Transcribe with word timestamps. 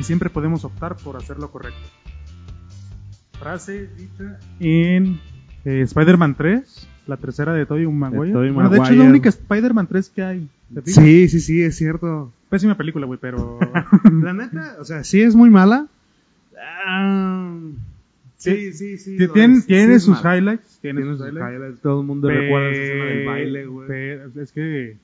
Y 0.00 0.02
siempre 0.02 0.30
podemos 0.30 0.64
optar 0.64 0.96
por 0.96 1.16
hacer 1.18 1.38
lo 1.38 1.50
correcto. 1.50 1.78
Frase 3.38 3.86
dicha 3.98 4.38
en 4.58 5.20
eh, 5.66 5.82
Spider-Man 5.82 6.36
3, 6.36 6.88
la 7.06 7.18
tercera 7.18 7.52
de 7.52 7.66
Tobey 7.66 7.86
Maguire. 7.86 8.32
Tobey 8.32 8.50
bueno, 8.50 8.70
de 8.70 8.76
hecho 8.76 8.84
es 8.84 8.90
la 8.92 8.96
Maguire. 8.96 9.10
única 9.10 9.28
Spider-Man 9.28 9.86
3 9.88 10.08
que 10.08 10.22
hay. 10.22 10.48
Sí, 10.86 11.28
sí, 11.28 11.40
sí, 11.40 11.62
es 11.62 11.76
cierto. 11.76 12.32
Pésima 12.48 12.78
película, 12.78 13.04
güey, 13.04 13.18
pero... 13.20 13.58
La 14.22 14.32
neta, 14.32 14.76
o 14.80 14.86
sea, 14.86 15.04
sí 15.04 15.20
es 15.20 15.34
muy 15.36 15.50
mala. 15.50 15.86
Ah, 16.86 17.58
sí, 18.38 18.72
sí, 18.72 18.96
sí. 18.96 19.18
Lo 19.18 19.32
tiene. 19.34 19.60
Sí 19.60 19.66
tiene 19.66 19.94
es 19.96 20.02
sus 20.02 20.24
mala. 20.24 20.36
highlights. 20.38 20.78
Tiene, 20.80 21.02
Tiene 21.02 21.16
sus 21.16 21.26
sus 21.26 21.28
highlights. 21.34 21.54
highlights. 21.56 21.80
Todo 21.82 22.00
el 22.00 22.06
mundo 22.06 22.28
recuerda 22.30 22.70
esa 22.70 22.82
escena 22.82 23.04
del 23.04 23.26
baile, 23.26 23.66
güey. 23.66 23.90
Es 24.42 24.52
que 24.52 24.96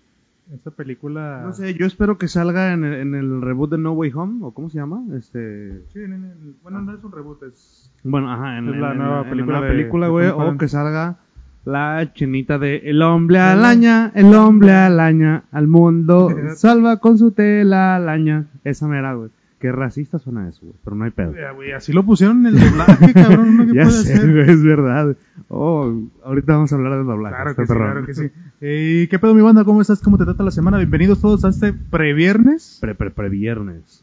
esta 0.52 0.70
película... 0.70 1.42
No 1.44 1.52
sé, 1.52 1.74
yo 1.74 1.86
espero 1.86 2.18
que 2.18 2.28
salga 2.28 2.72
en 2.72 2.84
el, 2.84 2.94
en 2.94 3.14
el 3.14 3.42
reboot 3.42 3.70
de 3.70 3.78
No 3.78 3.92
Way 3.92 4.12
Home, 4.14 4.38
o 4.44 4.52
cómo 4.52 4.70
se 4.70 4.78
llama, 4.78 5.02
este... 5.16 5.82
Sí, 5.92 6.00
en 6.00 6.12
el- 6.12 6.54
bueno, 6.62 6.82
no 6.82 6.94
es 6.94 7.02
un 7.02 7.12
reboot, 7.12 7.42
es... 7.44 7.90
Bueno, 8.04 8.32
ajá, 8.32 8.58
en, 8.58 8.68
Es 8.68 8.74
en- 8.74 8.80
la 8.80 8.92
en- 8.92 8.98
nueva 8.98 9.22
en 9.22 9.30
película 9.30 9.52
la 9.54 9.60
nueva 9.60 9.72
de- 9.74 9.78
película, 9.78 10.08
güey, 10.08 10.28
o 10.28 10.56
que 10.58 10.68
salga 10.68 11.16
la 11.64 12.12
chinita 12.14 12.58
de 12.58 12.76
El 12.84 13.02
hombre 13.02 13.40
alaña, 13.40 14.12
el 14.14 14.32
hombre 14.34 14.72
alaña, 14.72 15.42
al 15.50 15.66
mundo 15.66 16.28
salva 16.54 16.98
con 16.98 17.18
su 17.18 17.32
tela 17.32 17.96
alaña. 17.96 18.46
Esa 18.62 18.86
mera, 18.86 19.14
güey. 19.14 19.30
Qué 19.58 19.72
racista 19.72 20.18
suena 20.20 20.48
eso, 20.48 20.60
güey, 20.62 20.74
pero 20.84 20.94
no 20.94 21.04
hay 21.06 21.10
pedo. 21.10 21.34
Ya, 21.34 21.50
güey, 21.52 21.72
así 21.72 21.92
lo 21.92 22.04
pusieron 22.04 22.46
en 22.46 22.54
el 22.54 22.60
doblaje, 22.70 23.12
cabrón. 23.14 23.48
¿uno 23.48 23.66
qué 23.66 23.72
Ya 23.74 23.82
puede 23.84 23.96
sé, 23.96 24.12
hacer? 24.14 24.30
güey, 24.32 24.50
es 24.50 24.62
verdad. 24.62 25.16
Oh, 25.48 25.92
ahorita 26.24 26.52
vamos 26.52 26.72
a 26.72 26.76
hablar 26.76 26.98
del 26.98 27.06
doblaje. 27.06 27.34
Claro 27.34 27.56
que 27.56 27.62
sí, 27.62 27.68
perrón. 27.68 27.90
claro 27.90 28.06
que 28.06 28.14
sí. 28.14 28.30
Eh, 28.60 29.06
¿Qué 29.10 29.18
pedo, 29.18 29.34
mi 29.34 29.42
banda? 29.42 29.64
¿Cómo 29.64 29.80
estás? 29.82 30.00
¿Cómo 30.00 30.16
te 30.18 30.24
trata 30.24 30.42
la 30.42 30.50
semana? 30.50 30.78
Bienvenidos 30.78 31.20
todos 31.20 31.44
a 31.44 31.50
este 31.50 31.72
previernes. 31.72 32.78
Pre, 32.80 32.94
pre, 32.94 33.10
pre 33.10 33.28
viernes. 33.28 34.02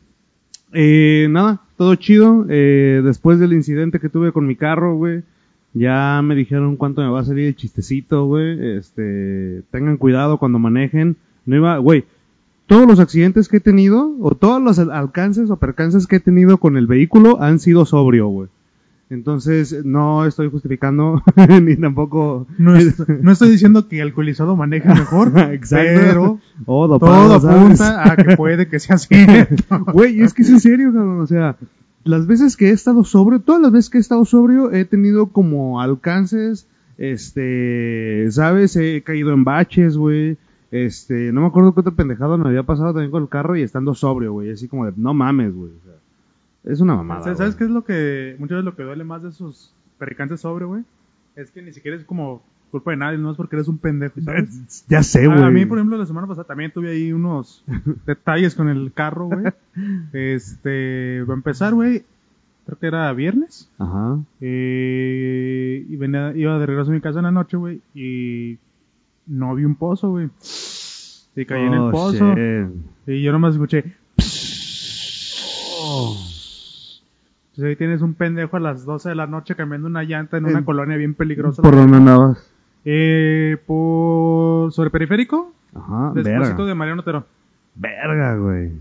Eh, 0.73 1.27
nada, 1.31 1.61
todo 1.77 1.95
chido. 1.95 2.45
Eh, 2.49 3.01
después 3.03 3.39
del 3.39 3.53
incidente 3.53 3.99
que 3.99 4.09
tuve 4.09 4.31
con 4.31 4.45
mi 4.45 4.55
carro, 4.55 4.95
güey, 4.95 5.23
ya 5.73 6.21
me 6.23 6.35
dijeron 6.35 6.75
cuánto 6.77 7.01
me 7.01 7.09
va 7.09 7.21
a 7.21 7.25
salir 7.25 7.47
el 7.47 7.55
chistecito, 7.55 8.25
güey. 8.25 8.77
Este, 8.77 9.63
tengan 9.71 9.97
cuidado 9.97 10.37
cuando 10.37 10.59
manejen. 10.59 11.15
No 11.45 11.55
iba, 11.55 11.77
güey, 11.79 12.05
todos 12.67 12.87
los 12.87 12.99
accidentes 12.99 13.49
que 13.49 13.57
he 13.57 13.61
tenido, 13.61 14.15
o 14.21 14.35
todos 14.35 14.61
los 14.61 14.77
al- 14.79 14.91
alcances 14.91 15.49
o 15.49 15.57
percances 15.57 16.05
que 16.07 16.17
he 16.17 16.19
tenido 16.21 16.57
con 16.57 16.77
el 16.77 16.85
vehículo 16.87 17.41
han 17.41 17.59
sido 17.59 17.85
sobrio, 17.85 18.27
güey. 18.27 18.49
Entonces, 19.13 19.85
no 19.85 20.25
estoy 20.25 20.49
justificando, 20.49 21.21
ni 21.61 21.75
tampoco... 21.77 22.47
No, 22.57 22.75
est- 22.75 23.07
no 23.21 23.31
estoy 23.31 23.49
diciendo 23.49 23.87
que 23.87 24.01
alcoholizado 24.01 24.55
maneje 24.55 24.89
mejor, 24.89 25.31
Exacto. 25.51 25.85
pero 25.95 26.39
Oh, 26.65 26.87
dopado, 26.87 27.39
todo 27.39 27.49
apunta 27.51 28.11
a 28.11 28.15
que 28.15 28.35
puede 28.35 28.67
que 28.67 28.79
sea 28.79 28.95
así. 28.95 29.13
Güey, 29.93 30.21
es 30.21 30.33
que 30.33 30.41
es 30.41 30.49
en 30.49 30.59
serio, 30.59 30.91
cabrón. 30.91 31.21
O 31.21 31.27
sea, 31.27 31.55
las 32.03 32.27
veces 32.27 32.57
que 32.57 32.69
he 32.69 32.71
estado 32.71 33.03
sobrio, 33.03 33.39
todas 33.39 33.61
las 33.61 33.71
veces 33.71 33.89
que 33.89 33.97
he 33.97 34.01
estado 34.01 34.25
sobrio, 34.25 34.71
he 34.73 34.83
tenido 34.85 35.27
como 35.27 35.79
alcances, 35.81 36.67
este, 36.97 38.27
¿sabes? 38.31 38.75
He 38.75 39.01
caído 39.03 39.31
en 39.33 39.43
baches, 39.43 39.97
güey. 39.97 40.37
Este, 40.71 41.31
no 41.31 41.41
me 41.41 41.47
acuerdo 41.47 41.73
qué 41.73 41.81
otra 41.81 41.91
pendejada 41.93 42.35
me 42.37 42.47
había 42.49 42.63
pasado 42.63 42.93
también 42.93 43.11
con 43.11 43.23
el 43.23 43.29
carro 43.29 43.55
y 43.55 43.61
estando 43.61 43.93
sobrio, 43.93 44.33
güey. 44.33 44.51
Así 44.51 44.67
como 44.67 44.85
de, 44.85 44.93
no 44.97 45.13
mames, 45.13 45.53
güey. 45.53 45.71
O 45.71 45.83
sea, 45.85 45.93
es 46.63 46.79
una 46.81 46.95
mamada. 46.95 47.35
¿Sabes 47.35 47.55
qué 47.55 47.63
es 47.65 47.69
lo 47.69 47.83
que, 47.83 48.35
muchas 48.39 48.55
veces 48.57 48.65
lo 48.65 48.75
que 48.75 48.83
duele 48.83 49.03
más 49.03 49.23
de 49.23 49.29
esos 49.29 49.73
pericantes 49.97 50.41
sobre, 50.41 50.65
güey? 50.65 50.83
Es 51.35 51.51
que 51.51 51.61
ni 51.61 51.73
siquiera 51.73 51.97
es 51.97 52.03
como 52.05 52.41
culpa 52.71 52.91
de 52.91 52.97
nadie, 52.97 53.17
no 53.19 53.29
es 53.31 53.37
porque 53.37 53.55
eres 53.55 53.67
un 53.67 53.77
pendejo, 53.77 54.19
¿sabes? 54.25 54.85
Ya 54.87 55.03
sé, 55.03 55.27
güey. 55.27 55.41
A 55.43 55.49
mí, 55.49 55.65
por 55.65 55.77
ejemplo, 55.77 55.97
la 55.97 56.05
semana 56.05 56.27
pasada 56.27 56.47
también 56.47 56.71
tuve 56.71 56.91
ahí 56.91 57.11
unos 57.13 57.63
detalles 58.05 58.55
con 58.55 58.69
el 58.69 58.91
carro, 58.93 59.25
güey. 59.27 59.45
Este, 60.13 61.23
va 61.23 61.33
a 61.33 61.37
empezar, 61.37 61.73
güey. 61.73 62.03
Creo 62.65 62.79
que 62.79 62.87
era 62.87 63.11
viernes. 63.13 63.69
Ajá. 63.77 64.19
Eh, 64.39 65.85
y 65.89 65.95
venía, 65.97 66.31
iba 66.35 66.57
de 66.57 66.65
regreso 66.65 66.91
a 66.91 66.93
mi 66.93 67.01
casa 67.01 67.19
en 67.19 67.25
la 67.25 67.31
noche, 67.31 67.57
güey. 67.57 67.81
Y 67.93 68.57
no 69.27 69.53
vi 69.53 69.65
un 69.65 69.75
pozo, 69.75 70.11
güey. 70.11 70.29
Y 71.35 71.45
caí 71.45 71.63
en 71.63 71.73
el 71.73 71.79
Oh, 71.79 71.91
pozo. 71.91 72.33
shit. 72.35 72.69
Y 73.07 73.21
yo 73.21 73.31
nomás 73.33 73.53
escuché. 73.55 73.95
Pues 77.55 77.67
ahí 77.67 77.75
tienes 77.75 78.01
un 78.01 78.13
pendejo 78.15 78.57
a 78.57 78.59
las 78.59 78.83
12 78.85 79.09
de 79.09 79.15
la 79.15 79.27
noche 79.27 79.55
cambiando 79.55 79.87
una 79.87 80.03
llanta 80.03 80.37
en 80.37 80.45
una 80.45 80.59
Eh, 80.59 80.65
colonia 80.65 80.97
bien 80.97 81.13
peligrosa. 81.13 81.61
¿Por 81.61 81.75
dónde 81.75 81.97
andabas? 81.97 82.49
Eh, 82.85 83.57
por 83.65 84.71
sobre 84.73 84.89
periférico, 84.89 85.53
Ajá, 85.75 86.11
verga. 86.13 86.53
de 86.65 86.75
Mariano 86.75 87.01
Otero. 87.01 87.25
Verga, 87.75 88.35
güey. 88.37 88.71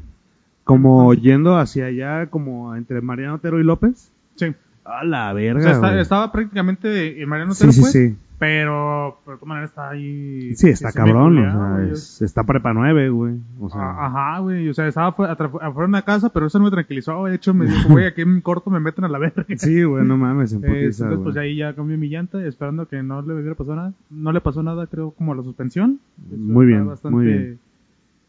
Como 0.65 1.13
yendo 1.15 1.57
hacia 1.59 1.87
allá, 1.87 2.27
como 2.29 2.75
entre 2.77 3.01
Mariano 3.01 3.35
Otero 3.37 3.61
y 3.61 3.65
López. 3.65 4.11
Sí. 4.37 4.55
A 4.85 5.05
la 5.05 5.31
O 5.33 5.35
verga, 5.35 5.61
sea, 5.63 5.73
está- 5.73 6.01
estaba 6.01 6.33
prácticamente 6.33 7.23
en 7.23 7.29
Mariano 7.29 7.55
Sí, 7.55 7.65
Otero, 7.65 7.73
sí, 7.73 7.81
pues. 7.81 7.93
sí. 7.93 8.17
Pero, 8.39 9.21
pero 9.25 9.37
de 9.37 9.39
todas 9.41 9.49
maneras 9.49 9.71
está 9.71 9.91
ahí. 9.91 10.53
Sí, 10.57 10.69
está 10.71 10.91
sí, 10.91 10.99
me 10.99 11.05
cabrón, 11.05 11.39
o 11.39 11.77
sea, 11.77 11.93
es- 11.93 12.23
está 12.23 12.43
prepa 12.43 12.73
9, 12.75 13.09
güey. 13.11 13.37
O 13.61 13.71
sea, 13.71 13.81
Ah, 13.81 14.07
Ajá, 14.07 14.39
güey. 14.41 14.69
O 14.69 14.75
sea, 14.75 14.89
estaba 14.89 15.11
afuera 15.11 15.37
de 15.37 15.85
una 15.85 16.03
casa, 16.03 16.29
pero 16.31 16.47
eso 16.47 16.59
no 16.59 16.65
me 16.65 16.73
tranquilizó. 16.73 17.25
De 17.27 17.37
hecho, 17.37 17.55
me 17.55 17.67
dijo, 17.67 17.89
güey, 17.91 18.05
aquí 18.07 18.23
en 18.23 18.41
corto 18.41 18.69
me 18.69 18.81
meten 18.81 19.05
a 19.05 19.09
la 19.09 19.19
verga. 19.19 19.47
sí, 19.57 19.85
güey, 19.85 20.05
no 20.05 20.17
mames, 20.17 20.53
en 20.55 20.65
Eh, 20.65 20.67
putiza, 20.67 21.05
entonces, 21.05 21.23
pues 21.23 21.37
ahí 21.37 21.55
ya 21.57 21.73
cambié 21.75 21.97
mi 21.97 22.09
llanta, 22.09 22.45
esperando 22.45 22.89
que 22.89 23.01
no 23.05 23.23
le 23.23 23.33
hubiera 23.35 23.55
pasado 23.55 23.77
nada. 23.77 23.93
No 24.11 24.33
le 24.33 24.41
pasó 24.41 24.61
nada, 24.65 24.89
creo, 24.89 25.13
como 25.13 25.33
a 25.35 25.37
la 25.37 25.45
suspensión. 25.45 26.01
Eso 26.27 26.37
Muy 26.37 26.67
bien, 26.67 26.85
bastante- 26.89 27.15
muy 27.15 27.27
bien. 27.27 27.59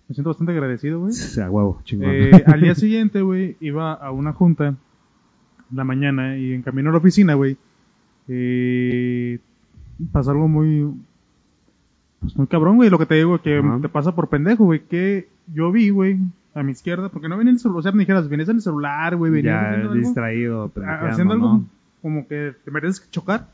Me 0.09 0.13
siento 0.13 0.29
bastante 0.29 0.51
agradecido, 0.51 0.99
güey. 0.99 1.09
O 1.09 1.13
sea, 1.13 1.49
huevo, 1.49 1.81
chingón. 1.85 2.09
Eh, 2.11 2.43
al 2.45 2.61
día 2.61 2.75
siguiente, 2.75 3.23
güey, 3.23 3.57
iba 3.61 3.93
a 3.93 4.11
una 4.11 4.33
junta 4.33 4.67
en 4.67 4.77
la 5.73 5.83
mañana 5.83 6.37
y 6.37 6.53
en 6.53 6.61
camino 6.61 6.89
a 6.89 6.91
la 6.93 6.97
oficina, 6.99 7.33
güey, 7.33 7.57
eh, 8.27 9.39
pasó 10.11 10.31
algo 10.31 10.47
muy, 10.47 10.87
pues 12.19 12.35
muy 12.37 12.47
cabrón, 12.47 12.75
güey, 12.77 12.89
lo 12.89 12.99
que 12.99 13.05
te 13.05 13.15
digo, 13.15 13.41
que 13.41 13.61
te 13.81 13.89
pasa 13.89 14.15
por 14.15 14.29
pendejo, 14.29 14.65
güey, 14.65 14.81
que 14.81 15.27
yo 15.53 15.71
vi, 15.71 15.89
güey, 15.89 16.17
a 16.55 16.63
mi 16.63 16.71
izquierda, 16.71 17.09
porque 17.09 17.27
no 17.27 17.37
venía 17.37 17.51
en 17.51 17.55
el 17.55 17.59
celular, 17.59 17.79
o 17.79 17.83
sea, 17.83 17.91
me 17.91 17.99
dijeras, 17.99 18.29
venías 18.29 18.49
en 18.49 18.57
el 18.57 18.61
celular, 18.61 19.15
güey, 19.15 19.31
venías 19.31 19.53
ya 19.53 19.69
haciendo 19.69 19.89
algo, 19.91 19.93
distraído, 19.95 20.69
pendejeando, 20.69 21.07
haciendo 21.07 21.33
algo 21.33 21.47
¿no? 21.47 21.65
como 22.01 22.27
que 22.27 22.53
te 22.63 22.71
mereces 22.71 23.09
chocar. 23.11 23.47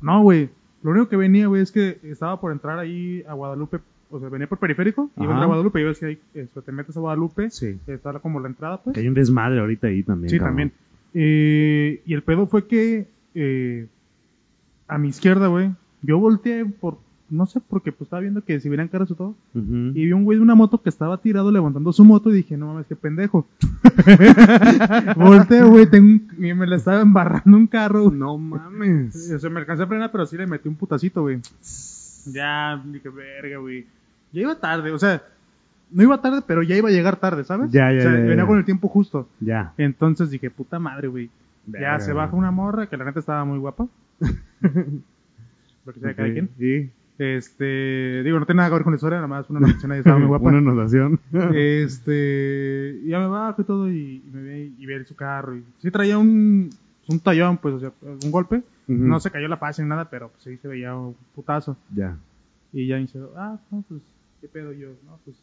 No, 0.00 0.22
güey, 0.22 0.50
lo 0.82 0.90
único 0.90 1.08
que 1.08 1.16
venía, 1.16 1.46
güey, 1.46 1.62
es 1.62 1.72
que 1.72 1.98
estaba 2.02 2.40
por 2.40 2.52
entrar 2.52 2.78
ahí 2.78 3.22
a 3.28 3.34
Guadalupe, 3.34 3.78
o 4.10 4.20
sea, 4.20 4.28
venía 4.28 4.46
por 4.46 4.58
periférico, 4.58 5.10
iba 5.16 5.24
a 5.24 5.24
entrar 5.24 5.36
Ajá. 5.36 5.44
a 5.44 5.46
Guadalupe, 5.46 5.80
y 5.80 5.84
ves 5.84 5.98
que 5.98 6.06
ahí, 6.06 6.18
eso, 6.34 6.60
te 6.62 6.72
metes 6.72 6.96
a 6.96 7.00
Guadalupe, 7.00 7.50
Sí. 7.50 7.78
está 7.86 8.18
como 8.18 8.40
la 8.40 8.48
entrada, 8.48 8.82
pues. 8.82 8.94
Que 8.94 9.00
hay 9.00 9.08
un 9.08 9.14
desmadre 9.14 9.60
ahorita 9.60 9.86
ahí 9.86 10.02
también. 10.02 10.28
Sí, 10.30 10.38
cabrón. 10.38 10.50
también. 10.50 10.72
Eh, 11.14 12.02
y 12.04 12.12
el 12.14 12.22
pedo 12.22 12.46
fue 12.46 12.66
que 12.66 13.06
eh, 13.34 13.86
a 14.88 14.98
mi 14.98 15.08
izquierda, 15.08 15.46
güey, 15.46 15.70
yo 16.02 16.18
volteé 16.18 16.64
por, 16.66 16.98
no 17.30 17.46
sé, 17.46 17.60
porque 17.60 17.92
pues 17.92 18.02
estaba 18.06 18.20
viendo 18.20 18.44
que 18.44 18.60
si 18.60 18.68
venían 18.68 18.88
caras 18.88 19.10
o 19.12 19.14
todo, 19.14 19.34
y 19.54 20.04
vi 20.06 20.12
un 20.12 20.24
güey 20.24 20.38
de 20.38 20.42
una 20.42 20.54
moto 20.54 20.82
que 20.82 20.88
estaba 20.90 21.18
tirado 21.18 21.50
levantando 21.50 21.92
su 21.92 22.04
moto 22.04 22.30
y 22.30 22.34
dije, 22.34 22.56
no 22.56 22.66
mames, 22.66 22.86
qué 22.86 22.96
pendejo. 22.96 23.46
volteé, 25.16 25.62
güey, 25.62 25.86
tengo 25.88 26.06
un- 26.06 26.28
y 26.44 26.52
me 26.54 26.66
le 26.66 26.76
estaba 26.76 27.00
embarrando 27.00 27.56
un 27.56 27.66
carro. 27.66 28.10
No 28.10 28.36
mames. 28.38 29.32
O 29.32 29.38
sea, 29.38 29.50
me 29.50 29.60
alcancé 29.60 29.82
a 29.84 29.86
frenar, 29.86 30.10
pero 30.12 30.26
sí 30.26 30.36
le 30.36 30.46
metí 30.46 30.68
un 30.68 30.76
putacito, 30.76 31.22
güey. 31.22 31.40
Ya, 32.26 32.82
dije, 32.84 33.08
verga, 33.08 33.58
güey. 33.58 33.86
Ya 34.32 34.40
iba 34.42 34.54
tarde, 34.58 34.90
o 34.90 34.98
sea, 34.98 35.22
no 35.94 36.02
iba 36.02 36.20
tarde, 36.20 36.42
pero 36.46 36.62
ya 36.62 36.76
iba 36.76 36.88
a 36.88 36.92
llegar 36.92 37.16
tarde, 37.16 37.44
¿sabes? 37.44 37.70
Ya, 37.70 37.92
ya, 37.92 37.98
O 37.98 38.02
sea, 38.02 38.12
ya, 38.12 38.18
ya, 38.18 38.24
venía 38.24 38.46
con 38.46 38.58
el 38.58 38.64
tiempo 38.64 38.88
justo. 38.88 39.28
Ya. 39.40 39.72
Entonces 39.78 40.28
dije, 40.30 40.50
puta 40.50 40.78
madre, 40.78 41.08
güey. 41.08 41.30
Ya 41.66 41.98
se 42.00 42.12
baja 42.12 42.36
una 42.36 42.50
morra, 42.50 42.88
que 42.88 42.96
la 42.96 43.04
neta 43.04 43.20
estaba 43.20 43.44
muy 43.44 43.58
guapa. 43.58 43.86
Lo 45.86 45.92
que 45.92 46.00
sea 46.00 46.14
cada 46.14 46.32
quien. 46.32 46.50
Sí. 46.58 46.90
Este, 47.16 48.22
digo, 48.24 48.40
no 48.40 48.44
tiene 48.44 48.56
nada 48.58 48.70
que 48.70 48.74
ver 48.74 48.82
con 48.82 48.92
la 48.92 48.96
historia, 48.96 49.18
nada 49.18 49.28
más 49.28 49.48
una 49.48 49.60
noticia 49.60 49.88
ahí 49.90 50.00
estaba 50.00 50.18
muy 50.18 50.26
guapa. 50.26 50.48
Una 50.48 50.58
anotación. 50.58 51.20
Este, 51.54 53.00
ya 53.04 53.20
me 53.20 53.28
bajo 53.28 53.62
y 53.62 53.64
todo, 53.64 53.88
y, 53.88 54.22
y 54.26 54.30
me 54.32 54.42
ve 54.42 54.72
y 54.76 54.86
ve 54.86 55.04
su 55.04 55.14
carro. 55.14 55.56
Y 55.56 55.64
sí 55.78 55.90
traía 55.92 56.18
un, 56.18 56.70
un 57.08 57.20
tallón, 57.20 57.56
pues, 57.58 57.74
o 57.74 57.80
sea, 57.80 57.92
un 58.02 58.30
golpe. 58.30 58.62
No 58.88 59.20
se 59.20 59.30
cayó 59.30 59.48
la 59.48 59.60
paz 59.60 59.78
ni 59.78 59.86
nada, 59.86 60.10
pero 60.10 60.28
pues 60.28 60.42
sí 60.42 60.56
se 60.58 60.68
veía 60.68 60.94
un 60.94 61.14
putazo. 61.34 61.76
Ya. 61.94 62.16
Y 62.72 62.88
ya 62.88 62.96
dice, 62.96 63.20
ah, 63.36 63.56
no, 63.70 63.84
pues, 63.88 64.02
¿qué 64.40 64.48
pedo 64.48 64.72
yo? 64.72 64.88
No, 65.06 65.18
pues, 65.24 65.36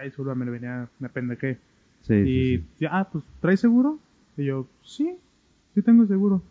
ay, 0.00 0.10
solo 0.10 0.34
me 0.34 0.48
venía, 0.50 0.88
me 0.98 1.08
pendejé. 1.08 1.58
Sí, 2.02 2.14
Y, 2.14 2.64
sí, 2.78 2.86
ah, 2.90 3.08
pues, 3.10 3.24
¿traes 3.40 3.60
seguro? 3.60 3.98
Y 4.36 4.44
yo, 4.46 4.66
sí, 4.82 5.16
sí 5.74 5.82
tengo 5.82 6.06
seguro. 6.06 6.42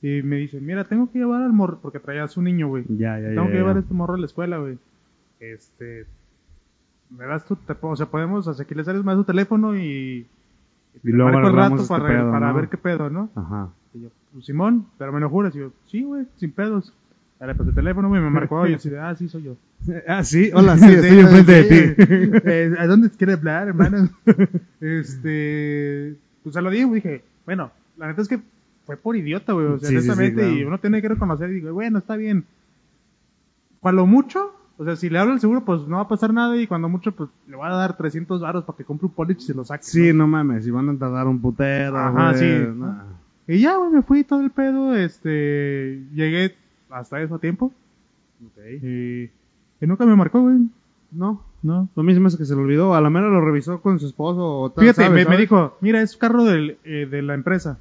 Y 0.00 0.22
me 0.22 0.36
dice, 0.36 0.60
mira, 0.60 0.84
tengo 0.84 1.10
que 1.12 1.18
llevar 1.18 1.42
al 1.42 1.52
morro, 1.52 1.78
porque 1.80 1.98
traía 2.00 2.24
a 2.24 2.28
su 2.28 2.42
niño, 2.42 2.68
güey. 2.68 2.84
Ya, 2.88 3.18
ya, 3.20 3.28
Tengo 3.28 3.44
ya, 3.44 3.50
que 3.50 3.56
llevar 3.58 3.76
a 3.76 3.80
este 3.80 3.94
morro 3.94 4.14
a 4.14 4.18
la 4.18 4.26
escuela, 4.26 4.58
güey. 4.58 4.78
Este, 5.40 6.06
me 7.10 7.24
das 7.26 7.44
tu, 7.44 7.56
te- 7.56 7.76
o 7.80 7.96
sea, 7.96 8.06
podemos, 8.06 8.46
o 8.46 8.54
sea, 8.54 8.64
que 8.64 8.74
le 8.74 8.84
sales 8.84 9.04
más 9.04 9.16
tu 9.16 9.24
teléfono 9.24 9.76
y... 9.76 10.26
Y 11.04 11.10
luego 11.10 11.38
el 11.38 11.52
rato 11.54 11.76
este 11.76 11.88
para, 11.88 12.06
pedo, 12.06 12.30
para 12.30 12.48
¿no? 12.48 12.54
ver 12.54 12.68
qué 12.68 12.76
pedo, 12.76 13.08
¿no? 13.10 13.30
Ajá. 13.34 13.70
Y 13.94 14.02
yo, 14.02 14.08
pues, 14.32 14.44
Simón, 14.44 14.86
pero 14.98 15.12
me 15.12 15.20
lo 15.20 15.30
juras. 15.30 15.54
Y 15.54 15.58
yo, 15.60 15.72
sí, 15.86 16.02
güey, 16.02 16.26
sin 16.36 16.52
pedos. 16.52 16.92
Le 17.40 17.54
pasé 17.54 17.70
el 17.70 17.74
teléfono, 17.74 18.08
güey, 18.08 18.20
me 18.20 18.30
marcó 18.30 18.66
y 18.66 18.70
yo 18.70 18.76
así 18.76 18.90
de, 18.90 18.98
ah, 19.00 19.14
sí, 19.16 19.28
soy 19.28 19.42
yo. 19.44 19.56
Ah, 20.06 20.24
sí, 20.24 20.50
hola, 20.54 20.78
sí, 20.78 20.84
estoy 20.90 21.18
enfrente 21.18 21.52
de 21.52 21.64
ti. 21.64 22.40
Eh, 22.44 22.74
¿A 22.78 22.86
dónde 22.86 23.10
quiere 23.10 23.34
hablar, 23.34 23.68
hermano? 23.68 24.08
este, 24.80 26.16
pues 26.42 26.54
se 26.54 26.62
lo 26.62 26.70
dije, 26.70 26.86
dije, 26.92 27.24
bueno, 27.44 27.70
la 27.96 28.08
neta 28.08 28.22
es 28.22 28.28
que 28.28 28.40
fue 28.84 28.96
por 28.96 29.16
idiota, 29.16 29.52
güey, 29.52 29.66
o 29.66 29.78
sea, 29.78 29.88
Sí, 29.88 29.96
sí, 29.96 30.02
sí, 30.02 30.08
honestamente, 30.08 30.52
y 30.52 30.64
uno 30.64 30.78
tiene 30.78 31.00
que 31.00 31.08
reconocer 31.08 31.50
y 31.50 31.54
digo, 31.54 31.72
bueno, 31.72 31.98
está 31.98 32.16
bien. 32.16 32.44
Cuando 33.80 34.06
mucho, 34.06 34.54
o 34.78 34.84
sea, 34.84 34.96
si 34.96 35.10
le 35.10 35.18
hablo 35.18 35.32
al 35.32 35.40
seguro, 35.40 35.64
pues 35.64 35.82
no 35.82 35.96
va 35.96 36.02
a 36.02 36.08
pasar 36.08 36.32
nada 36.32 36.56
y 36.56 36.66
cuando 36.66 36.88
mucho, 36.88 37.12
pues 37.12 37.30
le 37.48 37.56
voy 37.56 37.66
a 37.66 37.70
dar 37.70 37.96
300 37.96 38.40
varos 38.40 38.64
para 38.64 38.76
que 38.76 38.84
compre 38.84 39.06
un 39.06 39.12
polish 39.12 39.38
y 39.38 39.46
se 39.46 39.54
lo 39.54 39.64
saque. 39.64 39.84
Sí, 39.84 40.08
¿no? 40.08 40.18
no 40.18 40.26
mames, 40.28 40.64
si 40.64 40.70
van 40.70 40.88
a 40.88 40.98
tardar 40.98 41.26
un 41.26 41.40
putero, 41.40 41.96
Ajá, 41.98 42.32
güey, 42.32 42.40
sí. 42.40 42.66
Y 43.48 43.58
ya, 43.60 43.76
güey, 43.76 43.90
me 43.90 44.02
fui 44.02 44.24
todo 44.24 44.40
el 44.40 44.50
pedo, 44.50 44.94
este, 44.94 46.02
llegué 46.14 46.54
hasta 46.90 47.20
eso 47.20 47.34
a 47.36 47.38
tiempo 47.38 47.72
y, 48.82 49.30
y 49.82 49.86
nunca 49.86 50.06
me 50.06 50.16
marcó, 50.16 50.40
güey. 50.40 50.56
No, 51.10 51.42
No. 51.62 51.88
lo 51.94 52.02
mismo 52.02 52.28
es 52.28 52.36
que 52.36 52.46
se 52.46 52.54
le 52.54 52.62
olvidó, 52.62 52.94
a 52.94 53.00
la 53.02 53.10
mera 53.10 53.28
lo 53.28 53.40
revisó 53.44 53.82
con 53.82 54.00
su 54.00 54.06
esposo 54.06 54.60
o 54.60 54.70
tal, 54.70 54.82
Fíjate, 54.84 55.02
¿sabes? 55.08 55.28
me, 55.28 55.36
dijo, 55.36 55.76
mira, 55.82 56.00
es 56.00 56.16
carro 56.16 56.44
del, 56.44 56.78
eh, 56.84 57.06
de 57.10 57.20
la 57.22 57.34
empresa. 57.34 57.78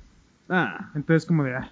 Ah, 0.50 0.90
Entonces, 0.96 1.26
como 1.26 1.46
de, 1.46 1.56
ah, 1.56 1.72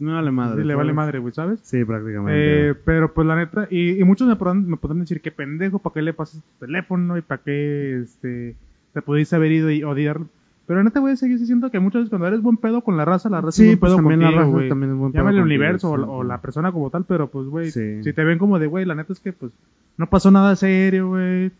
me 0.00 0.12
vale 0.12 0.30
madre. 0.30 0.62
sí, 0.62 0.66
le 0.68 0.74
vale 0.74 0.92
madre, 0.94 1.18
güey, 1.18 1.34
¿sabes? 1.34 1.60
Sí, 1.62 1.84
prácticamente. 1.84 2.70
Eh, 2.70 2.74
pero 2.74 3.12
pues 3.12 3.26
la 3.26 3.36
neta, 3.36 3.68
y, 3.70 4.00
y 4.00 4.04
muchos 4.04 4.26
me 4.26 4.36
podrán, 4.36 4.66
me 4.68 4.76
podrán 4.78 5.00
decir, 5.00 5.20
qué 5.20 5.30
pendejo, 5.30 5.78
¿para 5.78 5.94
qué 5.94 6.02
le 6.02 6.14
pasas 6.14 6.40
tu 6.40 6.66
teléfono? 6.66 7.18
¿Y 7.18 7.22
para 7.22 7.42
qué 7.42 8.00
este, 8.02 8.56
te 8.94 9.02
pudiste 9.02 9.36
haber 9.36 9.52
ido 9.52 9.70
y 9.70 9.84
odiarlo? 9.84 10.26
Pero 10.66 10.78
la 10.80 10.84
neta, 10.84 11.00
güey, 11.00 11.16
seguir 11.16 11.38
diciendo 11.38 11.70
que 11.70 11.78
muchas 11.78 12.00
veces 12.00 12.10
cuando 12.10 12.26
eres 12.26 12.40
buen 12.42 12.56
pedo 12.56 12.80
con 12.80 12.96
la 12.96 13.04
raza, 13.04 13.28
la 13.28 13.40
raza 13.42 13.56
Sí, 13.56 13.62
es 13.64 13.68
buen 13.68 13.78
pues, 13.80 13.90
pedo 13.90 13.96
también 13.96 14.20
la 14.20 14.26
contigo, 14.28 14.40
raza 14.44 14.52
güey. 14.52 14.68
también 14.70 14.92
es 14.92 14.98
buen 14.98 15.12
pedo 15.12 15.20
Llámale 15.22 15.38
el 15.38 15.44
universo 15.44 15.90
o, 15.90 15.96
sí, 15.96 16.00
la- 16.00 16.08
o 16.08 16.22
sí. 16.22 16.28
la 16.28 16.40
persona 16.40 16.72
como 16.72 16.90
tal, 16.90 17.04
pero 17.04 17.28
pues, 17.28 17.46
güey, 17.48 17.70
Sí. 17.70 18.02
si 18.02 18.12
te 18.12 18.24
ven 18.24 18.38
como 18.38 18.58
de, 18.58 18.66
güey, 18.66 18.84
la 18.86 18.94
neta 18.94 19.12
es 19.12 19.20
que, 19.20 19.32
pues, 19.32 19.52
no 19.98 20.06
pasó 20.08 20.30
nada 20.30 20.56
serio, 20.56 21.08
güey. 21.08 21.50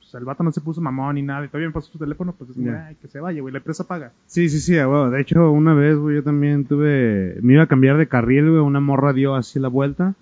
Pues 0.00 0.14
el 0.20 0.24
vato 0.24 0.42
no 0.42 0.50
se 0.50 0.60
puso 0.60 0.80
mamón 0.80 1.14
ni 1.14 1.22
nada, 1.22 1.44
y 1.44 1.48
todavía 1.48 1.68
me 1.68 1.72
pasó 1.72 1.88
tu 1.92 1.98
teléfono, 1.98 2.34
pues 2.36 2.50
Ya. 2.56 2.86
ay, 2.88 2.96
que 3.00 3.06
se 3.06 3.20
vaya, 3.20 3.40
güey, 3.40 3.52
la 3.52 3.58
empresa 3.58 3.84
paga. 3.86 4.10
Sí, 4.26 4.48
sí, 4.48 4.58
sí, 4.58 4.74
huevo. 4.74 5.08
De 5.08 5.20
hecho, 5.20 5.50
una 5.52 5.72
vez, 5.72 5.96
güey, 5.96 6.16
yo 6.16 6.24
también 6.24 6.64
tuve... 6.64 7.38
Me 7.42 7.52
iba 7.54 7.62
a 7.62 7.66
cambiar 7.68 7.96
de 7.96 8.08
carril, 8.08 8.50
güey, 8.50 8.60
una 8.60 8.80
morra 8.80 9.12
dio 9.12 9.36
así 9.36 9.60
la 9.60 9.68
vuelta. 9.68 10.14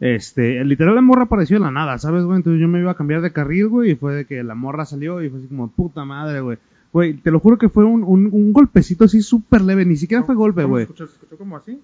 Este, 0.00 0.64
literal 0.64 0.94
la 0.94 1.00
morra 1.02 1.24
apareció 1.24 1.58
de 1.58 1.64
la 1.64 1.70
nada, 1.70 1.98
¿sabes, 1.98 2.24
güey? 2.24 2.38
Entonces 2.38 2.60
yo 2.60 2.68
me 2.68 2.80
iba 2.80 2.90
a 2.92 2.96
cambiar 2.96 3.20
de 3.20 3.32
carril, 3.32 3.68
güey, 3.68 3.90
y 3.92 3.94
fue 3.96 4.14
de 4.14 4.24
que 4.24 4.42
la 4.42 4.54
morra 4.54 4.84
salió 4.86 5.22
y 5.22 5.28
fue 5.28 5.38
así 5.40 5.48
como, 5.48 5.68
puta 5.68 6.04
madre, 6.04 6.40
güey. 6.40 6.58
Güey, 6.94 7.14
te 7.14 7.32
lo 7.32 7.40
juro 7.40 7.58
que 7.58 7.68
fue 7.68 7.84
un, 7.84 8.04
un, 8.04 8.28
un 8.32 8.52
golpecito 8.52 9.04
así 9.04 9.20
súper 9.20 9.62
leve, 9.62 9.84
ni 9.84 9.96
siquiera 9.96 10.22
fue 10.22 10.36
golpe, 10.36 10.62
¿Cómo 10.62 10.74
güey. 10.74 10.86
se 10.86 10.92
escuchó? 10.92 11.08
¿Se 11.08 11.14
escuchó 11.14 11.36
como 11.36 11.56
así? 11.56 11.80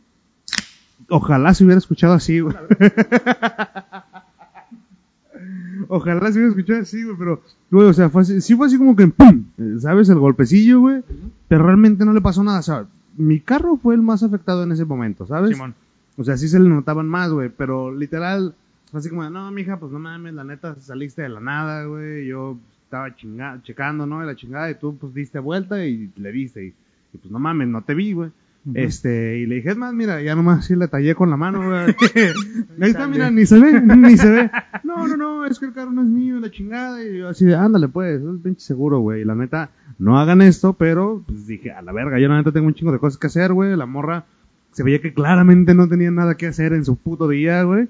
Ojalá 1.08 1.52
se 1.52 1.64
hubiera 1.64 1.78
escuchado 1.78 2.12
así, 2.14 2.38
güey. 2.38 2.54
Ojalá 5.88 6.30
se 6.30 6.38
hubiera 6.38 6.50
escuchado 6.50 6.82
así, 6.82 7.02
güey, 7.02 7.16
pero, 7.18 7.42
güey, 7.72 7.88
o 7.88 7.92
sea, 7.92 8.08
fue 8.08 8.22
así, 8.22 8.40
sí 8.40 8.54
fue 8.54 8.68
así 8.68 8.78
como 8.78 8.94
que, 8.94 9.08
¡pum! 9.08 9.46
¿Sabes? 9.80 10.08
El 10.10 10.20
golpecillo, 10.20 10.78
güey. 10.78 11.02
Pero 11.48 11.64
realmente 11.64 12.04
no 12.04 12.12
le 12.12 12.20
pasó 12.20 12.44
nada, 12.44 12.60
o 12.60 12.62
sea, 12.62 12.86
mi 13.16 13.40
carro 13.40 13.78
fue 13.78 13.96
el 13.96 14.02
más 14.02 14.22
afectado 14.22 14.62
en 14.62 14.70
ese 14.70 14.84
momento, 14.84 15.26
¿sabes? 15.26 15.50
Simón. 15.50 15.74
O 16.18 16.24
sea, 16.24 16.36
sí 16.36 16.46
se 16.46 16.60
le 16.60 16.68
notaban 16.68 17.08
más, 17.08 17.32
güey, 17.32 17.48
pero 17.48 17.92
literal, 17.92 18.54
fue 18.92 19.00
así 19.00 19.08
como, 19.08 19.28
no, 19.28 19.50
mija, 19.50 19.76
pues 19.78 19.90
no 19.90 19.98
mames, 19.98 20.34
la 20.34 20.44
neta, 20.44 20.76
saliste 20.80 21.22
de 21.22 21.30
la 21.30 21.40
nada, 21.40 21.86
güey, 21.86 22.28
yo 22.28 22.56
estaba 22.90 23.14
chinga 23.14 23.60
checando, 23.62 24.04
¿no? 24.04 24.18
De 24.18 24.26
la 24.26 24.34
chingada, 24.34 24.68
y 24.68 24.74
tú, 24.74 24.96
pues, 24.98 25.14
diste 25.14 25.38
vuelta 25.38 25.86
y 25.86 26.10
le 26.16 26.32
diste, 26.32 26.64
y, 26.64 26.74
y, 27.12 27.18
pues, 27.18 27.30
no 27.30 27.38
mames, 27.38 27.68
no 27.68 27.82
te 27.82 27.94
vi, 27.94 28.14
güey. 28.14 28.30
Este, 28.74 29.38
y 29.38 29.46
le 29.46 29.54
dije, 29.54 29.70
es 29.70 29.76
más, 29.76 29.94
mira, 29.94 30.20
ya 30.20 30.34
nomás 30.34 30.66
sí 30.66 30.74
le 30.74 30.88
tallé 30.88 31.14
con 31.14 31.30
la 31.30 31.36
mano, 31.36 31.64
güey. 31.64 31.94
Ahí 32.82 32.90
está, 32.90 33.06
mira, 33.06 33.30
ni 33.30 33.46
se 33.46 33.60
ve, 33.60 33.80
ni 33.80 34.16
se 34.18 34.28
ve. 34.28 34.50
No, 34.82 35.06
no, 35.06 35.16
no, 35.16 35.46
es 35.46 35.60
que 35.60 35.66
el 35.66 35.72
carro 35.72 35.92
no 35.92 36.02
es 36.02 36.08
mío, 36.08 36.40
la 36.40 36.50
chingada. 36.50 37.02
Y 37.02 37.18
yo 37.18 37.28
así 37.28 37.44
de, 37.44 37.54
ándale, 37.54 37.86
pues, 37.86 38.20
es 38.20 38.42
pinche 38.42 38.60
seguro, 38.60 38.98
güey. 38.98 39.22
Y 39.22 39.24
la 39.24 39.36
neta, 39.36 39.70
no 39.98 40.18
hagan 40.18 40.42
esto, 40.42 40.72
pero, 40.72 41.22
pues 41.26 41.46
dije, 41.46 41.70
a 41.70 41.82
la 41.82 41.92
verga, 41.92 42.18
yo 42.18 42.28
la 42.28 42.38
neta 42.38 42.50
tengo 42.50 42.66
un 42.66 42.74
chingo 42.74 42.90
de 42.90 42.98
cosas 42.98 43.18
que 43.18 43.28
hacer, 43.28 43.52
güey. 43.52 43.76
La 43.76 43.86
morra 43.86 44.26
se 44.72 44.82
veía 44.82 45.00
que 45.00 45.14
claramente 45.14 45.74
no 45.74 45.88
tenía 45.88 46.10
nada 46.10 46.34
que 46.34 46.48
hacer 46.48 46.72
en 46.72 46.84
su 46.84 46.96
puto 46.96 47.28
día, 47.28 47.62
güey. 47.62 47.88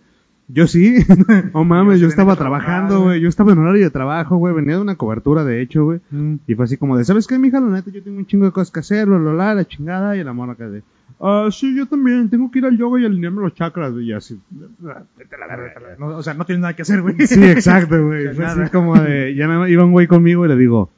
Yo 0.53 0.67
sí. 0.67 0.97
oh 1.53 1.65
mames, 1.65 2.01
Yo 2.01 2.09
estaba 2.09 2.37
trabajando, 2.37 2.97
güey. 2.97 3.05
güey. 3.09 3.21
Yo 3.21 3.29
estaba 3.29 3.53
en 3.53 3.59
horario 3.59 3.85
de 3.85 3.91
trabajo, 3.91 4.37
güey. 4.37 4.55
Venía 4.55 4.77
de 4.77 4.83
una 4.83 4.97
cobertura, 4.97 5.45
de 5.45 5.61
hecho, 5.63 5.85
güey. 5.85 6.01
Mm. 6.11 6.35
Y 6.47 6.55
fue 6.55 6.65
así 6.65 6.77
como 6.77 6.97
de, 6.97 7.05
¿sabes 7.05 7.27
qué, 7.27 7.39
mija? 7.39 7.61
La 7.61 7.69
neta, 7.69 7.91
yo 7.91 8.03
tengo 8.03 8.19
un 8.19 8.27
chingo 8.27 8.47
de 8.47 8.53
cosas 8.53 8.71
que 8.71 8.81
hacer, 8.81 9.07
bla, 9.07 9.19
bla, 9.19 9.55
la 9.55 9.65
chingada. 9.65 10.17
Y 10.17 10.25
la 10.25 10.33
morra 10.33 10.55
que 10.57 10.65
de, 10.65 10.83
ah, 11.21 11.49
sí, 11.51 11.77
yo 11.77 11.87
también. 11.87 12.29
Tengo 12.31 12.51
que 12.51 12.59
ir 12.61 12.67
al 12.67 12.77
yoga 12.77 13.01
y 13.01 13.05
alinearme 13.05 13.43
los 13.43 13.55
chakras, 13.55 13.93
güey. 13.93 14.07
Y 14.07 14.13
así, 14.13 14.41
"Ah, 14.87 15.03
vete 15.19 15.37
a 15.37 15.39
la 15.39 15.47
verga, 15.47 15.75
ya". 15.81 15.97
No, 15.99 16.07
o 16.17 16.23
sea, 16.23 16.35
no 16.35 16.45
tienes 16.45 16.63
nada 16.63 16.75
que 16.75 16.83
hacer, 16.83 17.03
güey. 17.03 17.15
Sí, 17.27 17.45
exacto, 17.45 18.03
güey. 18.07 18.27
O 18.27 18.35
sea, 18.35 18.51
Fue 18.51 18.63
así 18.65 18.73
como 18.73 19.01
de, 19.01 19.35
ya 19.35 19.47
más 19.47 19.69
iba 19.69 19.85
un 19.85 19.93
güey 19.93 20.07
conmigo 20.07 20.45
y 20.45 20.49
le 20.49 20.57
digo, 20.57 20.91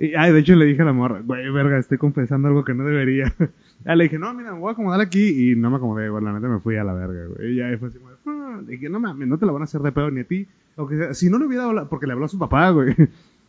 y, 0.00 0.14
ay, 0.14 0.32
de 0.32 0.38
hecho 0.38 0.54
le 0.54 0.64
dije 0.64 0.82
a 0.82 0.84
la 0.84 0.92
morra, 0.92 1.20
güey, 1.24 1.50
verga, 1.50 1.76
estoy 1.76 1.98
confesando 1.98 2.46
algo 2.46 2.64
que 2.64 2.72
no 2.74 2.84
debería. 2.84 3.34
Ya 3.84 3.94
le 3.96 4.04
dije, 4.04 4.18
no, 4.18 4.32
mira, 4.34 4.52
me 4.52 4.58
voy 4.58 4.68
a 4.70 4.72
acomodar 4.72 5.00
aquí 5.00 5.50
y 5.50 5.56
no 5.56 5.70
me 5.70 5.76
acomodé, 5.76 6.08
güey, 6.08 6.22
la 6.22 6.32
neta 6.32 6.48
me 6.48 6.58
fui 6.60 6.76
a 6.76 6.84
la 6.84 6.92
verga, 6.94 7.26
güey. 7.34 7.52
Y 7.52 7.56
ya 7.56 7.76
fue 7.78 7.88
así 7.88 7.98
no 8.90 9.00
mames, 9.00 9.28
no 9.28 9.38
te 9.38 9.46
la 9.46 9.52
van 9.52 9.62
a 9.62 9.64
hacer 9.64 9.80
de 9.80 9.92
pedo 9.92 10.10
ni 10.10 10.20
a 10.20 10.24
ti. 10.24 10.46
O 10.76 10.86
que 10.86 10.96
sea, 10.96 11.14
si 11.14 11.28
no 11.30 11.38
le 11.38 11.46
hubiera 11.46 11.64
hablado, 11.64 11.88
porque 11.88 12.06
le 12.06 12.12
habló 12.12 12.26
a 12.26 12.28
su 12.28 12.38
papá, 12.38 12.70
güey. 12.70 12.94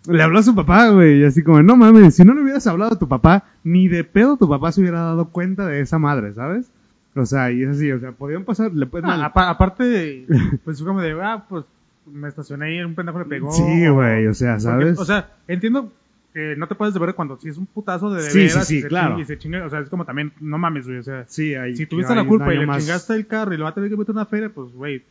Le 0.07 0.23
habló 0.23 0.39
a 0.39 0.43
su 0.43 0.55
papá, 0.55 0.87
güey, 0.91 1.19
y 1.19 1.25
así 1.25 1.43
como, 1.43 1.61
no 1.61 1.75
mames, 1.75 2.15
si 2.15 2.23
no 2.23 2.33
le 2.33 2.41
hubieras 2.41 2.65
hablado 2.67 2.93
a 2.93 2.97
tu 2.97 3.09
papá, 3.09 3.43
ni 3.65 3.89
de 3.89 4.05
pedo 4.05 4.37
tu 4.37 4.47
papá 4.47 4.71
se 4.71 4.79
hubiera 4.79 5.01
dado 5.01 5.25
cuenta 5.27 5.65
de 5.67 5.81
esa 5.81 5.99
madre, 5.99 6.33
¿sabes? 6.33 6.71
O 7.15 7.25
sea, 7.25 7.51
y 7.51 7.63
es 7.63 7.69
así, 7.71 7.91
o 7.91 7.99
sea, 7.99 8.13
podían 8.13 8.45
pasar, 8.45 8.71
le 8.73 8.85
pueden 8.85 9.09
Ah, 9.09 9.25
apa- 9.25 9.49
aparte, 9.49 10.25
pues 10.63 10.77
fue 10.77 10.87
como 10.87 11.01
de, 11.01 11.11
ah, 11.21 11.43
pues 11.49 11.65
me 12.09 12.29
estacioné 12.29 12.67
ahí, 12.67 12.81
un 12.81 12.95
pendejo 12.95 13.19
le 13.19 13.25
pegó. 13.25 13.51
Sí, 13.51 13.87
güey, 13.89 14.25
o 14.27 14.33
sea, 14.33 14.51
Porque, 14.53 14.63
¿sabes? 14.63 14.99
o 14.99 15.03
sea, 15.03 15.31
entiendo 15.49 15.91
que 16.39 16.55
no 16.57 16.67
te 16.67 16.75
puedes 16.75 16.93
deber 16.93 17.13
cuando 17.15 17.37
si 17.37 17.49
es 17.49 17.57
un 17.57 17.65
putazo 17.65 18.09
de 18.13 18.21
Sí, 18.23 18.39
veras 18.39 18.67
sí, 18.67 18.75
y 18.75 18.77
sí, 18.77 18.81
se 18.83 18.87
claro. 18.87 19.19
y 19.19 19.25
se 19.25 19.37
chinga, 19.37 19.65
o 19.65 19.69
sea, 19.69 19.79
es 19.79 19.89
como 19.89 20.05
también, 20.05 20.31
no 20.39 20.57
mames, 20.57 20.85
güey, 20.87 20.99
o 20.99 21.03
sea, 21.03 21.25
sí, 21.27 21.53
si 21.75 21.85
tuviste 21.85 22.13
hay 22.13 22.19
la 22.19 22.25
culpa 22.25 22.53
y 22.53 22.57
le 22.57 22.65
más- 22.65 22.83
chingaste 22.83 23.13
el 23.15 23.27
carro 23.27 23.53
y 23.53 23.57
lo 23.57 23.63
va 23.65 23.71
a 23.71 23.73
tener 23.73 23.89
que 23.89 23.97
meter 23.97 24.13
una 24.15 24.25
feria, 24.25 24.49
pues, 24.49 24.71
güey, 24.73 25.03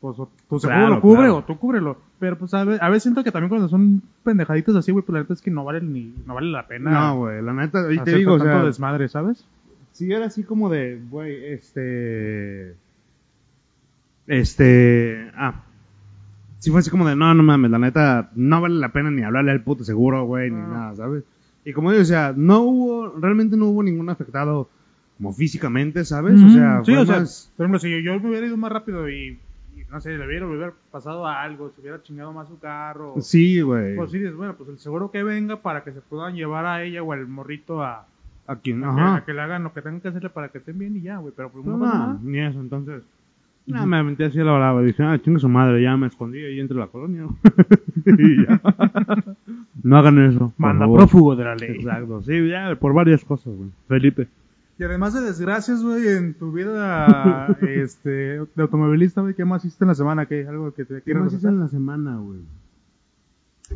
pues 0.00 0.18
o 0.18 0.30
tu 0.48 0.58
seguro 0.60 0.78
Claro, 0.78 0.94
lo 0.94 1.00
cubre 1.00 1.18
claro. 1.22 1.36
o 1.38 1.44
tú 1.44 1.58
cúbrelo. 1.58 1.98
Pero 2.20 2.36
pues 2.38 2.54
a 2.54 2.62
veces, 2.64 2.82
a 2.82 2.88
veces 2.88 3.02
siento 3.04 3.24
que 3.24 3.32
también 3.32 3.48
cuando 3.48 3.68
son 3.68 4.00
pendejaditos 4.24 4.74
así, 4.76 4.90
güey, 4.92 5.04
pues 5.04 5.12
la 5.14 5.20
neta 5.20 5.34
es 5.34 5.42
que 5.42 5.50
no 5.50 5.64
vale 5.64 5.80
ni, 5.80 6.14
no 6.26 6.34
vale 6.34 6.50
la 6.50 6.66
pena. 6.68 6.90
No, 6.90 7.16
güey, 7.18 7.42
la 7.42 7.52
neta, 7.52 7.92
y 7.92 7.98
te 8.00 8.14
digo, 8.16 8.34
o 8.34 8.38
tanto 8.38 8.52
sea, 8.52 8.64
desmadre, 8.64 9.08
¿sabes? 9.08 9.44
si 9.92 10.12
era 10.12 10.26
así 10.26 10.44
como 10.44 10.68
de, 10.70 11.00
güey, 11.10 11.46
este, 11.46 12.76
este, 14.26 15.30
ah, 15.36 15.64
si 16.58 16.70
fue 16.70 16.80
así 16.80 16.90
como 16.90 17.06
de, 17.08 17.14
no, 17.16 17.32
no 17.34 17.42
mames, 17.42 17.70
la 17.70 17.78
neta, 17.78 18.30
no 18.34 18.60
vale 18.60 18.74
la 18.76 18.90
pena 18.90 19.10
ni 19.10 19.22
hablarle 19.22 19.50
al 19.52 19.62
puto 19.62 19.84
seguro, 19.84 20.24
güey, 20.24 20.50
ni 20.50 20.56
nada, 20.60 20.94
¿sabes? 20.96 21.24
Y 21.64 21.72
como 21.72 21.90
digo, 21.90 22.02
o 22.02 22.06
sea, 22.06 22.32
no 22.36 22.60
hubo, 22.60 23.14
realmente 23.20 23.56
no 23.56 23.66
hubo 23.66 23.82
ningún 23.82 24.08
afectado 24.08 24.68
como 25.16 25.32
físicamente, 25.32 26.04
¿sabes? 26.04 26.40
O 26.42 26.48
sea, 26.50 26.82
sí, 26.84 26.92
fue 26.94 27.02
o 27.02 27.06
sea, 27.06 27.24
por 27.56 27.64
ejemplo, 27.66 27.78
si 27.78 27.90
yo, 27.90 27.98
yo 27.98 28.20
me 28.20 28.30
hubiera 28.30 28.46
ido 28.46 28.56
más 28.56 28.72
rápido 28.72 29.08
y, 29.08 29.38
y 29.76 29.82
no 29.90 30.00
sé, 30.00 30.16
le 30.16 30.26
hubiera, 30.26 30.46
le 30.46 30.52
hubiera 30.56 30.72
pasado 30.90 31.26
algo, 31.26 31.70
se 31.74 31.80
hubiera 31.80 32.02
chingado 32.02 32.32
más 32.32 32.48
su 32.48 32.58
carro. 32.58 33.14
sí, 33.20 33.60
güey, 33.60 33.96
Pues 33.96 34.10
sí, 34.10 34.18
dices, 34.18 34.34
bueno, 34.34 34.54
pues 34.56 34.68
el 34.70 34.78
seguro 34.78 35.10
que 35.10 35.22
venga 35.22 35.60
para 35.60 35.82
que 35.84 35.92
se 35.92 36.00
puedan 36.00 36.34
llevar 36.34 36.66
a 36.66 36.82
ella 36.82 37.02
o 37.02 37.12
al 37.12 37.26
morrito 37.26 37.82
a, 37.82 38.06
a 38.46 38.56
que, 38.56 38.72
ajá. 38.72 39.16
a 39.16 39.24
que 39.24 39.32
le 39.34 39.40
hagan 39.42 39.62
lo 39.64 39.72
que 39.74 39.82
tengan 39.82 40.00
que 40.00 40.08
hacerle 40.08 40.30
para 40.30 40.48
que 40.48 40.58
estén 40.58 40.78
bien 40.78 40.96
y 40.96 41.02
ya, 41.02 41.18
güey. 41.18 41.34
Pero 41.36 41.50
pues 41.50 41.64
no, 41.66 41.76
No, 41.76 41.84
nada. 41.86 42.18
ni 42.22 42.38
eso, 42.40 42.60
entonces. 42.60 43.02
No, 43.68 43.86
me 43.86 43.98
aventé 43.98 44.24
así 44.24 44.40
a 44.40 44.44
la 44.44 44.52
brava. 44.52 44.82
Dije, 44.82 45.02
ah, 45.02 45.18
chingue 45.20 45.40
su 45.40 45.48
madre, 45.48 45.82
ya 45.82 45.96
me 45.96 46.06
escondí 46.06 46.38
ahí 46.38 46.58
entre 46.58 46.76
la 46.76 46.86
colonia. 46.88 47.26
Y 48.06 48.46
ya. 48.46 48.60
no 49.82 49.98
hagan 49.98 50.18
eso. 50.24 50.54
Manda 50.56 50.86
favor. 50.86 50.98
prófugo 51.00 51.36
de 51.36 51.44
la 51.44 51.54
ley. 51.56 51.76
Exacto, 51.76 52.22
sí, 52.22 52.48
ya, 52.48 52.74
por 52.76 52.94
varias 52.94 53.22
cosas, 53.24 53.54
güey. 53.54 53.70
Felipe. 53.86 54.28
Y 54.78 54.84
además 54.84 55.12
de 55.12 55.20
desgracias, 55.20 55.82
güey, 55.82 56.08
en 56.08 56.34
tu 56.34 56.52
vida 56.52 57.48
este, 57.62 58.10
de 58.10 58.62
automovilista, 58.62 59.20
güey, 59.20 59.34
¿qué 59.34 59.44
más 59.44 59.64
hiciste 59.64 59.84
en 59.84 59.88
la 59.88 59.94
semana? 59.94 60.26
¿Qué? 60.26 60.46
¿Algo 60.46 60.72
que 60.72 60.84
te 60.84 61.02
¿Qué 61.02 61.14
más 61.14 61.32
contar? 61.32 61.52
en 61.52 61.60
la 61.60 61.68
semana, 61.68 62.16
güey? 62.16 62.40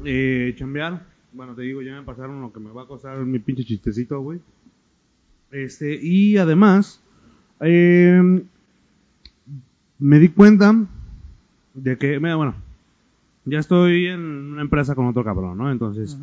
Eh, 0.05 0.55
chambear. 0.57 1.03
Bueno, 1.33 1.55
te 1.55 1.63
digo, 1.63 1.83
ya 1.83 1.95
me 1.95 2.03
pasaron 2.03 2.41
lo 2.41 2.53
que 2.53 2.61
me 2.61 2.71
va 2.71 2.83
a 2.83 2.87
costar 2.87 3.19
mi 3.19 3.39
pinche 3.39 3.65
chistecito, 3.65 4.21
güey. 4.21 4.41
Este, 5.51 5.99
y 6.01 6.39
además, 6.39 7.03
eh, 7.61 8.43
me 10.03 10.19
di 10.19 10.29
cuenta 10.29 10.75
de 11.75 11.97
que, 11.97 12.19
mira, 12.19 12.37
bueno, 12.37 12.55
ya 13.45 13.59
estoy 13.61 14.07
en 14.07 14.21
una 14.21 14.63
empresa 14.63 14.95
con 14.95 15.07
otro 15.07 15.25
cabrón, 15.25 15.59
¿no? 15.59 15.71
Entonces, 15.71 16.19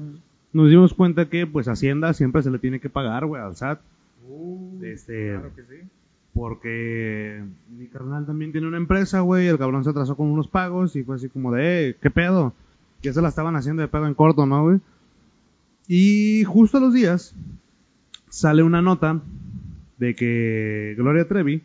nos 0.54 0.70
dimos 0.70 0.94
cuenta 0.94 1.30
que, 1.30 1.48
pues, 1.48 1.68
Hacienda 1.68 2.14
siempre 2.14 2.44
se 2.44 2.52
le 2.52 2.60
tiene 2.60 2.80
que 2.80 2.90
pagar, 2.90 3.26
güey, 3.26 3.42
al 3.42 3.56
SAT. 3.56 3.80
Uh, 4.28 4.84
Este, 4.84 5.32
claro 5.32 5.52
que 5.56 5.62
sí. 5.64 5.88
porque 6.34 7.44
mi 7.78 7.88
carnal 7.88 8.26
también 8.26 8.52
tiene 8.52 8.68
una 8.68 8.78
empresa, 8.78 9.22
güey, 9.22 9.48
el 9.48 9.58
cabrón 9.58 9.84
se 9.84 9.90
atrasó 9.90 10.16
con 10.16 10.28
unos 10.28 10.48
pagos 10.48 10.96
y 10.96 11.04
fue 11.04 11.16
así 11.16 11.30
como 11.30 11.52
de, 11.54 11.90
eh, 11.90 11.96
¿qué 12.02 12.10
pedo? 12.12 12.54
Que 13.02 13.14
se 13.14 13.22
la 13.22 13.30
estaban 13.30 13.56
haciendo 13.56 13.82
de 13.82 13.88
pedo 13.88 14.06
en 14.08 14.14
corto, 14.14 14.46
¿no, 14.46 14.64
güey? 14.64 14.80
Y 15.88 16.44
justo 16.44 16.78
a 16.78 16.82
los 16.82 16.94
días 16.94 17.34
sale 18.30 18.62
una 18.62 18.82
nota 18.82 19.20
de 19.98 20.16
que 20.16 20.94
Gloria 20.98 21.28
Trevi 21.28 21.64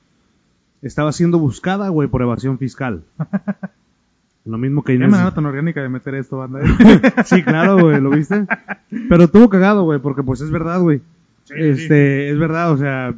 estaba 0.86 1.12
siendo 1.12 1.38
buscada, 1.38 1.88
güey, 1.88 2.08
por 2.08 2.22
evasión 2.22 2.58
fiscal. 2.58 3.02
Lo 4.44 4.58
mismo 4.58 4.82
que 4.82 4.92
Qué 4.92 4.96
Inés. 4.96 5.10
manera 5.10 5.32
tan 5.32 5.46
orgánica 5.46 5.82
de 5.82 5.88
meter 5.88 6.14
esto, 6.16 6.36
banda. 6.38 6.60
Sí, 7.24 7.42
claro, 7.42 7.78
güey, 7.78 7.98
¿lo 8.00 8.10
viste? 8.10 8.46
Pero 9.08 9.24
estuvo 9.24 9.48
cagado, 9.48 9.84
güey, 9.84 9.98
porque 10.00 10.22
pues 10.22 10.42
es 10.42 10.50
verdad, 10.50 10.80
güey. 10.80 11.00
Sí, 11.44 11.54
este, 11.56 12.28
es 12.30 12.38
verdad, 12.38 12.72
o 12.72 12.76
sea, 12.76 13.14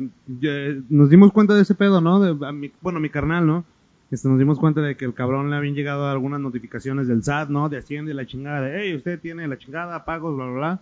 nos 0.88 1.10
dimos 1.10 1.32
cuenta 1.32 1.54
de 1.54 1.62
ese 1.62 1.74
pedo, 1.74 2.00
¿no? 2.00 2.20
De- 2.20 2.46
a 2.46 2.52
mi- 2.52 2.70
bueno, 2.80 3.00
mi 3.00 3.10
carnal, 3.10 3.44
¿no? 3.46 3.64
Este, 4.12 4.28
nos 4.28 4.38
dimos 4.38 4.58
cuenta 4.60 4.80
de 4.82 4.96
que 4.96 5.04
el 5.04 5.14
cabrón 5.14 5.50
le 5.50 5.56
habían 5.56 5.74
llegado 5.74 6.08
algunas 6.08 6.40
notificaciones 6.40 7.08
del 7.08 7.24
SAT, 7.24 7.48
¿no? 7.50 7.68
De 7.68 7.78
Hacienda 7.78 8.12
y 8.12 8.14
la 8.14 8.24
chingada, 8.26 8.60
de, 8.60 8.80
hey, 8.80 8.94
usted 8.96 9.18
tiene 9.18 9.48
la 9.48 9.58
chingada, 9.58 10.04
pagos, 10.04 10.36
bla, 10.36 10.44
bla, 10.46 10.54
bla. 10.54 10.80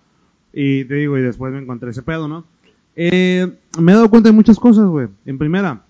Y 0.53 0.85
te 0.85 0.95
digo, 0.97 1.17
y 1.17 1.23
después 1.23 1.53
me 1.55 1.59
encontré 1.61 1.91
ese 1.91 2.03
pedo, 2.03 2.29
¿no? 2.29 2.45
Eh, 2.97 3.51
me 3.81 3.93
he 3.93 3.95
dado 3.95 4.11
cuenta 4.11 4.29
de 4.29 4.35
muchas 4.35 4.59
cosas, 4.59 4.85
güey. 4.87 5.09
En 5.25 5.39
primera, 5.39 5.81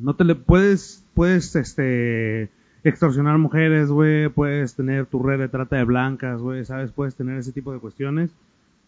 no 0.00 0.14
te 0.14 0.24
le 0.24 0.34
puedes, 0.34 1.04
puedes, 1.14 1.54
este, 1.56 2.48
extorsionar 2.84 3.38
mujeres, 3.38 3.88
güey, 3.90 4.28
puedes 4.28 4.74
tener 4.74 5.06
tu 5.06 5.22
red 5.22 5.38
de 5.38 5.48
trata 5.48 5.76
de 5.76 5.84
blancas, 5.84 6.40
güey, 6.40 6.64
¿sabes? 6.64 6.90
Puedes 6.92 7.14
tener 7.14 7.38
ese 7.38 7.52
tipo 7.52 7.72
de 7.72 7.78
cuestiones, 7.78 8.30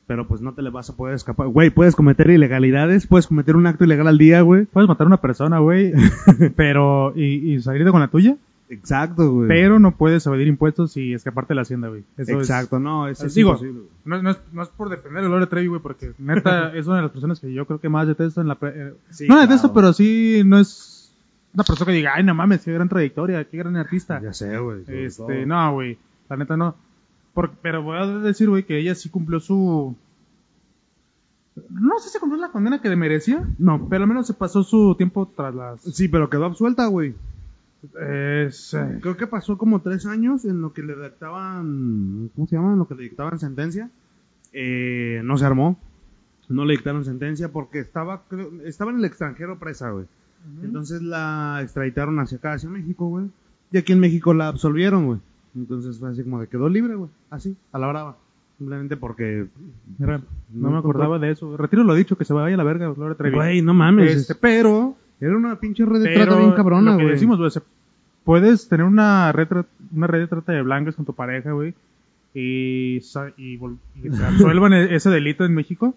pero 0.07 0.27
pues 0.27 0.41
no 0.41 0.53
te 0.55 0.63
le 0.63 0.71
vas 0.71 0.89
a 0.91 0.97
poder 0.97 1.15
escapar. 1.15 1.49
Güey, 1.49 1.71
puedes 1.71 1.95
cometer 1.95 2.31
ilegalidades, 2.31 3.07
puedes 3.07 3.27
cometer 3.27 3.55
un 3.57 3.67
acto 3.67 3.85
ilegal 3.85 4.09
al 4.09 4.19
día, 4.19 4.41
güey. 4.41 4.65
Puedes 4.65 4.89
matar 4.89 5.07
a 5.07 5.09
una 5.09 5.21
persona, 5.21 5.59
güey, 5.59 5.93
pero 6.57 7.13
y, 7.17 7.55
y 7.55 7.61
salirte 7.61 7.91
con 7.91 8.01
la 8.01 8.09
tuya, 8.09 8.37
Exacto, 8.71 9.31
güey. 9.31 9.49
pero 9.49 9.79
no 9.79 9.95
puedes 9.97 10.25
evadir 10.27 10.47
impuestos 10.49 10.97
y 10.97 11.13
escaparte 11.13 11.51
de 11.53 11.57
la 11.57 11.63
hacienda, 11.63 11.89
güey. 11.89 12.05
Eso 12.17 12.33
es- 12.41 12.49
Exacto, 12.49 12.79
no, 12.79 13.07
eso 13.09 13.27
es 13.27 13.35
digo, 13.35 13.51
imposible, 13.51 13.83
no, 14.07 14.23
no 14.23 14.31
es, 14.31 14.39
no 14.53 14.63
es 14.63 14.69
por 14.71 14.89
defender 14.89 15.23
a 15.25 15.29
Gloria 15.29 15.47
Trevi, 15.49 15.67
güey, 15.67 15.83
porque 15.83 16.13
neta 16.19 16.73
es 16.75 16.87
una 16.87 16.97
de 16.97 17.03
las 17.03 17.11
personas 17.13 17.39
que 17.41 17.53
yo 17.53 17.67
creo 17.67 17.79
que 17.81 17.91
más 17.91 18.09
detesto 18.09 18.41
en 18.41 18.49
la... 18.49 18.57
eh, 18.63 18.95
Sí, 19.11 19.25
no 19.29 19.35
la 19.35 19.41
claro. 19.43 19.49
detesto, 19.51 19.75
pero 19.75 19.93
sí 19.93 20.43
no 20.47 20.59
es 20.59 20.89
una 21.55 21.65
persona 21.65 21.87
que 21.91 21.97
diga, 21.97 22.13
ay, 22.15 22.25
no 22.25 22.35
mames, 22.35 22.63
qué 22.65 22.73
gran 22.73 22.89
trayectoria, 22.89 23.45
qué 23.49 23.59
gran 23.59 23.77
artista. 23.77 24.21
Ya 24.23 24.33
sé, 24.33 24.59
güey. 24.59 24.85
Este, 24.89 25.45
no, 25.47 25.73
güey, 25.75 25.99
la 26.29 26.37
neta 26.37 26.57
no. 26.57 26.75
Por- 27.35 27.51
pero 27.63 27.83
voy 27.83 27.99
a 27.99 28.07
decir, 28.07 28.49
güey, 28.49 28.65
que 28.65 28.79
ella 28.79 28.95
sí 28.95 29.09
cumplió 29.09 29.41
su... 29.41 29.97
No 31.71 31.99
sé 31.99 32.09
si 32.09 32.19
cumplió 32.19 32.41
la 32.41 32.51
condena 32.51 32.81
que 32.81 32.89
le 32.89 32.97
merecía, 32.97 33.47
No, 33.59 33.87
pero 33.89 34.05
al 34.05 34.09
menos 34.09 34.27
se 34.27 34.33
pasó 34.35 34.63
su 34.63 34.95
tiempo 34.97 35.31
tras 35.37 35.55
las... 35.55 35.81
Sí, 35.83 36.09
pero 36.09 36.31
quedó 36.31 36.47
absuelta, 36.47 36.87
güey. 36.87 37.15
Es, 38.01 38.73
eh, 38.75 38.99
Creo 39.03 39.17
que 39.17 39.27
pasó 39.27 39.59
como 39.59 39.81
tres 39.83 40.07
años 40.07 40.45
en 40.45 40.63
lo 40.63 40.73
que 40.73 40.83
le 40.83 40.95
dictaban, 40.95 42.31
¿cómo 42.35 42.47
se 42.47 42.57
llama? 42.57 42.73
En 42.73 42.79
lo 42.79 42.87
que 42.89 42.95
le 42.95 43.03
dictaban 43.03 43.39
sentencia. 43.39 43.91
Eh, 44.53 45.21
no 45.25 45.37
se 45.37 45.45
armó. 45.45 45.79
No 46.49 46.65
le 46.65 46.73
dictaron 46.75 47.05
sentencia 47.05 47.51
porque 47.51 47.81
estaba, 47.81 48.23
creo- 48.29 48.51
estaba 48.65 48.91
en 48.93 48.99
el 48.99 49.05
extranjero 49.05 49.59
presa, 49.59 49.91
güey. 49.91 50.07
Entonces 50.63 51.03
la 51.03 51.61
extraditaron 51.63 52.19
hacia 52.21 52.39
acá, 52.39 52.53
hacia 52.55 52.69
México, 52.69 53.07
güey. 53.09 53.27
Y 53.71 53.79
aquí 53.79 53.93
en 53.93 54.01
México 54.01 54.35
la 54.35 54.49
absolvieron, 54.49 55.07
güey. 55.07 55.19
Entonces 55.57 55.99
fue 55.99 56.11
así 56.11 56.23
como 56.23 56.41
de 56.41 56.47
quedó 56.49 56.69
libre, 56.69 56.95
güey. 56.95 57.11
Así, 57.31 57.57
a 57.73 57.79
la 57.79 57.87
brava. 57.89 58.17
Simplemente 58.59 58.97
porque... 58.97 59.47
mira, 59.99 60.21
no 60.53 60.71
me 60.71 60.79
acordaba 60.79 61.19
de 61.19 61.31
eso. 61.31 61.57
Retiro 61.57 61.85
lo 61.85 61.95
dicho, 61.95 62.17
que 62.17 62.25
se 62.25 62.33
vaya 62.33 62.55
a 62.55 62.57
la 62.57 62.65
verga 62.65 62.89
Gloria 62.93 63.17
Trevi. 63.17 63.35
Güey, 63.37 63.63
no 63.63 63.75
mames. 63.75 64.15
Este, 64.17 64.35
pero... 64.35 64.97
Era 65.21 65.37
una 65.37 65.55
pinche 65.61 65.85
red 65.87 66.01
de 66.03 66.15
trata 66.15 66.37
bien 66.37 66.53
cabrona, 66.53 66.95
güey. 66.95 67.11
decimos, 67.11 67.39
güey, 67.39 67.51
se- 67.53 67.63
puedes 68.25 68.69
tener 68.69 68.85
una 68.85 69.31
red, 69.31 69.47
una 69.95 70.09
red 70.09 70.19
de 70.21 70.27
trata 70.27 70.51
de 70.53 70.63
blancas 70.63 70.97
con 70.97 71.05
tu 71.05 71.13
pareja, 71.15 71.53
güey, 71.53 71.75
y, 72.35 72.97
y, 73.37 73.55
y 73.55 74.11
te 74.11 74.25
absuelvan 74.25 74.73
e- 74.73 74.97
ese 74.97 75.11
delito 75.11 75.45
en 75.45 75.55
México, 75.55 75.95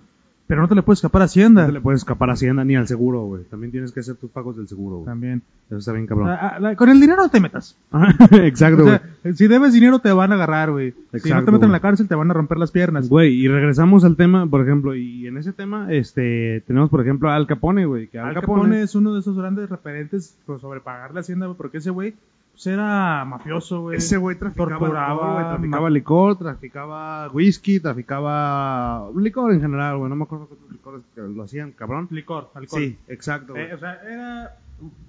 pero 0.48 0.62
no 0.62 0.68
te 0.68 0.76
le 0.76 0.84
puedes 0.84 1.00
escapar 1.00 1.24
a 1.24 1.26
Hacienda. 1.26 1.62
No 1.64 1.68
te 1.68 1.74
le 1.74 1.82
puedes 1.82 2.02
escapar 2.02 2.30
a 2.30 2.34
Hacienda 2.34 2.64
ni 2.64 2.76
al 2.76 2.88
seguro, 2.88 3.22
güey. 3.26 3.44
También 3.46 3.72
tienes 3.72 3.92
que 3.92 4.02
hacer 4.02 4.16
tus 4.16 4.30
pagos 4.30 4.56
del 4.58 4.68
seguro, 4.68 4.98
güey. 4.98 5.06
También. 5.06 5.42
Eso 5.68 5.78
está 5.78 5.92
bien 5.94 6.06
cabrón. 6.06 6.30
Ah, 6.30 6.54
ah, 6.56 6.60
la- 6.60 6.76
con 6.76 6.90
el 6.90 7.00
dinero 7.02 7.24
no 7.24 7.30
te 7.30 7.40
metas. 7.40 7.76
Exacto, 8.32 8.84
O 8.84 8.86
güey. 8.86 9.00
sea, 9.24 9.34
si 9.34 9.48
debes 9.48 9.74
dinero 9.74 9.98
te 10.00 10.12
van 10.12 10.32
a 10.32 10.36
agarrar, 10.36 10.72
güey. 10.72 10.94
Si 11.16 11.30
no 11.32 11.44
te 11.44 11.52
meten 11.52 11.66
en 11.66 11.72
la 11.72 11.80
cárcel 11.80 12.08
te 12.08 12.14
van 12.16 12.30
a 12.30 12.34
romper 12.36 12.58
las 12.60 12.72
piernas. 12.72 13.10
Güey, 13.10 13.34
y 13.34 13.48
regresamos 13.48 14.04
al 14.04 14.16
tema, 14.16 14.46
por 14.48 14.62
ejemplo, 14.62 14.94
y 14.96 15.26
en 15.26 15.38
ese 15.38 15.52
tema, 15.54 15.92
este, 15.92 16.62
tenemos, 16.68 16.90
por 16.92 17.02
ejemplo, 17.02 17.30
a 17.32 17.36
Al 17.36 17.48
Capone, 17.48 17.86
güey. 17.86 18.08
Que 18.08 18.20
Al, 18.20 18.36
Capone, 18.36 18.62
Capone 18.62 18.82
es 18.84 18.94
uno 18.94 19.14
de 19.14 19.22
esos 19.22 19.36
grandes 19.38 19.70
referentes 19.70 20.38
sobre 20.62 20.80
pagar 20.80 21.14
la 21.14 21.22
Hacienda, 21.22 21.48
güey, 21.48 21.58
porque 21.58 21.80
ese 21.80 21.90
güey 21.90 22.14
pues, 22.56 22.68
era 22.68 23.26
mafioso, 23.26 23.82
güey. 23.82 23.98
ese 23.98 24.18
güey 24.18 24.38
traficaba 24.38 24.70
torturaba, 24.80 25.34
güey, 25.34 25.46
traficaba 25.46 25.90
licor, 25.90 26.38
traficaba 26.38 27.30
whisky, 27.30 27.80
traficaba 27.80 29.10
licor 29.16 29.54
en 29.54 29.62
general, 29.62 29.98
güey. 29.98 30.10
No 30.10 30.16
me 30.16 30.24
acuerdo 30.24 30.48
qué 30.48 30.54
otros 30.56 30.72
licores 30.72 31.02
que 31.14 31.22
lo 31.22 31.44
hacían, 31.44 31.72
cabrón. 31.74 32.08
Licor, 32.12 32.50
alcohol. 32.54 32.82
Sí, 32.82 32.98
exacto, 33.08 33.54
güey. 33.54 33.66
Eh, 33.66 33.74
o 33.74 33.78
sea, 33.78 34.00
era 34.04 34.58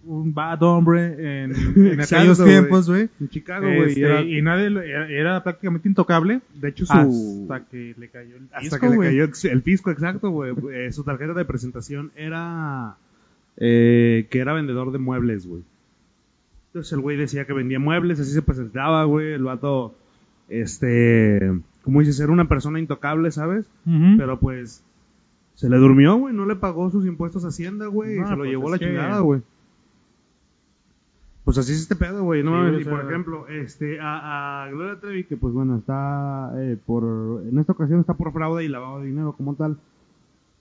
un 0.04 0.32
bad 0.32 0.62
hombre 0.62 1.42
en, 1.44 1.52
en 1.76 1.86
Exacto, 2.00 2.16
aquellos 2.16 2.44
tiempos, 2.44 2.88
güey. 2.88 3.08
en 3.20 3.28
Chicago, 3.28 3.66
güey. 3.66 3.88
Este, 3.88 4.00
y 4.00 4.04
era- 4.04 4.22
y 4.22 4.42
nadie 4.42 4.70
lo- 4.70 4.80
era, 4.82 5.08
era 5.08 5.42
prácticamente 5.42 5.88
intocable 5.88 6.40
de 6.54 6.68
hecho, 6.68 6.86
su... 6.86 7.46
hasta 7.50 7.64
que 7.68 7.94
le 7.98 8.08
cayó 8.08 8.36
el 8.36 8.44
Hasta 8.52 8.60
disco, 8.60 8.78
que 8.80 8.88
le 8.96 9.06
cayó 9.06 9.24
el 9.52 9.62
pisco, 9.62 9.90
exacto, 9.90 10.30
güey. 10.30 10.52
Eh, 10.72 10.92
su 10.92 11.02
tarjeta 11.04 11.32
de 11.34 11.44
presentación 11.44 12.10
era 12.16 12.96
eh, 13.56 14.26
que 14.30 14.38
era 14.40 14.52
vendedor 14.52 14.92
de 14.92 14.98
muebles, 14.98 15.46
güey. 15.46 15.62
Entonces 16.76 16.92
el 16.92 17.00
güey 17.00 17.16
decía 17.16 17.46
que 17.46 17.54
vendía 17.54 17.78
muebles, 17.78 18.20
así 18.20 18.32
se 18.32 18.42
presentaba, 18.42 19.02
güey. 19.04 19.32
El 19.32 19.44
vato, 19.44 19.94
este, 20.50 21.40
como 21.82 22.00
dices, 22.00 22.20
era 22.20 22.30
una 22.30 22.48
persona 22.48 22.78
intocable, 22.78 23.30
¿sabes? 23.30 23.64
Pero 24.18 24.38
pues 24.38 24.84
se 25.54 25.70
le 25.70 25.78
durmió, 25.78 26.16
güey. 26.16 26.34
No 26.34 26.44
le 26.44 26.54
pagó 26.54 26.90
sus 26.90 27.06
impuestos 27.06 27.46
a 27.46 27.48
Hacienda, 27.48 27.86
güey. 27.86 28.18
y 28.20 28.24
se 28.24 28.30
lo 28.32 28.36
pues 28.36 28.50
llevó 28.50 28.70
la 28.70 28.78
que- 28.78 28.84
chingada, 28.88 29.20
güey. 29.20 29.40
Pues 31.44 31.56
así 31.56 31.72
es 31.72 31.80
este 31.80 31.96
pedo, 31.96 32.24
güey. 32.24 32.42
No 32.42 32.68
Sí, 32.70 32.80
y 32.80 32.84
sea- 32.84 32.92
por 32.92 33.06
ejemplo, 33.10 33.48
este, 33.48 33.98
a, 33.98 34.64
a 34.64 34.70
Gloria 34.70 35.00
Trevi, 35.00 35.24
que 35.24 35.38
pues 35.38 35.54
bueno, 35.54 35.76
está 35.78 36.52
eh, 36.56 36.76
por, 36.84 37.42
en 37.48 37.58
esta 37.58 37.72
ocasión 37.72 38.00
está 38.00 38.12
por 38.12 38.32
fraude 38.34 38.64
y 38.64 38.68
lavado 38.68 39.00
de 39.00 39.06
dinero 39.06 39.32
como 39.32 39.54
tal. 39.54 39.78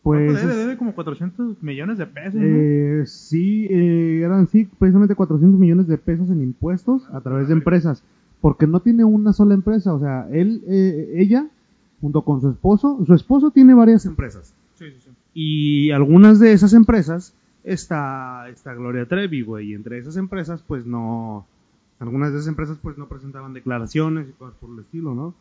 Pues, 0.06 0.34
¿Cuánto 0.34 0.48
debe? 0.50 0.60
Debe 0.60 0.78
como 0.78 0.94
400 0.94 1.64
millones 1.64 1.98
de 1.98 2.06
pesos, 2.06 2.36
¿no? 2.36 2.46
eh, 2.46 3.04
sí, 3.08 3.66
eh, 3.72 4.22
eran 4.24 4.48
sí, 4.48 4.70
precisamente 4.78 5.16
400 5.16 5.60
millones 5.60 5.88
de 5.88 5.98
pesos 5.98 6.30
en 6.30 6.44
impuestos 6.44 7.10
a 7.12 7.22
través 7.22 7.48
de 7.48 7.56
empresas. 7.56 8.04
Porque 8.40 8.68
no 8.68 8.82
tiene 8.82 9.04
una 9.04 9.34
sola 9.34 9.56
empresa, 9.56 9.96
o 9.96 10.00
sea, 10.00 10.28
él, 10.32 10.62
eh, 10.68 11.16
ella, 11.16 11.48
junto 12.02 12.22
con 12.22 12.40
su 12.40 12.52
esposo, 12.52 13.04
su 13.04 13.16
esposo 13.16 13.50
tiene 13.50 13.74
varias 13.74 14.06
empresas. 14.06 14.54
Sí, 14.76 14.92
sí, 14.92 14.98
sí. 15.06 15.10
Y 15.34 15.90
algunas 15.90 16.40
de 16.40 16.54
esas 16.54 16.74
empresas 16.74 17.34
está, 17.64 18.48
está 18.50 18.76
Gloria 18.76 19.08
Trevi, 19.08 19.42
güey. 19.42 19.72
Y 19.72 19.74
entre 19.74 19.98
esas 19.98 20.18
empresas, 20.18 20.64
pues 20.68 20.86
no. 20.86 21.48
Algunas 21.98 22.32
de 22.32 22.38
esas 22.38 22.50
empresas, 22.50 22.78
pues 22.80 22.96
no 23.00 23.08
presentaban 23.08 23.54
declaraciones 23.54 24.30
y 24.30 24.34
cosas 24.34 24.54
por 24.60 24.70
el 24.70 24.82
estilo, 24.82 25.16
¿no? 25.16 25.34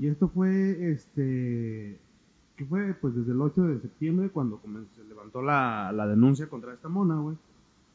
Y 0.00 0.06
esto 0.06 0.28
fue, 0.28 0.92
este. 0.92 1.98
Que 2.56 2.64
fue? 2.64 2.94
Pues 3.00 3.14
desde 3.14 3.32
el 3.32 3.40
8 3.40 3.62
de 3.64 3.80
septiembre, 3.80 4.30
cuando 4.30 4.56
comenzó- 4.58 4.88
se 4.96 5.04
levantó 5.08 5.42
la, 5.42 5.92
la 5.92 6.06
denuncia 6.06 6.46
contra 6.48 6.72
esta 6.74 6.88
mona, 6.88 7.16
güey. 7.16 7.36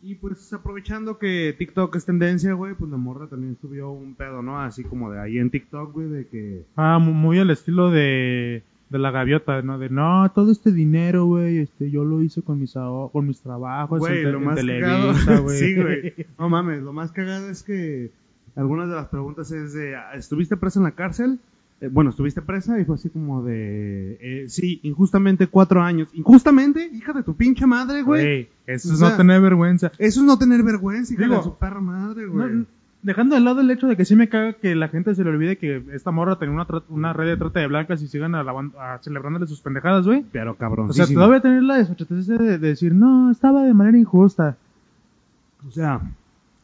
Y 0.04 0.16
pues 0.16 0.52
aprovechando 0.52 1.20
que 1.20 1.54
TikTok 1.58 1.96
es 1.96 2.06
tendencia, 2.06 2.54
güey, 2.54 2.74
pues 2.74 2.90
la 2.90 2.98
morra 2.98 3.28
también 3.28 3.56
subió 3.62 3.92
un 3.92 4.16
pedo, 4.16 4.42
¿no? 4.42 4.60
Así 4.60 4.84
como 4.84 5.12
de 5.12 5.20
ahí 5.20 5.38
en 5.38 5.52
TikTok, 5.52 5.94
güey, 5.94 6.10
de 6.10 6.28
que. 6.28 6.64
Ah, 6.76 6.98
mu- 7.00 7.14
muy 7.14 7.38
al 7.38 7.52
estilo 7.52 7.92
de, 7.92 8.64
de 8.90 8.98
la 9.00 9.12
gaviota, 9.12 9.62
¿no? 9.62 9.78
De 9.78 9.90
no, 9.90 10.32
todo 10.34 10.52
este 10.52 10.72
dinero, 10.72 11.26
güey, 11.26 11.60
este, 11.60 11.92
yo 11.92 12.04
lo 12.04 12.22
hice 12.24 12.42
con 12.42 12.60
mis, 12.60 12.74
con 12.74 13.28
mis 13.28 13.42
trabajos 13.42 14.00
Güey, 14.00 14.24
lo 14.24 14.40
en 14.40 14.44
más 14.44 14.56
Televisa, 14.56 14.88
cagado. 15.26 15.44
güey. 15.44 15.58
sí, 15.60 15.76
güey. 15.76 16.14
No 16.40 16.50
mames, 16.50 16.82
lo 16.82 16.94
más 16.94 17.12
cagado 17.12 17.48
es 17.50 17.62
que 17.62 18.10
algunas 18.56 18.90
de 18.90 18.96
las 18.96 19.08
preguntas 19.08 19.52
es 19.52 19.74
de, 19.74 19.96
ah, 19.96 20.14
¿estuviste 20.16 20.58
presa 20.58 20.80
en 20.80 20.84
la 20.86 20.92
cárcel? 20.92 21.40
Eh, 21.82 21.90
bueno, 21.92 22.12
estuviste 22.12 22.42
presa 22.44 22.80
y 22.80 22.86
fue 22.86 22.96
así 22.96 23.10
como 23.10 23.44
de, 23.44 24.18
eh, 24.22 24.46
sí, 24.50 24.80
injustamente 24.84 25.48
cuatro 25.48 25.82
años. 25.82 26.10
¿Injustamente? 26.14 26.90
Hija 26.94 27.12
de 27.12 27.24
tu 27.24 27.36
pinche 27.36 27.66
madre, 27.66 28.04
güey. 28.04 28.22
Güey, 28.24 28.50
eso 28.68 28.90
O 28.90 28.94
es 28.94 29.00
sea, 29.00 29.10
no 29.10 29.18
tener 29.18 29.42
vergüenza. 29.42 29.92
Eso 29.98 30.20
es 30.22 30.26
no 30.26 30.38
tener 30.38 30.62
vergüenza, 30.64 31.14
hija 31.14 31.24
Digo, 31.24 31.38
de 31.38 31.44
su 31.44 31.56
perra 31.58 31.82
madre, 31.82 32.28
güey. 32.28 32.66
dejando 33.02 33.34
de 33.34 33.42
lado 33.42 33.62
el 33.62 33.72
hecho 33.72 33.88
de 33.88 33.98
que 33.98 34.06
sí 34.06 34.16
me 34.16 34.30
caga 34.30 34.54
que 34.54 34.76
la 34.76 34.90
gente 34.90 35.16
se 35.16 35.24
le 35.24 35.32
olvide 35.32 35.58
que 35.58 35.84
esta 35.94 36.12
morra 36.12 36.38
tenía 36.38 36.54
una, 36.54 36.68
una 36.90 37.14
red 37.14 37.26
de 37.30 37.38
trata 37.38 37.60
de 37.62 37.66
blancas 37.68 38.00
y 38.04 38.08
sigan 38.08 38.36
a 38.36 38.44
celebrándole 39.02 39.48
sus 39.48 39.60
pendejadas, 39.62 40.06
güey. 40.06 40.24
Pero 40.32 40.56
cabrón, 40.56 40.92
O 40.92 40.94
sea, 40.94 41.08
todavía 41.08 41.42
tener 41.42 41.64
la 41.64 41.78
desfachatez 41.78 42.28
de, 42.28 42.38
de 42.38 42.58
decir, 42.60 42.94
no, 42.94 43.32
estaba 43.32 43.64
de 43.64 43.74
manera 43.74 43.98
injusta. 43.98 44.56
O 45.68 45.72
sea, 45.72 46.00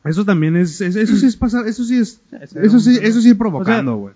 eso 0.05 0.25
también 0.25 0.55
es, 0.57 0.79
es- 0.79 0.95
eso 0.95 1.15
sí 1.15 1.25
es 1.25 1.35
pasar, 1.35 1.67
eso 1.67 1.83
sí 1.83 1.97
es, 1.97 2.21
eso 2.53 2.79
sí, 2.79 2.99
eso 3.01 3.19
sí 3.19 3.29
es 3.31 3.35
provocando, 3.35 3.95
güey. 3.97 4.13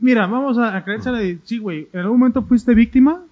Mira, 0.00 0.26
vamos 0.26 0.58
a, 0.58 0.76
a 0.76 0.82
creérsela 0.84 1.18
de, 1.18 1.38
sí, 1.44 1.58
güey, 1.58 1.88
en 1.92 2.00
algún 2.00 2.18
momento 2.18 2.42
fuiste 2.42 2.74
víctima, 2.74 3.22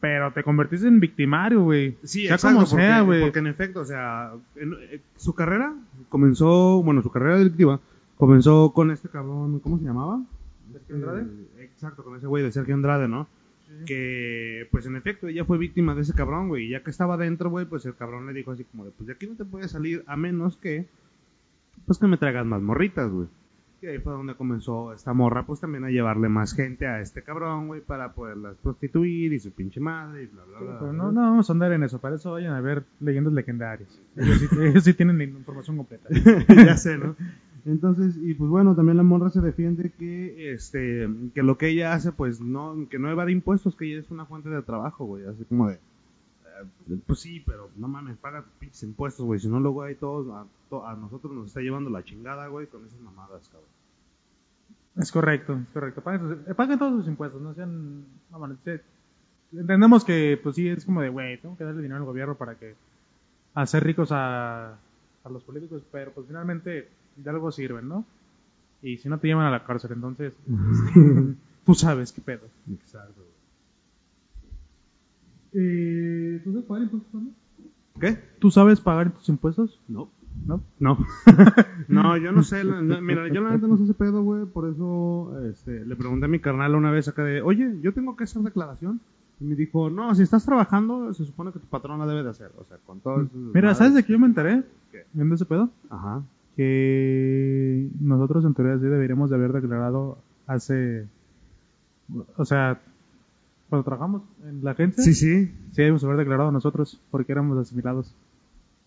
pero 0.00 0.32
te 0.32 0.42
convertiste 0.42 0.88
en 0.88 1.00
victimario, 1.00 1.62
güey. 1.62 1.96
Sí, 2.02 2.22
sea 2.26 2.34
exacto, 2.36 2.56
como 2.56 2.66
porque, 2.70 2.82
sea, 2.84 3.00
güey. 3.02 3.20
porque 3.22 3.38
en 3.40 3.46
efecto, 3.48 3.80
o 3.80 3.84
sea, 3.84 4.32
en- 4.56 4.74
eh, 4.90 5.00
su 5.16 5.34
carrera 5.34 5.74
comenzó, 6.08 6.82
bueno, 6.82 7.02
su 7.02 7.10
carrera 7.10 7.36
delictiva 7.38 7.78
comenzó 8.16 8.72
con 8.72 8.90
este 8.90 9.08
cabrón, 9.08 9.60
¿cómo 9.60 9.78
se 9.78 9.84
llamaba? 9.84 10.22
¿Sergio 10.72 10.94
Andrade? 10.96 11.22
Eh, 11.58 11.64
exacto, 11.64 12.02
con 12.04 12.16
ese 12.16 12.26
güey 12.26 12.42
de 12.42 12.50
Sergio 12.52 12.74
Andrade, 12.74 13.06
¿no? 13.08 13.26
Que, 13.86 14.66
pues 14.70 14.86
en 14.86 14.96
efecto, 14.96 15.26
ella 15.28 15.44
fue 15.44 15.58
víctima 15.58 15.94
de 15.94 16.02
ese 16.02 16.14
cabrón, 16.14 16.48
güey. 16.48 16.66
Y 16.66 16.68
ya 16.70 16.82
que 16.82 16.90
estaba 16.90 17.16
dentro, 17.16 17.50
güey, 17.50 17.66
pues 17.66 17.84
el 17.86 17.94
cabrón 17.94 18.26
le 18.26 18.32
dijo 18.32 18.52
así 18.52 18.64
como 18.64 18.84
de, 18.84 18.92
pues 18.92 19.06
de 19.08 19.12
aquí 19.14 19.26
no 19.26 19.34
te 19.34 19.44
puedes 19.44 19.70
salir 19.72 20.04
a 20.06 20.16
menos 20.16 20.56
que, 20.56 20.86
pues 21.86 21.98
que 21.98 22.06
me 22.06 22.16
traigas 22.16 22.46
más 22.46 22.62
morritas, 22.62 23.10
güey. 23.10 23.26
Y 23.84 23.86
ahí 23.86 23.98
fue 23.98 24.14
donde 24.14 24.34
comenzó 24.34 24.94
esta 24.94 25.12
morra, 25.12 25.44
pues 25.44 25.60
también 25.60 25.84
a 25.84 25.90
llevarle 25.90 26.30
más 26.30 26.54
gente 26.54 26.86
a 26.86 27.02
este 27.02 27.22
cabrón, 27.22 27.66
güey, 27.66 27.82
para 27.82 28.14
poderlas 28.14 28.56
prostituir 28.56 29.34
y 29.34 29.38
su 29.38 29.52
pinche 29.52 29.78
madre 29.78 30.22
y 30.22 30.26
bla, 30.26 30.42
bla, 30.46 30.58
bla. 30.58 30.78
Pero 30.78 30.92
no, 30.94 31.12
no 31.12 31.20
vamos 31.20 31.50
a 31.50 31.52
andar 31.52 31.70
en 31.72 31.82
eso, 31.82 32.00
para 32.00 32.16
eso 32.16 32.32
vayan 32.32 32.54
a 32.54 32.62
ver 32.62 32.84
leyendas 33.00 33.34
legendarias. 33.34 34.00
Ellos 34.16 34.38
sí, 34.38 34.46
ellos 34.62 34.84
sí 34.84 34.94
tienen 34.94 35.18
la 35.18 35.24
información 35.24 35.76
completa. 35.76 36.08
ya 36.48 36.78
sé, 36.78 36.96
¿no? 36.96 37.14
Entonces, 37.66 38.16
y 38.22 38.32
pues 38.32 38.48
bueno, 38.48 38.74
también 38.74 38.96
la 38.96 39.02
morra 39.02 39.28
se 39.28 39.42
defiende 39.42 39.92
que 39.98 40.54
este 40.54 41.06
que 41.34 41.42
lo 41.42 41.58
que 41.58 41.68
ella 41.68 41.92
hace, 41.92 42.10
pues 42.10 42.40
no, 42.40 42.88
que 42.88 42.98
no 42.98 43.10
evade 43.10 43.32
impuestos, 43.32 43.76
que 43.76 43.84
ella 43.84 44.00
es 44.00 44.10
una 44.10 44.24
fuente 44.24 44.48
de 44.48 44.62
trabajo, 44.62 45.04
güey, 45.04 45.26
así 45.26 45.44
como 45.44 45.68
de 45.68 45.78
pues 47.06 47.20
sí, 47.20 47.42
pero 47.46 47.70
no 47.76 47.88
mames, 47.88 48.16
paga 48.18 48.42
tus 48.42 48.52
pinches 48.54 48.82
impuestos, 48.82 49.24
güey, 49.26 49.40
si 49.40 49.48
no 49.48 49.60
luego 49.60 49.82
hay 49.82 49.94
todos 49.94 50.28
a, 50.34 50.46
to- 50.70 50.86
a 50.86 50.94
nosotros 50.94 51.32
nos 51.32 51.48
está 51.48 51.60
llevando 51.60 51.90
la 51.90 52.02
chingada, 52.04 52.46
güey, 52.48 52.66
con 52.66 52.84
esas 52.86 53.00
mamadas, 53.00 53.48
cabrón. 53.48 53.68
Es 54.96 55.10
correcto, 55.10 55.54
es 55.54 55.68
correcto. 55.72 56.00
Paguen, 56.02 56.20
sus- 56.20 56.48
eh, 56.48 56.54
paguen 56.54 56.78
todos 56.78 56.92
sus 57.00 57.08
impuestos, 57.08 57.40
no 57.42 57.54
sean... 57.54 58.04
no, 58.30 58.38
bueno, 58.38 58.56
entendemos 59.52 60.04
que, 60.04 60.38
pues 60.42 60.56
sí, 60.56 60.68
es 60.68 60.84
como 60.84 61.00
de, 61.02 61.08
güey, 61.08 61.38
tengo 61.40 61.56
que 61.56 61.64
darle 61.64 61.82
dinero 61.82 62.00
al 62.00 62.06
gobierno 62.06 62.34
para 62.36 62.54
que... 62.56 62.74
hacer 63.54 63.82
ricos 63.84 64.10
a, 64.12 64.72
a 65.24 65.28
los 65.30 65.42
políticos, 65.42 65.82
pero 65.90 66.12
pues 66.12 66.26
finalmente 66.26 66.88
de 67.16 67.30
algo 67.30 67.50
sirven, 67.52 67.88
¿no? 67.88 68.04
Y 68.82 68.98
si 68.98 69.08
no 69.08 69.18
te 69.18 69.28
llevan 69.28 69.46
a 69.46 69.50
la 69.50 69.64
cárcel, 69.64 69.92
entonces... 69.92 70.34
tú 71.66 71.74
sabes 71.74 72.12
qué 72.12 72.20
pedo. 72.20 72.46
Exacto. 72.72 73.22
Eh, 75.54 76.40
¿Tú 76.44 76.52
sabes 76.52 76.66
pagar 76.66 76.82
impuestos, 76.84 77.10
Pablo? 77.12 77.28
¿Qué? 78.00 78.18
¿Tú 78.40 78.50
sabes 78.50 78.80
pagar 78.80 79.12
tus 79.12 79.28
impuestos? 79.28 79.80
No. 79.88 80.08
¿No? 80.46 80.60
No. 80.80 80.98
no, 81.88 82.16
yo 82.16 82.32
no 82.32 82.42
sé. 82.42 82.64
la- 82.64 83.00
mira, 83.00 83.28
yo 83.28 83.40
la 83.40 83.50
neta 83.50 83.66
no 83.68 83.76
sé 83.76 83.84
ese 83.84 83.94
pedo, 83.94 84.22
güey. 84.22 84.46
Por 84.46 84.68
eso 84.68 85.32
este, 85.48 85.84
le 85.86 85.94
pregunté 85.96 86.26
a 86.26 86.28
mi 86.28 86.40
carnal 86.40 86.74
una 86.74 86.90
vez 86.90 87.06
acá 87.08 87.22
de, 87.22 87.40
oye, 87.40 87.78
yo 87.82 87.94
tengo 87.94 88.16
que 88.16 88.24
hacer 88.24 88.42
declaración. 88.42 89.00
Y 89.40 89.44
me 89.44 89.54
dijo, 89.54 89.90
no, 89.90 90.14
si 90.14 90.22
estás 90.22 90.44
trabajando, 90.44 91.12
se 91.14 91.24
supone 91.24 91.52
que 91.52 91.58
tu 91.60 91.66
patrón 91.66 91.98
la 92.00 92.06
debe 92.06 92.22
de 92.24 92.30
hacer. 92.30 92.50
O 92.58 92.64
sea, 92.64 92.78
con 92.84 93.00
todo 93.00 93.22
eso. 93.22 93.30
Mira, 93.34 93.74
¿sabes 93.74 93.94
de 93.94 94.02
qué 94.04 94.12
yo 94.12 94.18
me 94.18 94.26
enteré? 94.26 94.62
¿Qué? 94.92 95.04
Viendo 95.12 95.34
ese 95.36 95.44
pedo. 95.44 95.70
Ajá. 95.90 96.22
Que 96.56 97.88
nosotros 98.00 98.44
en 98.44 98.54
teoría 98.54 98.76
sí 98.78 98.84
deberíamos 98.86 99.30
de 99.30 99.36
haber 99.36 99.52
declarado 99.52 100.18
hace... 100.46 101.06
O 102.36 102.44
sea, 102.44 102.80
cuando 103.70 103.84
trabajamos 103.84 104.22
en 104.46 104.62
la 104.64 104.72
agencia, 104.72 105.02
Sí, 105.02 105.14
sí. 105.14 105.46
sí 105.46 105.52
debemos 105.76 106.04
haber 106.04 106.16
declarado 106.18 106.52
nosotros 106.52 107.00
porque 107.10 107.32
éramos 107.32 107.58
asimilados. 107.58 108.14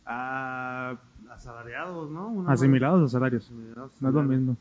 Ah, 0.05 0.95
asalariados, 1.31 2.09
¿no? 2.11 2.29
Una 2.29 2.51
Asimilados 2.53 3.03
a 3.03 3.11
salarios. 3.11 3.43
Asimilados, 3.45 3.91
No 3.99 4.09
es 4.09 4.15
lo 4.15 4.23
mismo. 4.23 4.57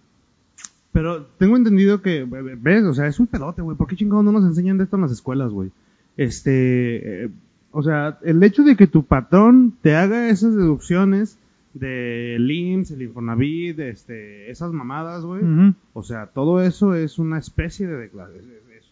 Pero 0.92 1.26
tengo 1.38 1.56
entendido 1.56 2.00
que, 2.02 2.24
ve- 2.24 2.42
ve- 2.42 2.58
ves, 2.60 2.84
o 2.84 2.94
sea, 2.94 3.06
es 3.06 3.20
un 3.20 3.26
pedote, 3.26 3.62
güey. 3.62 3.76
¿Por 3.76 3.86
qué 3.86 3.96
chingados 3.96 4.24
no 4.24 4.32
nos 4.32 4.44
enseñan 4.44 4.78
de 4.78 4.84
esto 4.84 4.96
en 4.96 5.02
las 5.02 5.12
escuelas, 5.12 5.52
güey? 5.52 5.70
Este, 6.16 7.24
eh, 7.26 7.30
o 7.70 7.82
sea, 7.82 8.18
el 8.22 8.42
hecho 8.42 8.62
de 8.64 8.76
que 8.76 8.86
tu 8.86 9.04
patrón 9.04 9.74
te 9.82 9.94
haga 9.94 10.28
esas 10.30 10.54
deducciones 10.56 11.38
del 11.74 12.50
IMSS, 12.50 12.92
el 12.92 13.02
Infonavit, 13.02 13.78
este, 13.80 14.50
esas 14.50 14.72
mamadas, 14.72 15.22
güey. 15.24 15.42
O 15.92 16.02
sea, 16.02 16.26
todo 16.28 16.62
eso 16.62 16.94
es 16.94 17.18
una 17.18 17.38
especie 17.38 17.86
de 17.86 17.96
declaración. 17.98 18.44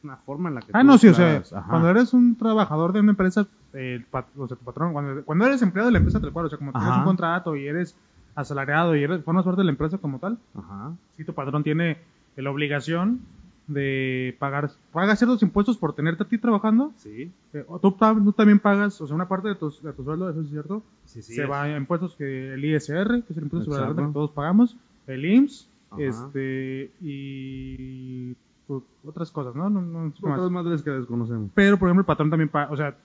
Una 0.04 0.16
forma 0.18 0.50
en 0.50 0.54
la 0.56 0.60
que 0.60 0.68
Ah, 0.74 0.82
no, 0.84 0.98
sí, 0.98 1.08
o 1.08 1.14
sea. 1.14 1.38
Ajá. 1.52 1.66
cuando 1.68 1.88
eres 1.88 2.12
un 2.12 2.36
trabajador 2.36 2.92
de 2.92 3.00
una 3.00 3.10
empresa, 3.12 3.46
el 3.72 4.04
pat- 4.04 4.28
o 4.36 4.46
sea, 4.46 4.56
tu 4.56 4.64
patrón, 4.64 4.92
cuando, 4.92 5.24
cuando 5.24 5.46
eres 5.46 5.62
empleado 5.62 5.86
de 5.88 5.92
la 5.92 5.98
empresa 5.98 6.20
tal 6.20 6.30
cual, 6.32 6.46
o 6.46 6.48
sea, 6.50 6.58
como 6.58 6.72
tienes 6.72 6.90
un 6.98 7.04
contrato 7.04 7.56
y 7.56 7.66
eres 7.66 7.96
asalariado 8.34 8.94
y 8.94 9.02
eres, 9.02 9.24
formas 9.24 9.44
parte 9.44 9.60
de 9.62 9.64
la 9.64 9.70
empresa 9.70 9.96
como 9.98 10.18
tal, 10.18 10.38
Ajá. 10.56 10.92
sí, 11.16 11.24
tu 11.24 11.32
patrón 11.32 11.62
tiene 11.64 11.96
la 12.36 12.50
obligación 12.50 13.20
de 13.66 14.36
pagar, 14.38 14.70
paga 14.92 15.16
ciertos 15.16 15.42
impuestos 15.42 15.78
por 15.78 15.94
tenerte 15.94 16.24
a 16.24 16.28
ti 16.28 16.36
trabajando, 16.36 16.92
Sí. 16.96 17.32
eh, 17.54 17.64
o 17.66 17.78
tú, 17.78 17.92
tam- 17.92 18.22
tú 18.22 18.32
también 18.32 18.58
pagas, 18.58 19.00
o 19.00 19.06
sea, 19.06 19.16
una 19.16 19.26
parte 19.26 19.48
de 19.48 19.54
tu, 19.54 19.70
de 19.70 19.92
tu 19.94 20.04
sueldo, 20.04 20.28
eso 20.28 20.42
es 20.42 20.50
cierto, 20.50 20.82
Sí, 21.06 21.22
sí. 21.22 21.32
se 21.34 21.44
es. 21.44 21.50
va 21.50 21.62
a 21.62 21.76
impuestos 21.76 22.14
que 22.16 22.52
el 22.52 22.62
ISR, 22.62 23.22
que 23.22 23.32
es 23.32 23.36
el 23.38 23.44
impuesto 23.44 23.70
sobre 23.70 23.80
la 23.80 23.86
renta 23.88 24.06
que 24.06 24.12
todos 24.12 24.32
pagamos, 24.32 24.76
el 25.06 25.24
IMSS, 25.24 25.66
Ajá. 25.92 26.02
este, 26.02 26.90
y 27.00 28.36
otras 29.04 29.30
cosas, 29.30 29.54
¿no? 29.54 29.68
no, 29.70 29.80
no. 29.82 30.12
Otras 30.22 30.50
madres 30.50 30.82
que 30.82 30.90
desconocemos. 30.90 31.50
Pero, 31.54 31.78
por 31.78 31.88
ejemplo, 31.88 32.00
el 32.02 32.06
patrón 32.06 32.30
también 32.30 32.48
paga, 32.48 32.70
o 32.72 32.76
sea, 32.76 32.96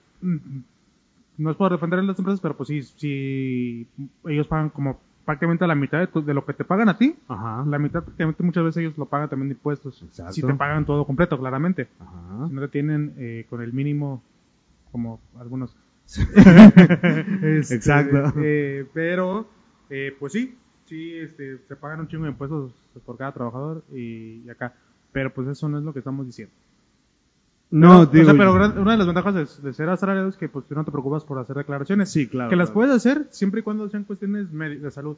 no 1.38 1.50
es 1.50 1.56
por 1.56 1.70
defender 1.72 1.98
a 1.98 2.02
las 2.02 2.18
empresas, 2.18 2.40
pero 2.40 2.56
pues 2.56 2.68
sí, 2.68 2.82
sí, 2.82 3.86
ellos 4.26 4.46
pagan 4.46 4.70
como 4.70 4.98
prácticamente 5.24 5.66
la 5.66 5.74
mitad 5.74 5.98
de, 6.00 6.06
tu- 6.08 6.24
de 6.24 6.34
lo 6.34 6.44
que 6.44 6.52
te 6.54 6.64
pagan 6.64 6.88
a 6.88 6.98
ti, 6.98 7.14
Ajá. 7.28 7.64
la 7.66 7.78
mitad 7.78 8.02
prácticamente 8.02 8.42
muchas 8.42 8.64
veces 8.64 8.80
ellos 8.82 8.98
lo 8.98 9.06
pagan 9.06 9.28
también 9.28 9.48
de 9.48 9.54
impuestos. 9.54 10.02
Exacto. 10.02 10.32
Si 10.32 10.42
te 10.42 10.54
pagan 10.54 10.84
todo 10.84 11.06
completo, 11.06 11.38
claramente. 11.38 11.88
Ajá. 12.00 12.48
Si 12.48 12.52
no 12.54 12.60
te 12.62 12.68
tienen 12.68 13.14
eh, 13.16 13.46
con 13.48 13.62
el 13.62 13.72
mínimo, 13.72 14.22
como 14.92 15.20
algunos. 15.38 15.74
Este, 17.42 17.74
Exacto. 17.76 18.32
eh, 18.38 18.86
pero, 18.92 19.46
eh, 19.88 20.14
pues 20.18 20.32
sí, 20.32 20.56
sí, 20.86 21.14
este, 21.16 21.58
se 21.68 21.76
pagan 21.76 22.00
un 22.00 22.08
chingo 22.08 22.24
de 22.24 22.30
impuestos 22.30 22.72
por 23.06 23.16
cada 23.16 23.32
trabajador 23.32 23.82
y, 23.92 24.42
y 24.44 24.50
acá. 24.50 24.74
Pero 25.12 25.32
pues 25.32 25.48
eso 25.48 25.68
no 25.68 25.78
es 25.78 25.84
lo 25.84 25.92
que 25.92 25.98
estamos 26.00 26.26
diciendo. 26.26 26.54
No, 27.72 28.00
pero, 28.00 28.06
digo, 28.10 28.22
o 28.22 28.24
sea, 28.30 28.38
pero 28.38 28.54
gran- 28.54 28.78
una 28.78 28.92
de 28.92 28.98
las 28.98 29.06
ventajas 29.06 29.34
de, 29.34 29.68
de 29.68 29.72
ser 29.74 29.88
asalariado 29.88 30.28
es 30.28 30.36
que 30.36 30.48
pues 30.48 30.66
tú 30.66 30.74
no 30.74 30.84
te 30.84 30.90
preocupas 30.90 31.22
por 31.24 31.38
hacer 31.38 31.56
declaraciones. 31.56 32.10
Sí, 32.10 32.26
claro. 32.26 32.50
que 32.50 32.56
las 32.56 32.70
puedes 32.70 32.92
hacer 32.92 33.26
siempre 33.30 33.60
y 33.60 33.62
cuando 33.62 33.88
sean 33.88 34.04
cuestiones 34.04 34.50
de 34.52 34.90
salud. 34.90 35.16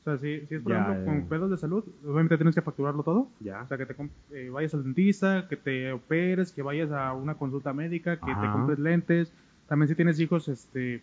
O 0.00 0.04
sea, 0.04 0.16
si, 0.18 0.46
si 0.46 0.54
es 0.54 0.62
por 0.62 0.72
Ya, 0.72 0.78
ejemplo 0.82 1.00
ya. 1.00 1.04
con 1.20 1.28
pedos 1.28 1.50
de 1.50 1.56
salud, 1.56 1.84
obviamente 2.04 2.36
tienes 2.36 2.54
que 2.54 2.62
facturarlo 2.62 3.02
todo. 3.02 3.28
Ya. 3.40 3.62
O 3.62 3.66
sea, 3.66 3.76
que 3.78 3.86
te 3.86 3.94
eh, 4.32 4.48
vayas 4.48 4.74
al 4.74 4.84
dentista, 4.84 5.48
que 5.48 5.56
te 5.56 5.92
operes, 5.92 6.52
que 6.52 6.62
vayas 6.62 6.90
a 6.92 7.12
una 7.14 7.34
consulta 7.34 7.72
médica, 7.72 8.16
que 8.16 8.26
te 8.32 8.50
compres 8.52 8.78
lentes. 8.78 9.32
También 9.68 9.88
si 9.88 9.94
tienes 9.96 10.20
hijos, 10.20 10.48
este 10.48 11.02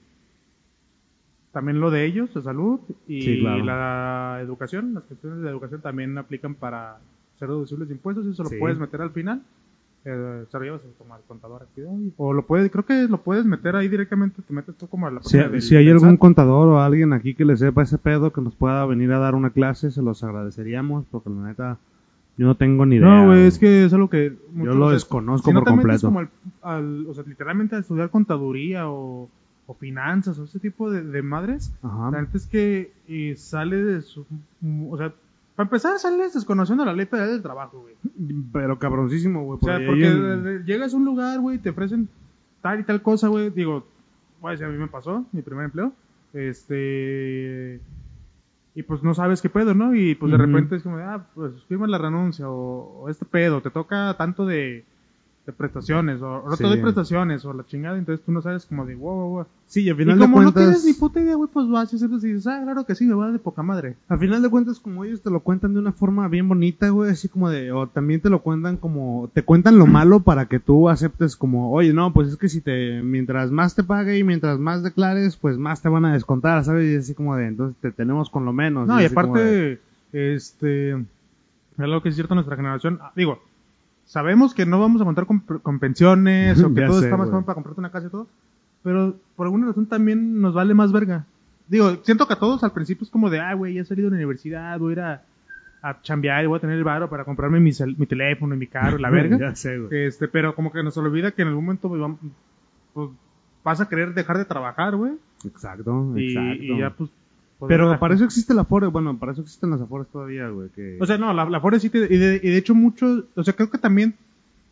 también 1.52 1.80
lo 1.80 1.90
de 1.92 2.06
ellos, 2.06 2.34
de 2.34 2.42
salud 2.42 2.80
y 3.08 3.22
Sí, 3.22 3.40
claro. 3.42 3.64
la 3.64 4.40
educación, 4.42 4.94
las 4.94 5.04
cuestiones 5.04 5.42
de 5.42 5.50
educación 5.50 5.82
también 5.82 6.18
aplican 6.18 6.56
para 6.56 6.98
ser 7.46 7.54
deducibles 7.56 7.88
de 7.88 7.94
impuestos, 7.96 8.26
eso 8.26 8.44
Sí. 8.46 8.54
lo 8.56 8.60
puedes 8.60 8.78
meter 8.80 9.02
al 9.02 9.12
final. 9.12 9.42
Eh, 10.08 10.46
se 10.52 10.60
lo 10.60 10.64
llevas 10.64 10.82
como 11.00 11.16
al 11.16 11.22
contador 11.28 11.64
aquí, 11.64 11.82
o 12.18 12.32
lo 12.34 12.46
puedes, 12.46 12.70
creo 12.72 12.86
que 12.86 13.08
lo 13.08 13.24
puedes 13.24 13.44
meter 13.44 13.76
ahí 13.76 13.88
directamente, 13.88 14.40
te 14.44 14.54
metes 14.54 14.76
tú 14.76 14.88
como 14.88 15.08
a 15.08 15.12
la 15.12 15.24
Si, 15.24 15.36
del- 15.38 15.60
si 15.64 15.76
hay 15.76 15.90
algún 15.90 16.12
SAT. 16.12 16.20
contador 16.20 16.68
o 16.68 16.80
alguien 16.80 17.12
aquí 17.12 17.34
que 17.34 17.44
le 17.44 17.58
sepa 17.58 17.82
ese 17.82 17.98
pedo 17.98 18.32
que 18.32 18.40
nos 18.40 18.54
pueda 18.54 18.86
venir 18.86 19.12
a 19.14 19.18
dar 19.20 19.34
una 19.34 19.50
clase, 19.50 19.90
se 19.90 20.04
los 20.04 20.24
agradeceríamos 20.24 21.06
porque 21.10 21.32
la 21.32 21.48
neta 21.48 21.78
yo 22.38 22.46
no 22.46 22.54
tengo 22.56 22.86
ni 22.86 22.98
idea. 22.98 23.08
No, 23.08 23.26
güey, 23.28 23.48
es 23.48 23.58
que 23.58 23.86
es 23.86 23.94
algo 23.94 24.08
que... 24.10 24.38
muchos- 24.54 24.76
lo 24.76 24.86
o 24.86 24.90
sea, 24.90 24.94
desconozco 24.94 25.50
si 25.50 25.54
no 25.56 25.62
por 25.64 25.70
completo. 25.70 26.08
como 26.08 26.20
al, 26.20 26.30
al- 26.62 27.08
o 27.08 27.14
sea, 27.16 27.24
literalmente 27.26 27.76
a 27.76 27.80
estudiar 27.80 28.12
contaduría 28.12 28.88
o, 28.88 29.28
o 29.66 29.74
finanzas 29.74 30.38
o 30.38 30.44
ese 30.44 30.60
tipo 30.60 30.92
de, 30.92 31.02
de 31.02 31.22
madres, 31.24 31.74
Ajá. 31.82 32.12
la 32.12 32.22
neta 32.22 32.38
es 32.38 32.46
que 32.46 32.92
eh, 33.08 33.34
sale 33.38 33.84
de 33.84 34.02
su... 34.04 34.24
O 34.92 34.98
sea, 34.98 35.14
para 35.56 35.68
empezar 35.68 35.98
sales 36.00 36.34
desconociendo 36.34 36.84
la 36.86 36.94
ley 36.94 37.06
federal 37.06 37.32
del 37.32 37.42
trabajo, 37.42 37.82
güey. 37.82 37.96
Pero 38.52 38.78
cabroncísimo, 38.78 39.44
güey. 39.44 39.60
O 39.62 39.66
sea, 39.66 39.80
porque 39.86 40.08
en- 40.08 40.66
llegas 40.66 40.94
a 40.94 40.98
un 40.98 41.06
lugar, 41.06 41.40
güey, 41.40 41.58
te 41.60 41.70
ofrecen 41.70 42.10
tal 42.62 42.80
y 42.80 42.84
tal 42.84 43.02
cosa, 43.02 43.28
güey. 43.30 43.50
Digo, 43.50 43.86
voy 44.42 44.56
a 44.62 44.68
mí 44.68 44.78
me 44.78 44.88
pasó, 44.88 45.26
mi 45.32 45.42
primer 45.42 45.66
empleo. 45.66 45.94
Este. 46.34 47.80
Y 48.78 48.84
pues 48.84 49.02
no 49.04 49.14
sabes 49.14 49.42
qué 49.42 49.50
pedo, 49.50 49.74
¿no? 49.74 49.96
Y 49.96 50.16
pues 50.16 50.32
de 50.34 50.38
repente 50.38 50.76
es 50.76 50.84
como, 50.84 50.98
ah, 50.98 51.26
pues 51.34 51.54
firma 51.70 51.88
la 51.88 51.98
renuncia 51.98 52.50
o, 52.50 53.04
o 53.04 53.10
este 53.10 53.24
pedo, 53.24 53.62
te 53.62 53.70
toca 53.70 54.14
tanto 54.18 54.46
de, 54.46 54.84
de 55.46 55.54
prestaciones 55.54 56.20
o, 56.24 56.44
no 56.50 56.56
Sí. 56.56 56.64
te 56.64 56.70
doy 56.70 56.82
prestaciones 56.82 57.46
o 57.46 57.54
la 57.54 57.64
chingada. 57.68 57.98
Entonces 58.00 58.26
tú 58.26 58.32
no 58.32 58.42
sabes 58.42 58.66
como 58.66 58.84
de, 58.86 58.96
wow, 58.96 59.14
wow, 59.16 59.30
wow. 59.30 59.46
Sí, 59.68 59.82
y 59.84 59.90
al 59.90 59.96
Y 59.96 60.00
final 60.00 60.18
de 60.18 60.26
como 60.26 60.42
no 60.42 60.52
cuentas... 60.54 60.64
tienes 60.64 60.86
ni 60.86 60.94
puta 60.94 61.20
idea, 61.20 61.36
güey, 61.36 61.50
pues 61.54 61.68
vas 61.70 61.92
y 61.94 61.98
y 61.98 62.08
dices, 62.08 62.48
ah, 62.48 62.62
claro 62.64 62.84
que 62.86 62.96
sí, 62.96 63.06
me 63.06 63.14
va 63.14 63.32
de 63.32 63.38
poca 63.40 63.62
madre. 63.62 63.96
Al 64.10 64.18
final 64.20 64.42
de 64.42 64.50
cuentas, 64.50 64.80
como 64.80 65.04
ellos 65.06 65.22
te 65.22 65.30
lo 65.30 65.40
cuentan 65.42 65.74
de 65.74 65.80
una 65.80 65.92
forma 65.92 66.28
bien 66.28 66.48
bonita, 66.50 66.90
güey, 66.90 67.12
así 67.12 67.28
como 67.30 67.50
de, 67.50 67.72
o 67.72 67.86
también 67.88 68.22
te 68.22 68.30
lo 68.30 68.40
cuentan 68.42 68.78
como, 68.78 69.30
te 69.34 69.44
cuentan 69.44 69.78
lo 69.78 69.86
malo 69.86 70.20
para 70.22 70.48
que 70.48 70.60
tú 70.60 70.90
aceptes 70.90 71.36
como, 71.36 71.72
oye, 71.72 71.94
no, 71.94 72.12
pues 72.14 72.30
es 72.30 72.38
que 72.38 72.50
si 72.50 72.62
te, 72.62 73.02
mientras 73.04 73.52
más 73.52 73.76
te 73.76 73.84
pague 73.84 74.18
y 74.18 74.24
mientras 74.24 74.58
más 74.60 74.82
declares, 74.84 75.36
pues 75.38 75.58
más 75.58 75.82
te 75.82 75.90
van 75.90 76.06
a 76.06 76.14
descontar, 76.14 76.64
¿sabes? 76.64 76.92
Y 76.92 76.96
así 76.98 77.14
como 77.14 77.36
de, 77.36 77.48
entonces 77.48 77.76
te 77.82 77.92
tenemos 77.92 78.30
con 78.32 78.46
lo 78.46 78.54
menos. 78.54 78.88
No, 78.88 78.98
y 79.00 79.02
de- 79.04 79.08
aparte, 79.10 79.80
este, 80.14 80.96
algo 81.78 82.02
que 82.02 82.10
es 82.10 82.16
cierto 82.16 82.34
en 82.34 82.38
nuestra 82.38 82.56
generación, 82.56 83.00
ah, 83.02 83.12
digo, 83.16 83.40
sabemos 84.06 84.54
que 84.54 84.66
no 84.66 84.80
vamos 84.80 85.02
a 85.02 85.06
contar 85.06 85.26
con, 85.26 85.40
con 85.40 85.80
pensiones 85.80 86.60
o 86.64 86.74
que 86.74 86.82
todo 86.86 87.00
sé, 87.00 87.06
está 87.06 87.18
más 87.18 87.30
para 87.30 87.56
comprarte 87.56 87.80
una 87.80 87.92
casa 87.92 88.08
y 88.08 88.10
todo, 88.10 88.28
pero 88.84 89.16
por 89.36 89.48
alguna 89.48 89.68
razón 89.68 89.88
también 89.88 90.40
nos 90.42 90.54
vale 90.54 90.74
más 90.74 90.92
verga. 90.92 91.26
Digo, 91.68 91.98
siento 92.04 92.28
que 92.28 92.34
a 92.34 92.40
todos 92.40 92.64
al 92.64 92.72
principio 92.72 93.04
es 93.04 93.10
como 93.10 93.30
de, 93.30 93.40
ah, 93.40 93.54
güey, 93.56 93.74
ya 93.74 93.82
he 93.82 93.86
salido 93.86 94.08
de 94.10 94.12
la 94.12 94.18
universidad, 94.18 94.78
voy 94.78 94.92
a 94.92 94.94
ir 94.94 95.00
a, 95.02 95.24
a 95.82 96.02
chambear 96.02 96.44
y 96.44 96.48
voy 96.48 96.58
a 96.58 96.62
tener 96.62 96.78
el 96.78 96.84
varo 96.84 97.10
para 97.10 97.26
comprarme 97.26 97.60
mi, 97.60 97.72
mi 97.98 98.06
teléfono 98.06 98.54
y 98.54 98.58
mi 98.58 98.68
carro 98.68 98.98
la 99.00 99.10
verga. 99.12 99.38
ya 99.38 99.56
sé, 99.56 99.80
güey. 99.80 100.06
este, 100.06 100.28
pero 100.28 100.54
como 100.54 100.72
que 100.72 100.84
nos 100.84 100.96
olvida 100.98 101.32
que 101.32 101.42
en 101.42 101.48
algún 101.50 101.66
momento 101.66 101.90
pues, 101.90 102.02
pues, 102.94 103.10
vas 103.64 103.82
a 103.82 103.90
querer 103.90 104.14
dejar 104.14 104.38
de 104.38 104.46
trabajar, 104.46 104.96
güey. 104.96 105.14
Exacto, 105.44 106.14
Y, 106.16 106.30
exacto. 106.30 106.64
y 106.64 106.80
ya 106.80 106.90
pues... 106.92 107.10
Pero 107.68 107.98
para 108.00 108.16
eso 108.16 108.26
existe 108.26 108.54
la 108.54 108.62
Afore, 108.62 108.88
bueno, 108.88 109.18
para 109.18 109.32
eso 109.32 109.42
existen 109.42 109.70
las 109.70 109.82
Afores 109.82 110.08
todavía, 110.08 110.50
güey. 110.50 110.70
Que... 110.70 110.98
O 111.00 111.06
sea, 111.06 111.18
no, 111.18 111.34
la, 111.34 111.46
la 111.50 111.58
Afore 111.58 111.80
sí 111.80 111.90
te- 111.90 112.00
y 112.14 112.18
de, 112.18 112.40
y 112.44 112.50
de 112.50 112.58
hecho 112.58 112.76
mucho, 112.76 113.26
o 113.36 113.44
sea, 113.44 113.54
creo 113.56 113.70
que 113.70 113.78
también 113.78 114.16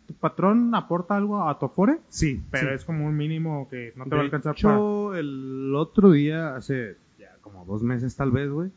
tu 0.07 0.13
patrón 0.15 0.75
aporta 0.75 1.15
algo 1.15 1.47
a 1.47 1.57
tu 1.57 1.65
Afore, 1.65 1.99
sí, 2.09 2.41
pero 2.51 2.69
sí. 2.69 2.75
es 2.75 2.83
como 2.85 3.05
un 3.05 3.15
mínimo 3.15 3.67
que 3.69 3.93
no 3.95 4.03
te 4.03 4.09
de 4.09 4.15
va 4.17 4.21
a 4.21 4.25
alcanzar 4.25 4.53
hecho, 4.53 5.15
el 5.15 5.73
otro 5.75 6.11
día, 6.11 6.55
hace 6.57 6.97
ya 7.17 7.29
como 7.41 7.63
dos 7.65 7.83
meses 7.83 8.15
tal 8.15 8.31
vez, 8.31 8.49
güey, 8.49 8.69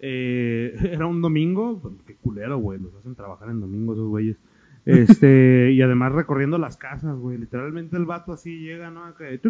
eh, 0.00 0.74
era 0.92 1.06
un 1.06 1.22
domingo, 1.22 1.80
qué 2.06 2.16
culero, 2.16 2.58
güey, 2.58 2.80
los 2.80 2.92
hacen 2.96 3.14
trabajar 3.14 3.48
en 3.50 3.60
domingo 3.60 3.92
esos 3.92 4.08
güeyes. 4.08 4.36
Este, 4.84 5.70
y 5.72 5.80
además 5.80 6.12
recorriendo 6.12 6.58
las 6.58 6.76
casas, 6.76 7.16
güey, 7.16 7.38
literalmente 7.38 7.96
el 7.96 8.04
vato 8.04 8.32
así 8.32 8.58
llega, 8.58 8.90
¿no? 8.90 9.14
Que, 9.14 9.40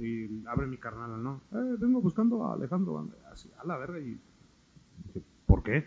y 0.00 0.42
abre 0.46 0.66
mi 0.66 0.78
carnal, 0.78 1.22
¿no? 1.22 1.40
Eh, 1.52 1.76
vengo 1.78 2.00
buscando 2.00 2.46
a 2.46 2.54
Alejandro, 2.54 3.06
así, 3.30 3.50
a 3.58 3.66
la 3.66 3.76
verga, 3.76 3.98
y 3.98 4.18
¿por 5.46 5.62
qué? 5.62 5.86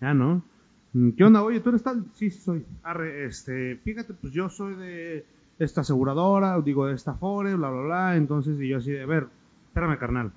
Ya, 0.00 0.14
¿no? 0.14 0.42
Mm, 0.94 1.10
¿Qué 1.10 1.24
onda? 1.24 1.42
Oye, 1.42 1.60
¿tú 1.60 1.70
eres 1.70 1.82
tal? 1.82 2.06
Sí, 2.14 2.30
sí 2.30 2.40
soy. 2.40 2.64
Arre, 2.82 3.26
este, 3.26 3.76
fíjate, 3.76 4.14
pues 4.14 4.32
yo 4.32 4.48
soy 4.48 4.74
de 4.76 5.26
esta 5.58 5.82
aseguradora, 5.82 6.60
digo, 6.60 6.86
de 6.86 6.94
esta 6.94 7.14
Fore, 7.14 7.54
bla, 7.54 7.70
bla, 7.70 7.82
bla. 7.82 8.16
Entonces, 8.16 8.60
y 8.60 8.68
yo 8.68 8.78
así 8.78 8.92
de, 8.92 9.02
a 9.02 9.06
ver, 9.06 9.28
espérame, 9.68 9.98
carnal. 9.98 10.32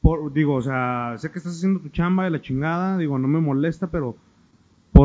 Por, 0.00 0.32
digo, 0.32 0.54
o 0.54 0.62
sea, 0.62 1.14
sé 1.18 1.30
que 1.30 1.38
estás 1.38 1.56
haciendo 1.56 1.80
tu 1.80 1.88
chamba 1.88 2.24
de 2.24 2.30
la 2.30 2.40
chingada, 2.40 2.96
digo, 2.96 3.18
no 3.18 3.28
me 3.28 3.40
molesta, 3.40 3.88
pero 3.88 4.16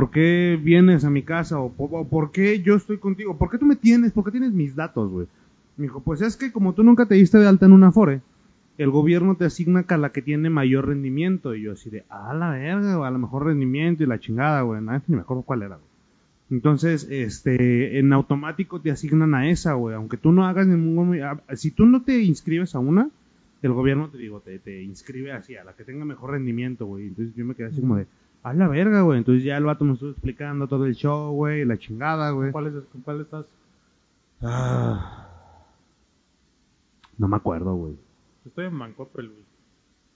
¿por 0.02 0.10
qué 0.10 0.60
vienes 0.60 1.06
a 1.06 1.12
mi 1.12 1.22
casa? 1.22 1.60
¿O 1.60 1.70
por, 1.70 2.32
qué 2.32 2.60
yo 2.64 2.74
estoy 2.74 2.98
contigo? 2.98 3.38
¿Por 3.38 3.52
qué 3.52 3.60
tú 3.60 3.68
me 3.68 3.76
tienes? 3.76 4.12
¿Por 4.14 4.24
qué 4.24 4.32
tienes 4.32 4.52
mis 4.52 4.76
datos, 4.76 5.12
güey? 5.12 5.28
Me 5.78 5.84
dijo, 5.84 6.00
pues 6.02 6.22
es 6.22 6.36
que 6.38 6.52
como 6.52 6.74
tú 6.74 6.84
nunca 6.84 7.06
te 7.06 7.14
diste 7.14 7.38
de 7.38 7.48
alta 7.48 7.68
en 7.68 7.72
una 7.72 7.90
Afore, 7.90 8.22
el 8.80 8.90
gobierno 8.90 9.36
te 9.36 9.46
asigna 9.46 9.86
a 9.88 9.98
la 9.98 10.12
que 10.12 10.24
tiene 10.24 10.50
mayor 10.50 10.88
rendimiento. 10.88 11.54
Y 11.54 11.62
yo 11.62 11.74
así 11.74 11.92
de, 11.92 12.04
a 12.10 12.34
la 12.34 12.50
verga, 12.50 13.08
a 13.08 13.12
lo 13.12 13.20
mejor 13.20 13.46
rendimiento 13.46 14.02
y 14.02 14.08
la 14.08 14.20
chingada, 14.20 14.64
güey. 14.64 14.82
Nada, 14.82 15.04
ni 15.06 15.18
me 15.18 15.22
acuerdo 15.22 15.44
cuál 15.44 15.62
era, 15.62 15.76
güey. 15.76 15.88
Entonces, 16.50 17.08
este, 17.12 18.00
en 18.00 18.12
automático 18.12 18.82
te 18.82 18.90
asignan 18.90 19.36
a 19.36 19.52
esa, 19.52 19.74
güey. 19.74 19.94
Aunque 19.94 20.18
tú 20.18 20.32
no 20.32 20.48
hagas 20.48 20.66
ningún... 20.66 21.16
Si 21.54 21.70
tú 21.70 21.86
no 21.86 22.02
te 22.02 22.24
inscribes 22.24 22.74
a 22.74 22.80
una, 22.80 23.12
el 23.62 23.72
gobierno, 23.72 24.10
te 24.10 24.18
digo, 24.18 24.40
te 24.42 24.82
inscribe 24.82 25.32
así, 25.32 25.58
a 25.58 25.64
la 25.64 25.74
que 25.74 25.84
tenga 25.84 26.06
mejor 26.06 26.32
rendimiento, 26.32 26.88
güey. 26.88 27.10
Entonces 27.10 27.36
yo 27.36 27.46
me 27.46 27.54
quedé 27.54 27.68
así 27.68 27.82
como 27.82 27.98
de, 27.98 28.08
a 28.44 28.54
la 28.54 28.68
verga, 28.68 29.02
güey. 29.02 29.20
Entonces 29.20 29.44
ya 29.44 29.58
el 29.58 29.66
vato 29.66 29.86
me 29.86 29.94
estuvo 29.94 30.12
explicando 30.12 30.68
todo 30.68 30.86
el 30.86 30.96
show, 30.96 31.32
güey, 31.34 31.66
la 31.66 31.78
chingada, 31.78 32.32
güey. 32.32 32.52
¿Cuál, 32.52 32.68
es, 32.68 32.74
¿Con 32.92 33.02
cuál 33.02 33.22
estás? 33.22 33.46
Ah. 34.42 35.28
No 37.18 37.28
me 37.28 37.36
acuerdo, 37.38 37.76
güey. 37.76 37.94
Estoy 38.46 38.66
en 38.66 38.74
Mancopel, 38.74 39.28
güey. 39.28 39.42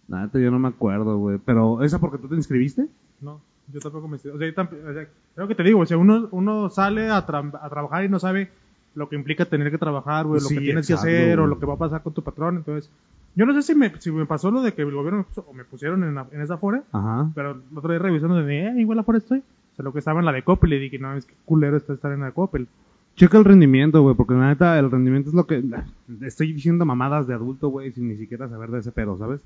Nada, 0.07 0.29
yo 0.33 0.51
no 0.51 0.59
me 0.59 0.67
acuerdo, 0.67 1.17
güey. 1.17 1.39
Pero, 1.45 1.83
¿esa 1.83 1.99
porque 1.99 2.17
tú 2.17 2.27
te 2.27 2.35
inscribiste? 2.35 2.87
No, 3.21 3.41
yo 3.71 3.79
tampoco 3.79 4.07
me... 4.07 4.17
O 4.17 4.19
sea, 4.19 4.31
yo 4.33 4.53
tamp- 4.53 4.89
o 4.89 4.93
sea, 4.93 5.07
creo 5.35 5.47
que 5.47 5.55
te 5.55 5.63
digo, 5.63 5.79
o 5.79 5.85
sea, 5.85 5.97
uno, 5.97 6.27
uno 6.31 6.69
sale 6.69 7.09
a, 7.09 7.25
tra- 7.25 7.59
a 7.61 7.69
trabajar 7.69 8.05
y 8.05 8.09
no 8.09 8.19
sabe 8.19 8.49
lo 8.95 9.09
que 9.09 9.15
implica 9.15 9.45
tener 9.45 9.71
que 9.71 9.77
trabajar, 9.77 10.25
güey, 10.25 10.41
lo 10.41 10.49
que 10.49 10.57
tienes 10.59 10.89
exacto, 10.89 11.07
que 11.07 11.15
hacer 11.17 11.39
o 11.39 11.47
lo 11.47 11.59
que 11.59 11.65
va 11.65 11.73
a 11.73 11.77
pasar 11.77 12.01
con 12.03 12.13
tu 12.13 12.23
patrón. 12.23 12.57
Entonces, 12.57 12.89
yo 13.35 13.45
no 13.45 13.53
sé 13.53 13.61
si 13.61 13.75
me, 13.75 13.91
si 13.99 14.11
me 14.11 14.25
pasó 14.25 14.49
lo 14.51 14.61
de 14.61 14.73
que 14.73 14.81
el 14.81 14.91
gobierno 14.91 15.25
o 15.47 15.53
me 15.53 15.63
pusieron 15.65 16.03
en, 16.03 16.15
la- 16.15 16.27
en 16.31 16.41
esa 16.41 16.57
fore, 16.57 16.81
Ajá. 16.91 17.29
pero 17.35 17.51
el 17.51 17.77
otro 17.77 17.91
día 17.91 17.99
revisando 17.99 18.35
de, 18.43 18.67
eh, 18.67 18.73
igual 18.79 18.97
la 18.97 19.03
fore 19.03 19.17
estoy. 19.19 19.39
O 19.39 19.75
sea, 19.75 19.83
lo 19.83 19.91
que 19.93 19.99
estaba 19.99 20.19
en 20.19 20.25
la 20.25 20.31
de 20.31 20.43
Coppel 20.43 20.73
y 20.73 20.79
dije, 20.79 20.99
no, 20.99 21.13
es 21.15 21.25
que 21.25 21.33
culero 21.45 21.75
está 21.77 21.93
estar 21.93 22.11
en 22.13 22.21
la 22.21 22.27
de 22.27 22.31
Coppel. 22.31 22.67
Checa 23.15 23.37
el 23.37 23.45
rendimiento, 23.45 24.01
güey, 24.01 24.15
porque 24.15 24.33
la 24.33 24.47
neta, 24.49 24.77
el 24.79 24.89
rendimiento 24.91 25.29
es 25.29 25.35
lo 25.35 25.45
que... 25.47 25.63
Estoy 26.21 26.53
diciendo 26.53 26.85
mamadas 26.85 27.27
de 27.27 27.33
adulto, 27.33 27.69
güey, 27.69 27.91
sin 27.91 28.07
ni 28.09 28.17
siquiera 28.17 28.47
saber 28.49 28.69
de 28.71 28.79
ese 28.79 28.91
pedo, 28.91 29.17
¿sabes? 29.17 29.39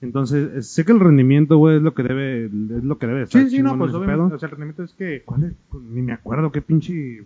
Entonces, 0.00 0.50
eh, 0.54 0.62
sé 0.62 0.84
que 0.84 0.92
el 0.92 1.00
rendimiento, 1.00 1.56
güey, 1.56 1.76
es 1.76 1.82
lo 1.82 1.94
que 1.94 2.02
debe, 2.02 2.46
es 2.46 2.52
lo 2.84 2.98
que 2.98 3.06
debe 3.06 3.22
estar 3.22 3.40
Sí, 3.42 3.48
sí, 3.50 3.62
no, 3.62 3.78
pues 3.78 3.94
obviamente, 3.94 4.24
pedo. 4.26 4.36
o 4.36 4.38
sea, 4.38 4.46
el 4.46 4.50
rendimiento 4.50 4.82
es 4.82 4.92
que... 4.92 5.22
¿Cuál 5.24 5.44
es? 5.44 5.52
Pues, 5.70 5.82
ni 5.84 6.02
me 6.02 6.12
acuerdo 6.12 6.52
qué 6.52 6.60
pinche... 6.60 7.24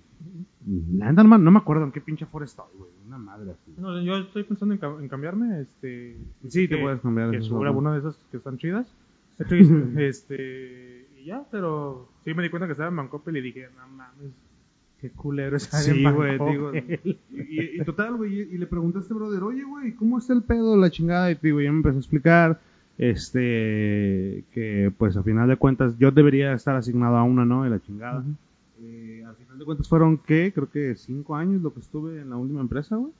No, 0.70 1.24
me- 1.24 1.38
no 1.38 1.50
me 1.50 1.58
acuerdo 1.58 1.84
en 1.84 1.92
qué 1.92 2.00
pinche 2.00 2.26
foro 2.26 2.44
estoy, 2.44 2.66
güey. 2.76 2.90
Una 3.06 3.16
madre 3.18 3.52
así. 3.52 3.72
No, 3.78 4.00
yo 4.02 4.16
estoy 4.18 4.44
pensando 4.44 4.74
en, 4.74 4.80
ca- 4.80 4.96
en 5.00 5.08
cambiarme, 5.08 5.62
este... 5.62 6.16
Sí, 6.48 6.68
te 6.68 6.76
puedes 6.76 7.00
cambiar. 7.00 7.30
que 7.30 7.38
bueno. 7.48 7.66
alguna 7.68 7.92
de 7.94 8.00
esas 8.00 8.16
que 8.30 8.36
están 8.36 8.58
chidas. 8.58 8.86
Este, 9.96 11.06
y 11.20 11.24
ya, 11.26 11.44
pero 11.50 12.08
sí 12.24 12.34
me 12.34 12.42
di 12.42 12.50
cuenta 12.50 12.66
que 12.66 12.72
estaba 12.72 12.88
en 12.88 12.94
Mancopel 12.96 13.36
y 13.36 13.40
dije, 13.40 13.68
no 13.76 13.86
mames, 13.96 14.32
qué 15.00 15.10
culero 15.10 15.56
estar 15.56 15.80
Sí, 15.80 16.04
en 16.04 16.14
güey, 16.14 16.32
digo, 16.50 16.74
y, 16.74 17.18
y- 17.30 17.80
y 17.80 17.84
total, 17.84 18.16
güey, 18.16 18.40
y, 18.40 18.58
le 18.58 18.66
pregunté 18.66 18.98
a 18.98 19.00
este 19.02 19.14
brother, 19.14 19.42
oye, 19.44 19.62
güey, 19.64 19.92
¿cómo 19.94 20.18
está 20.18 20.32
el 20.32 20.42
pedo 20.42 20.76
la 20.76 20.90
chingada? 20.90 21.30
Y 21.30 21.38
digo, 21.40 21.60
ya 21.60 21.70
me 21.70 21.78
empezó 21.78 21.96
a 21.96 22.00
explicar, 22.00 22.60
este, 22.98 24.44
que 24.52 24.92
pues 24.98 25.16
a 25.16 25.22
final 25.22 25.48
de 25.48 25.56
cuentas 25.56 25.96
yo 25.98 26.10
debería 26.10 26.52
estar 26.52 26.74
asignado 26.76 27.16
a 27.16 27.22
una, 27.22 27.44
¿no? 27.44 27.64
De 27.64 27.70
la 27.70 27.80
chingada. 27.80 28.24
Eh, 28.80 29.24
al 29.26 29.34
final 29.36 29.58
de 29.58 29.64
cuentas 29.64 29.88
fueron, 29.88 30.18
¿qué? 30.18 30.52
Creo 30.54 30.70
que 30.70 30.94
cinco 30.96 31.34
años 31.36 31.62
lo 31.62 31.72
que 31.74 31.80
estuve 31.80 32.20
en 32.20 32.30
la 32.30 32.36
última 32.36 32.60
empresa, 32.60 32.96
güey. 32.96 33.12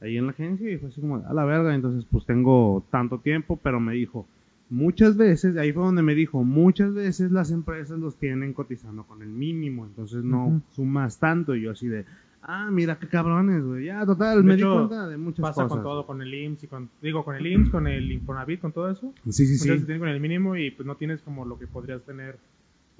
Ahí 0.00 0.16
en 0.16 0.26
la 0.26 0.32
agencia 0.32 0.70
y 0.70 0.76
fue 0.78 0.90
así 0.90 1.00
como, 1.00 1.16
a 1.16 1.34
la 1.34 1.44
verga, 1.44 1.74
entonces 1.74 2.06
pues 2.10 2.24
tengo 2.24 2.84
tanto 2.90 3.18
tiempo, 3.18 3.58
pero 3.60 3.80
me 3.80 3.94
dijo, 3.94 4.26
muchas 4.70 5.16
veces, 5.16 5.56
ahí 5.56 5.72
fue 5.72 5.82
donde 5.82 6.02
me 6.02 6.14
dijo, 6.14 6.44
muchas 6.44 6.94
veces 6.94 7.32
las 7.32 7.50
empresas 7.50 7.98
los 7.98 8.16
tienen 8.16 8.52
cotizando 8.52 9.02
con 9.04 9.22
el 9.22 9.28
mínimo, 9.28 9.86
entonces 9.86 10.22
no 10.22 10.62
sumas 10.70 11.18
tanto. 11.18 11.56
Y 11.56 11.62
yo 11.62 11.72
así 11.72 11.88
de, 11.88 12.04
ah, 12.42 12.68
mira 12.70 12.98
qué 13.00 13.08
cabrones, 13.08 13.64
güey. 13.64 13.86
Ya, 13.86 14.06
total, 14.06 14.38
De 14.38 14.42
me 14.44 14.54
hecho, 14.54 14.70
di 14.70 14.76
cuenta 14.86 15.08
de 15.08 15.16
muchas 15.16 15.40
Pasa 15.42 15.62
cosas. 15.64 15.68
con 15.76 15.82
todo, 15.82 16.06
con 16.06 16.22
el 16.22 16.32
IMSS 16.32 16.64
y 16.64 16.66
con, 16.68 16.88
digo, 17.02 17.24
con 17.24 17.34
el 17.34 17.46
IMSS, 17.46 17.70
con 17.70 17.86
el 17.88 18.12
Infonavit, 18.12 18.60
con 18.60 18.70
todo 18.72 18.90
eso. 18.90 19.12
Sí, 19.30 19.46
sí, 19.46 19.52
Muchas 19.54 19.60
sí. 19.62 19.68
veces 19.70 19.86
tienes 19.86 20.00
con 20.00 20.08
el 20.10 20.20
mínimo 20.20 20.54
y 20.56 20.70
pues 20.70 20.86
no 20.86 20.94
tienes 20.96 21.22
como 21.22 21.44
lo 21.44 21.58
que 21.58 21.66
podrías 21.66 22.02
tener 22.02 22.38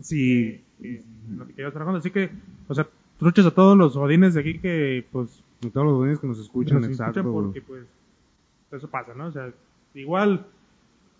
Sí, 0.00 0.62
eh, 0.82 1.02
lo 1.36 1.46
que 1.46 1.54
quieras 1.54 1.72
trabajando. 1.72 1.98
Así 1.98 2.10
que, 2.10 2.30
o 2.68 2.74
sea, 2.74 2.86
truchas 3.18 3.46
a 3.46 3.50
todos 3.50 3.76
los 3.76 3.96
godines 3.96 4.34
de 4.34 4.40
aquí 4.40 4.58
que 4.58 5.04
pues 5.10 5.42
y 5.60 5.70
todos 5.70 5.86
los 5.86 5.98
dueños 5.98 6.20
que 6.20 6.26
nos 6.28 6.38
escuchan, 6.38 6.80
nos 6.80 6.90
exacto. 6.90 7.20
escuchan 7.20 7.32
porque 7.32 7.62
pues 7.62 7.84
eso 8.70 8.88
pasa, 8.88 9.12
¿no? 9.14 9.26
O 9.26 9.32
sea, 9.32 9.50
igual 9.94 10.46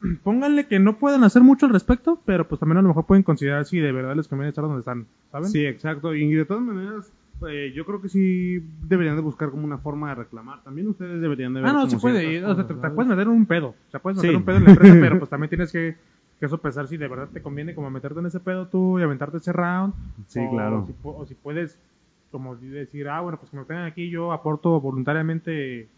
pónganle 0.22 0.66
que 0.66 0.78
no 0.78 0.98
pueden 0.98 1.24
hacer 1.24 1.42
mucho 1.42 1.66
al 1.66 1.72
respecto, 1.72 2.20
pero 2.24 2.46
pues 2.46 2.60
también 2.60 2.78
a 2.78 2.82
lo 2.82 2.88
mejor 2.88 3.06
pueden 3.06 3.24
considerar 3.24 3.66
si 3.66 3.78
de 3.78 3.92
verdad 3.92 4.14
les 4.14 4.28
conviene 4.28 4.50
estar 4.50 4.64
donde 4.64 4.80
están, 4.80 5.06
¿saben? 5.32 5.48
Sí, 5.48 5.66
exacto. 5.66 6.14
Y 6.14 6.32
de 6.32 6.44
todas 6.44 6.62
maneras, 6.62 7.12
eh, 7.48 7.72
yo 7.74 7.84
creo 7.84 8.00
que 8.00 8.08
sí 8.08 8.62
deberían 8.82 9.16
de 9.16 9.22
buscar 9.22 9.50
como 9.50 9.64
una 9.64 9.78
forma 9.78 10.10
de 10.10 10.16
reclamar. 10.16 10.62
También 10.62 10.86
ustedes 10.88 11.20
deberían 11.20 11.52
de 11.54 11.60
ver 11.60 11.70
Ah, 11.70 11.72
no, 11.72 11.90
sí 11.90 11.96
puede, 11.96 12.32
y, 12.32 12.38
o 12.38 12.54
sea, 12.54 12.66
te, 12.66 12.74
puedes 12.74 13.08
meter 13.10 13.28
un 13.28 13.46
pedo, 13.46 13.68
o 13.68 13.90
sea, 13.90 14.00
puedes 14.00 14.18
meter 14.18 14.30
Sí. 14.30 14.36
un 14.36 14.44
pedo 14.44 14.56
en 14.58 14.64
la 14.64 14.70
empresa, 14.70 14.96
pero 15.00 15.18
pues 15.18 15.30
también 15.30 15.48
tienes 15.48 15.72
que, 15.72 15.96
que 16.40 16.48
sopesar 16.48 16.86
si 16.88 16.96
de 16.96 17.08
verdad 17.08 17.28
te 17.32 17.42
conviene 17.42 17.74
como 17.74 17.90
meterte 17.90 18.20
en 18.20 18.26
ese 18.26 18.40
pedo 18.40 18.68
tú 18.68 18.98
y 18.98 19.02
aventarte 19.02 19.38
ese 19.38 19.52
round. 19.52 19.94
Sí, 20.28 20.40
o 20.40 20.50
claro. 20.50 20.86
Si, 20.86 20.94
o 21.02 21.26
si 21.26 21.34
puedes 21.34 21.78
como 22.30 22.56
decir, 22.56 23.08
ah, 23.08 23.20
bueno, 23.20 23.38
pues 23.38 23.50
que 23.50 23.56
me 23.56 23.64
tengan 23.64 23.86
aquí, 23.86 24.10
yo 24.10 24.32
aporto 24.32 24.80
voluntariamente 24.80 25.88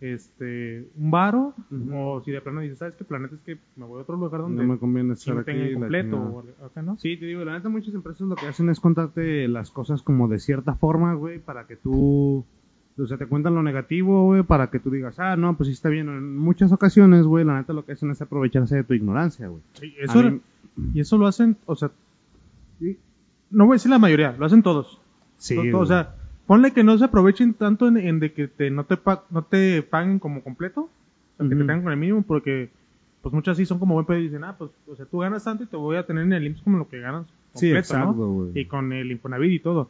este 0.00 0.86
un 0.96 1.10
varo, 1.10 1.54
o 1.92 2.20
si 2.24 2.30
de 2.30 2.40
plano 2.40 2.60
dices, 2.60 2.78
¿sabes 2.78 2.94
qué 2.94 3.04
planeta 3.04 3.34
es 3.34 3.40
que 3.40 3.58
me 3.76 3.86
voy 3.86 3.98
a 3.98 4.02
otro 4.02 4.16
lugar 4.16 4.42
donde 4.42 4.62
No 4.62 4.74
me 4.74 4.78
conviene 4.78 5.14
estar 5.14 5.38
aquí. 5.38 5.46
tengan 5.46 5.68
la 5.68 5.78
completo 5.78 6.16
o 6.16 6.66
acá, 6.66 6.82
¿no? 6.82 6.96
Sí, 6.98 7.16
te 7.16 7.26
digo, 7.26 7.44
la 7.44 7.54
neta 7.54 7.68
muchas 7.68 7.94
empresas 7.94 8.26
lo 8.26 8.36
que 8.36 8.46
hacen 8.46 8.68
es 8.68 8.80
contarte 8.80 9.48
las 9.48 9.70
cosas 9.70 10.02
como 10.02 10.28
de 10.28 10.38
cierta 10.38 10.74
forma, 10.74 11.14
güey, 11.14 11.38
para 11.38 11.66
que 11.66 11.76
tú, 11.76 12.44
o 12.96 13.06
sea, 13.06 13.16
te 13.16 13.26
cuentan 13.26 13.54
lo 13.54 13.62
negativo, 13.62 14.24
güey, 14.26 14.42
para 14.44 14.68
que 14.68 14.78
tú 14.78 14.90
digas, 14.90 15.18
ah, 15.18 15.36
no, 15.36 15.56
pues 15.56 15.66
sí 15.68 15.72
está 15.72 15.88
bien. 15.88 16.08
En 16.08 16.36
muchas 16.36 16.70
ocasiones, 16.72 17.24
güey, 17.24 17.44
la 17.44 17.56
neta 17.58 17.72
lo 17.72 17.84
que 17.84 17.92
hacen 17.92 18.10
es 18.10 18.22
aprovecharse 18.22 18.76
de 18.76 18.84
tu 18.84 18.94
ignorancia, 18.94 19.48
güey. 19.48 19.62
Sí, 19.74 19.94
eso, 20.00 20.22
mí- 20.30 20.40
y 20.94 21.00
eso 21.00 21.18
lo 21.18 21.26
hacen, 21.26 21.56
o 21.66 21.74
sea, 21.76 21.90
no 23.50 23.66
voy 23.66 23.74
a 23.74 23.76
decir 23.76 23.90
la 23.90 23.98
mayoría, 23.98 24.34
lo 24.38 24.46
hacen 24.46 24.62
todos. 24.62 24.98
Sí, 25.38 25.56
o 25.72 25.86
sea, 25.86 26.14
ponle 26.46 26.72
que 26.72 26.84
no 26.84 26.96
se 26.98 27.04
aprovechen 27.04 27.54
tanto 27.54 27.86
en, 27.88 27.96
en 27.96 28.20
de 28.20 28.32
que 28.32 28.48
te, 28.48 28.70
no, 28.70 28.84
te 28.84 28.96
pa- 28.96 29.24
no 29.30 29.42
te 29.42 29.82
paguen 29.82 30.18
como 30.18 30.42
completo, 30.42 30.82
o 30.82 30.90
sea, 31.38 31.48
que 31.48 31.54
te 31.54 31.64
paguen 31.64 31.82
con 31.82 31.92
el 31.92 31.98
mínimo, 31.98 32.22
porque 32.22 32.70
pues 33.22 33.32
muchas 33.34 33.56
sí 33.56 33.64
son 33.64 33.78
como 33.78 33.94
buen 33.94 34.06
pedo 34.06 34.18
y 34.18 34.24
dicen, 34.24 34.44
ah, 34.44 34.54
pues, 34.58 34.70
o 34.86 34.94
sea, 34.96 35.06
tú 35.06 35.18
ganas 35.18 35.44
tanto 35.44 35.64
y 35.64 35.66
te 35.66 35.76
voy 35.76 35.96
a 35.96 36.04
tener 36.06 36.24
en 36.24 36.32
el 36.32 36.46
IMSS 36.46 36.62
como 36.62 36.78
lo 36.78 36.88
que 36.88 37.00
ganas 37.00 37.26
Sí, 37.54 37.66
completo, 37.68 37.78
exacto, 37.78 38.06
¿no? 38.06 38.12
güey. 38.32 38.50
Y 38.60 38.64
con 38.66 38.92
el 38.92 39.10
Infonavit 39.12 39.52
y 39.52 39.58
todo. 39.60 39.88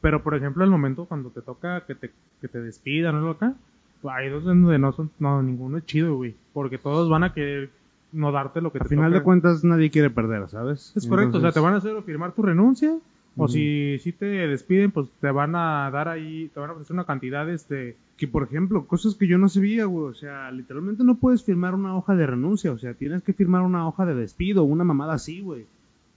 Pero, 0.00 0.22
por 0.22 0.34
ejemplo, 0.34 0.64
el 0.64 0.70
momento 0.70 1.06
cuando 1.06 1.30
te 1.30 1.42
toca 1.42 1.84
que 1.86 1.94
te, 1.94 2.10
que 2.40 2.48
te 2.48 2.60
despidan 2.60 3.14
o 3.16 3.18
algo 3.18 3.30
acá, 3.30 3.54
pues, 4.00 4.14
hay 4.14 4.28
dos 4.28 4.44
en 4.44 4.62
donde 4.62 4.78
no 4.78 4.92
son, 4.92 5.10
no, 5.18 5.42
ninguno 5.42 5.78
es 5.78 5.86
chido, 5.86 6.14
güey, 6.16 6.34
porque 6.52 6.78
todos 6.78 7.08
van 7.08 7.24
a 7.24 7.32
querer 7.32 7.70
no 8.12 8.32
darte 8.32 8.60
lo 8.60 8.72
que 8.72 8.78
Al 8.78 8.84
te 8.84 8.88
final 8.90 9.10
toca. 9.10 9.18
de 9.18 9.24
cuentas 9.24 9.64
nadie 9.64 9.90
quiere 9.90 10.10
perder, 10.10 10.48
¿sabes? 10.48 10.92
Es 10.96 11.06
correcto, 11.06 11.38
o 11.38 11.40
sea, 11.40 11.52
te 11.52 11.60
van 11.60 11.74
a 11.74 11.78
hacer 11.78 12.00
firmar 12.04 12.32
tu 12.32 12.42
renuncia, 12.42 12.96
o 13.36 13.46
si, 13.46 13.98
si 14.00 14.12
te 14.12 14.26
despiden, 14.26 14.90
pues 14.90 15.08
te 15.20 15.30
van 15.30 15.54
a 15.54 15.88
dar 15.92 16.08
ahí, 16.08 16.50
te 16.52 16.58
van 16.58 16.70
a 16.70 16.72
ofrecer 16.72 16.94
una 16.94 17.04
cantidad, 17.04 17.48
este, 17.48 17.96
Que, 18.16 18.26
por 18.26 18.42
ejemplo, 18.42 18.84
cosas 18.84 19.14
que 19.14 19.28
yo 19.28 19.38
no 19.38 19.48
sabía, 19.48 19.84
güey. 19.84 20.06
O 20.06 20.14
sea, 20.14 20.50
literalmente 20.50 21.04
no 21.04 21.14
puedes 21.14 21.44
firmar 21.44 21.76
una 21.76 21.96
hoja 21.96 22.16
de 22.16 22.26
renuncia. 22.26 22.72
O 22.72 22.78
sea, 22.78 22.94
tienes 22.94 23.22
que 23.22 23.32
firmar 23.32 23.62
una 23.62 23.86
hoja 23.86 24.04
de 24.06 24.16
despido, 24.16 24.64
una 24.64 24.82
mamada 24.82 25.14
así, 25.14 25.40
güey. 25.40 25.66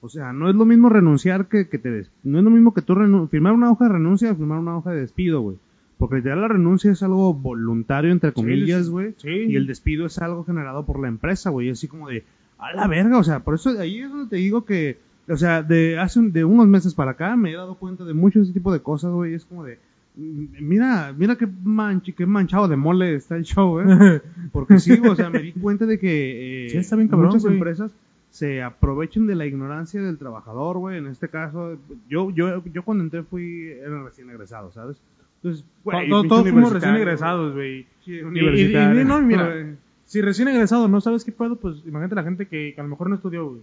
O 0.02 0.10
sea, 0.10 0.34
no 0.34 0.50
es 0.50 0.56
lo 0.56 0.66
mismo 0.66 0.90
renunciar 0.90 1.46
que, 1.48 1.68
que 1.70 1.78
te 1.78 1.92
des- 1.92 2.10
no 2.24 2.40
es 2.40 2.44
lo 2.44 2.50
mismo 2.50 2.74
que 2.74 2.82
tú 2.82 2.96
renu- 2.96 3.30
firmar 3.30 3.54
una 3.54 3.72
hoja 3.72 3.86
de 3.86 3.94
renuncia 3.94 4.32
o 4.32 4.36
firmar 4.36 4.60
una 4.60 4.76
hoja 4.78 4.92
de 4.92 5.02
despido, 5.02 5.42
güey. 5.42 5.58
Porque 5.98 6.24
ya 6.24 6.36
la 6.36 6.48
renuncia 6.48 6.92
es 6.92 7.04
algo 7.04 7.34
voluntario 7.36 8.12
entre 8.12 8.34
comillas, 8.34 8.90
güey, 8.90 9.14
Sí. 9.18 9.30
y 9.30 9.56
el 9.56 9.68
despido 9.68 10.08
es 10.08 10.18
algo 10.18 10.44
generado 10.44 10.86
por 10.86 11.00
la 11.00 11.08
empresa, 11.08 11.52
güey, 11.52 11.70
así 11.70 11.88
como 11.88 12.10
de 12.10 12.24
a 12.58 12.74
la 12.74 12.88
verga, 12.88 13.18
o 13.20 13.24
sea, 13.24 13.42
por 13.42 13.54
eso 13.56 13.74
de 13.74 13.82
ahí 13.84 14.00
es 14.00 14.10
donde 14.10 14.30
te 14.30 14.36
digo 14.38 14.66
que 14.66 14.98
o 15.30 15.38
sea, 15.38 15.62
de 15.62 15.98
hace 16.00 16.20
un- 16.20 16.32
de 16.34 16.44
unos 16.44 16.68
meses 16.68 16.94
para 16.96 17.12
acá 17.12 17.36
me 17.36 17.52
he 17.52 17.56
dado 17.56 17.76
cuenta 17.76 18.04
de 18.04 18.14
mucho 18.16 18.42
ese 18.42 18.52
tipo 18.54 18.74
de 18.74 18.80
cosas, 18.82 19.12
güey, 19.12 19.36
es 19.36 19.46
como 19.46 19.64
de 19.64 19.78
mm, 20.18 20.46
mira, 20.62 21.14
mira 21.16 21.36
qué 21.38 21.48
manchi, 21.64 22.12
qué 22.14 22.26
manchado 22.26 22.68
de 22.68 22.76
mole 22.76 23.14
está 23.16 23.36
el 23.38 23.44
show, 23.44 23.80
güey. 23.82 23.86
Porque 24.52 24.80
sí, 24.80 24.94
o 25.08 25.16
sea, 25.16 25.30
me 25.30 25.40
di 25.40 25.52
cuenta 25.54 25.86
de 25.86 26.00
que 26.00 26.66
eh, 26.66 26.70
Sí, 26.72 26.78
está 26.78 26.96
bien 26.96 27.08
cabrón, 27.08 27.28
muchas 27.30 27.46
empresas 27.46 27.92
se 28.32 28.64
aprovechan 28.64 29.28
de 29.28 29.36
la 29.36 29.46
ignorancia 29.46 30.02
del 30.02 30.18
trabajador, 30.18 30.78
güey. 30.80 30.98
En 30.98 31.06
este 31.08 31.30
caso, 31.30 31.78
yo, 32.10 32.32
yo, 32.32 32.64
yo 32.66 32.84
cuando 32.84 33.04
entré 33.04 33.22
fui 33.24 33.68
era 33.70 34.02
recién 34.04 34.30
egresado, 34.30 34.72
¿sabes? 34.72 34.98
Entonces, 35.44 35.64
güey, 35.84 36.10
Todos- 36.10 36.42
fuimos 36.44 36.72
recién 36.74 36.96
egresados, 36.96 37.54
güey. 37.54 37.86
Y- 38.06 38.14
y- 38.16 38.76
y- 39.00 39.04
no, 39.06 39.22
mira. 39.22 39.54
Si 40.06 40.20
recién 40.22 40.50
egresado 40.50 40.90
no 40.90 41.00
sabes 41.00 41.24
qué 41.24 41.32
puedo, 41.32 41.56
pues 41.56 41.78
imagínate 41.86 42.16
la 42.16 42.24
gente 42.24 42.46
que, 42.46 42.74
que 42.76 42.82
a 42.82 42.84
lo 42.84 42.90
mejor 42.90 43.08
no 43.10 43.16
estudió, 43.16 43.48
güey. 43.48 43.62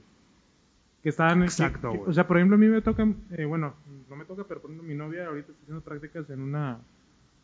Que 1.03 1.11
estaban. 1.11 1.43
Exacto, 1.43 1.91
güey. 1.91 2.03
o 2.07 2.13
sea, 2.15 2.27
por 2.27 2.39
ejemplo, 2.39 2.55
a 2.55 2.59
mí 2.59 2.67
me 2.69 2.81
toca. 2.81 3.07
eh, 3.33 3.45
bueno, 3.45 3.75
no 4.09 4.17
me 4.17 4.25
toca, 4.25 4.45
pero 4.49 4.61
por 4.63 4.71
ejemplo, 4.71 4.89
mi 4.89 4.95
novia 4.95 5.27
ahorita 5.27 5.51
está 5.53 5.63
haciendo 5.65 5.83
prácticas 5.83 6.31
en 6.31 6.41
una 6.41 6.79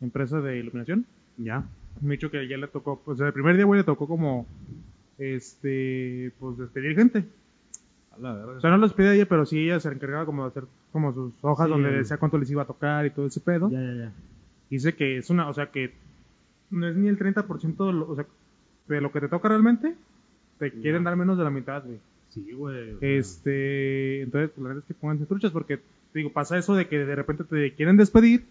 empresa 0.01 0.41
de 0.41 0.57
iluminación. 0.57 1.05
Ya. 1.37 1.63
Me 2.01 2.09
ha 2.09 2.11
dicho 2.13 2.31
que 2.31 2.47
ya 2.47 2.57
le 2.57 2.67
tocó. 2.67 2.99
O 3.05 3.15
sea, 3.15 3.27
el 3.27 3.33
primer 3.33 3.55
día, 3.57 3.65
güey, 3.65 3.79
le 3.81 3.83
tocó 3.83 4.07
como. 4.07 4.47
Este. 5.17 6.31
Pues 6.39 6.57
despedir 6.57 6.95
gente. 6.95 7.23
A 8.15 8.19
la 8.19 8.33
verga. 8.33 8.51
O 8.57 8.61
sea, 8.61 8.69
no 8.71 8.77
los 8.77 8.93
pedía 8.93 9.13
ella, 9.13 9.25
pero 9.27 9.45
sí 9.45 9.59
ella 9.65 9.79
se 9.79 9.89
encargaba 9.89 10.25
como 10.25 10.43
de 10.43 10.49
hacer 10.49 10.63
como 10.91 11.13
sus 11.13 11.33
hojas 11.41 11.67
Sí. 11.67 11.71
donde 11.71 11.91
decía 11.91 12.17
cuánto 12.17 12.37
les 12.37 12.49
iba 12.51 12.63
a 12.63 12.67
tocar 12.67 13.05
y 13.05 13.09
todo 13.11 13.27
ese 13.27 13.39
pedo. 13.41 13.69
ya, 13.69 13.81
ya, 13.81 13.93
ya. 13.93 14.11
Dice 14.69 14.95
que 14.95 15.17
es 15.17 15.29
una, 15.29 15.49
o 15.49 15.53
sea, 15.53 15.67
que 15.71 15.93
no 16.71 16.87
es 16.87 16.95
ni 16.95 17.07
el 17.07 17.17
30% 17.19 17.85
de 17.87 17.93
lo, 17.93 18.09
o 18.09 18.15
sea, 18.15 18.25
de 18.87 19.01
lo 19.01 19.11
que 19.11 19.19
te 19.21 19.27
toca 19.27 19.47
realmente, 19.49 19.93
te 20.59 20.71
quieren 20.71 21.03
dar 21.03 21.15
menos 21.15 21.37
de 21.37 21.43
la 21.43 21.49
mitad, 21.49 21.83
güey. 21.85 21.99
Sí, 22.29 22.51
güey. 22.51 22.95
Este, 23.01 24.21
entonces, 24.23 24.49
pues, 24.51 24.63
la 24.63 24.67
verdad 24.69 24.83
es 24.83 24.87
que 24.87 24.99
pónganse 24.99 25.25
truchas 25.25 25.51
porque, 25.51 25.79
digo, 26.13 26.31
pasa 26.31 26.57
eso 26.57 26.75
de 26.75 26.87
que 26.87 26.97
de 26.99 27.15
repente 27.15 27.43
te 27.43 27.73
quieren 27.73 27.95
despedir 27.97 28.45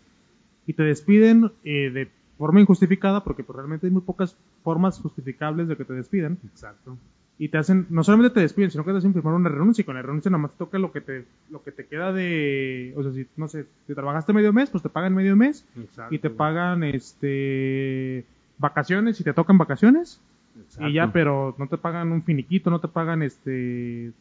y 0.66 0.72
te 0.74 0.82
despiden 0.84 1.50
eh, 1.64 1.90
de 1.90 2.08
forma 2.38 2.60
injustificada 2.60 3.22
porque 3.22 3.44
pues, 3.44 3.56
realmente 3.56 3.86
hay 3.86 3.92
muy 3.92 4.02
pocas 4.02 4.36
formas 4.62 4.98
justificables 5.00 5.68
de 5.68 5.76
que 5.76 5.84
te 5.84 5.92
despidan 5.92 6.38
Exacto. 6.44 6.96
y 7.38 7.48
te 7.48 7.58
hacen, 7.58 7.86
no 7.90 8.02
solamente 8.02 8.34
te 8.34 8.40
despiden, 8.40 8.70
sino 8.70 8.84
que 8.84 8.92
te 8.92 8.98
hacen 8.98 9.14
firmar 9.14 9.34
una 9.34 9.48
renuncia 9.48 9.82
y 9.82 9.84
con 9.84 9.94
la 9.94 10.02
renuncia 10.02 10.30
nada 10.30 10.42
más 10.42 10.52
te 10.52 10.58
toca 10.58 10.78
lo 10.78 10.92
que 10.92 11.00
te, 11.00 11.24
lo 11.50 11.62
que 11.62 11.72
te 11.72 11.86
queda 11.86 12.12
de, 12.12 12.94
o 12.96 13.02
sea, 13.02 13.12
si, 13.12 13.26
no 13.36 13.48
sé, 13.48 13.66
si 13.86 13.94
trabajaste 13.94 14.32
medio 14.32 14.52
mes, 14.52 14.70
pues 14.70 14.82
te 14.82 14.88
pagan 14.88 15.14
medio 15.14 15.36
mes 15.36 15.66
Exacto. 15.76 16.14
y 16.14 16.18
te 16.18 16.30
pagan 16.30 16.84
este 16.84 18.24
vacaciones 18.58 19.20
y 19.20 19.24
te 19.24 19.32
tocan 19.32 19.58
vacaciones 19.58 20.20
Exacto. 20.58 20.88
y 20.88 20.94
ya 20.94 21.12
pero 21.12 21.54
no 21.58 21.66
te 21.66 21.76
pagan 21.76 22.12
un 22.12 22.22
finiquito 22.22 22.70
no 22.70 22.78
te 22.78 22.86
pagan 22.86 23.22
este 23.22 24.12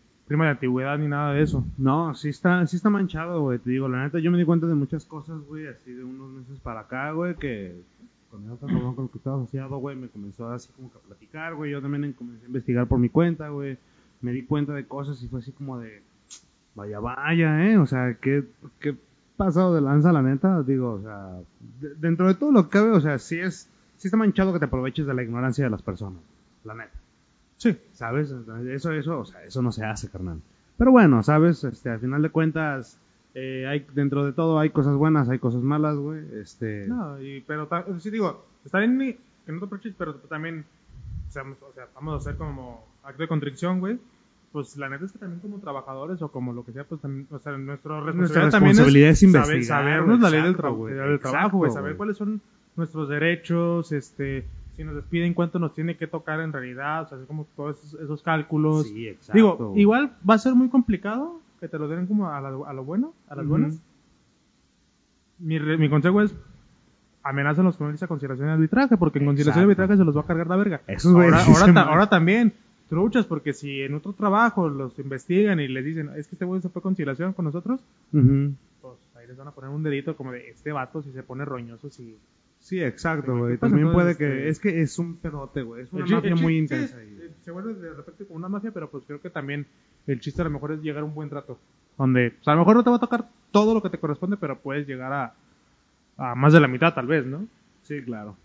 de 0.46 0.50
antigüedad 0.50 0.98
ni 0.98 1.08
nada 1.08 1.34
de 1.34 1.42
eso 1.44 1.64
No, 1.78 2.14
sí 2.16 2.30
está, 2.30 2.66
sí 2.68 2.76
está 2.78 2.90
manchado, 2.90 3.42
güey. 3.42 3.60
Te 3.60 3.70
digo, 3.70 3.88
la 3.88 4.04
neta, 4.04 4.20
yo 4.20 4.32
me 4.32 4.38
di 4.38 4.46
cuenta 4.46 4.68
de 4.68 4.76
muchas 4.76 5.06
cosas, 5.06 5.40
güey, 5.48 5.68
así 5.68 5.92
de 5.94 6.04
unos 6.04 6.32
meses 6.32 6.60
para 6.60 6.82
acá, 6.82 7.12
güey, 7.12 7.36
que 7.36 7.76
con 8.32 8.44
el 8.46 8.52
otro 8.52 8.68
con 8.96 9.06
el 9.06 9.12
que 9.12 9.18
estaba 9.20 9.38
asociado, 9.38 9.78
güey, 9.78 9.96
me 9.96 10.08
comenzó 10.08 10.50
así 10.52 10.70
como 10.76 10.92
que 10.92 10.98
a 10.98 11.02
platicar, 11.02 11.54
güey. 11.56 11.72
Yo 11.72 11.82
también 11.82 12.12
comencé 12.14 12.44
a 12.46 12.48
investigar 12.48 12.88
por 12.88 12.98
mi 13.00 13.10
cuenta, 13.10 13.50
güey. 13.50 13.78
Me 14.22 14.32
di 14.32 14.44
cuenta 14.44 14.74
de 14.74 14.86
cosas 14.88 15.22
y 15.22 15.28
fue 15.28 15.40
así 15.42 15.52
como 15.52 15.78
de, 15.80 16.02
vaya, 16.76 17.00
vaya, 17.00 17.66
¿eh? 17.68 17.78
O 17.78 17.86
sea, 17.86 18.16
¿qué, 18.16 18.44
qué 18.80 18.96
pasado 19.38 19.76
de 19.76 19.82
lanza, 19.82 20.12
la 20.12 20.22
neta? 20.24 20.64
Digo, 20.64 20.94
o 20.94 21.02
sea, 21.02 21.38
de- 21.82 21.96
dentro 21.96 22.28
de 22.28 22.34
todo 22.34 22.52
lo 22.52 22.64
que 22.64 22.70
cabe, 22.70 22.90
o 22.92 23.02
sea, 23.02 23.20
sí 23.20 23.38
es, 23.40 23.70
sí 23.98 24.08
está 24.08 24.18
manchado 24.18 24.52
que 24.54 24.60
te 24.60 24.66
aproveches 24.66 25.06
de 25.06 25.14
la 25.14 25.22
ignorancia 25.24 25.64
de 25.66 25.70
las 25.70 25.82
personas, 25.84 26.20
la 26.64 26.74
neta. 26.74 26.92
Sí 27.58 27.78
¿sabes? 27.94 28.34
Eso, 28.70 28.92
eso, 28.92 29.20
o 29.20 29.26
sea, 29.26 29.44
eso 29.44 29.62
no 29.62 29.72
se 29.72 29.86
hace, 29.86 30.10
carnal. 30.10 30.40
Pero 30.78 30.92
bueno, 30.92 31.22
¿sabes? 31.24 31.64
Este, 31.64 31.90
al 31.90 32.00
final 32.00 32.22
de 32.22 32.30
cuentas, 32.30 32.98
eh, 33.36 33.66
hay, 33.68 33.86
dentro 33.94 34.26
de 34.26 34.34
todo 34.34 34.60
hay 34.60 34.70
cosas 34.72 34.96
buenas, 34.96 35.30
hay 35.30 35.40
cosas 35.40 35.62
malas, 35.62 35.96
güey. 35.98 36.22
Este, 36.42 36.86
no 36.88 37.22
y, 37.22 37.42
pero 37.42 37.68
sí 38.00 38.10
digo 38.10 38.46
está 38.66 38.80
bien 38.80 38.98
mi- 38.98 39.14
que 39.14 39.52
no 39.52 39.60
te 39.60 39.66
aproveches 39.66 39.94
pero 39.98 40.16
también 40.16 40.64
o 41.28 41.32
sea, 41.32 41.44
o 41.44 41.74
sea, 41.74 41.88
vamos 41.96 42.14
a 42.14 42.18
hacer 42.18 42.36
como 42.38 42.86
acto 43.04 43.24
de 43.24 43.28
contrición 43.28 43.80
güey 43.82 43.98
pues 44.54 44.78
la 44.78 44.88
neta 44.88 45.06
es 45.06 45.12
que 45.12 45.18
también 45.20 45.40
como 45.42 45.58
trabajadores 45.60 46.22
o 46.22 46.30
como 46.32 46.54
lo 46.54 46.64
que 46.64 46.72
sea, 46.74 46.84
pues 46.84 47.02
también, 47.02 47.26
o 47.32 47.40
sea, 47.40 47.58
nuestra 47.58 48.00
responsabilidad, 48.02 48.52
también 48.52 48.70
responsabilidad 48.78 49.10
es 49.10 49.20
saber- 49.20 49.36
investigar, 49.36 49.82
sabernos 49.84 50.20
la 50.22 50.30
ley 50.30 50.42
del, 50.44 50.52
exacto, 50.52 50.68
tra- 50.70 50.76
güey, 50.78 50.94
del 50.94 51.20
trabajo, 51.20 51.38
exacto, 51.40 51.58
güey, 51.58 51.72
saber 51.72 51.98
cuáles 51.98 52.18
son 52.18 52.42
nuestros 52.76 53.10
derechos, 53.10 53.92
este, 53.92 54.46
si 54.76 54.84
nos 54.84 54.96
despiden, 54.96 55.34
cuánto 55.34 55.60
nos 55.60 55.74
tiene 55.76 55.96
que 55.98 56.08
tocar 56.08 56.40
en 56.40 56.52
realidad, 56.52 57.04
o 57.04 57.08
sea, 57.10 57.18
como 57.28 57.46
todos 57.56 57.78
esos, 57.84 58.00
esos 58.02 58.24
cálculos. 58.24 58.88
Sí, 58.88 59.08
exacto. 59.08 59.34
Digo, 59.36 59.74
igual 59.76 60.12
va 60.28 60.34
a 60.36 60.40
ser 60.40 60.56
muy 60.56 60.70
complicado 60.70 61.40
que 61.60 61.68
te 61.68 61.78
lo 61.80 61.88
den 61.88 62.08
como 62.08 62.30
a, 62.30 62.42
la- 62.42 62.50
a 62.68 62.74
lo 62.74 62.84
bueno, 62.84 63.14
a 63.30 63.36
las 63.36 63.46
buenas. 63.48 63.80
Mi, 65.40 65.60
mi 65.60 65.90
consejo 65.90 66.22
es 66.22 66.34
amenázanlos 67.24 67.78
con 67.78 67.90
irse 67.92 68.06
a 68.06 68.08
conciliación 68.08 68.48
y 68.50 68.52
arbitraje, 68.52 68.98
porque 68.98 69.20
en 69.20 69.26
conciliación 69.26 69.64
y 69.64 69.72
Exacto. 69.72 69.82
arbitraje 69.84 69.98
se 70.00 70.06
los 70.06 70.16
va 70.18 70.22
a 70.22 70.26
cargar 70.26 70.48
la 70.48 70.56
verga. 70.58 70.82
Esos 70.88 71.14
güeyes 71.14 71.34
ahora, 71.34 71.60
ahora, 71.62 71.74
ta- 71.74 71.82
ahora 71.90 72.10
también, 72.10 72.54
truchas, 72.90 73.26
porque 73.26 73.54
si 73.54 73.82
en 73.82 73.94
otro 73.96 74.14
trabajo 74.14 74.70
los 74.70 74.98
investigan 75.00 75.60
y 75.60 75.68
les 75.68 75.86
dicen, 75.86 76.10
es 76.18 76.28
que 76.28 76.36
este 76.36 76.46
güey 76.46 76.62
se 76.62 76.70
fue 76.70 76.80
a 76.80 76.84
conciliación 76.84 77.34
con 77.34 77.46
nosotros, 77.46 77.80
pues 78.12 78.98
ahí 79.16 79.28
les 79.28 79.38
van 79.38 79.48
a 79.48 79.52
poner 79.52 79.70
un 79.70 79.84
dedito 79.84 80.16
como 80.16 80.32
de 80.32 80.50
este 80.50 80.72
vato 80.72 81.02
si 81.02 81.12
se 81.12 81.24
pone 81.24 81.46
roñoso, 81.46 81.90
si... 81.90 82.18
Sí, 82.64 82.82
exacto, 82.82 83.38
güey. 83.38 83.58
También 83.58 83.92
puede 83.92 84.12
Entonces, 84.12 84.18
que, 84.18 84.50
este- 84.50 84.50
es 84.50 84.60
que 84.76 84.82
es 84.82 84.98
un 85.00 85.18
pedote, 85.18 85.64
güey. 85.64 85.84
Es 85.84 85.92
una 85.92 86.06
El 86.06 86.12
mafia 86.12 86.36
muy 86.38 86.58
intensa. 86.58 86.86
es- 86.86 86.94
ahí. 86.96 87.18
eh, 87.22 87.32
se 87.44 87.52
vuelve 87.52 87.74
de 87.74 87.94
repente 87.94 88.26
como 88.26 88.38
una 88.38 88.48
mafia, 88.48 88.72
pero 88.72 88.90
pues 88.90 89.04
creo 89.06 89.20
que 89.22 89.30
también 89.30 89.66
el 90.08 90.22
chiste 90.22 90.42
a 90.42 90.46
lo 90.46 90.52
mejor 90.52 90.72
es 90.72 90.82
llegar 90.82 91.04
a 91.04 91.06
un 91.06 91.14
buen 91.14 91.30
trato. 91.30 91.60
Donde, 91.98 92.32
pues, 92.32 92.48
a 92.48 92.54
lo 92.54 92.60
mejor 92.60 92.78
no 92.78 92.84
te 92.86 92.90
va 92.90 92.96
a 92.96 93.00
tocar 93.02 93.28
todo 93.52 93.74
lo 93.74 93.82
que 93.84 93.90
te 93.90 93.98
corresponde, 94.00 94.38
pero 94.38 94.58
puedes 94.60 94.88
llegar 94.88 95.12
a, 95.12 95.34
a 96.18 96.36
más 96.36 96.54
de 96.54 96.62
la 96.62 96.68
mitad 96.70 96.94
tal 96.94 97.06
vez, 97.08 97.26
¿no? 97.26 97.46
Sí, 97.84 98.02
claro. 98.02 98.38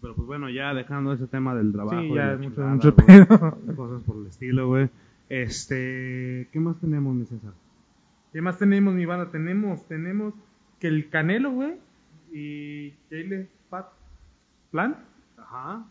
Pero 0.00 0.14
pues 0.14 0.26
bueno, 0.26 0.48
ya 0.48 0.72
dejando 0.72 1.12
ese 1.12 1.26
tema 1.26 1.54
del 1.54 1.72
trabajo. 1.72 2.00
Sí, 2.00 2.06
y 2.08 2.14
ya 2.14 2.32
es 2.32 2.38
mucho, 2.38 2.50
chingada, 2.54 2.74
mucho 2.74 2.94
pedo. 2.96 3.58
Cosas 3.76 4.02
por 4.04 4.16
el 4.16 4.26
estilo, 4.28 4.68
güey. 4.68 4.88
Este, 5.28 6.48
¿qué 6.52 6.58
más 6.60 6.78
tenemos, 6.80 7.14
mi 7.14 7.26
César? 7.26 7.52
¿Qué 8.32 8.40
más 8.40 8.58
tenemos, 8.58 8.94
mi 8.94 9.04
banda? 9.06 9.30
Tenemos, 9.30 9.86
tenemos 9.88 10.34
que 10.80 10.88
el 10.88 11.08
Canelo, 11.08 11.50
güey, 11.52 11.74
y 12.32 12.90
Caleb 13.10 13.48
Pat 13.70 13.86
Plant, 14.70 14.96
Ajá. 15.38 15.84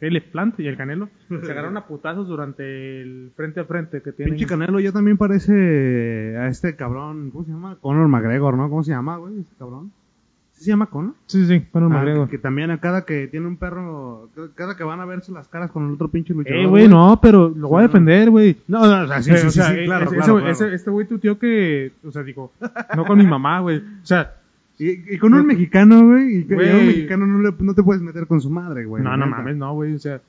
Caleb 0.00 0.30
Plant 0.30 0.60
y 0.60 0.66
el 0.68 0.76
Canelo, 0.76 1.08
se 1.28 1.50
agarraron 1.52 1.76
a 1.76 1.86
putazos 1.86 2.28
durante 2.28 3.02
el 3.02 3.32
frente 3.36 3.60
a 3.60 3.64
frente 3.64 4.00
que 4.02 4.12
tienen. 4.12 4.34
Pinche 4.34 4.46
Canelo 4.48 4.78
ya 4.80 4.92
también 4.92 5.16
parece 5.16 6.36
a 6.38 6.48
este 6.48 6.76
cabrón, 6.76 7.30
¿cómo 7.30 7.44
se 7.44 7.50
llama? 7.50 7.76
Conor 7.80 8.08
McGregor, 8.08 8.56
¿no? 8.56 8.68
¿Cómo 8.68 8.84
se 8.84 8.92
llama, 8.92 9.16
güey? 9.16 9.40
Ese 9.40 9.54
cabrón. 9.58 9.90
¿Sí 10.52 10.64
se 10.64 10.70
llama 10.70 10.86
Conor? 10.86 11.14
Sí, 11.26 11.46
sí, 11.46 11.60
Conor 11.70 11.92
Ah, 11.92 11.94
McGregor. 11.98 12.26
que, 12.26 12.32
que 12.32 12.38
también 12.42 12.70
a 12.72 12.78
cada 12.80 13.04
que 13.04 13.28
tiene 13.28 13.46
un 13.46 13.56
perro, 13.58 14.28
cada- 14.56 14.76
que 14.76 14.82
van 14.84 15.00
a 15.00 15.04
verse 15.04 15.30
las 15.30 15.46
caras 15.48 15.70
con 15.70 15.86
el 15.86 15.92
otro 15.94 16.08
pinche 16.08 16.34
luchador. 16.34 16.58
Eh, 16.60 16.66
güey, 16.66 16.88
no, 16.88 17.18
pero 17.22 17.48
lo 17.48 17.68
voy 17.68 17.80
a 17.80 17.86
defender, 17.86 18.28
güey. 18.30 18.56
No, 18.66 18.84
no, 18.86 19.04
o 19.04 19.06
sea, 19.06 19.22
sí, 19.22 19.30
Eh, 19.32 19.36
sí, 19.38 19.46
o 19.46 19.50
sí, 19.50 19.58
sea, 19.60 19.68
sí, 19.70 19.78
eh, 19.80 19.84
claro, 19.84 20.06
ese, 20.06 20.16
claro, 20.16 20.32
ese- 20.38 20.40
claro. 20.40 20.50
ese- 20.50 20.74
este 20.74 20.90
güey 20.90 21.06
tuteó 21.06 21.38
que, 21.38 21.92
o 22.04 22.10
sea, 22.10 22.24
digo, 22.24 22.52
no 22.96 23.04
con 23.04 23.18
mi 23.18 23.26
mamá, 23.26 23.60
güey. 23.60 23.78
O 23.78 24.06
sea, 24.06 24.34
Y, 24.78 25.14
y 25.14 25.18
con 25.18 25.34
un 25.34 25.44
mexicano, 25.46 26.06
güey, 26.06 26.38
y 26.38 26.44
con 26.44 26.56
Güey. 26.56 26.70
un 26.80 26.86
mexicano 26.86 27.26
no, 27.26 27.40
le- 27.42 27.54
no 27.58 27.74
te 27.74 27.82
puedes 27.82 28.00
meter 28.02 28.26
con 28.26 28.40
su 28.40 28.48
madre, 28.50 28.84
güey. 28.84 29.02
no, 29.02 29.10
la 29.10 29.16
no 29.16 29.26
neta. 29.26 29.38
mames, 29.38 29.56
no, 29.56 29.74
güey. 29.74 29.94
O 29.94 29.98
sea, 29.98 30.20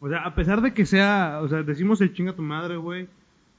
O 0.00 0.08
sea, 0.08 0.24
a 0.24 0.34
pesar 0.34 0.62
de 0.62 0.72
que 0.72 0.86
sea, 0.86 1.38
o 1.42 1.48
sea, 1.48 1.62
decimos 1.62 2.00
el 2.00 2.12
chinga 2.14 2.32
tu 2.34 2.42
madre, 2.42 2.76
güey, 2.76 3.08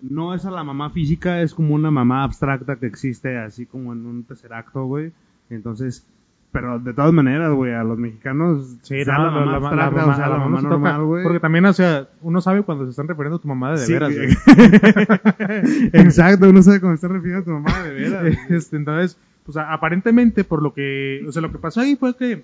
no 0.02 0.34
es 0.34 0.46
a 0.46 0.52
la 0.52 0.64
mamá 0.64 0.90
física, 0.90 1.42
es 1.42 1.54
como 1.54 1.76
una 1.76 1.92
mamá 1.92 2.24
abstracta 2.24 2.76
que 2.78 2.88
existe 2.88 3.38
así 3.38 3.66
como 3.66 3.94
en 3.94 4.06
un 4.06 4.24
tercer 4.24 4.52
acto, 4.54 4.84
güey. 4.86 5.12
Entonces, 5.50 6.06
pero 6.52 6.80
de 6.80 6.94
todas 6.94 7.14
maneras, 7.14 7.52
güey, 7.54 7.74
a 7.74 7.84
los 7.84 7.98
mexicanos, 7.98 8.76
sí, 8.82 9.04
sea 9.06 9.18
no, 9.18 9.26
la 9.26 9.32
mamá 9.32 9.46
la, 9.46 9.52
la 9.52 9.58
abstracta, 9.58 9.96
mamá, 10.02 10.12
o 10.12 10.16
sea, 10.16 10.28
la 10.28 10.34
la 10.38 10.44
mamá 10.44 10.62
se 10.62 10.68
normal, 10.68 11.04
güey. 11.06 11.24
Porque 11.24 11.40
también, 11.40 11.66
o 11.66 11.74
sea, 11.74 12.10
uno 12.22 12.42
sabe 12.42 12.64
cuando 12.64 12.84
se 12.86 12.90
están 12.90 13.08
refiriendo 13.08 13.38
a 13.38 13.42
tu 13.42 13.48
mamá 13.48 13.74
de, 13.74 13.80
de 13.80 13.86
Sí, 13.86 13.94
veras, 13.94 14.14
güey. 14.16 14.30
Exacto, 15.94 16.50
uno 16.50 16.62
sabe 16.64 16.82
cómo 16.82 16.94
está 16.94 17.08
refiriendo 17.08 17.42
a 17.42 17.46
tu 17.46 17.52
mamá, 17.52 17.84
de 17.84 17.94
veras. 17.94 18.38
Este, 18.50 18.76
entonces, 18.78 19.18
pues 19.46 19.58
a- 19.58 19.72
aparentemente, 19.74 20.44
por 20.44 20.62
lo 20.62 20.74
que, 20.74 21.24
o 21.28 21.32
sea, 21.32 21.42
lo 21.42 21.52
que 21.52 21.58
pasó 21.58 21.82
ahí 21.82 21.96
fue 21.96 22.16
que 22.16 22.44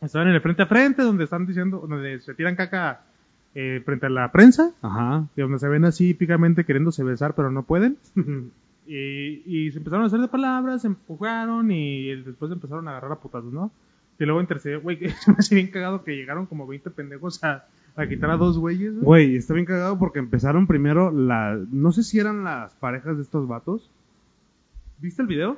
estaban 0.00 0.28
en 0.28 0.34
el 0.34 0.40
frente 0.40 0.62
a 0.62 0.66
frente, 0.66 1.02
donde 1.02 1.24
están 1.24 1.46
diciendo, 1.46 1.84
donde 1.88 2.20
se 2.20 2.34
tiran 2.34 2.56
caca 2.56 3.00
eh, 3.54 3.80
frente 3.84 4.06
a 4.06 4.10
la 4.10 4.30
prensa, 4.32 4.72
Ajá. 4.82 5.24
y 5.36 5.40
donde 5.40 5.58
se 5.58 5.68
ven 5.68 5.84
así 5.86 6.12
picamente 6.14 6.64
queriéndose 6.64 7.02
besar, 7.04 7.34
pero 7.34 7.50
no 7.50 7.62
pueden. 7.62 7.96
Y, 8.88 9.42
y 9.44 9.72
se 9.72 9.78
empezaron 9.78 10.04
a 10.04 10.06
hacer 10.06 10.20
de 10.20 10.28
palabras, 10.28 10.82
se 10.82 10.86
empujaron 10.86 11.72
y 11.72 12.06
después 12.22 12.52
empezaron 12.52 12.86
a 12.86 12.92
agarrar 12.92 13.10
a 13.10 13.16
putazos, 13.16 13.52
¿no? 13.52 13.72
Y 14.16 14.24
luego 14.24 14.40
intercedió, 14.40 14.80
güey, 14.80 14.96
que 14.96 15.08
se 15.24 15.32
me 15.32 15.38
hace 15.38 15.56
bien 15.56 15.72
cagado 15.72 16.04
que 16.04 16.14
llegaron 16.14 16.46
como 16.46 16.68
20 16.68 16.90
pendejos 16.90 17.42
a, 17.42 17.64
a 17.96 18.06
quitar 18.06 18.30
a 18.30 18.36
dos 18.36 18.58
güeyes, 18.58 18.92
güey. 18.92 19.04
Güey, 19.04 19.36
está 19.38 19.54
bien 19.54 19.66
cagado 19.66 19.98
porque 19.98 20.20
empezaron 20.20 20.68
primero 20.68 21.10
la... 21.10 21.58
No 21.72 21.90
sé 21.90 22.04
si 22.04 22.20
eran 22.20 22.44
las 22.44 22.74
parejas 22.74 23.16
de 23.16 23.24
estos 23.24 23.48
vatos. 23.48 23.90
¿Viste 25.00 25.20
el 25.20 25.26
video? 25.26 25.56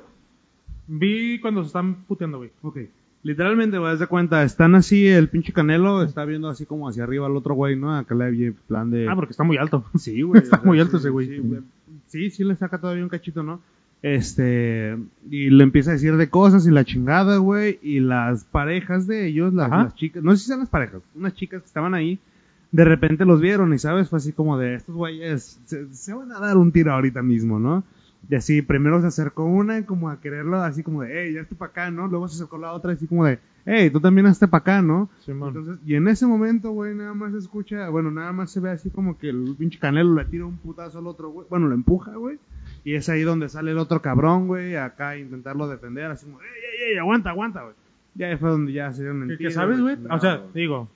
Vi 0.89 1.39
cuando 1.39 1.61
se 1.61 1.67
están 1.67 2.03
puteando, 2.05 2.39
güey. 2.39 2.49
Ok. 2.63 2.77
Literalmente, 3.21 3.77
güey, 3.77 3.91
haz 3.91 3.99
de 3.99 4.07
cuenta, 4.07 4.43
están 4.43 4.75
así, 4.75 5.07
el 5.07 5.27
pinche 5.27 5.53
Canelo 5.53 6.03
está 6.03 6.25
viendo 6.25 6.49
así 6.49 6.65
como 6.65 6.87
hacia 6.87 7.03
arriba 7.03 7.27
al 7.27 7.35
otro 7.35 7.53
güey, 7.53 7.75
¿no? 7.75 7.95
A 7.95 8.05
Caleb, 8.05 8.33
en 8.33 8.53
plan 8.67 8.89
de... 8.89 9.07
Ah, 9.07 9.15
porque 9.15 9.31
está 9.31 9.43
muy 9.43 9.57
alto. 9.57 9.85
Sí, 9.97 10.21
güey. 10.21 10.41
Está 10.41 10.57
o 10.57 10.59
sea, 10.61 10.67
muy 10.67 10.79
alto 10.79 10.97
sí, 10.97 11.01
ese 11.03 11.09
güey. 11.09 11.27
Sí, 11.27 11.37
güey. 11.37 11.61
sí, 12.07 12.29
sí 12.31 12.43
le 12.43 12.55
saca 12.55 12.79
todavía 12.79 13.03
un 13.03 13.09
cachito, 13.09 13.43
¿no? 13.43 13.61
Este, 14.01 14.97
y 15.29 15.49
le 15.49 15.63
empieza 15.63 15.91
a 15.91 15.93
decir 15.93 16.15
de 16.15 16.29
cosas 16.29 16.65
y 16.65 16.71
la 16.71 16.85
chingada, 16.85 17.37
güey, 17.37 17.79
y 17.81 17.99
las 17.99 18.45
parejas 18.45 19.05
de 19.05 19.27
ellos, 19.27 19.53
las, 19.53 19.69
las 19.69 19.95
chicas, 19.95 20.23
no 20.23 20.31
sé 20.31 20.37
si 20.37 20.45
sean 20.47 20.59
las 20.59 20.69
parejas, 20.69 21.01
unas 21.15 21.33
chicas 21.35 21.61
que 21.61 21.67
estaban 21.67 21.93
ahí, 21.93 22.17
de 22.71 22.85
repente 22.85 23.25
los 23.25 23.41
vieron 23.41 23.73
y, 23.73 23.77
¿sabes? 23.77 24.07
Fue 24.07 24.17
así 24.17 24.31
como 24.31 24.57
de, 24.57 24.75
estos 24.75 24.95
güeyes 24.95 25.59
se, 25.65 25.93
se 25.93 26.13
van 26.13 26.31
a 26.31 26.39
dar 26.39 26.55
un 26.55 26.71
tiro 26.71 26.93
ahorita 26.93 27.21
mismo, 27.21 27.59
¿no? 27.59 27.83
Y 28.27 28.35
así, 28.35 28.61
primero 28.61 28.99
se 29.01 29.07
acercó 29.07 29.45
una 29.45 29.85
como 29.85 30.09
a 30.09 30.19
quererlo, 30.19 30.61
así 30.61 30.83
como 30.83 31.03
de, 31.03 31.09
hey, 31.13 31.33
ya 31.33 31.41
estoy 31.41 31.57
para 31.57 31.71
acá, 31.71 31.91
¿no? 31.91 32.07
Luego 32.07 32.27
se 32.27 32.35
acercó 32.35 32.57
la 32.57 32.73
otra 32.73 32.91
así 32.91 33.07
como 33.07 33.25
de, 33.25 33.39
hey, 33.65 33.89
tú 33.89 33.99
también 33.99 34.27
hazte 34.27 34.47
para 34.47 34.61
acá, 34.61 34.81
¿no? 34.81 35.09
Simón. 35.19 35.49
Entonces, 35.49 35.77
y 35.85 35.95
en 35.95 36.07
ese 36.07 36.27
momento, 36.27 36.71
güey, 36.71 36.93
nada 36.93 37.13
más 37.13 37.31
se 37.31 37.39
escucha, 37.39 37.89
bueno, 37.89 38.11
nada 38.11 38.31
más 38.31 38.51
se 38.51 38.59
ve 38.59 38.69
así 38.71 38.89
como 38.89 39.17
que 39.17 39.29
el 39.29 39.55
pinche 39.57 39.79
Canelo 39.79 40.13
le 40.13 40.25
tira 40.25 40.45
un 40.45 40.57
putazo 40.57 40.99
al 40.99 41.07
otro, 41.07 41.29
güey. 41.29 41.47
Bueno, 41.49 41.67
lo 41.67 41.75
empuja, 41.75 42.15
güey. 42.15 42.37
Y 42.83 42.95
es 42.95 43.09
ahí 43.09 43.21
donde 43.23 43.49
sale 43.49 43.71
el 43.71 43.77
otro 43.77 44.01
cabrón, 44.01 44.47
güey, 44.47 44.75
acá 44.75 45.09
a 45.09 45.17
intentarlo 45.17 45.67
defender, 45.67 46.11
así 46.11 46.25
como, 46.25 46.41
ey, 46.41 46.47
ey, 46.47 46.91
ey, 46.91 46.97
aguanta, 46.97 47.29
aguanta, 47.31 47.63
güey. 47.63 47.75
Ya 48.15 48.37
fue 48.37 48.49
donde 48.49 48.73
ya 48.73 48.91
se 48.93 49.01
dieron 49.01 49.29
el 49.29 49.37
que 49.37 49.49
sabes, 49.49 49.79
güey. 49.79 49.97
O 50.09 50.19
sea, 50.19 50.41
digo, 50.53 50.89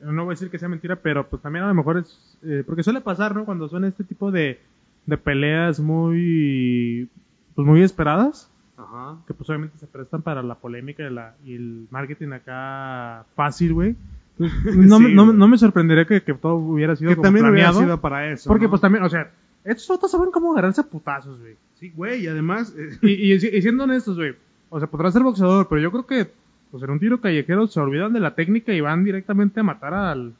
no 0.00 0.24
voy 0.24 0.32
a 0.32 0.34
decir 0.34 0.50
que 0.50 0.58
sea 0.58 0.68
mentira, 0.68 0.96
pero 0.96 1.28
pues 1.28 1.40
también 1.42 1.64
a 1.64 1.68
lo 1.68 1.74
mejor 1.74 1.98
es. 1.98 2.38
eh, 2.42 2.62
porque 2.66 2.82
suele 2.82 3.00
pasar, 3.00 3.34
¿no? 3.34 3.44
Cuando 3.44 3.68
son 3.68 3.84
este 3.84 4.04
tipo 4.04 4.30
de, 4.30 4.60
de 5.06 5.16
peleas 5.16 5.80
muy. 5.80 7.08
Pues 7.54 7.66
muy 7.66 7.82
esperadas. 7.82 8.50
Ajá. 8.76 9.16
Que 9.26 9.34
pues 9.34 9.48
obviamente 9.50 9.76
se 9.78 9.86
prestan 9.86 10.22
para 10.22 10.42
la 10.42 10.54
polémica 10.54 11.06
y, 11.06 11.12
la, 11.12 11.34
y 11.44 11.54
el 11.54 11.86
marketing 11.90 12.30
acá 12.32 13.24
fácil, 13.36 13.74
güey. 13.74 13.96
No, 14.38 14.98
me- 14.98 15.08
Sí, 15.08 15.14
no, 15.14 15.32
no 15.32 15.48
me 15.48 15.58
sorprendería 15.58 16.06
que, 16.06 16.22
que 16.22 16.34
todo 16.34 16.54
hubiera 16.56 16.96
sido 16.96 17.10
Que 17.10 17.16
como 17.16 17.24
también 17.24 17.44
hubiera 17.46 17.68
planeado. 17.70 17.80
sido 17.84 18.00
para 18.00 18.30
eso. 18.32 18.48
porque 18.48 18.64
¿no? 18.64 18.70
pues 18.70 18.80
también, 18.80 19.04
o 19.04 19.08
sea, 19.10 19.30
estos 19.64 19.90
otros 19.90 20.10
saben 20.10 20.30
cómo 20.30 20.52
agarrarse 20.52 20.80
a 20.80 20.84
putazos, 20.84 21.38
güey. 21.40 21.54
Sí, 21.74 21.92
güey, 21.94 22.22
y 22.24 22.26
además, 22.28 22.74
eh, 22.76 22.96
Y, 23.02 23.32
y, 23.32 23.34
y 23.34 23.62
siendo 23.62 23.84
honestos, 23.84 24.16
güey. 24.16 24.34
O 24.70 24.78
sea, 24.78 24.88
podrá 24.88 25.10
ser 25.12 25.22
boxeador, 25.22 25.68
pero 25.68 25.80
yo 25.82 25.90
creo 25.90 26.06
que, 26.06 26.30
pues 26.70 26.82
en 26.82 26.90
un 26.90 26.98
tiro 26.98 27.20
callejero 27.20 27.66
se 27.66 27.78
olvidan 27.78 28.14
de 28.14 28.20
la 28.20 28.34
técnica 28.34 28.72
y 28.72 28.80
van 28.80 29.04
directamente 29.04 29.60
a 29.60 29.64
matar 29.64 29.92
al, 29.92 30.32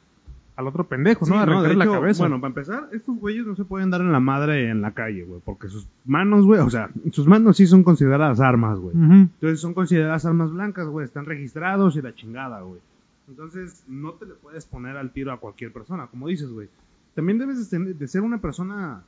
al 0.55 0.67
otro 0.67 0.83
pendejo, 0.83 1.25
¿no? 1.25 1.39
A 1.39 1.63
de 1.63 1.73
la 1.75 1.85
cabeza. 1.85 2.23
Bueno, 2.23 2.39
para 2.39 2.49
empezar, 2.49 2.89
estos 2.91 3.17
güeyes 3.17 3.45
no 3.45 3.55
se 3.55 3.65
pueden 3.65 3.89
dar 3.89 4.01
en 4.01 4.11
la 4.11 4.19
madre 4.19 4.69
en 4.69 4.81
la 4.81 4.91
calle, 4.91 5.23
güey, 5.23 5.41
porque 5.43 5.67
sus 5.67 5.87
manos, 6.05 6.45
güey, 6.45 6.59
o 6.61 6.69
sea, 6.69 6.89
sus 7.11 7.27
manos 7.27 7.57
sí 7.57 7.65
son 7.65 7.83
consideradas 7.83 8.39
armas, 8.39 8.77
güey. 8.79 8.95
Entonces 8.95 9.59
son 9.59 9.73
consideradas 9.73 10.25
armas 10.25 10.51
blancas, 10.51 10.87
güey, 10.87 11.05
están 11.05 11.25
registrados 11.25 11.95
y 11.95 12.01
la 12.01 12.13
chingada, 12.13 12.61
güey. 12.61 12.79
Entonces 13.27 13.83
no 13.87 14.11
te 14.13 14.25
le 14.25 14.33
puedes 14.33 14.65
poner 14.65 14.97
al 14.97 15.11
tiro 15.11 15.31
a 15.31 15.37
cualquier 15.39 15.71
persona, 15.71 16.07
como 16.07 16.27
dices, 16.27 16.49
güey. 16.51 16.67
También 17.15 17.37
debes 17.37 17.69
de, 17.69 18.07
ser 18.07 18.21
una 18.21 18.39
persona, 18.39 19.01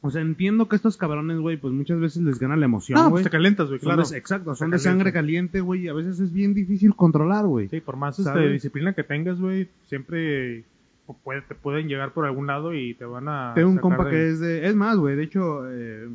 o 0.00 0.10
sea, 0.10 0.22
entiendo 0.22 0.68
que 0.68 0.76
estos 0.76 0.96
cabrones, 0.96 1.38
güey, 1.38 1.56
pues 1.56 1.72
muchas 1.72 2.00
veces 2.00 2.22
les 2.22 2.38
gana 2.38 2.56
la 2.56 2.64
emoción, 2.64 2.96
No, 2.98 3.04
güey. 3.04 3.22
pues 3.22 3.24
te 3.24 3.30
calientas, 3.30 3.68
güey, 3.68 3.80
claro. 3.80 4.02
de- 4.02 4.18
exacto, 4.18 4.54
son 4.54 4.70
de 4.70 4.78
sangre 4.78 5.12
caliente, 5.12 5.60
güey, 5.60 5.82
y 5.82 5.88
a 5.88 5.92
veces 5.94 6.20
es 6.20 6.32
bien 6.32 6.52
difícil 6.52 6.94
controlar, 6.94 7.46
güey. 7.46 7.68
Sí, 7.68 7.80
por 7.80 7.96
más 7.96 8.18
este, 8.18 8.48
disciplina 8.48 8.92
que 8.92 9.04
tengas, 9.04 9.38
güey, 9.40 9.68
siempre 9.88 10.64
puede- 11.12 11.42
te 11.42 11.54
pueden 11.54 11.86
llegar 11.88 12.12
por 12.12 12.24
algún 12.24 12.46
lado 12.46 12.72
y 12.74 12.94
te 12.94 13.04
van 13.04 13.28
a. 13.28 13.52
Tengo 13.54 13.70
un 13.70 13.78
compa 13.78 14.08
que 14.10 14.28
es 14.30 14.40
de... 14.40 14.66
Es 14.66 14.74
más, 14.74 14.96
güey, 14.96 15.16
de 15.16 15.22
hecho, 15.24 15.70
eh, 15.70 16.08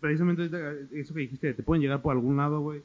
precisamente 0.00 0.42
ahorita, 0.42 0.58
eso 0.92 1.14
que 1.14 1.20
dijiste, 1.20 1.54
te 1.54 1.62
pueden 1.62 1.82
llegar 1.82 2.02
por 2.02 2.12
algún 2.12 2.36
lado, 2.36 2.60
güey. 2.60 2.80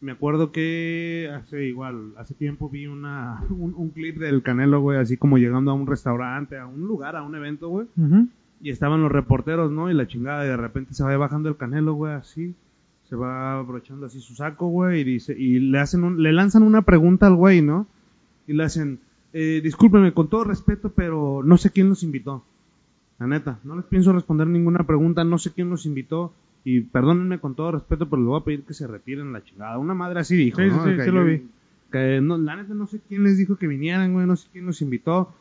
Me 0.00 0.12
acuerdo 0.12 0.50
que 0.50 1.30
hace 1.32 1.64
igual, 1.66 2.12
hace 2.18 2.34
tiempo 2.34 2.68
vi 2.68 2.86
una, 2.88 3.40
un, 3.50 3.72
un 3.76 3.90
clip 3.90 4.18
del 4.18 4.42
Canelo, 4.42 4.80
güey, 4.80 4.98
así 4.98 5.16
como 5.16 5.38
llegando 5.38 5.70
a 5.70 5.74
un 5.74 5.86
restaurante, 5.86 6.58
a 6.58 6.66
un 6.66 6.82
lugar, 6.86 7.16
a 7.16 7.22
un 7.22 7.34
evento, 7.36 7.68
güey. 7.68 7.86
Y 8.60 8.70
estaban 8.70 9.02
los 9.02 9.10
reporteros, 9.10 9.70
¿no? 9.72 9.90
Y 9.90 9.94
la 9.94 10.06
chingada, 10.06 10.44
y 10.44 10.48
de 10.48 10.56
repente 10.56 10.94
se 10.94 11.02
va 11.04 11.16
bajando 11.16 11.48
el 11.48 11.56
Canelo, 11.56 11.94
güey, 11.94 12.12
así. 12.14 12.54
Se 13.08 13.16
va 13.16 13.58
abrochando 13.58 14.06
así 14.06 14.20
su 14.20 14.34
saco, 14.34 14.68
güey, 14.68 15.00
y 15.00 15.04
dice, 15.04 15.34
y 15.38 15.58
le 15.58 15.78
hacen 15.78 16.02
un, 16.04 16.22
le 16.22 16.32
lanzan 16.32 16.62
una 16.62 16.82
pregunta 16.82 17.26
al 17.26 17.34
güey, 17.36 17.60
¿no? 17.60 17.86
Y 18.46 18.54
le 18.54 18.64
hacen, 18.64 18.98
eh, 19.32 19.60
discúlpeme, 19.62 20.12
con 20.12 20.28
todo 20.28 20.44
respeto, 20.44 20.90
pero 20.94 21.42
no 21.44 21.56
sé 21.56 21.70
quién 21.70 21.88
los 21.88 22.02
invitó. 22.02 22.42
La 23.18 23.26
neta, 23.26 23.58
no 23.64 23.76
les 23.76 23.84
pienso 23.84 24.12
responder 24.12 24.46
ninguna 24.46 24.84
pregunta, 24.84 25.24
no 25.24 25.38
sé 25.38 25.52
quién 25.52 25.70
los 25.70 25.86
invitó. 25.86 26.32
Y 26.64 26.80
perdónenme 26.80 27.40
con 27.40 27.54
todo 27.56 27.72
respeto, 27.72 28.08
pero 28.08 28.22
les 28.22 28.28
voy 28.28 28.40
a 28.40 28.44
pedir 28.44 28.62
que 28.62 28.74
se 28.74 28.86
retiren 28.86 29.32
la 29.32 29.42
chingada. 29.42 29.78
Una 29.78 29.94
madre 29.94 30.20
así 30.20 30.36
dijo, 30.36 30.60
Sí, 30.60 30.70
sí, 30.70 30.76
¿no? 30.76 30.84
sí, 30.84 30.90
sí 31.04 31.10
lo 31.10 31.24
vi. 31.24 31.42
Que 31.90 32.20
no, 32.20 32.38
la 32.38 32.56
neta 32.56 32.72
no 32.74 32.86
sé 32.86 33.00
quién 33.08 33.24
les 33.24 33.36
dijo 33.36 33.56
que 33.56 33.66
vinieran, 33.66 34.12
güey, 34.12 34.26
no 34.26 34.36
sé 34.36 34.48
quién 34.52 34.66
los 34.66 34.80
invitó. 34.80 35.32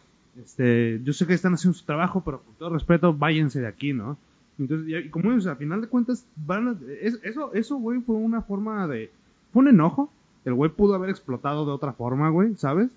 Este, 0.44 1.00
yo 1.04 1.14
sé 1.14 1.28
que 1.28 1.34
están 1.34 1.54
haciendo 1.54 1.78
su 1.78 1.86
trabajo, 1.86 2.24
pero 2.26 2.42
con 2.42 2.56
todo 2.56 2.70
respeto, 2.70 3.14
váyanse 3.14 3.60
de 3.62 3.68
aquí, 3.68 3.94
¿no? 3.94 4.18
Entonces, 4.58 4.88
y, 5.06 5.10
como 5.10 5.32
dices, 5.32 5.48
a 5.48 5.56
final 5.56 5.82
de 5.82 5.88
cuentas, 5.88 6.26
van 6.36 6.68
a- 6.70 6.76
es- 7.02 7.20
eso, 7.24 7.54
eso, 7.54 7.76
güey, 7.78 8.00
fue 8.02 8.16
una 8.16 8.42
forma 8.42 8.88
de, 8.88 9.12
fue 9.54 9.62
un 9.62 9.68
enojo. 9.70 10.12
El 10.46 10.54
güey 10.56 10.72
pudo 10.72 10.96
haber 10.96 11.10
explotado 11.10 11.66
de 11.66 11.72
otra 11.72 11.94
forma, 11.94 12.30
güey, 12.30 12.56
¿sabes? 12.58 12.90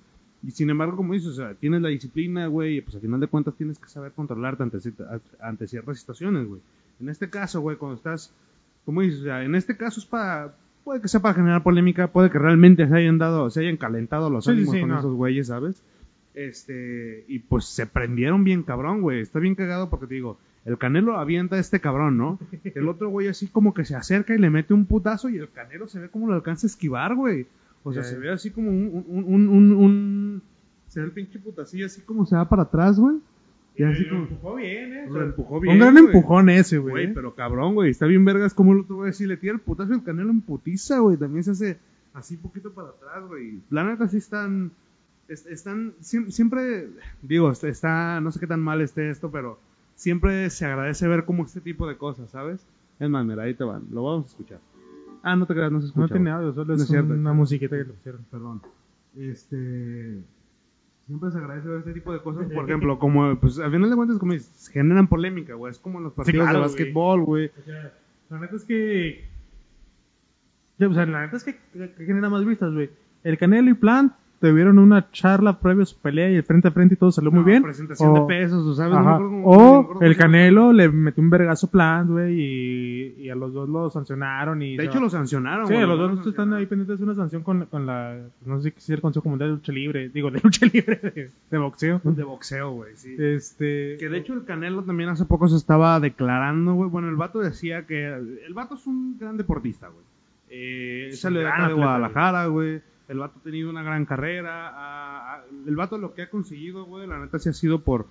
Y 0.47 0.51
sin 0.51 0.69
embargo, 0.71 0.97
como 0.97 1.15
dices, 1.15 1.31
o 1.31 1.35
sea, 1.35 1.55
tienes 1.55 1.81
la 1.81 1.89
disciplina, 1.89 2.47
güey, 2.49 2.79
y 2.79 2.81
pues 2.81 2.97
a 2.97 3.01
final 3.01 3.21
de 3.21 3.29
cuentas 3.29 3.55
tienes 3.55 3.79
que 3.79 3.89
saber 3.89 4.13
controlarte 4.13 4.63
ante, 4.63 4.79
ante 5.41 5.67
ciertas 5.67 5.99
situaciones, 5.99 6.47
güey. 6.47 6.61
En 7.01 7.09
este 7.09 7.31
caso, 7.31 7.61
güey, 7.61 7.77
cuando 7.77 7.97
estás, 7.97 8.33
como 8.85 9.01
dices, 9.01 9.21
o 9.21 9.25
sea, 9.25 9.43
en 9.43 9.55
este 9.55 9.77
caso 9.77 10.01
es 10.01 10.07
para, 10.07 10.55
puede 10.85 11.01
que 11.01 11.09
sea 11.09 11.21
para 11.21 11.35
generar 11.35 11.63
polémica, 11.63 12.09
puede 12.09 12.31
que 12.31 12.39
realmente 12.39 12.87
se 12.87 12.95
hayan 12.95 13.19
dado, 13.19 13.49
se 13.51 13.61
hayan 13.61 13.79
calentado 13.79 14.29
los 14.29 14.45
sí, 14.45 14.51
ánimos 14.51 14.75
sí, 14.75 14.81
con 14.81 14.91
no. 14.91 14.99
esos 14.99 15.15
güeyes, 15.15 15.47
¿sabes? 15.47 15.83
Este, 16.35 17.25
y 17.29 17.39
pues 17.39 17.65
se 17.65 17.87
prendieron 17.87 18.45
bien 18.45 18.65
cabrón, 18.65 19.01
güey. 19.01 19.21
Está 19.21 19.39
bien 19.39 19.55
cagado 19.55 19.89
porque 19.89 20.07
te 20.07 20.15
digo, 20.15 20.39
el 20.65 20.79
Canelo 20.79 21.17
avienta 21.17 21.57
a 21.57 21.61
este 21.61 21.81
cabrón, 21.81 22.19
¿no? 22.19 22.39
El 22.75 22.89
otro 22.89 23.09
güey 23.09 23.29
así 23.29 23.47
como 23.47 23.73
que 23.73 23.85
se 23.85 23.95
acerca 23.95 24.35
y 24.35 24.39
le 24.39 24.51
mete 24.51 24.75
un 24.75 24.87
putazo 24.87 25.29
y 25.29 25.39
el 25.39 25.51
Canelo 25.51 25.89
se 25.89 26.01
ve 26.01 26.09
como 26.09 26.27
lo 26.27 26.35
alcanza 26.35 26.67
a 26.67 26.69
esquivar, 26.69 27.15
güey. 27.15 27.47
O 27.85 27.93
sea, 27.93 28.03
se 28.03 28.19
ve 28.19 28.31
así 28.33 28.51
como 28.51 28.71
un, 28.71 29.05
un, 29.07 29.25
un, 29.25 29.49
un, 29.49 29.73
un- 29.73 30.43
se 30.89 31.01
ve 31.01 31.07
el 31.07 31.13
pinche 31.13 31.39
putacillo 31.39 31.87
así 31.87 32.01
como 32.03 32.25
se 32.27 32.35
va 32.35 32.49
para 32.49 32.63
atrás, 32.63 32.99
güey. 32.99 33.17
Y 33.77 33.83
así 33.83 34.05
lo 34.05 34.11
como, 34.11 34.23
empujó 34.23 34.55
bien, 34.55 34.93
¿eh? 34.95 35.07
lo 35.11 35.23
empujó 35.23 35.61
bien, 35.61 35.73
Un 35.75 35.81
gran 35.81 35.93
güey. 35.95 36.05
empujón 36.07 36.49
ese, 36.49 36.79
güey. 36.79 36.93
Güey, 36.93 37.15
pero 37.15 37.35
cabrón, 37.35 37.75
güey. 37.75 37.91
Está 37.91 38.07
bien 38.07 38.25
vergas 38.25 38.55
como 38.55 38.73
el 38.73 38.81
otro 38.81 38.97
güey 38.97 39.11
así 39.11 39.27
le 39.27 39.37
tira 39.37 39.53
el 39.53 39.61
putazo 39.61 39.93
el 39.93 40.03
canelo 40.03 40.31
en 40.31 40.41
putiza, 40.41 41.01
güey. 41.01 41.17
También 41.17 41.45
se 41.45 41.51
hace 41.51 41.79
así 42.15 42.37
poquito 42.37 42.73
para 42.73 42.89
atrás, 42.91 43.27
güey. 43.29 43.61
La 43.71 43.85
neta 43.85 44.09
sí 44.09 44.17
están... 44.19 44.71
es- 45.29 45.47
Están... 45.47 45.93
siem- 46.01 46.31
Siempre... 46.31 46.89
Digo, 47.23 47.51
está- 47.51 47.69
está... 47.69 48.21
No 48.21 48.31
sé 48.33 48.39
qué 48.41 48.47
tan 48.47 48.61
mal 48.61 48.81
esté 48.81 49.11
esto, 49.11 49.31
pero... 49.31 49.59
Siempre 49.97 50.49
se 50.51 50.65
agradece 50.67 51.07
ver 51.09 51.25
como 51.25 51.45
este 51.45 51.61
tipo 51.61 51.87
de 51.87 51.97
cosas, 51.97 52.31
¿sabes? 52.31 52.65
Es 53.01 53.09
más, 53.11 53.25
mira, 53.27 53.43
ahí 53.45 53.55
te 53.55 53.63
van. 53.65 53.83
Lo 53.93 54.05
vamos 54.05 54.27
a 54.27 54.29
escuchar. 54.31 54.59
Ah, 55.25 55.35
no 55.37 55.47
te 55.47 55.55
creas, 55.55 55.73
no 55.73 55.81
se 55.81 55.87
escucha. 55.87 56.03
No 56.03 56.09
tiene 56.09 56.31
audio, 56.31 56.53
solo 56.53 56.67
No 56.67 56.75
es, 56.75 56.83
es 56.83 56.89
cierto. 56.89 57.13
una 57.15 57.33
musiquita 57.33 57.77
que 57.77 57.85
le 57.85 57.93
pusieron. 57.93 58.25
Perdón. 58.31 58.63
Este... 59.17 60.23
Siempre 61.07 61.31
se 61.31 61.39
agradece 61.39 61.69
ver 61.69 61.79
este 61.81 61.93
tipo 61.93 62.13
de 62.13 62.21
cosas, 62.23 62.47
por 62.53 62.65
ejemplo, 62.65 62.99
como, 62.99 63.39
pues, 63.39 63.59
al 63.59 63.71
final 63.71 63.91
de 63.91 63.97
cuentas, 63.97 64.19
como 64.19 64.33
dices, 64.33 64.69
generan 64.73 65.07
polémica, 65.07 65.55
güey. 65.55 65.71
Es 65.71 65.79
como 65.79 65.99
en 65.99 66.05
los 66.05 66.13
partidos 66.15 66.45
claro, 66.45 66.59
de 66.61 66.65
básquetbol, 66.65 67.25
güey. 67.25 67.51
O 67.59 67.63
sea, 67.65 67.93
la 68.31 68.39
neta 68.41 68.57
es 68.57 68.65
que. 68.65 69.25
Ya, 70.79 70.89
O 70.89 70.95
sea, 70.95 71.05
la 71.07 71.23
neta 71.23 71.37
es 71.37 71.45
que, 71.45 71.57
que- 71.73 71.93
que 71.93 72.05
genera 72.07 72.31
más 72.31 72.45
vistas, 72.45 72.73
güey. 72.73 72.91
El 73.23 73.37
Canelo 73.39 73.71
y 73.71 73.75
Plant 73.75 74.13
tuvieron 74.51 74.79
una 74.79 75.11
charla 75.11 75.59
previo 75.59 75.83
a 75.83 75.87
su 75.87 75.97
pelea 75.99 76.31
y 76.31 76.37
el 76.37 76.43
frente 76.43 76.69
a 76.69 76.71
frente 76.71 76.95
y 76.95 76.97
todo 76.99 77.11
salió 77.13 77.31
muy 77.31 77.41
No, 77.41 77.47
bien. 77.47 77.63
Presentación 77.63 78.11
O- 78.11 78.15
de 78.15 78.21
pesos, 78.27 78.65
¿tú 78.65 78.75
¿sabes? 78.75 78.93
No 78.93 79.01
me 79.01 79.07
Ajá. 79.07 79.15
acuerdo 79.15 79.31
cómo- 79.31 79.43
no 79.43 79.59
me 79.59 79.67
O 79.77 79.81
acuerdo 79.81 80.01
el 80.03 80.17
Canelo 80.17 80.73
le 80.73 80.89
metió 80.89 81.23
un 81.23 81.31
vergazo 81.31 81.71
Plant, 81.71 82.11
güey, 82.11 82.35
y, 82.41 83.15
y 83.19 83.29
a 83.31 83.35
los 83.35 83.53
dos 83.53 83.69
lo 83.69 83.91
sancionaron. 83.91 84.63
Y 84.63 84.77
De 84.77 84.85
hecho, 84.85 85.01
lo 85.01 85.09
sancionaron. 85.11 85.67
Sí, 85.67 85.75
güey, 85.75 85.87
los 85.87 85.97
lo 85.99 86.03
dos 86.03 86.11
están 86.11 86.25
sancionaron. 86.25 86.59
ahí 86.59 86.67
pendientes 86.67 86.99
de 86.99 87.05
una 87.05 87.15
sanción 87.15 87.43
con, 87.43 87.67
con 87.67 87.87
la. 87.87 88.19
No 88.45 88.61
sé 88.61 88.71
si 88.77 88.93
es 88.93 88.97
el 88.97 89.01
Consejo 89.01 89.29
Mundial 89.29 89.51
de 89.51 89.57
Lucha 89.57 89.73
Libre. 89.73 90.09
Digo, 90.11 90.31
de 90.31 90.41
lucha 90.45 90.67
libre, 90.67 90.97
de, 91.03 91.31
de 91.51 91.59
boxeo. 91.59 92.01
De 92.05 92.23
boxeo, 92.25 92.73
güey, 92.73 92.97
sí. 92.97 93.15
Este. 93.19 93.97
Que 93.99 94.09
de 94.09 94.19
hecho 94.19 94.35
el 94.35 94.45
Canelo 94.45 94.83
también 94.85 95.09
hace 95.11 95.25
poco 95.25 95.49
se 95.49 95.57
estaba 95.57 95.99
declarando, 96.01 96.75
güey. 96.75 96.89
Bueno, 96.91 97.09
el 97.09 97.17
vato 97.17 97.41
decía 97.41 97.87
que... 97.87 98.07
El 98.07 98.55
vato 98.55 98.75
es 98.75 98.87
un 98.87 99.17
gran 99.19 99.37
deportista, 99.37 99.89
güey. 99.89 100.05
Eh, 100.51 101.11
salió 101.15 101.41
de 101.41 101.49
acá 101.49 101.69
de 101.69 101.75
Guadalajara, 101.75 102.47
güey. 102.47 102.81
El 103.09 103.19
vato 103.19 103.39
ha 103.39 103.43
tenido 103.43 103.71
una 103.71 103.83
gran 103.83 104.07
carrera. 104.07 105.45
el 105.67 105.77
vato 105.77 105.99
lo 105.99 106.15
que 106.15 106.23
ha 106.23 106.31
conseguido, 106.31 106.85
güey, 106.85 107.07
la 107.07 107.19
neta 107.19 107.39
sí 107.39 107.49
ha 107.49 107.53
sido 107.53 107.81
por... 107.81 108.07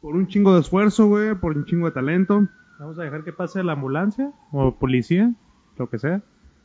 Por 0.00 0.16
un 0.16 0.26
chingo 0.26 0.54
de 0.54 0.60
esfuerzo, 0.60 1.06
güey. 1.06 1.34
Por 1.36 1.56
un 1.56 1.64
chingo 1.64 1.86
de 1.86 1.92
talento. 1.92 2.48
Vamos 2.78 2.98
a 2.98 3.04
dejar 3.04 3.22
que 3.22 3.32
pase 3.32 3.62
la 3.62 3.74
ambulancia 3.74 4.32
o 4.50 4.74
policía, 4.74 5.32
lo 5.78 5.88
que 5.88 6.00
sea. 6.00 6.20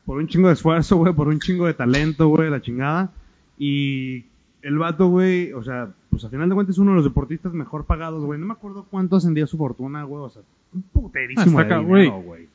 por 0.06 0.18
un 0.18 0.28
chingo 0.28 0.48
de 0.48 0.56
esfuerzo, 0.56 0.98
güey, 0.98 1.14
por 1.14 1.28
un 1.28 1.40
chingo 1.40 1.68
de 1.68 1.76
talento, 1.76 2.28
güey, 2.30 2.50
la 2.50 2.62
chingada. 2.62 3.12
Y 3.60 4.26
el 4.64 4.80
vato, 4.80 5.10
güey, 5.10 5.54
o 5.54 5.62
sea, 5.64 5.94
pues 6.10 6.24
al 6.24 6.32
final 6.32 6.50
de 6.50 6.56
cuentas 6.56 6.76
es 6.76 6.80
uno 6.80 6.92
de 6.92 6.96
los 6.96 7.04
deportistas 7.04 7.54
mejor 7.54 7.86
pagados, 7.86 8.24
güey. 8.26 8.40
No 8.40 8.48
me 8.48 8.54
acuerdo 8.54 8.88
cuánto 8.90 9.18
ascendía 9.18 9.46
su 9.46 9.58
fortuna, 9.58 10.04
güey. 10.04 10.24
O 10.24 10.30
sea, 10.30 10.42
un 10.74 10.82
puterísimo 10.82 11.60
güey. 11.84 12.48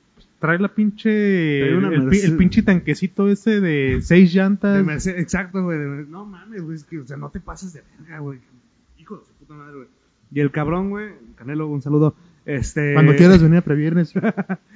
Trae 0.42 0.58
la 0.58 0.74
pinche. 0.74 1.08
Trae 1.60 1.94
el, 1.94 2.12
el 2.12 2.36
pinche 2.36 2.62
tanquecito 2.62 3.28
ese 3.28 3.60
de 3.60 4.00
seis 4.02 4.34
llantas. 4.34 4.76
De 4.76 4.82
Mercedes- 4.82 5.22
exacto, 5.22 5.62
güey. 5.62 5.78
No 6.08 6.26
mames, 6.26 6.62
güey. 6.62 6.74
Es 6.76 6.84
que, 6.84 6.98
o 6.98 7.06
sea, 7.06 7.16
no 7.16 7.30
te 7.30 7.40
pases 7.40 7.72
de 7.72 7.82
verga, 8.00 8.18
güey. 8.18 8.40
Hijo 8.98 9.14
de 9.16 9.22
su 9.26 9.34
puta 9.38 9.54
madre, 9.54 9.76
güey. 9.76 9.88
Y 10.34 10.40
el 10.40 10.50
cabrón, 10.50 10.90
güey. 10.90 11.10
Canelo, 11.36 11.68
un 11.68 11.80
saludo. 11.80 12.14
Este. 12.44 12.92
Cuando 12.94 13.14
quieras 13.14 13.40
venir 13.40 13.58
a 13.58 13.62
previernes. 13.62 14.12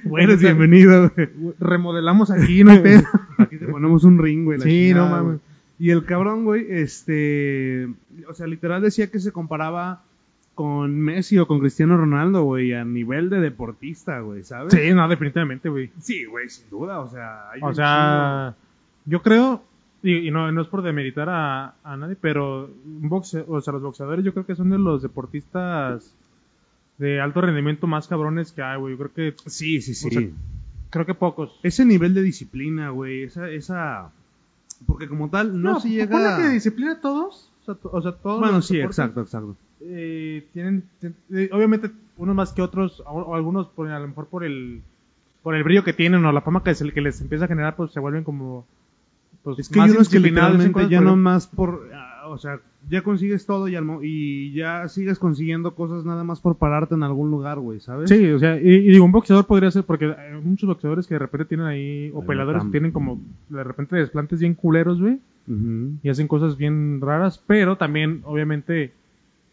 Bueno, 0.04 0.28
eres 0.30 0.40
bienvenido, 0.40 1.10
güey. 1.16 1.28
Remodelamos 1.58 2.30
aquí, 2.30 2.62
no 2.62 2.70
hay 2.70 2.78
pedo. 2.82 3.02
Aquí 3.38 3.56
te 3.56 3.66
ponemos 3.66 4.04
un 4.04 4.18
ring, 4.22 4.44
güey. 4.44 4.60
Sí, 4.60 4.88
chingada, 4.90 5.08
no 5.08 5.16
mames. 5.24 5.40
Y 5.80 5.90
el 5.90 6.04
cabrón, 6.04 6.44
güey, 6.44 6.64
este. 6.70 7.88
O 8.28 8.34
sea, 8.34 8.46
literal 8.46 8.82
decía 8.82 9.10
que 9.10 9.18
se 9.18 9.32
comparaba 9.32 10.04
con 10.56 10.98
Messi 10.98 11.38
o 11.38 11.46
con 11.46 11.60
Cristiano 11.60 11.98
Ronaldo, 11.98 12.42
güey, 12.42 12.72
a 12.72 12.82
nivel 12.82 13.28
de 13.28 13.40
deportista, 13.40 14.20
güey, 14.20 14.42
¿sabes? 14.42 14.72
Sí, 14.72 14.92
no, 14.94 15.06
definitivamente, 15.06 15.68
güey. 15.68 15.90
Sí, 16.00 16.24
güey, 16.24 16.48
sin 16.48 16.68
duda, 16.70 17.00
o 17.00 17.08
sea. 17.10 17.50
hay 17.50 17.60
O 17.62 17.74
sea, 17.74 18.54
yo 19.04 19.20
creo, 19.20 19.62
y, 20.02 20.26
y 20.26 20.30
no, 20.30 20.50
no 20.50 20.62
es 20.62 20.66
por 20.68 20.80
demeritar 20.80 21.28
a, 21.28 21.74
a 21.84 21.96
nadie, 21.98 22.16
pero 22.18 22.70
un 22.86 23.08
boxe, 23.10 23.44
o 23.46 23.60
sea, 23.60 23.74
los 23.74 23.82
boxeadores 23.82 24.24
yo 24.24 24.32
creo 24.32 24.46
que 24.46 24.56
son 24.56 24.70
de 24.70 24.78
los 24.78 25.02
deportistas 25.02 26.14
de 26.96 27.20
alto 27.20 27.42
rendimiento 27.42 27.86
más 27.86 28.08
cabrones 28.08 28.52
que 28.52 28.62
hay, 28.62 28.78
güey. 28.78 28.96
Yo 28.96 29.08
creo 29.10 29.12
que, 29.12 29.50
Sí, 29.50 29.82
sí, 29.82 29.94
sí. 29.94 30.08
O 30.08 30.10
sea, 30.10 30.22
creo 30.88 31.04
que 31.04 31.12
pocos. 31.12 31.60
ese 31.62 31.84
nivel 31.84 32.14
de 32.14 32.22
disciplina, 32.22 32.88
güey, 32.88 33.24
esa, 33.24 33.50
esa. 33.50 34.10
Porque 34.86 35.06
como 35.06 35.28
tal, 35.28 35.60
no, 35.60 35.80
se 35.80 35.90
llega. 35.90 36.10
ponle 36.10 36.42
que 36.42 36.48
disciplina 36.48 36.92
a 36.92 37.00
todos. 37.02 37.52
O 37.60 37.64
sea, 37.66 37.76
o 37.82 38.00
sea, 38.00 38.12
todos 38.12 38.40
Bueno, 38.40 38.56
los 38.56 38.66
sí, 38.66 38.76
deportes, 38.78 38.98
exacto, 38.98 39.20
exacto. 39.20 39.56
Eh, 39.80 40.44
tienen, 40.52 40.84
eh, 41.32 41.48
obviamente, 41.52 41.90
unos 42.16 42.34
más 42.34 42.52
que 42.52 42.62
otros, 42.62 43.00
o, 43.06 43.12
o 43.22 43.34
algunos 43.34 43.66
por, 43.68 43.88
a 43.88 43.98
lo 43.98 44.08
mejor 44.08 44.26
por 44.26 44.44
el, 44.44 44.82
por 45.42 45.54
el 45.54 45.62
brillo 45.64 45.84
que 45.84 45.92
tienen 45.92 46.24
o 46.24 46.32
la 46.32 46.40
fama 46.40 46.62
que, 46.62 46.74
se- 46.74 46.92
que 46.92 47.00
les 47.00 47.20
empieza 47.20 47.44
a 47.44 47.48
generar, 47.48 47.76
pues 47.76 47.92
se 47.92 48.00
vuelven 48.00 48.24
como, 48.24 48.66
pues, 49.42 49.58
Es 49.58 49.68
que 49.68 49.80
hay 49.80 49.86
más 49.88 49.94
unos 49.96 50.08
que 50.08 50.18
literalmente 50.20 50.88
ya 50.88 51.00
no 51.00 51.16
más 51.16 51.46
por, 51.46 51.90
ah, 51.94 52.24
o 52.28 52.38
sea, 52.38 52.58
ya 52.90 53.02
consigues 53.02 53.46
todo 53.46 53.68
y, 53.68 53.76
y 54.02 54.52
ya 54.52 54.88
sigues 54.88 55.18
consiguiendo 55.18 55.74
cosas 55.74 56.04
nada 56.04 56.24
más 56.24 56.40
por 56.40 56.56
pararte 56.56 56.94
en 56.94 57.02
algún 57.02 57.30
lugar, 57.30 57.58
güey, 57.58 57.78
¿sabes? 57.80 58.08
Sí, 58.08 58.30
o 58.30 58.38
sea, 58.38 58.60
y, 58.60 58.68
y 58.68 58.88
digo, 58.90 59.04
un 59.04 59.12
boxeador 59.12 59.46
podría 59.46 59.70
ser, 59.70 59.84
porque 59.84 60.06
hay 60.06 60.40
muchos 60.42 60.68
boxeadores 60.68 61.06
que 61.06 61.14
de 61.14 61.18
repente 61.20 61.44
tienen 61.46 61.66
ahí, 61.66 62.10
o 62.14 62.22
están. 62.56 62.70
que 62.72 62.72
tienen 62.72 62.92
como, 62.92 63.20
de 63.48 63.62
repente 63.64 63.96
desplantes 63.96 64.40
bien 64.40 64.54
culeros, 64.54 65.00
güey, 65.00 65.18
y 66.02 66.08
hacen 66.08 66.26
cosas 66.26 66.56
bien 66.56 67.00
raras, 67.00 67.40
pero 67.46 67.76
también, 67.76 68.22
obviamente, 68.24 68.92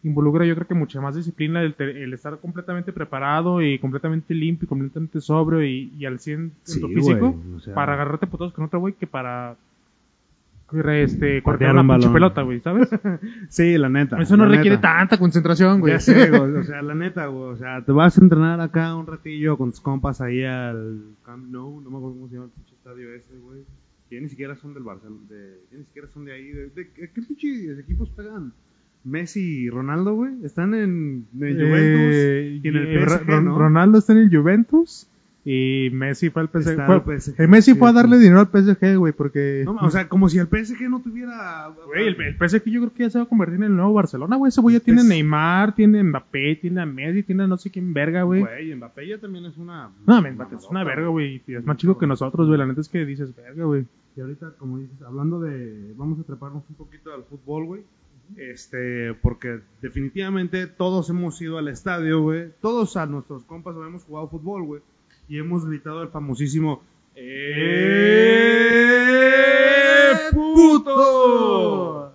involucra 0.04 0.46
yo 0.46 0.54
creo 0.54 0.66
que 0.68 0.74
mucha 0.74 1.00
más 1.00 1.16
disciplina 1.16 1.60
el, 1.62 1.74
el 1.78 2.12
estar 2.12 2.38
completamente 2.38 2.92
preparado 2.92 3.60
y 3.62 3.78
completamente 3.80 4.34
limpio 4.34 4.66
y 4.66 4.68
completamente 4.68 5.20
sobrio 5.20 5.64
y, 5.64 5.92
y 5.98 6.04
al 6.06 6.20
100 6.20 6.40
en 6.40 6.52
Sí, 6.62 6.80
tu 6.80 6.88
físico 6.88 7.32
güey, 7.32 7.54
o 7.56 7.60
sea- 7.60 7.74
para 7.74 7.94
agarrarte 7.94 8.26
putos 8.26 8.52
con 8.52 8.64
otro 8.66 8.78
güey 8.80 8.94
que 8.94 9.06
para 9.06 9.56
este, 10.94 11.40
cortar 11.42 11.72
una 11.76 11.94
pinche 11.94 12.10
pelota, 12.12 12.42
güey, 12.42 12.58
¿sabes? 12.60 12.88
Sí, 13.48 13.78
la 13.78 13.88
neta. 13.88 14.20
Eso 14.20 14.36
no 14.36 14.46
requiere 14.46 14.76
neta. 14.76 14.96
tanta 14.98 15.18
concentración, 15.18 15.78
güey. 15.80 15.92
Ya 15.92 16.00
sé, 16.00 16.30
güey, 16.30 16.52
o 16.56 16.64
sea, 16.64 16.82
la 16.82 16.94
neta, 16.94 17.26
güey, 17.26 17.52
o 17.52 17.56
sea, 17.56 17.82
te 17.84 17.92
vas 17.92 18.18
a 18.18 18.20
entrenar 18.20 18.60
acá 18.60 18.94
un 18.96 19.06
ratillo 19.06 19.56
con 19.56 19.70
tus 19.70 19.80
compas 19.80 20.20
ahí 20.20 20.42
al 20.42 21.00
Camp 21.24 21.46
Nou, 21.50 21.80
no 21.80 21.90
me 21.90 21.96
acuerdo 21.98 22.14
cómo 22.16 22.28
se 22.28 22.34
llama 22.34 22.46
el 22.46 22.50
pinche 22.52 22.74
estadio 22.74 23.12
ese, 23.14 23.38
güey. 23.38 23.60
Que 24.10 24.20
ni 24.20 24.28
siquiera 24.28 24.56
son 24.56 24.74
del 24.74 24.82
Barcelona, 24.82 25.20
de, 25.28 25.60
ni 25.72 25.84
siquiera 25.84 26.08
son 26.12 26.24
de 26.24 26.32
ahí, 26.32 26.48
de, 26.48 26.66
de- 26.70 26.90
¿qué 26.92 27.08
pinches 27.22 27.78
equipos 27.78 28.10
pegan? 28.10 28.52
Messi 29.04 29.64
y 29.64 29.70
Ronaldo, 29.70 30.14
güey, 30.14 30.32
están 30.44 30.74
en, 30.74 31.26
en 31.40 31.54
Juventus 31.56 32.14
Eh, 32.14 32.60
y 32.62 32.68
en 32.68 32.76
el 32.76 32.96
eh, 32.96 33.06
PSG. 33.06 33.26
Ronaldo 33.26 33.98
está 33.98 34.12
en 34.14 34.18
el 34.20 34.34
Juventus 34.36 35.06
y 35.46 35.90
Messi 35.92 36.30
fue 36.30 36.40
al 36.40 36.48
PSG. 36.48 36.86
Fue- 36.86 37.18
PSG, 37.18 37.34
eh, 37.38 37.46
Messi 37.46 37.74
fue 37.74 37.90
a 37.90 37.92
darle 37.92 38.16
dinero 38.18 38.40
al 38.40 38.46
PSG, 38.48 38.96
güey, 38.96 39.12
porque... 39.12 39.60
No, 39.66 39.72
o 39.76 39.90
sea, 39.90 40.08
como 40.08 40.30
si 40.30 40.38
el 40.38 40.46
PSG 40.46 40.88
no 40.88 41.02
tuviera... 41.02 41.68
Güey, 41.86 42.06
el, 42.08 42.16
el 42.18 42.34
PSG 42.36 42.64
yo 42.70 42.80
creo 42.80 42.94
que 42.94 43.02
ya 43.02 43.10
se 43.10 43.18
va 43.18 43.24
a 43.24 43.28
convertir 43.28 43.56
en 43.56 43.64
el 43.64 43.76
nuevo 43.76 43.92
Barcelona, 43.92 44.36
güey. 44.36 44.48
Ese 44.48 44.62
güey 44.62 44.76
ya 44.78 44.80
tiene 44.82 45.02
Es- 45.02 45.06
Neymar, 45.06 45.74
tiene 45.74 46.02
Mbappé, 46.02 46.56
tiene 46.62 46.80
a 46.80 46.86
Messi, 46.86 47.24
tiene 47.24 47.42
a 47.42 47.46
no 47.46 47.58
sé 47.58 47.70
quién 47.70 47.92
verga, 47.92 48.22
güey. 48.22 48.40
Güey, 48.40 48.74
Mbappé 48.74 49.06
ya 49.06 49.18
también 49.18 49.44
es 49.44 49.58
una... 49.58 49.90
No, 50.06 50.22
Mbappé 50.22 50.56
es 50.56 50.64
una 50.70 50.82
verga, 50.82 51.08
güey. 51.08 51.42
Es 51.46 51.66
más 51.66 51.76
chico 51.76 51.98
que 51.98 52.06
nosotros, 52.06 52.46
güey. 52.46 52.58
La 52.58 52.64
neta 52.64 52.80
es 52.80 52.88
que 52.88 53.04
dices 53.04 53.36
verga, 53.36 53.64
güey. 53.64 53.84
Y 54.16 54.20
ahorita, 54.22 54.52
como 54.58 54.78
dices, 54.78 55.02
hablando 55.02 55.40
de. 55.40 55.92
Vamos 55.96 56.20
a 56.20 56.22
treparnos 56.22 56.62
un 56.70 56.76
poquito 56.76 57.12
al 57.12 57.24
fútbol, 57.24 57.66
güey. 57.66 57.82
Este, 58.36 59.14
porque 59.14 59.60
definitivamente 59.80 60.66
todos 60.66 61.08
hemos 61.10 61.40
ido 61.40 61.58
al 61.58 61.68
estadio, 61.68 62.20
güey. 62.22 62.50
Todos 62.60 62.96
a 62.96 63.06
nuestros 63.06 63.44
compas 63.44 63.76
hemos 63.76 64.04
jugado 64.04 64.28
fútbol, 64.28 64.64
güey. 64.64 64.82
Y 65.28 65.38
hemos 65.38 65.64
gritado 65.66 66.02
el 66.02 66.08
famosísimo. 66.08 66.82
¡Eh, 67.14 68.14
puto! 70.32 72.12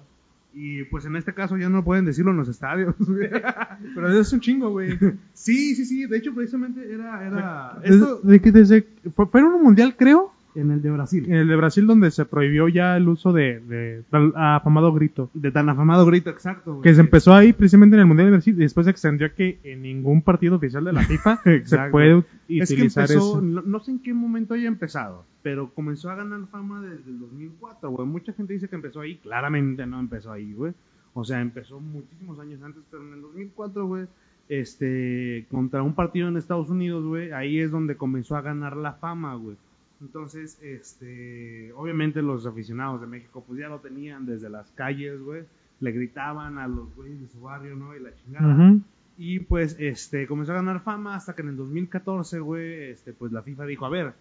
Y 0.54 0.84
pues 0.86 1.06
en 1.06 1.16
este 1.16 1.34
caso 1.34 1.56
ya 1.58 1.70
no 1.70 1.86
pueden 1.86 2.04
decirlo 2.04 2.32
en 2.32 2.38
los 2.38 2.50
estadios, 2.50 2.96
güey. 3.00 3.30
Pero 3.30 4.10
eso 4.10 4.20
es 4.20 4.34
un 4.34 4.42
chingo, 4.42 4.72
güey. 4.72 4.98
Sí, 5.34 5.74
sí, 5.76 5.86
sí. 5.86 6.06
De 6.06 6.18
hecho, 6.18 6.34
precisamente 6.34 6.94
era. 6.94 7.26
era 7.26 7.80
Desde, 7.82 7.96
esto 7.96 8.20
de 8.22 8.42
que 8.42 8.52
desde, 8.52 8.86
fue, 9.16 9.28
fue 9.28 9.40
en 9.40 9.48
un 9.48 9.64
mundial, 9.64 9.96
creo, 9.98 10.34
en 10.56 10.72
el 10.72 10.82
de 10.82 10.92
Brasil. 10.92 11.26
en 11.26 11.34
el 11.34 11.48
de 11.48 11.56
Brasil, 11.56 11.86
donde 11.88 12.12
se 12.12 12.26
prohibió 12.26 12.68
ya 12.68 12.98
el 12.98 13.08
uso 13.08 13.32
de, 13.34 13.60
de 13.62 14.04
tal 14.10 14.34
afamado 14.36 14.92
grito. 14.94 15.30
De 15.34 15.52
tan 15.52 15.70
afamado 15.70 16.06
grito, 16.06 16.30
exacto. 16.30 16.72
güey. 16.74 16.84
Que 16.84 16.94
se 16.96 17.02
empezó 17.02 17.34
ahí 17.34 17.54
precisamente 17.54 17.96
en 17.96 18.02
el 18.02 18.06
mundial 18.08 18.28
de 18.28 18.32
Brasil 18.32 18.56
y 18.56 18.60
después 18.62 18.86
se 18.86 18.92
extendió 18.92 19.28
a 19.28 19.30
que 19.30 19.60
en 19.64 19.82
ningún 19.82 20.22
partido 20.22 20.56
oficial 20.56 20.84
de 20.84 20.94
la 20.94 21.04
FIFA 21.04 21.42
se 21.64 21.78
puede 21.92 22.24
Es 22.48 22.70
que 22.70 22.74
utilizar 22.76 23.04
empezó, 23.04 23.38
eso. 23.38 23.42
no, 23.42 23.62
no 23.62 23.80
sé 23.80 23.92
en 23.92 24.00
qué 24.00 24.14
momento 24.14 24.54
haya 24.54 24.68
empezado, 24.68 25.26
pero 25.44 25.70
comenzó 25.74 26.10
a 26.10 26.16
ganar 26.16 26.40
fama 26.52 26.82
desde 26.82 27.10
el 27.10 27.20
2004, 27.20 27.90
güey. 27.92 28.08
Mucha 28.08 28.34
gente 28.34 28.54
dice 28.54 28.68
que 28.68 28.76
empezó 28.76 29.02
ahí, 29.02 29.18
claramente 29.18 29.86
no 29.86 30.00
empezó 30.00 30.32
ahí, 30.32 30.54
güey. 30.54 30.74
O 31.14 31.24
sea, 31.24 31.42
empezó 31.42 31.80
muchísimos 31.80 32.40
años 32.40 32.62
antes, 32.64 32.84
pero 32.90 33.04
en 33.06 33.14
el 33.14 33.22
2004, 33.22 33.86
güey, 33.88 34.06
este, 34.48 35.46
contra 35.52 35.84
un 35.84 35.94
partido 35.94 36.28
en 36.28 36.38
Estados 36.38 36.70
Unidos, 36.70 37.06
güey, 37.06 37.32
ahí 37.32 37.60
es 37.60 37.72
donde 37.72 37.96
comenzó 37.98 38.36
a 38.36 38.42
ganar 38.42 38.76
la 38.78 38.94
fama, 38.94 39.36
güey. 39.36 39.56
Entonces, 40.02 40.58
este, 40.62 41.72
obviamente 41.74 42.22
los 42.22 42.46
aficionados 42.46 43.02
de 43.02 43.08
México, 43.08 43.44
pues 43.46 43.60
ya 43.60 43.68
lo 43.68 43.80
tenían 43.80 44.26
desde 44.26 44.50
las 44.50 44.72
calles, 44.72 45.22
güey. 45.22 45.44
Le 45.82 45.92
gritaban 45.92 46.58
a 46.58 46.68
los 46.68 46.94
güeyes 46.96 47.22
de 47.22 47.28
su 47.28 47.42
barrio, 47.42 47.76
¿no? 47.76 47.96
Y 47.96 48.00
la 48.00 48.14
chingada. 48.16 48.76
Y 49.18 49.40
pues 49.40 49.76
este 49.80 50.28
comenzó 50.28 50.54
a 50.54 50.56
ganar 50.56 50.82
fama 50.82 51.16
hasta 51.16 51.34
que 51.36 51.42
en 51.42 51.50
el 51.50 51.58
2014, 51.58 52.40
güey, 52.40 52.92
este 52.92 53.12
pues 53.14 53.32
la 53.34 53.42
FIFA 53.42 53.66
dijo, 53.66 53.86
a 53.86 53.90
ver, 53.90 54.14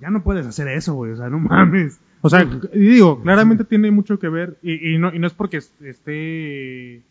ya 0.00 0.10
no 0.10 0.22
puedes 0.22 0.46
hacer 0.46 0.68
eso, 0.68 0.94
güey, 0.94 1.10
o 1.12 1.16
sea, 1.16 1.28
no 1.28 1.40
mames. 1.40 2.00
O 2.20 2.28
sea, 2.30 2.44
digo, 2.72 3.20
claramente 3.22 3.64
tiene 3.64 3.90
mucho 3.90 4.18
que 4.20 4.28
ver, 4.28 4.56
y, 4.62 4.94
y 4.94 4.98
no, 4.98 5.12
y 5.12 5.18
no 5.18 5.26
es 5.26 5.34
porque 5.34 5.56
es- 5.58 5.72
esté, 5.80 7.02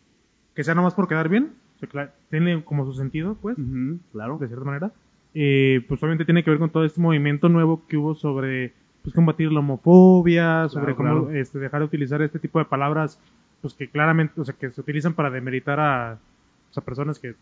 que 0.54 0.64
sea 0.64 0.74
nomás 0.74 0.94
por 0.94 1.06
quedar 1.08 1.28
bien, 1.28 1.52
o 1.82 1.86
sea, 1.90 2.14
tiene 2.30 2.64
como 2.64 2.84
su 2.86 2.94
sentido, 2.94 3.36
pues, 3.40 3.58
Ujú, 3.58 3.98
claro. 4.12 4.38
de 4.38 4.48
cierta 4.48 4.64
manera. 4.64 4.92
Eh, 5.40 5.84
pues 5.86 6.02
obviamente 6.02 6.24
tiene 6.24 6.42
que 6.42 6.50
ver 6.50 6.58
con 6.58 6.70
todo 6.70 6.84
este 6.84 7.00
movimiento 7.00 7.48
nuevo 7.48 7.86
que 7.86 7.96
hubo 7.96 8.16
sobre, 8.16 8.72
pues, 9.02 9.14
combatir 9.14 9.52
la 9.52 9.60
homofobia, 9.60 10.68
sobre 10.68 10.96
cómo, 10.96 11.26
claro. 11.26 11.30
este, 11.30 11.60
dejar 11.60 11.78
de 11.78 11.86
utilizar 11.86 12.20
este 12.22 12.40
tipo 12.40 12.58
de 12.58 12.64
palabras, 12.64 13.20
pues, 13.62 13.72
que 13.74 13.88
claramente, 13.88 14.40
o 14.40 14.44
sea, 14.44 14.54
que 14.58 14.70
se 14.70 14.80
utilizan 14.80 15.14
para 15.14 15.30
demeritar 15.30 15.78
a, 15.78 16.18
pues, 16.66 16.78
a 16.78 16.80
personas 16.80 17.20
que 17.20 17.28
De 17.28 17.36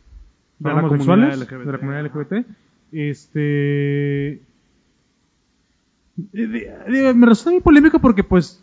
la 0.59 0.74
homosexuales, 0.74 1.47
comunidad 1.49 1.59
LGBT, 1.59 1.66
de 1.66 1.72
la 1.72 1.78
comunidad. 1.78 2.05
LGBT. 2.05 2.47
Este, 2.92 4.32
eh, 6.34 7.14
me 7.14 7.26
resulta 7.26 7.51
muy 7.51 7.61
polémico 7.61 7.99
porque 7.99 8.24
pues 8.24 8.62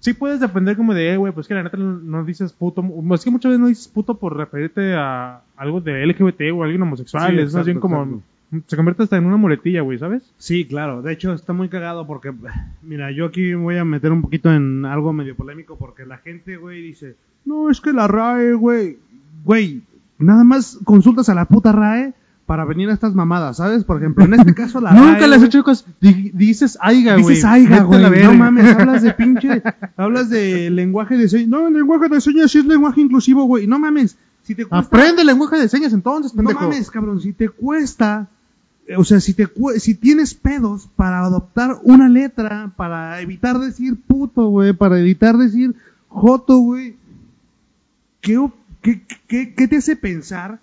sí 0.00 0.12
puedes 0.12 0.38
defender 0.38 0.76
como 0.76 0.92
de, 0.92 1.12
eh, 1.12 1.16
güey, 1.16 1.32
pues 1.32 1.48
que 1.48 1.54
la 1.54 1.62
neta 1.62 1.78
no, 1.78 2.24
dices 2.24 2.52
puto, 2.52 2.84
es 3.14 3.24
que 3.24 3.30
muchas 3.30 3.50
veces 3.50 3.60
no 3.60 3.68
dices 3.68 3.88
puto 3.88 4.18
por 4.18 4.36
referirte 4.36 4.94
a 4.94 5.40
algo 5.56 5.80
de 5.80 6.06
LGBT 6.06 6.52
o 6.54 6.62
a 6.62 6.66
alguien 6.66 6.82
homosexual, 6.82 7.30
Sí, 7.32 7.38
es 7.38 7.54
más 7.54 7.64
bien 7.64 7.80
como, 7.80 8.22
se 8.66 8.76
convierte 8.76 9.02
hasta 9.04 9.16
en 9.16 9.26
una 9.26 9.36
muletilla, 9.36 9.82
güey, 9.82 9.98
¿sabes? 9.98 10.22
Sí, 10.38 10.64
claro. 10.66 11.02
De 11.02 11.12
hecho, 11.12 11.32
está 11.32 11.52
muy 11.52 11.68
cagado 11.68 12.06
porque, 12.06 12.32
mira, 12.82 13.10
yo 13.12 13.26
aquí 13.26 13.54
voy 13.54 13.76
a 13.76 13.84
meter 13.84 14.10
un 14.12 14.22
poquito 14.22 14.52
en 14.52 14.84
algo 14.84 15.12
medio 15.12 15.36
polémico 15.36 15.76
porque 15.76 16.04
la 16.06 16.18
gente, 16.18 16.56
güey, 16.56 16.82
dice, 16.82 17.16
no, 17.44 17.70
es 17.70 17.80
que 17.80 17.92
la 17.92 18.08
RAE, 18.08 18.54
güey, 18.54 18.98
güey, 19.44 19.82
nada 20.18 20.42
más 20.44 20.78
consultas 20.84 21.28
a 21.28 21.34
la 21.34 21.44
puta 21.44 21.72
RAE 21.72 22.12
para 22.46 22.64
venir 22.64 22.90
a 22.90 22.92
estas 22.94 23.14
mamadas, 23.14 23.58
¿sabes? 23.58 23.84
Por 23.84 23.98
ejemplo, 23.98 24.24
en 24.24 24.34
este 24.34 24.52
caso 24.54 24.80
la 24.80 24.90
Nunca 24.94 25.20
RAE, 25.20 25.28
le 25.28 25.34
has 25.36 25.40
güey, 25.42 25.48
hecho 25.48 25.62
cosas, 25.62 25.86
di- 26.00 26.30
dices 26.34 26.76
aiga, 26.80 27.14
güey. 27.14 27.28
Dices 27.36 27.44
aiga, 27.44 27.84
güey. 27.84 28.02
No 28.24 28.34
mames, 28.34 28.74
hablas 28.74 29.02
de 29.02 29.12
pinche. 29.14 29.62
hablas 29.96 30.28
de 30.28 30.70
lenguaje 30.70 31.16
de 31.16 31.28
señas. 31.28 31.46
No, 31.48 31.68
el 31.68 31.74
lenguaje 31.74 32.08
de 32.08 32.20
señas 32.20 32.50
sí 32.50 32.58
es 32.58 32.64
lenguaje 32.66 33.00
inclusivo, 33.00 33.44
güey. 33.44 33.68
No 33.68 33.78
mames. 33.78 34.18
Si 34.42 34.56
te 34.56 34.64
cuesta. 34.64 34.78
Aprende 34.88 35.22
lenguaje 35.24 35.56
de 35.58 35.68
señas 35.68 35.92
entonces, 35.92 36.34
No 36.34 36.42
mames, 36.42 36.90
cabrón. 36.90 37.20
Si 37.20 37.32
te 37.32 37.48
cuesta. 37.48 38.28
Eh, 38.90 38.96
O 38.96 39.04
sea, 39.04 39.20
si 39.20 39.34
te 39.34 39.48
si 39.78 39.94
tienes 39.94 40.34
pedos 40.34 40.88
para 40.96 41.20
adoptar 41.20 41.78
una 41.84 42.08
letra, 42.08 42.72
para 42.76 43.20
evitar 43.20 43.58
decir 43.58 43.96
puto, 43.96 44.48
güey, 44.48 44.72
para 44.72 44.98
evitar 44.98 45.36
decir 45.36 45.76
Joto, 46.08 46.58
güey, 46.58 46.96
¿qué, 48.20 48.36
qué, 48.82 49.02
qué, 49.28 49.54
qué 49.54 49.68
te 49.68 49.76
hace 49.76 49.94
pensar 49.94 50.58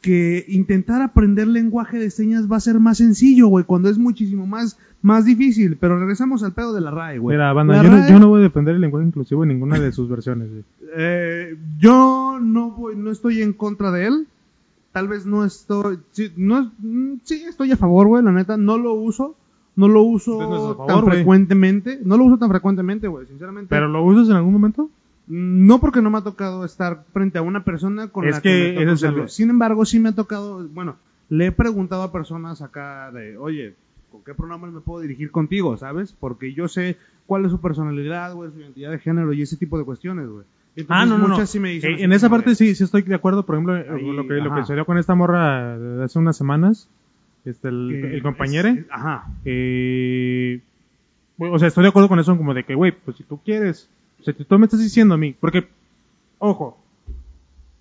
que 0.00 0.44
intentar 0.48 1.00
aprender 1.02 1.46
lenguaje 1.46 2.00
de 2.00 2.10
señas 2.10 2.50
va 2.50 2.56
a 2.56 2.60
ser 2.60 2.80
más 2.80 2.98
sencillo, 2.98 3.46
güey, 3.46 3.64
cuando 3.64 3.88
es 3.88 3.96
muchísimo 3.96 4.44
más, 4.44 4.76
más 5.00 5.24
difícil? 5.24 5.76
Pero 5.76 6.00
regresamos 6.00 6.42
al 6.42 6.54
pedo 6.54 6.72
de 6.72 6.80
la 6.80 6.90
RAE, 6.90 7.18
güey. 7.18 7.36
Mira, 7.36 7.52
banda, 7.52 7.80
yo, 7.80 7.88
no, 7.88 8.08
yo 8.08 8.18
no 8.18 8.28
voy 8.28 8.40
a 8.40 8.42
defender 8.42 8.74
el 8.74 8.80
lenguaje 8.80 9.06
inclusivo 9.06 9.44
en 9.44 9.50
ninguna 9.50 9.78
de 9.78 9.92
sus 9.92 10.08
versiones, 10.08 10.50
güey. 10.50 10.64
Eh, 10.94 11.56
yo 11.78 12.38
no 12.38 12.72
voy, 12.72 12.96
no 12.96 13.10
estoy 13.10 13.40
en 13.40 13.54
contra 13.54 13.90
de 13.92 14.08
él. 14.08 14.26
Tal 14.92 15.08
vez 15.08 15.24
no 15.26 15.44
estoy, 15.44 15.98
sí, 16.12 16.30
no, 16.36 16.70
mm, 16.78 17.14
sí 17.24 17.42
estoy 17.48 17.72
a 17.72 17.76
favor, 17.76 18.06
güey, 18.08 18.22
la 18.22 18.32
neta, 18.32 18.56
no 18.58 18.76
lo 18.76 18.92
uso, 18.92 19.34
no 19.74 19.88
lo 19.88 20.02
uso 20.02 20.38
no 20.78 20.86
tan 20.86 21.04
frecuentemente, 21.04 22.00
no 22.04 22.16
lo 22.18 22.24
uso 22.24 22.38
tan 22.38 22.50
frecuentemente, 22.50 23.08
güey, 23.08 23.26
sinceramente. 23.26 23.70
¿Pero 23.70 23.88
lo 23.88 24.04
usas 24.04 24.28
en 24.28 24.36
algún 24.36 24.52
momento? 24.52 24.90
No 25.28 25.78
porque 25.80 26.02
no 26.02 26.10
me 26.10 26.18
ha 26.18 26.22
tocado 26.22 26.64
estar 26.64 27.04
frente 27.12 27.38
a 27.38 27.42
una 27.42 27.64
persona 27.64 28.08
con 28.08 28.26
Es 28.26 28.34
la 28.36 28.40
que 28.42 28.48
que, 28.50 28.58
me 28.58 28.66
ese 28.68 28.74
toca 28.74 28.92
es 28.92 29.02
el- 29.02 29.08
usarlo. 29.08 29.28
Sin 29.28 29.50
embargo, 29.50 29.84
sí 29.86 29.98
me 29.98 30.10
ha 30.10 30.14
tocado, 30.14 30.68
bueno, 30.68 30.96
le 31.30 31.46
he 31.46 31.52
preguntado 31.52 32.02
a 32.02 32.12
personas 32.12 32.60
acá 32.60 33.10
de, 33.12 33.38
oye, 33.38 33.74
¿con 34.10 34.22
qué 34.24 34.34
pronombres 34.34 34.74
me 34.74 34.80
puedo 34.80 35.00
dirigir 35.00 35.30
contigo, 35.30 35.76
sabes? 35.78 36.12
Porque 36.12 36.52
yo 36.52 36.68
sé 36.68 36.98
cuál 37.24 37.46
es 37.46 37.50
su 37.50 37.60
personalidad, 37.62 38.34
güey, 38.34 38.50
su 38.52 38.60
identidad 38.60 38.90
de 38.90 38.98
género 38.98 39.32
y 39.32 39.40
ese 39.40 39.56
tipo 39.56 39.78
de 39.78 39.84
cuestiones, 39.84 40.28
güey. 40.28 40.44
Entonces, 40.74 40.86
Ah, 40.88 41.04
no, 41.06 41.18
no, 41.18 41.28
no. 41.28 41.46
sí 41.46 41.60
me 41.60 41.74
Eh, 41.76 41.80
en 42.02 42.12
esa 42.12 42.30
parte 42.30 42.50
de- 42.50 42.56
sí, 42.56 42.74
sí 42.74 42.84
estoy 42.84 43.02
de 43.02 43.14
acuerdo. 43.14 43.44
Por 43.44 43.56
ejemplo, 43.56 43.76
eh, 43.76 43.86
Ahí, 43.90 44.10
lo 44.12 44.26
que, 44.26 44.34
lo 44.34 44.54
que 44.54 44.60
sucedió 44.62 44.86
con 44.86 44.96
esta 44.98 45.14
morra 45.14 45.74
hace 46.04 46.18
unas 46.18 46.36
semanas, 46.36 46.88
este, 47.44 47.68
el, 47.68 48.20
compañero. 48.22 48.68
es- 48.68 48.86
ajá. 48.90 49.26
eh, 49.44 50.60
o 51.38 51.58
sea, 51.58 51.68
estoy 51.68 51.82
de 51.82 51.88
acuerdo 51.90 52.08
con 52.08 52.18
eso, 52.20 52.36
como 52.36 52.54
de 52.54 52.64
que, 52.64 52.74
güey, 52.74 52.92
pues 52.92 53.16
si 53.18 53.24
tú 53.24 53.38
quieres, 53.44 53.88
o 54.20 54.24
sea, 54.24 54.32
si 54.34 54.44
tú 54.44 54.58
me 54.58 54.64
estás 54.66 54.80
diciendo 54.80 55.14
a 55.14 55.18
mí, 55.18 55.34
porque, 55.38 55.68
ojo, 56.38 56.78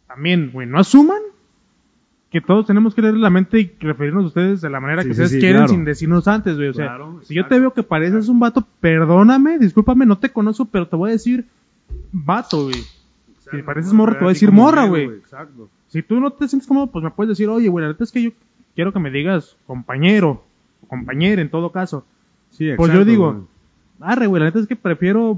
también, 0.07 0.49
güey, 0.51 0.67
no 0.67 0.79
asuman 0.79 1.21
que 2.31 2.41
todos 2.41 2.65
tenemos 2.65 2.95
que 2.95 3.01
leer 3.01 3.15
la 3.15 3.29
mente 3.29 3.59
y 3.59 3.71
referirnos 3.81 4.23
a 4.23 4.27
ustedes 4.27 4.61
de 4.61 4.69
la 4.69 4.79
manera 4.79 5.01
Sí, 5.01 5.07
que 5.09 5.11
ustedes 5.11 5.31
sí, 5.31 5.39
quieren 5.39 5.57
claro. 5.59 5.73
sin 5.73 5.83
decirnos 5.85 6.27
antes, 6.27 6.55
güey. 6.55 6.69
O 6.69 6.73
sea, 6.73 6.87
Claro, 6.87 7.19
si 7.23 7.35
yo 7.35 7.45
te 7.47 7.59
veo 7.59 7.73
que 7.73 7.83
pareces 7.83 8.29
un 8.29 8.39
vato, 8.39 8.65
perdóname, 8.79 9.59
discúlpame, 9.59 10.05
no 10.05 10.17
te 10.17 10.29
conozco, 10.29 10.65
pero 10.65 10.87
te 10.87 10.95
voy 10.95 11.09
a 11.09 11.13
decir 11.13 11.45
vato, 12.11 12.63
güey. 12.65 12.83
Si 13.51 13.61
pareces 13.63 13.91
morra, 13.93 14.13
te 14.13 14.19
voy 14.19 14.31
a 14.31 14.33
decir 14.33 14.51
morra, 14.51 14.85
güey. 14.85 15.05
Exacto. 15.05 15.69
Si 15.87 16.01
tú 16.03 16.19
no 16.19 16.31
te 16.31 16.47
sientes 16.47 16.67
cómodo, 16.67 16.87
pues 16.87 17.03
me 17.03 17.11
puedes 17.11 17.29
decir, 17.29 17.49
oye, 17.49 17.67
güey, 17.67 17.83
la 17.83 17.91
neta 17.91 18.03
es 18.03 18.11
que 18.11 18.23
yo 18.23 18.31
quiero 18.75 18.93
que 18.93 18.99
me 18.99 19.11
digas 19.11 19.57
compañero, 19.67 20.43
o 20.83 20.87
compañera 20.87 21.41
en 21.41 21.49
todo 21.49 21.71
caso. 21.71 22.05
Sí, 22.51 22.69
Pues 22.77 22.91
yo 22.91 23.01
exacto, 23.01 23.09
digo, 23.09 23.47
arre, 23.99 24.27
güey, 24.27 24.39
la 24.39 24.45
neta 24.45 24.59
es 24.59 24.67
que 24.67 24.75
prefiero, 24.75 25.35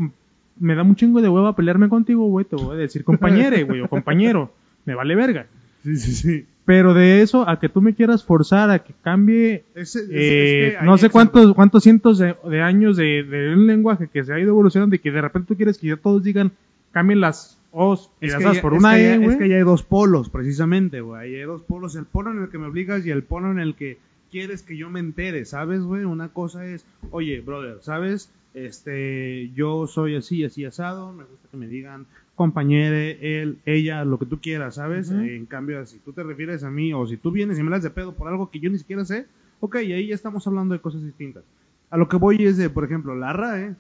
me 0.60 0.76
da 0.76 0.84
un 0.84 0.96
chingo 0.96 1.22
de 1.22 1.30
hueva 1.30 1.56
pelearme 1.56 1.90
contigo, 1.90 2.28
güey, 2.28 2.46
te 2.46 2.56
voy 2.56 2.76
a 2.76 2.80
decir 2.80 3.04
compañere, 3.04 3.64
güey, 3.64 3.82
o 3.82 3.88
compañero. 3.88 4.52
Me 4.86 4.96
vale 4.96 5.16
verga. 5.16 5.48
Sí, 5.84 5.96
sí, 5.98 6.12
sí. 6.14 6.46
Pero 6.66 6.94
de 6.94 7.22
eso 7.22 7.48
a 7.50 7.60
que 7.60 7.68
tú 7.68 7.82
me 7.82 7.94
quieras 7.94 8.24
forzar 8.24 8.70
a 8.70 8.80
que 8.80 8.94
cambie, 9.04 9.66
Ese- 9.76 10.00
es- 10.00 10.10
eh, 10.10 10.68
es 10.68 10.72
que 10.74 10.78
ahí, 10.80 10.86
no 10.86 10.98
sé 10.98 11.10
cuántos 11.10 11.54
cuántos 11.54 11.84
cientos 11.84 12.18
de, 12.20 12.36
de 12.50 12.62
años 12.62 12.96
de, 12.96 13.24
de 13.24 13.54
un 13.54 13.68
lenguaje 13.68 14.08
que 14.08 14.24
se 14.24 14.32
ha 14.34 14.40
ido 14.40 14.50
evolucionando 14.50 14.96
y 14.96 15.00
que 15.00 15.12
de 15.12 15.22
repente 15.22 15.50
tú 15.50 15.58
quieres 15.58 15.78
que 15.78 15.88
ya 15.88 15.98
todos 15.98 16.24
digan, 16.24 16.52
cambien 16.94 17.20
las 17.20 17.60
O's 17.72 18.10
y 18.22 18.28
Es 18.28 18.34
las 18.34 18.46
A's 18.46 18.58
por 18.60 18.74
es 18.74 18.80
una 18.80 18.98
E, 19.00 19.26
es 19.26 19.36
que 19.36 19.50
ya 19.50 19.56
hay 19.58 19.64
dos 19.64 19.84
polos, 19.84 20.30
precisamente, 20.30 21.02
güey. 21.02 21.36
Hay 21.36 21.42
dos 21.42 21.64
polos. 21.64 21.96
El 21.96 22.06
polo 22.06 22.32
en 22.32 22.44
el 22.44 22.50
que 22.50 22.60
me 22.60 22.68
obligas 22.68 23.06
y 23.06 23.10
el 23.12 23.24
polo 23.24 23.52
en 23.52 23.60
el 23.60 23.76
que 23.76 23.98
quieres 24.32 24.62
que 24.62 24.78
yo 24.78 24.90
me 24.90 25.00
entere, 25.02 25.44
¿sabes, 25.46 25.82
güey? 25.82 26.06
Una 26.06 26.30
cosa 26.30 26.66
es, 26.66 26.86
oye, 27.12 27.42
brother, 27.42 27.80
¿sabes? 27.82 28.30
Este, 28.54 29.50
yo 29.56 29.88
soy 29.88 30.16
así, 30.16 30.44
así 30.46 30.64
asado. 30.66 31.12
Me 31.14 31.24
gusta 31.24 31.48
que 31.52 31.58
me 31.58 31.68
digan 31.68 32.06
compañere, 32.36 33.42
él, 33.42 33.60
ella, 33.66 34.04
lo 34.06 34.18
que 34.20 34.26
tú 34.26 34.40
quieras, 34.42 34.76
¿sabes? 34.76 35.12
Eh, 35.12 35.36
en 35.36 35.46
cambio, 35.46 35.86
si 35.86 36.00
tú 36.00 36.14
te 36.14 36.24
refieres 36.24 36.64
a 36.64 36.72
mí 36.72 36.94
o 36.94 37.06
si 37.08 37.18
tú 37.18 37.32
vienes 37.32 37.60
y 37.60 37.64
me 37.64 37.70
das 37.72 37.84
de 37.84 37.90
pedo 37.92 38.14
por 38.14 38.28
algo 38.28 38.50
que 38.50 38.60
yo 38.60 38.70
ni 38.70 38.78
siquiera 38.80 39.06
sé, 39.06 39.28
ok, 39.60 39.76
ahí 39.76 40.08
ya 40.08 40.16
estamos 40.16 40.46
hablando 40.48 40.74
de 40.74 40.82
cosas 40.82 41.04
distintas. 41.04 41.44
A 41.90 41.98
lo 41.98 42.08
que 42.10 42.18
voy 42.18 42.44
es 42.46 42.58
de, 42.58 42.70
por 42.70 42.84
ejemplo, 42.86 43.16
la 43.16 43.34
RAE, 43.34 43.76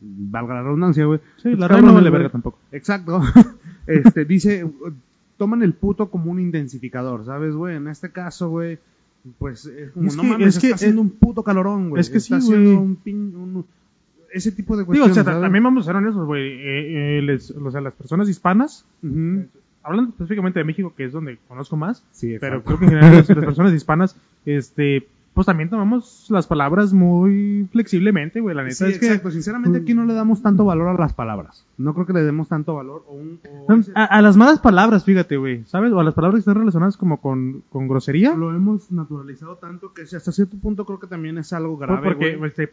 valga 0.00 0.54
la 0.54 0.62
redundancia, 0.62 1.04
güey. 1.04 1.20
Sí, 1.36 1.50
la 1.50 1.56
Los 1.66 1.70
RAE 1.70 1.82
no 1.82 1.94
vale 1.94 2.10
verga 2.10 2.28
tampoco. 2.30 2.58
Exacto. 2.72 3.20
este, 3.86 4.24
dice, 4.24 4.66
toman 5.36 5.62
el 5.62 5.74
puto 5.74 6.08
como 6.10 6.30
un 6.30 6.40
intensificador, 6.40 7.24
¿sabes, 7.26 7.54
güey? 7.54 7.76
En 7.76 7.88
este 7.88 8.10
caso, 8.10 8.48
güey, 8.48 8.78
pues 9.38 9.66
es 9.66 9.90
como, 9.92 10.06
Es 10.08 10.16
no 10.16 10.22
que- 10.22 10.28
mames, 10.28 10.56
es 10.56 10.58
que- 10.60 10.66
está 10.68 10.76
haciendo 10.76 11.02
un 11.02 11.10
puto 11.10 11.42
calorón, 11.42 11.90
güey. 11.90 12.00
es 12.00 12.08
que 12.08 12.20
sí, 12.20 12.32
está 12.32 12.36
haciendo 12.38 12.70
güey. 12.72 12.82
un 12.86 12.96
pin, 12.96 13.36
un- 13.36 13.66
ese 14.32 14.52
tipo 14.52 14.76
de 14.76 14.82
Digo, 14.84 14.92
o 14.92 15.06
cuestiones, 15.08 15.24
sea, 15.32 15.40
también 15.40 15.64
vamos 15.64 15.84
a 15.84 15.86
ser 15.86 15.96
honestos, 15.96 16.26
güey. 16.26 16.42
Eh, 16.52 17.18
eh, 17.18 17.22
les- 17.22 17.50
o 17.50 17.70
sea, 17.70 17.80
las 17.80 17.92
personas 17.94 18.28
hispanas, 18.28 18.84
Ujú. 19.02 19.46
hablando 19.82 20.10
específicamente 20.10 20.58
de 20.58 20.64
México, 20.64 20.92
que 20.96 21.04
es 21.04 21.12
donde 21.12 21.38
conozco 21.48 21.76
más, 21.76 22.04
Sí, 22.12 22.36
pero 22.40 22.62
creo 22.62 22.78
que 22.78 22.84
en 22.86 22.90
general 22.90 23.16
las, 23.16 23.28
las 23.28 23.44
personas 23.44 23.72
hispanas, 23.72 24.16
este, 24.46 25.06
pues 25.34 25.46
también 25.46 25.70
tomamos 25.70 26.26
las 26.28 26.46
palabras 26.46 26.92
muy 26.92 27.66
flexiblemente, 27.72 28.40
güey. 28.40 28.54
La 28.54 28.62
neta 28.64 28.74
Sí, 28.74 28.84
es 28.84 28.98
que 28.98 29.06
exacto. 29.06 29.30
Sinceramente 29.30 29.78
aquí 29.78 29.94
no 29.94 30.04
le 30.04 30.12
damos 30.12 30.42
tanto 30.42 30.66
valor 30.66 30.88
a 30.88 31.00
las 31.00 31.14
palabras. 31.14 31.64
No 31.78 31.94
creo 31.94 32.04
que 32.04 32.12
le 32.12 32.22
demos 32.22 32.48
tanto 32.48 32.74
valor 32.74 33.02
o 33.08 33.14
un... 33.14 33.40
o 33.66 33.72
a, 33.94 34.04
a 34.04 34.20
las 34.20 34.36
malas 34.36 34.58
palabras, 34.60 35.04
fíjate, 35.06 35.38
güey, 35.38 35.64
¿sabes? 35.64 35.90
O 35.94 36.00
a 36.00 36.04
las 36.04 36.12
palabras 36.12 36.36
que 36.36 36.40
están 36.40 36.56
relacionadas 36.56 36.98
como 36.98 37.20
con, 37.22 37.62
con 37.70 37.88
grosería. 37.88 38.34
lo 38.34 38.54
hemos 38.54 38.92
naturalizado 38.92 39.56
tanto 39.56 39.94
que 39.94 40.02
hasta 40.02 40.32
cierto 40.32 40.58
punto 40.58 40.84
creo 40.84 41.00
que 41.00 41.06
también 41.06 41.38
es 41.38 41.50
algo 41.54 41.78
grave, 41.78 42.02
porque, 42.10 42.36
güey. 42.36 42.50
este, 42.50 42.70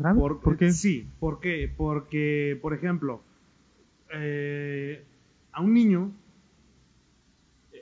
¿grave? 0.00 0.18
Por, 0.18 0.40
¿Por 0.40 0.56
qué? 0.56 0.72
Sí, 0.72 1.06
¿por 1.20 1.38
qué? 1.40 1.72
Porque, 1.76 2.58
por 2.60 2.74
ejemplo, 2.74 3.20
eh, 4.12 5.04
a 5.52 5.60
un 5.62 5.72
niño, 5.74 6.10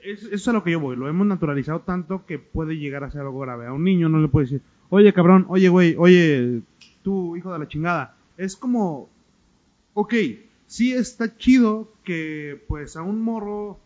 es- 0.02 0.22
eso 0.24 0.34
es 0.34 0.48
a 0.48 0.52
lo 0.52 0.62
que 0.64 0.72
yo 0.72 0.80
voy, 0.80 0.96
lo 0.96 1.08
hemos 1.08 1.26
naturalizado 1.26 1.80
tanto 1.80 2.24
que 2.26 2.38
puede 2.38 2.76
llegar 2.76 3.04
a 3.04 3.10
ser 3.10 3.22
algo 3.22 3.40
grave. 3.40 3.66
A 3.66 3.72
un 3.72 3.84
niño 3.84 4.08
no 4.08 4.20
le 4.20 4.28
puede 4.28 4.44
decir, 4.46 4.62
oye 4.90 5.12
cabrón, 5.12 5.46
oye 5.48 5.68
güey, 5.68 5.94
oye, 5.98 6.62
tú 7.02 7.36
hijo 7.36 7.52
de 7.52 7.58
la 7.58 7.68
chingada. 7.68 8.16
Es 8.36 8.56
como, 8.56 9.08
ok, 9.94 10.14
sí 10.66 10.92
está 10.92 11.36
chido 11.36 11.92
que 12.04 12.62
pues 12.68 12.96
a 12.96 13.02
un 13.02 13.20
morro 13.22 13.78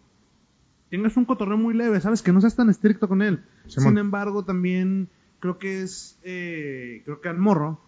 tengas 0.91 1.17
un 1.17 1.25
cotorreo 1.25 1.57
muy 1.57 1.75
leve, 1.75 2.01
sabes 2.01 2.23
que 2.23 2.33
no 2.33 2.41
seas 2.41 2.55
tan 2.57 2.69
estricto 2.69 3.09
con 3.09 3.23
él. 3.23 3.43
Simón. 3.67 3.91
Sin 3.91 3.99
embargo, 3.99 4.45
también 4.45 5.09
creo 5.41 5.59
que 5.59 5.83
es, 5.83 6.19
eh, 6.23 7.01
creo 7.05 7.21
que 7.21 7.29
al 7.29 7.39
morro 7.39 7.81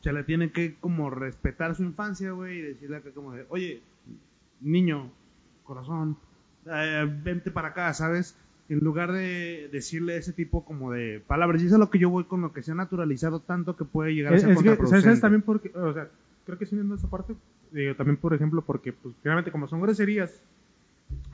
se 0.00 0.12
le 0.12 0.24
tiene 0.24 0.50
que 0.52 0.76
como 0.76 1.10
respetar 1.10 1.74
su 1.74 1.82
infancia, 1.82 2.32
güey, 2.32 2.58
y 2.58 2.62
decirle 2.62 3.02
que 3.02 3.10
como 3.10 3.32
de, 3.32 3.46
oye, 3.48 3.82
niño, 4.60 5.10
corazón, 5.64 6.16
eh, 6.66 7.06
vente 7.22 7.50
para 7.50 7.68
acá, 7.68 7.92
¿sabes? 7.94 8.36
En 8.68 8.80
lugar 8.80 9.12
de 9.12 9.68
decirle 9.72 10.16
ese 10.16 10.32
tipo 10.32 10.64
como 10.64 10.92
de 10.92 11.22
palabras. 11.26 11.62
Y 11.62 11.66
eso 11.66 11.76
es 11.76 11.80
lo 11.80 11.90
que 11.90 11.98
yo 11.98 12.10
voy 12.10 12.24
con 12.24 12.42
lo 12.42 12.52
que 12.52 12.62
se 12.62 12.72
ha 12.72 12.74
naturalizado 12.74 13.40
tanto 13.40 13.76
que 13.76 13.84
puede 13.84 14.14
llegar 14.14 14.34
a 14.34 14.38
ser 14.38 14.50
es 14.50 14.58
que, 14.58 14.64
¿sabes, 14.64 14.78
contraproducente. 14.78 15.20
también 15.20 15.42
porque, 15.42 15.72
o 15.74 15.92
sea, 15.92 16.08
creo 16.44 16.58
que 16.58 16.66
sí 16.66 16.74
entiendo 16.74 16.94
esa 16.94 17.08
parte. 17.08 17.34
Digo, 17.72 17.94
también, 17.94 18.18
por 18.18 18.34
ejemplo, 18.34 18.62
porque, 18.62 18.92
pues, 18.92 19.14
finalmente, 19.22 19.50
como 19.50 19.68
son 19.68 19.80
groserías, 19.80 20.32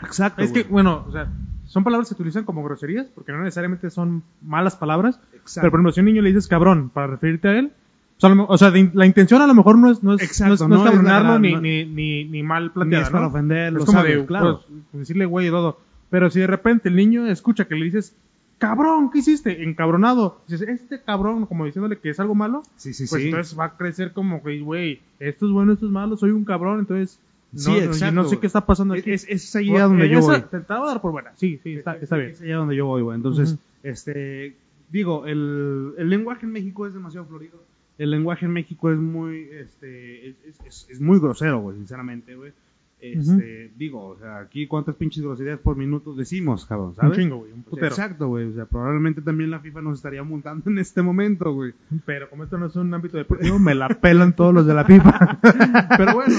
Exacto. 0.02 0.42
es 0.42 0.52
que, 0.52 0.62
güey. 0.62 0.72
bueno, 0.72 1.04
o 1.08 1.12
sea, 1.12 1.32
son 1.66 1.82
palabras 1.82 2.08
que 2.08 2.14
se 2.14 2.22
utilizan 2.22 2.44
como 2.44 2.62
groserías, 2.62 3.06
porque 3.08 3.32
no 3.32 3.38
necesariamente 3.42 3.90
son 3.90 4.22
malas 4.40 4.76
palabras. 4.76 5.20
Exacto. 5.32 5.60
Pero, 5.62 5.70
por 5.72 5.80
ejemplo, 5.80 5.92
si 5.92 6.00
a 6.00 6.02
un 6.02 6.06
niño 6.06 6.22
le 6.22 6.28
dices 6.28 6.46
cabrón 6.46 6.90
para 6.90 7.08
referirte 7.08 7.48
a 7.48 7.58
él, 7.58 7.72
o 8.16 8.20
sea, 8.20 8.28
lo 8.30 8.46
o 8.46 8.58
sea, 8.58 8.70
de 8.70 8.90
la 8.94 9.06
intención 9.06 9.42
a 9.42 9.46
lo 9.46 9.54
mejor 9.54 9.76
no 9.76 9.90
es, 9.90 10.02
no 10.02 10.14
es, 10.14 10.22
Exacto, 10.22 10.48
no 10.48 10.54
es, 10.54 10.60
no 10.60 10.66
es 10.66 10.70
no 10.70 10.84
es 10.86 10.90
cabronarlo 10.92 11.32
la- 11.32 11.38
ni, 11.38 11.52
no- 11.52 11.60
ni, 11.60 11.84
ni, 11.84 12.24
ni 12.24 12.42
mal 12.42 12.64
Ni 12.64 12.70
planteada, 12.70 13.04
es 13.04 13.10
para 13.10 13.22
¿no? 13.24 13.28
ofenderlo, 13.28 13.78
Es 13.80 13.84
como 13.86 14.02
de, 14.02 14.24
claro. 14.26 14.60
pues, 14.66 15.00
decirle 15.00 15.26
güey 15.26 15.48
y 15.48 15.50
todo. 15.50 15.78
Pero 16.10 16.30
si 16.30 16.40
de 16.40 16.46
repente 16.46 16.88
el 16.88 16.96
niño 16.96 17.26
escucha 17.26 17.64
que 17.66 17.74
le 17.74 17.84
dices, 17.86 18.14
cabrón, 18.58 19.10
¿qué 19.10 19.18
hiciste? 19.18 19.64
Encabronado. 19.64 20.40
Dices, 20.46 20.68
este 20.68 21.00
cabrón, 21.02 21.44
como 21.46 21.64
diciéndole 21.66 21.98
que 21.98 22.10
es 22.10 22.20
algo 22.20 22.34
malo, 22.36 22.62
sí, 22.76 22.94
sí, 22.94 23.06
pues 23.08 23.20
sí. 23.22 23.28
entonces 23.28 23.58
va 23.58 23.64
a 23.64 23.76
crecer 23.76 24.12
como 24.12 24.42
que, 24.42 24.60
güey, 24.60 25.00
esto 25.18 25.46
es 25.46 25.52
bueno, 25.52 25.72
esto 25.72 25.86
es 25.86 25.92
malo, 25.92 26.16
soy 26.16 26.30
un 26.30 26.44
cabrón, 26.44 26.78
entonces 26.80 27.18
no, 27.52 27.60
Sí, 27.60 27.70
no- 27.70 27.76
exacto, 27.78 28.14
no 28.14 28.22
sé 28.24 28.28
güey. 28.28 28.40
qué 28.40 28.46
está 28.46 28.64
pasando 28.64 28.94
Es, 28.94 29.02
aquí. 29.02 29.12
es, 29.12 29.26
es 29.28 29.56
ahí 29.56 29.74
a 29.76 29.84
donde 29.84 30.08
yo 30.08 30.20
voy. 30.20 30.40
Te, 30.40 30.60
te 30.60 30.72
la 30.72 30.78
voy 30.78 30.88
a 30.88 30.92
dar 30.92 31.00
por 31.02 31.12
buena. 31.12 31.32
Sí, 31.36 31.58
sí, 31.62 31.74
está, 31.74 31.96
está 31.96 32.16
bien. 32.16 32.30
Es 32.30 32.40
allá 32.42 32.56
donde 32.56 32.76
yo 32.76 32.86
voy, 32.86 33.02
güey. 33.02 33.16
Entonces, 33.16 33.52
Ujú. 33.52 33.60
este, 33.82 34.54
digo, 34.90 35.26
el, 35.26 35.94
el 35.98 36.08
lenguaje 36.10 36.46
en 36.46 36.52
México 36.52 36.86
es 36.86 36.94
demasiado 36.94 37.26
florido. 37.26 37.62
El 37.98 38.10
lenguaje 38.10 38.46
en 38.46 38.52
México 38.52 38.90
es 38.90 38.98
muy, 38.98 39.42
este, 39.52 40.28
es, 40.30 40.36
es- 40.46 40.60
es- 40.66 40.86
es 40.90 41.00
muy 41.00 41.18
grosero, 41.20 41.60
güey, 41.60 41.76
sinceramente, 41.76 42.34
güey. 42.34 42.52
Este, 43.00 43.70
digo, 43.76 44.02
o 44.06 44.18
sea, 44.18 44.38
aquí 44.38 44.66
cuántas 44.66 44.94
pinches 44.94 45.22
groserías 45.22 45.58
por 45.60 45.76
minuto 45.76 46.14
decimos, 46.14 46.64
cabrón, 46.64 46.88
Un 46.90 46.94
¿sabes? 46.96 47.18
chingo, 47.18 47.36
güey, 47.36 47.52
un 47.52 47.58
O 47.60 47.62
sea, 47.64 47.70
putero. 47.70 47.86
exacto, 47.88 48.28
güey. 48.28 48.46
O 48.46 48.54
sea, 48.54 48.64
probablemente 48.64 49.20
también 49.20 49.50
la 49.50 49.58
FIFA 49.60 49.82
nos 49.82 49.98
estaría 49.98 50.22
montando 50.22 50.64
en 50.70 50.78
este 50.78 51.02
momento, 51.02 51.52
güey. 51.52 51.74
Pero 52.06 52.30
como 52.30 52.44
esto 52.44 52.56
no 52.56 52.64
es 52.66 52.76
un 52.76 52.94
ámbito 52.94 53.18
deportivo, 53.18 53.58
me 53.60 53.74
la 53.74 53.88
pelan 53.90 54.34
todos 54.34 54.54
los 54.54 54.66
de 54.66 54.72
la 54.74 54.84
FIFA. 54.86 55.38
Pero 55.98 56.14
bueno. 56.14 56.34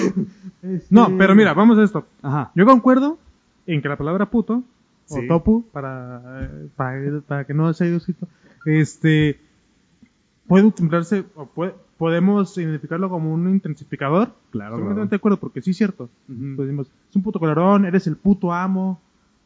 este- 0.64 0.88
no, 0.90 1.16
pero 1.20 1.36
mira, 1.36 1.54
vamos 1.54 1.78
a 1.78 1.84
esto. 1.84 2.08
Ajá. 2.24 2.52
Yo 2.56 2.66
concuerdo 2.66 3.20
en 3.68 3.82
que 3.84 3.88
la 3.90 3.98
palabra 3.98 4.26
puto 4.32 4.64
o 5.10 5.22
topu 5.28 5.68
para, 5.72 6.22
eh, 6.46 6.68
para, 6.76 7.22
para 7.22 7.44
que 7.46 7.54
no 7.54 7.72
sea 7.74 7.86
ido 7.88 7.98
escrito, 7.98 8.28
este 8.66 9.40
puede 10.48 10.66
utilizarse, 10.66 11.26
o 11.36 11.46
puede- 11.46 11.74
podemos 11.98 12.58
identificarlo 12.58 13.10
como 13.10 13.34
un 13.34 13.50
intensificador. 13.50 14.30
Claro, 14.30 14.36
Estoy 14.52 14.60
claro. 14.60 14.76
completamente 14.78 15.12
de 15.12 15.18
acuerdo, 15.18 15.38
porque 15.38 15.62
sí 15.62 15.72
es 15.72 15.78
cierto. 15.78 16.10
Pues 16.28 16.68
decimos, 16.68 16.88
es 17.10 17.16
un 17.16 17.24
puto 17.24 17.40
colorón, 17.40 17.86
eres 17.86 18.06
el 18.08 18.16
puto 18.18 18.52
amo, 18.54 19.00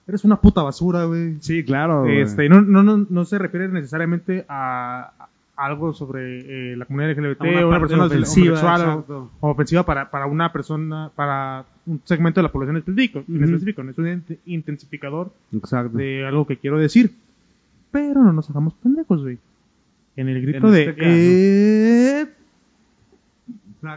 eres 0.08 0.24
una 0.24 0.38
puta 0.41 0.64
basura, 0.64 1.06
güey. 1.06 1.38
Sí, 1.41 1.64
claro. 1.64 2.06
Este, 2.08 2.50
no, 2.50 2.62
no, 2.62 2.82
no, 2.84 3.06
no 3.10 3.26
se 3.26 3.38
refiere 3.38 3.68
necesariamente 3.70 4.45
a, 4.50 5.12
a 5.20 5.30
algo 5.66 5.93
sobre 5.93 6.72
eh, 6.72 6.76
la 6.78 6.86
comunidad 6.86 7.12
LGBT 7.12 7.41
una 7.41 7.66
o 7.66 7.70
una 7.70 7.80
persona 7.80 8.06
ofensiva, 8.06 9.04
o- 9.08 9.28
ofensiva 9.52 9.84
para, 9.84 10.10
para 10.10 10.26
una 10.26 10.52
persona, 10.52 11.12
para 11.16 11.66
un 11.86 12.02
segmento 12.06 12.39
de 12.39 12.43
la 12.43 12.52
población 12.52 12.78
específico, 12.78 13.24
en 13.28 13.36
Ujú. 13.36 13.43
específico. 13.45 13.82
Es 13.84 13.97
un 13.97 14.06
int- 14.06 14.38
intensificador 14.45 15.32
Exacto. 15.54 15.97
de 15.97 16.26
algo 16.26 16.47
que 16.47 16.58
quiero 16.58 16.80
decir. 16.80 17.14
Pero 17.91 18.24
no 18.24 18.32
nos 18.34 18.50
hagamos 18.50 18.74
pendejos, 18.76 19.22
güey. 19.22 19.38
En 20.16 20.28
el 20.30 20.41
grito 20.41 20.68
En 20.68 20.74
de 20.74 20.82
este 20.84 20.95
caso. 20.95 21.10
eh, 21.12 22.28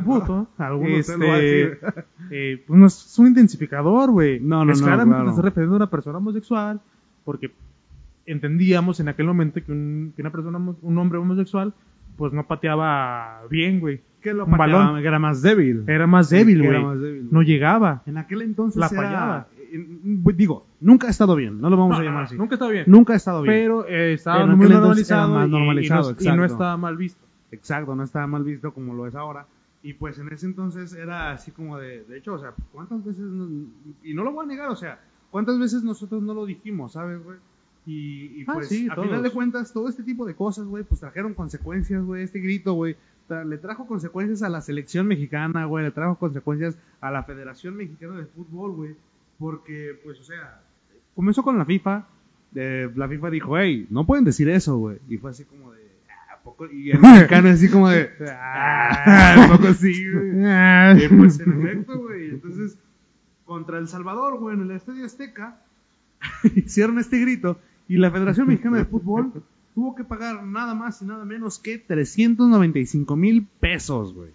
puto, 0.05 0.49
este, 0.87 1.79
eh, 2.31 2.63
pues 2.67 2.79
no 2.79 2.87
es 2.87 3.19
un 3.19 3.27
intensificador, 3.29 4.11
güey. 4.13 4.39
No, 4.41 4.65
no, 4.65 4.73
es 4.73 4.81
no, 4.81 4.87
claramente 4.87 5.15
claro. 5.17 5.25
te 5.25 5.31
estás 5.31 5.45
refiriendo 5.45 5.75
a 5.75 5.77
una 5.79 5.91
persona 5.91 6.19
homosexual, 6.19 6.81
porque 7.25 7.51
entendíamos 8.27 9.01
en 9.01 9.09
aquel 9.09 9.27
momento 9.27 9.61
que, 9.65 9.73
un, 9.73 10.13
que 10.15 10.23
una 10.23 10.31
persona, 10.31 10.59
un 10.59 10.99
hombre 10.99 11.19
homosexual, 11.19 11.73
pues 12.17 12.33
no 12.33 12.47
pateaba 12.47 13.41
bien, 13.51 13.81
güey. 13.81 14.01
Que 14.21 14.33
lo 14.33 14.45
un 14.45 14.53
pateaba, 14.53 14.85
balón. 14.93 15.05
era 15.05 15.19
más 15.19 15.43
débil. 15.43 15.83
Era 15.89 16.07
más 16.07 16.31
débil, 16.31 16.63
güey. 16.63 17.23
No 17.33 17.43
llegaba. 17.43 18.03
En 18.07 18.19
aquel 18.19 18.43
entonces 18.43 18.79
La 18.79 18.87
era- 18.87 18.97
fallaba. 18.97 19.47
Digo, 20.37 20.67
nunca 20.81 21.07
ha 21.07 21.11
estado 21.11 21.35
bien, 21.37 21.61
no 21.61 21.71
lo 21.71 21.77
vamos 21.77 21.97
No, 21.97 22.03
a 22.03 22.05
llamar 22.05 22.25
así. 22.25 22.37
Nunca 22.37 22.55
estaba 22.57 22.71
bien. 22.71 22.85
Nunca 22.87 23.13
ha 23.13 23.17
estado 23.17 23.43
bien. 23.43 23.55
Pero 23.55 23.87
eh, 23.89 24.15
estaba 24.15 24.47
muy 24.47 24.69
normalizado, 24.69 25.41
y- 25.41 25.47
y 25.47 25.49
no- 26.29 26.43
y, 26.43 26.47
estaba 26.47 26.77
mal 26.77 26.97
visto. 26.97 27.25
Exacto, 27.51 27.95
no 27.95 28.03
estaba 28.05 28.27
mal 28.27 28.45
visto 28.45 28.73
como 28.73 28.95
lo 28.95 29.07
es 29.07 29.15
ahora. 29.15 29.47
Y 29.83 29.95
pues 29.95 30.19
en 30.19 30.29
ese 30.33 30.47
entonces 30.47 30.93
era 30.93 31.33
así 31.33 31.51
como 31.51 31.77
de, 31.79 32.05
de 32.05 32.19
hecho, 32.19 32.35
o 32.35 32.39
sea, 32.39 32.55
¿cuántas 32.73 33.05
veces, 33.05 33.25
nos- 33.25 33.51
y 34.05 34.15
no 34.15 34.23
lo 34.25 34.33
voy 34.33 34.45
a 34.45 34.49
negar, 34.49 34.69
o 34.69 34.77
sea, 34.77 35.01
¿cuántas 35.31 35.59
veces 35.59 35.83
nosotros 35.83 36.23
no 36.23 36.35
lo 36.35 36.47
dijimos, 36.47 36.93
sabes, 36.93 37.23
güey? 37.23 37.39
Y, 37.85 38.41
y 38.41 38.45
Ah, 38.47 38.53
pues, 38.55 38.69
sí, 38.69 38.89
a 38.89 38.95
todos. 38.95 39.09
final 39.09 39.23
de 39.25 39.31
cuentas, 39.31 39.73
todo 39.73 39.89
este 39.89 40.05
tipo 40.05 40.25
de 40.25 40.35
cosas, 40.37 40.67
güey, 40.67 40.85
pues 40.85 41.01
trajeron 41.01 41.35
consecuencias, 41.35 42.05
güey, 42.05 42.23
este 42.23 42.39
grito, 42.39 42.75
güey, 42.75 42.95
tra- 43.29 43.45
le 43.45 43.59
trajo 43.59 43.87
consecuencias 43.89 44.43
a 44.45 44.49
la 44.49 44.61
selección 44.61 45.09
mexicana, 45.09 45.65
güey, 45.65 45.85
le 45.85 45.91
trajo 45.91 46.15
consecuencias 46.15 46.79
a 47.01 47.11
la 47.11 47.25
Federación 47.25 47.75
Mexicana 47.77 48.17
de 48.19 48.27
Fútbol, 48.27 48.71
güey, 48.73 48.95
porque, 49.43 49.99
pues, 50.05 50.21
o 50.21 50.23
sea, 50.23 50.63
comenzó 51.17 51.43
con 51.43 51.59
la 51.59 51.65
FIFA, 51.65 52.07
eh, 52.55 52.89
la 52.95 53.09
FIFA 53.09 53.31
dijo, 53.31 53.59
hey, 53.59 53.89
no 53.91 54.07
pueden 54.07 54.25
decir 54.25 54.49
eso, 54.49 54.77
güey, 54.79 54.99
y 55.09 55.19
fue 55.19 55.33
así 55.33 55.45
como 55.45 55.73
de, 55.73 55.81
"Ah, 56.09 56.35
¿a 56.35 56.43
poco? 56.45 56.67
Y 56.71 56.93
el 56.93 57.01
mexicano 57.01 57.49
así 57.49 57.69
como 57.69 57.89
de, 57.89 58.09
ah, 58.31 59.35
¿a 59.45 59.57
poco 59.57 59.75
sí? 59.75 59.93
Y 61.05 61.09
pues 61.09 61.41
en 61.41 61.61
efecto, 61.61 61.99
güey. 61.99 62.31
Entonces, 62.31 62.79
contra 63.45 63.79
El 63.79 63.89
Salvador, 63.89 64.39
güey, 64.39 64.55
en 64.55 64.63
el 64.63 64.71
Estadio 64.71 65.05
Azteca, 65.05 65.61
hicieron 66.55 67.01
este 67.01 67.19
grito 67.19 67.59
y 67.89 67.97
la 67.97 68.13
Federación 68.13 68.47
Mexicana 68.47 68.79
de 68.79 68.85
Fútbol 68.85 69.43
tuvo 69.75 69.97
que 69.97 70.05
pagar 70.05 70.45
nada 70.45 70.75
más 70.77 71.03
y 71.03 71.05
nada 71.05 71.25
menos 71.25 71.59
que 71.59 71.79
395 71.79 73.17
mil 73.17 73.49
pesos, 73.59 74.15
güey. 74.15 74.31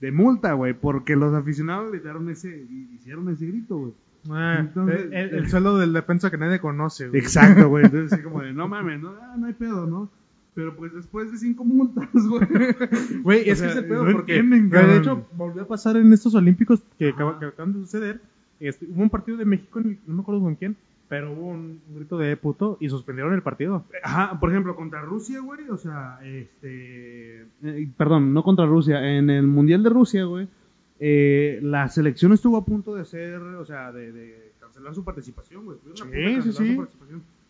De 0.00 0.10
multa, 0.10 0.54
güey, 0.54 0.74
porque 0.74 1.14
los 1.14 1.32
aficionados 1.32 1.92
gritaron 1.92 2.28
ese, 2.28 2.66
hicieron 2.92 3.28
ese 3.28 3.46
grito, 3.46 3.78
güey. 3.78 3.92
Ah, 4.30 4.58
Entonces, 4.60 5.06
el, 5.06 5.12
el- 5.14 5.34
el 5.34 5.50
sueldo 5.50 5.78
del 5.78 5.92
defensa 5.92 6.30
que 6.30 6.38
nadie 6.38 6.60
conoce, 6.60 7.08
güey. 7.08 7.20
Exacto, 7.20 7.68
güey. 7.68 7.84
Entonces, 7.86 8.12
así 8.12 8.22
como 8.22 8.42
de, 8.42 8.52
no 8.52 8.68
mames, 8.68 9.00
no, 9.00 9.10
ah, 9.20 9.34
no 9.38 9.46
hay 9.46 9.52
pedo, 9.54 9.86
¿no? 9.86 10.08
Pero 10.54 10.76
pues 10.76 10.92
después 10.92 11.32
de 11.32 11.38
cinco 11.38 11.64
multas, 11.64 12.08
güey. 12.12 12.46
Güey, 13.22 13.48
es 13.48 13.58
sea, 13.58 13.68
que 13.68 13.72
ese 13.78 13.82
pedo, 13.84 14.04
no 14.04 14.12
porque 14.12 14.36
entienden, 14.36 14.68
güey, 14.68 14.86
de 14.86 14.98
hecho 14.98 15.26
volvió 15.34 15.62
a 15.62 15.66
pasar 15.66 15.96
en 15.96 16.12
estos 16.12 16.34
Olímpicos 16.34 16.82
que, 16.98 17.08
Ajá. 17.08 17.14
acaba- 17.16 17.38
que 17.38 17.46
acaban 17.46 17.72
de 17.72 17.78
suceder. 17.80 18.20
Este, 18.60 18.86
hubo 18.86 19.02
un 19.02 19.10
partido 19.10 19.38
de 19.38 19.44
México, 19.46 19.80
en 19.80 19.86
el- 19.88 19.98
no 20.06 20.14
me 20.14 20.20
acuerdo 20.20 20.42
con 20.42 20.54
quién, 20.56 20.76
pero 21.08 21.32
hubo 21.32 21.48
un, 21.48 21.80
un 21.88 21.96
grito 21.96 22.16
de 22.18 22.36
puto 22.36 22.76
y 22.80 22.88
suspendieron 22.90 23.32
el 23.34 23.42
partido. 23.42 23.84
Ajá, 24.04 24.38
por 24.38 24.50
ejemplo, 24.50 24.76
contra 24.76 25.00
Rusia, 25.00 25.40
güey, 25.40 25.68
o 25.70 25.76
sea, 25.78 26.18
este... 26.22 27.42
eh, 27.62 27.88
perdón, 27.96 28.32
no 28.34 28.42
contra 28.42 28.66
Rusia, 28.66 29.16
en 29.16 29.30
el 29.30 29.46
Mundial 29.46 29.82
de 29.82 29.90
Rusia, 29.90 30.24
güey, 30.24 30.48
eh, 31.04 31.58
la 31.62 31.88
selección 31.88 32.32
estuvo 32.32 32.56
a 32.56 32.64
punto 32.64 32.94
de 32.94 33.04
ser, 33.04 33.40
o 33.42 33.66
sea, 33.66 33.90
de, 33.90 34.12
de 34.12 34.52
cancelar 34.60 34.94
su 34.94 35.02
participación, 35.02 35.64
güey. 35.64 35.78
Sí, 35.94 36.42
sí, 36.42 36.52
sí. 36.52 36.80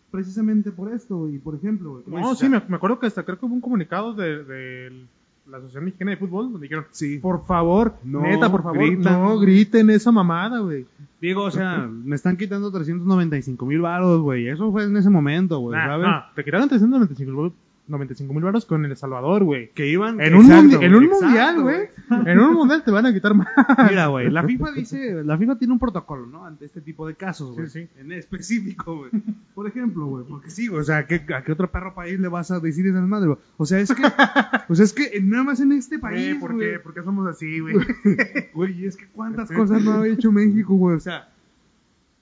precisamente 0.09 0.71
por 0.71 0.91
esto, 0.91 1.17
güey, 1.17 1.37
por 1.37 1.53
ejemplo, 1.53 1.91
güey. 1.91 2.03
No, 2.21 2.33
sí, 2.33 2.49
me, 2.49 2.57
acuerdo 2.57 2.99
que 2.99 3.05
hasta 3.05 3.21
creo 3.23 3.37
que 3.39 3.45
hubo 3.45 3.53
un 3.53 3.61
comunicado 3.61 4.13
de, 4.15 4.43
de 4.43 5.05
la 5.47 5.57
Asociación 5.57 5.85
Mexicana 5.85 6.11
de 6.11 6.17
Fútbol 6.17 6.51
donde 6.51 6.65
dijeron, 6.65 6.85
Sí. 6.89 7.19
por 7.19 7.45
favor, 7.45 7.93
No, 8.03 8.21
neta, 8.21 8.49
por 8.49 8.63
favor, 8.63 8.97
no 8.97 9.37
griten 9.37 9.91
esa 9.91 10.11
mamada, 10.11 10.59
güey. 10.59 10.87
Digo, 11.21 11.43
o 11.43 11.51
sea, 11.51 11.87
me 11.87 12.15
están 12.15 12.37
quitando 12.37 12.71
395 12.71 13.65
mil 13.67 13.81
varos, 13.81 14.19
güey, 14.21 14.47
eso 14.47 14.71
fue 14.71 14.85
en 14.85 14.97
ese 14.97 15.11
momento, 15.11 15.59
güey, 15.59 15.77
Nah, 15.77 15.85
¿sabes? 15.85 16.07
no, 16.07 16.23
te 16.35 16.43
quitaron 16.43 16.69
395 16.69 17.53
mil 17.87 18.43
baros 18.43 18.65
con 18.65 18.85
El 18.85 18.95
Salvador, 18.95 19.43
güey. 19.43 19.69
Que 19.73 19.87
iban... 19.87 20.19
En 20.21 20.35
un, 20.35 20.45
Exacto, 20.45 20.79
mundi- 20.79 20.85
en 20.85 20.95
un 20.95 21.03
exacto, 21.03 21.25
mundial, 21.25 21.61
güey. 21.61 21.77
En 22.25 22.39
un 22.39 22.53
mundial 22.53 22.83
te 22.83 22.91
van 22.91 23.05
a 23.05 23.13
quitar 23.13 23.33
más. 23.33 23.47
Mira, 23.89 24.07
güey, 24.07 24.29
la 24.29 24.43
FIFA 24.43 24.71
dice, 24.71 25.23
la 25.23 25.37
FIFA 25.37 25.57
tiene 25.57 25.73
un 25.73 25.79
protocolo, 25.79 26.25
¿no? 26.25 26.45
Ante 26.45 26.65
este 26.65 26.81
tipo 26.81 27.05
de 27.07 27.15
casos, 27.15 27.53
güey. 27.55 27.67
Sí, 27.67 27.81
sí. 27.83 27.99
En 27.99 28.11
específico, 28.13 28.97
güey. 28.97 29.11
Por 29.53 29.67
ejemplo, 29.67 30.05
güey, 30.05 30.25
porque 30.27 30.49
sí, 30.49 30.69
o 30.69 30.83
sea, 30.83 31.05
¿qué- 31.07 31.23
¿a 31.35 31.43
qué 31.43 31.51
otro 31.51 31.69
perro 31.71 31.93
país 31.93 32.19
le 32.19 32.27
vas 32.29 32.51
a 32.51 32.59
decir 32.59 32.87
esas 32.87 33.07
madres, 33.07 33.27
güey? 33.27 33.39
O 33.57 33.65
sea, 33.65 33.79
es 33.79 33.93
que, 33.93 34.01
o 34.69 34.75
sea, 34.75 34.85
es 34.85 34.93
que 34.93 35.19
nada 35.21 35.43
más 35.43 35.59
en 35.59 35.73
este 35.73 35.99
país, 35.99 36.35
¿por 36.37 36.57
qué? 36.57 36.79
¿Por 36.79 36.93
qué 36.93 37.03
somos 37.03 37.27
así, 37.27 37.59
güey? 37.59 37.75
Güey, 38.53 38.85
es 38.85 38.95
que 38.95 39.07
cuántas 39.07 39.51
cosas 39.51 39.83
no 39.83 39.93
ha 40.01 40.07
hecho 40.07 40.31
México, 40.31 40.73
güey. 40.75 40.95
O 40.95 40.99
sea, 40.99 41.29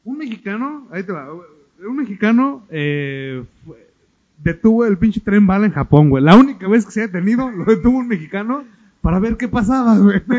un 0.06 0.18
mexicano, 0.18 0.88
ahí 0.92 1.04
te 1.04 1.12
va, 1.12 1.30
güey, 1.30 1.48
un 1.88 1.96
mexicano 1.98 2.64
eh, 2.70 3.44
fue- 3.66 3.91
detuvo 4.44 4.86
el 4.86 4.98
pinche 4.98 5.20
tren 5.20 5.46
bala 5.48 5.66
en 5.66 5.72
Japón, 5.74 6.10
güey. 6.10 6.24
La 6.24 6.36
única 6.36 6.68
vez 6.68 6.86
que 6.86 6.92
se 6.92 7.02
ha 7.04 7.08
detenido 7.08 7.50
lo 7.52 7.66
detuvo 7.66 7.98
un 8.00 8.08
mexicano 8.08 8.64
para 9.02 9.20
ver 9.20 9.38
qué 9.38 9.48
pasaba, 9.48 9.98
güey. 9.98 10.22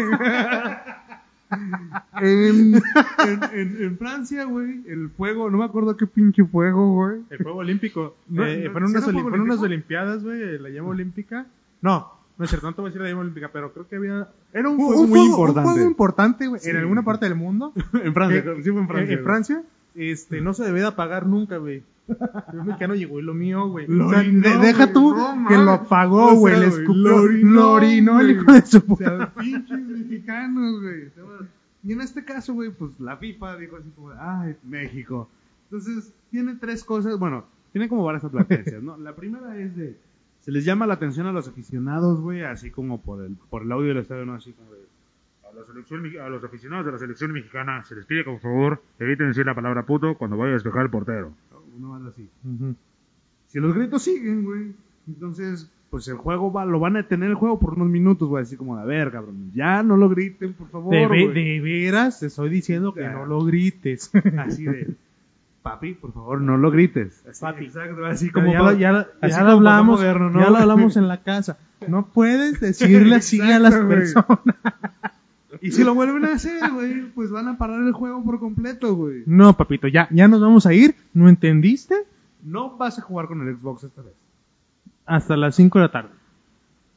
en, 2.20 2.74
en, 2.74 2.80
en- 3.52 3.82
en 3.82 3.98
Francia, 3.98 4.44
güey, 4.44 4.82
el 4.88 5.10
fuego, 5.10 5.50
no 5.50 5.58
me 5.58 5.64
acuerdo 5.64 5.96
qué 5.96 6.06
pinche 6.06 6.44
fuego, 6.44 6.94
güey. 6.94 7.20
El 7.30 7.42
Juego 7.42 7.58
Olímpico. 7.58 8.16
No, 8.28 8.46
Eh, 8.46 8.64
no, 8.64 8.72
fueron, 8.72 8.88
¿sí 8.90 8.96
unas, 8.96 9.08
oli- 9.08 9.20
fueron? 9.22 9.50
Olimpiadas, 9.50 10.22
güey, 10.22 10.58
la 10.58 10.68
llama 10.70 10.88
olímpica. 10.90 11.46
No, 11.82 12.10
no 12.38 12.44
es 12.44 12.50
cierto, 12.50 12.66
no 12.68 12.74
te 12.74 12.80
voy 12.80 12.88
a 12.88 12.90
decir 12.90 13.02
la 13.02 13.08
llama 13.08 13.20
olímpica, 13.22 13.50
pero 13.52 13.72
creo 13.72 13.86
que 13.88 13.96
había... 13.96 14.28
Era 14.52 14.68
un 14.68 14.80
Un, 14.80 14.86
fuego 14.86 15.02
muy 15.06 15.18
juego- 15.18 15.30
importante. 15.30 15.68
Un 15.68 15.74
juego 15.74 15.88
importante, 15.90 16.46
güey, 16.46 16.60
Sí. 16.60 16.70
en 16.70 16.76
alguna 16.76 17.02
parte 17.02 17.26
del 17.26 17.34
mundo. 17.34 17.72
en 18.02 18.14
Francia, 18.14 18.44
sí 18.62 18.70
fue 18.70 18.80
en 18.80 18.88
Francia. 18.88 19.14
En. 19.16 19.24
Francia, 19.24 19.62
este, 19.94 20.40
no 20.40 20.54
se 20.54 20.64
debía 20.64 20.84
de 20.86 20.92
pagar 20.92 21.26
nunca, 21.26 21.58
güey. 21.58 21.82
Un 22.08 22.66
mexicano 22.66 22.94
llegó 22.94 23.18
y 23.20 23.22
lo 23.22 23.34
mío, 23.34 23.68
güey. 23.68 23.86
O 23.86 24.10
sea, 24.10 24.22
deja 24.22 24.84
güey, 24.86 24.92
tú 24.92 25.14
no 25.14 25.48
que 25.48 25.56
lo 25.56 25.84
pagó, 25.88 26.32
O 26.32 26.36
güey, 26.36 26.54
sea, 26.54 26.62
le 26.62 26.68
escupió. 26.68 26.94
lo 26.94 27.70
orinó, 27.72 28.20
el 28.20 28.30
hijo 28.32 28.52
de 28.52 28.62
su 28.66 28.78
O 28.78 28.80
puta. 28.82 29.16
sea, 29.16 29.32
pinches 29.34 29.78
mexicanos, 29.80 30.80
güey. 30.80 31.10
Y 31.84 31.92
en 31.92 32.00
este 32.00 32.24
caso, 32.24 32.54
güey, 32.54 32.70
pues 32.70 32.98
la 33.00 33.16
FIFA 33.16 33.56
dijo 33.56 33.76
así 33.76 33.90
como, 33.90 34.10
ay, 34.18 34.56
México. 34.64 35.28
Entonces, 35.70 36.12
tiene 36.30 36.54
tres 36.56 36.84
cosas, 36.84 37.18
bueno, 37.18 37.44
tiene 37.72 37.88
como 37.88 38.04
varias 38.04 38.24
advertencias, 38.24 38.82
¿no? 38.82 38.96
La 38.98 39.14
primera 39.16 39.56
es 39.58 39.74
de, 39.76 39.96
se 40.40 40.52
les 40.52 40.64
llama 40.64 40.86
la 40.86 40.94
atención 40.94 41.26
a 41.26 41.32
los 41.32 41.48
aficionados, 41.48 42.20
güey, 42.20 42.42
así 42.42 42.70
como 42.70 43.00
por 43.00 43.24
el, 43.24 43.36
por 43.50 43.62
el 43.62 43.72
audio 43.72 43.88
del 43.88 43.98
estadio, 43.98 44.26
¿no? 44.26 44.34
Así 44.34 44.52
como 44.52 44.70
de, 44.72 44.80
A, 45.48 45.54
la 45.54 45.64
selección 45.66 46.02
me- 46.02 46.18
a 46.20 46.28
los 46.28 46.44
aficionados 46.44 46.84
de 46.86 46.92
la 46.92 46.98
selección 46.98 47.32
mexicana 47.32 47.82
se 47.84 47.94
les 47.94 48.04
pide 48.06 48.24
que 48.24 48.30
por 48.30 48.40
favor 48.40 48.82
eviten 48.98 49.28
decir 49.28 49.44
la 49.46 49.54
palabra 49.54 49.84
puto 49.86 50.16
cuando 50.16 50.36
vaya 50.36 50.50
a 50.50 50.54
despejar 50.54 50.82
el 50.82 50.90
portero. 50.90 51.32
Uno 51.76 51.88
más 51.88 52.02
así. 52.12 52.28
Si 53.48 53.58
los 53.60 53.74
gritos 53.74 54.02
siguen, 54.02 54.44
güey, 54.44 54.72
entonces, 55.06 55.70
pues 55.90 56.08
el 56.08 56.16
juego 56.16 56.52
va, 56.52 56.64
lo 56.64 56.80
van 56.80 56.96
a 56.96 57.02
detener 57.02 57.30
el 57.30 57.34
juego 57.34 57.58
por 57.58 57.74
unos 57.74 57.88
minutos, 57.88 58.28
güey, 58.28 58.42
así 58.42 58.56
como, 58.56 58.76
a 58.76 58.84
ver, 58.84 59.10
cabrón, 59.10 59.50
ya 59.54 59.82
no 59.82 59.96
lo 59.96 60.08
griten, 60.08 60.54
por 60.54 60.68
favor, 60.70 60.92
De, 60.94 61.06
ve- 61.06 61.32
de 61.32 61.60
veras, 61.60 62.20
te 62.20 62.26
estoy 62.26 62.48
diciendo 62.50 62.94
que 62.94 63.06
no 63.08 63.26
lo 63.26 63.44
grites. 63.44 64.10
Así 64.38 64.64
de, 64.64 64.94
papi, 65.62 65.94
por 65.94 66.12
favor, 66.12 66.40
no 66.40 66.56
lo 66.56 66.70
grites. 66.70 67.22
Así, 67.28 67.40
Papi. 67.42 67.64
Exacto, 67.66 68.04
así 68.06 68.30
Como 68.30 68.52
ya, 68.52 68.72
ya, 68.74 69.08
así 69.20 69.32
ya 69.32 69.38
como 69.38 69.46
lo 69.50 69.52
hablamos, 69.58 70.00
papá 70.00 70.12
moderno, 70.18 70.30
¿no? 70.30 70.40
ya 70.40 70.50
lo 70.50 70.56
hablamos 70.56 70.96
en 70.96 71.08
la 71.08 71.22
casa. 71.22 71.58
No 71.88 72.06
puedes 72.06 72.60
decirle 72.60 73.16
así 73.16 73.40
a 73.40 73.58
las 73.58 73.74
güey. 73.76 73.88
personas. 73.88 74.38
Y 75.62 75.70
si 75.70 75.84
lo 75.84 75.94
vuelven 75.94 76.24
a 76.24 76.32
hacer, 76.34 76.58
güey, 76.72 77.10
pues 77.14 77.30
van 77.30 77.48
a 77.48 77.56
parar 77.56 77.80
el 77.82 77.92
juego 77.92 78.22
por 78.24 78.38
completo, 78.40 78.94
güey. 78.96 79.22
No, 79.26 79.56
papito, 79.56 79.86
ya, 79.88 80.08
ya 80.10 80.26
nos 80.28 80.40
vamos 80.40 80.66
a 80.66 80.74
ir. 80.74 80.94
¿No 81.14 81.28
entendiste? 81.28 81.94
No 82.44 82.76
vas 82.76 82.98
a 82.98 83.02
jugar 83.02 83.28
con 83.28 83.46
el 83.46 83.56
Xbox 83.56 83.84
esta 83.84 84.02
vez. 84.02 84.14
Hasta 85.06 85.36
las 85.36 85.54
5 85.54 85.78
de 85.78 85.84
la 85.84 85.90
tarde. 85.92 86.10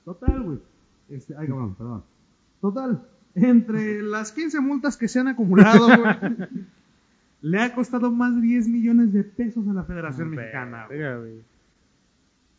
Total, 0.04 0.42
güey. 0.42 0.60
Este, 1.10 1.36
ay, 1.38 1.48
cabrón, 1.48 1.76
perdón. 1.76 2.04
Total, 2.62 3.02
entre 3.36 4.02
las 4.02 4.32
15 4.32 4.60
multas 4.62 4.98
que 4.98 5.08
se 5.08 5.20
han 5.20 5.28
acumulado, 5.28 5.86
güey, 5.86 6.36
le 7.42 7.62
ha 7.62 7.76
costado 7.76 8.12
más 8.12 8.34
de 8.36 8.42
10 8.42 8.68
millones 8.68 9.14
de 9.14 9.24
pesos 9.24 9.68
a 9.68 9.74
la 9.74 9.84
Federación 9.84 10.32
Mexicana. 10.32 10.86
güey. 10.88 10.98
Verga, 11.00 11.18
güey. 11.20 11.36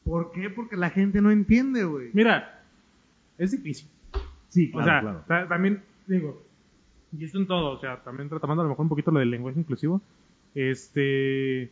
¿Por 0.05 0.31
qué? 0.31 0.51
Porque 0.51 0.77
la 0.77 0.91
gente 0.91 1.21
no 1.21 1.33
entiende, 1.33 1.83
güey. 1.85 2.11
Mira, 2.13 2.63
es 3.39 3.51
difícil. 3.51 3.89
Sí, 4.49 4.71
o 4.73 4.83
sea, 4.85 5.25
ta- 5.27 5.49
también, 5.49 5.83
digo, 6.07 6.43
y 7.17 7.25
esto 7.25 7.39
en 7.39 7.47
todo, 7.47 7.73
o 7.73 7.81
sea, 7.81 8.03
también 8.03 8.31
retomando 8.31 8.63
a 8.63 8.65
lo 8.65 8.71
mejor 8.71 8.85
un 8.85 8.89
poquito 8.89 9.11
lo 9.11 9.21
del 9.21 9.31
lenguaje 9.31 9.61
inclusivo, 9.61 10.01
este, 10.55 11.71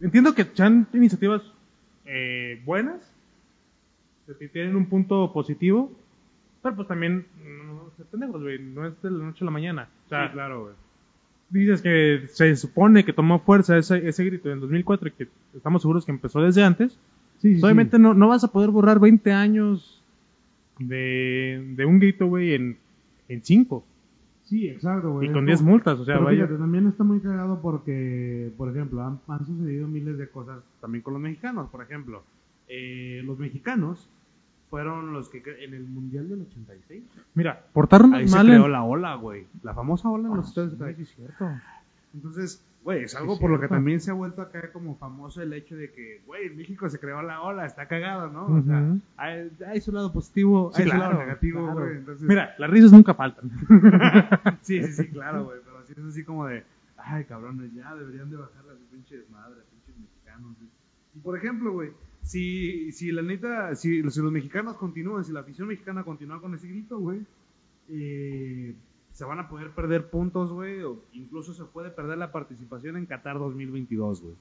entiendo 0.00 0.34
que 0.34 0.44
sean 0.44 0.86
iniciativas 0.92 1.42
eh, 2.06 2.60
buenas, 2.64 3.14
que 4.38 4.48
tienen 4.48 4.76
un 4.76 4.86
punto 4.86 5.32
positivo, 5.32 5.92
pero 6.62 6.76
pues 6.76 6.88
también, 6.88 7.26
no, 7.44 7.90
pendejos, 8.10 8.42
güey, 8.42 8.60
no 8.60 8.86
es 8.86 9.00
de 9.02 9.10
la 9.10 9.24
noche 9.24 9.38
a 9.42 9.46
la 9.46 9.50
mañana. 9.50 9.88
O 10.06 10.08
sea, 10.08 10.30
claro, 10.30 10.64
güey. 10.64 10.74
dices 11.48 11.82
que 11.82 12.26
se 12.28 12.54
supone 12.54 13.04
que 13.04 13.12
tomó 13.12 13.40
fuerza 13.40 13.76
ese, 13.76 14.06
ese 14.06 14.24
grito 14.24 14.50
en 14.50 14.60
2004 14.60 15.08
y 15.08 15.12
que 15.12 15.28
estamos 15.54 15.82
seguros 15.82 16.04
que 16.04 16.12
empezó 16.12 16.40
desde 16.40 16.62
antes, 16.62 16.96
Sí, 17.40 17.58
obviamente 17.62 17.98
no, 17.98 18.12
no 18.12 18.28
vas 18.28 18.44
a 18.44 18.52
poder 18.52 18.70
borrar 18.70 19.00
20 19.00 19.32
años 19.32 20.02
de, 20.78 21.72
de 21.74 21.84
un 21.86 21.98
grito, 21.98 22.26
güey, 22.26 22.54
en, 22.54 22.76
en 23.30 23.42
5 23.44 23.84
Sí, 24.44 24.68
exacto, 24.68 25.12
güey. 25.12 25.26
y 25.26 25.28
con 25.28 25.34
como- 25.42 25.46
10 25.46 25.62
multas, 25.62 25.98
o 26.00 26.04
sea, 26.04 26.14
Pero 26.16 26.24
vaya. 26.26 26.38
fíjate, 26.44 26.58
también 26.58 26.88
está 26.88 27.04
muy 27.04 27.20
cagado 27.20 27.60
porque, 27.62 28.52
por 28.56 28.68
ejemplo, 28.68 29.02
han, 29.04 29.20
han 29.28 29.46
sucedido 29.46 29.86
miles 29.86 30.18
de 30.18 30.28
cosas 30.28 30.62
también 30.80 31.02
con 31.02 31.12
los 31.14 31.22
mexicanos. 31.22 31.68
Por 31.70 31.82
ejemplo, 31.82 32.22
eh, 32.68 33.22
los 33.24 33.38
mexicanos 33.38 34.08
fueron 34.68 35.12
los 35.12 35.28
que 35.28 35.42
en 35.64 35.74
el 35.74 35.84
Mundial 35.84 36.28
del 36.28 36.40
86. 36.42 37.02
Mira, 37.34 37.64
portarnos 37.72 38.12
Ahí 38.18 38.28
se 38.28 38.36
mal 38.36 38.46
creó 38.46 38.66
en- 38.66 38.72
la 38.72 38.82
ola, 38.82 39.14
güey. 39.14 39.46
La 39.62 39.72
famosa 39.74 40.08
ola 40.08 40.28
en 40.28 40.36
los 40.36 40.46
Sí, 40.52 40.60
Estados 40.60 40.96
sí, 40.96 41.02
es 41.02 41.08
cierto. 41.14 41.48
Entonces, 42.14 42.64
güey, 42.82 43.04
es 43.04 43.14
algo 43.14 43.34
Sí, 43.34 43.40
por 43.40 43.50
lo 43.50 43.60
que 43.60 43.68
también 43.68 44.00
se 44.00 44.10
ha 44.10 44.14
vuelto 44.14 44.42
acá 44.42 44.72
como 44.72 44.96
famoso 44.96 45.42
el 45.42 45.52
hecho 45.52 45.76
de 45.76 45.92
que, 45.92 46.22
güey, 46.26 46.46
en 46.46 46.56
México 46.56 46.88
se 46.88 46.98
creó 46.98 47.20
la 47.22 47.42
ola, 47.42 47.66
está 47.66 47.86
cagado, 47.88 48.30
¿no? 48.30 48.46
O 48.46 48.62
sea, 48.62 48.96
hay, 49.16 49.50
hay 49.66 49.80
su 49.80 49.92
lado 49.92 50.12
positivo, 50.12 50.72
Sí, 50.74 50.82
hay 50.82 50.90
su 50.90 50.96
lado 50.96 51.18
negativo, 51.18 51.64
claro. 51.64 51.80
güey. 51.80 51.96
Entonces, 51.98 52.26
Mira, 52.28 52.54
las 52.58 52.70
risas 52.70 52.92
nunca 52.92 53.14
faltan. 53.14 53.50
sí, 54.62 54.82
sí, 54.82 54.92
sí, 54.92 55.08
claro, 55.08 55.44
güey, 55.44 55.58
pero 55.64 55.84
sí 55.84 55.92
es 55.96 56.04
así 56.04 56.24
como 56.24 56.46
de, 56.46 56.64
ay, 56.96 57.24
cabrones, 57.24 57.72
ya 57.74 57.94
deberían 57.94 58.30
de 58.30 58.36
bajar 58.36 58.64
las 58.64 58.76
pinches 58.90 59.28
madres, 59.30 59.64
pinches 59.70 60.00
mexicanos. 60.00 60.56
güey. 60.58 60.70
Y 61.14 61.18
por 61.18 61.36
ejemplo, 61.36 61.72
güey, 61.72 61.90
si, 62.22 62.92
si 62.92 63.10
la 63.12 63.22
neta, 63.22 63.74
si, 63.74 64.02
si 64.10 64.20
los 64.20 64.32
mexicanos 64.32 64.76
continúan, 64.76 65.24
si 65.24 65.32
la 65.32 65.40
afición 65.40 65.68
mexicana 65.68 66.04
continúa 66.04 66.40
con 66.40 66.54
ese 66.54 66.68
grito, 66.68 66.98
güey, 66.98 67.20
eh, 67.88 68.74
se 69.20 69.26
van 69.26 69.38
a 69.38 69.50
poder 69.50 69.72
perder 69.72 70.08
puntos, 70.08 70.50
güey, 70.50 70.80
o 70.80 71.04
incluso 71.12 71.52
se 71.52 71.64
puede 71.64 71.90
perder 71.90 72.16
la 72.16 72.32
participación 72.32 72.96
en 72.96 73.04
Qatar 73.04 73.38
2022, 73.38 74.22
güey. 74.22 74.34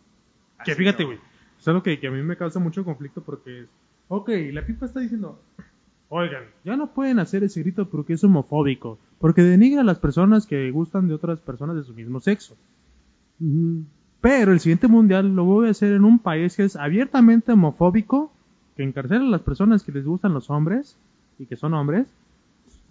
que 0.63 0.73
fíjate, 0.73 1.03
güey, 1.03 1.17
es 1.59 1.67
algo 1.67 1.83
que, 1.83 1.99
que 1.99 2.07
a 2.07 2.11
mí 2.11 2.21
me 2.21 2.37
causa 2.37 2.59
mucho 2.59 2.85
conflicto 2.85 3.21
porque 3.21 3.63
es, 3.63 3.67
ok, 4.07 4.29
la 4.53 4.61
FIFA 4.61 4.85
está 4.85 5.01
diciendo, 5.01 5.37
oigan, 6.07 6.45
ya 6.63 6.77
no 6.77 6.93
pueden 6.93 7.19
hacer 7.19 7.43
ese 7.43 7.61
grito 7.61 7.89
porque 7.89 8.13
es 8.13 8.23
homofóbico, 8.23 8.97
porque 9.19 9.41
denigra 9.41 9.81
a 9.81 9.83
las 9.83 9.99
personas 9.99 10.45
que 10.47 10.71
gustan 10.71 11.09
de 11.09 11.15
otras 11.15 11.41
personas 11.41 11.75
de 11.75 11.83
su 11.83 11.93
mismo 11.93 12.21
sexo. 12.21 12.55
Pero 14.21 14.53
el 14.53 14.61
siguiente 14.61 14.87
mundial 14.87 15.35
lo 15.35 15.43
voy 15.43 15.67
a 15.67 15.71
hacer 15.71 15.91
en 15.91 16.05
un 16.05 16.19
país 16.19 16.55
que 16.55 16.63
es 16.63 16.77
abiertamente 16.77 17.51
homofóbico, 17.51 18.31
que 18.77 18.83
encarcela 18.83 19.25
a 19.25 19.29
las 19.29 19.41
personas 19.41 19.83
que 19.83 19.91
les 19.91 20.05
gustan 20.05 20.33
los 20.33 20.49
hombres 20.49 20.95
y 21.37 21.47
que 21.47 21.57
son 21.57 21.73
hombres, 21.73 22.07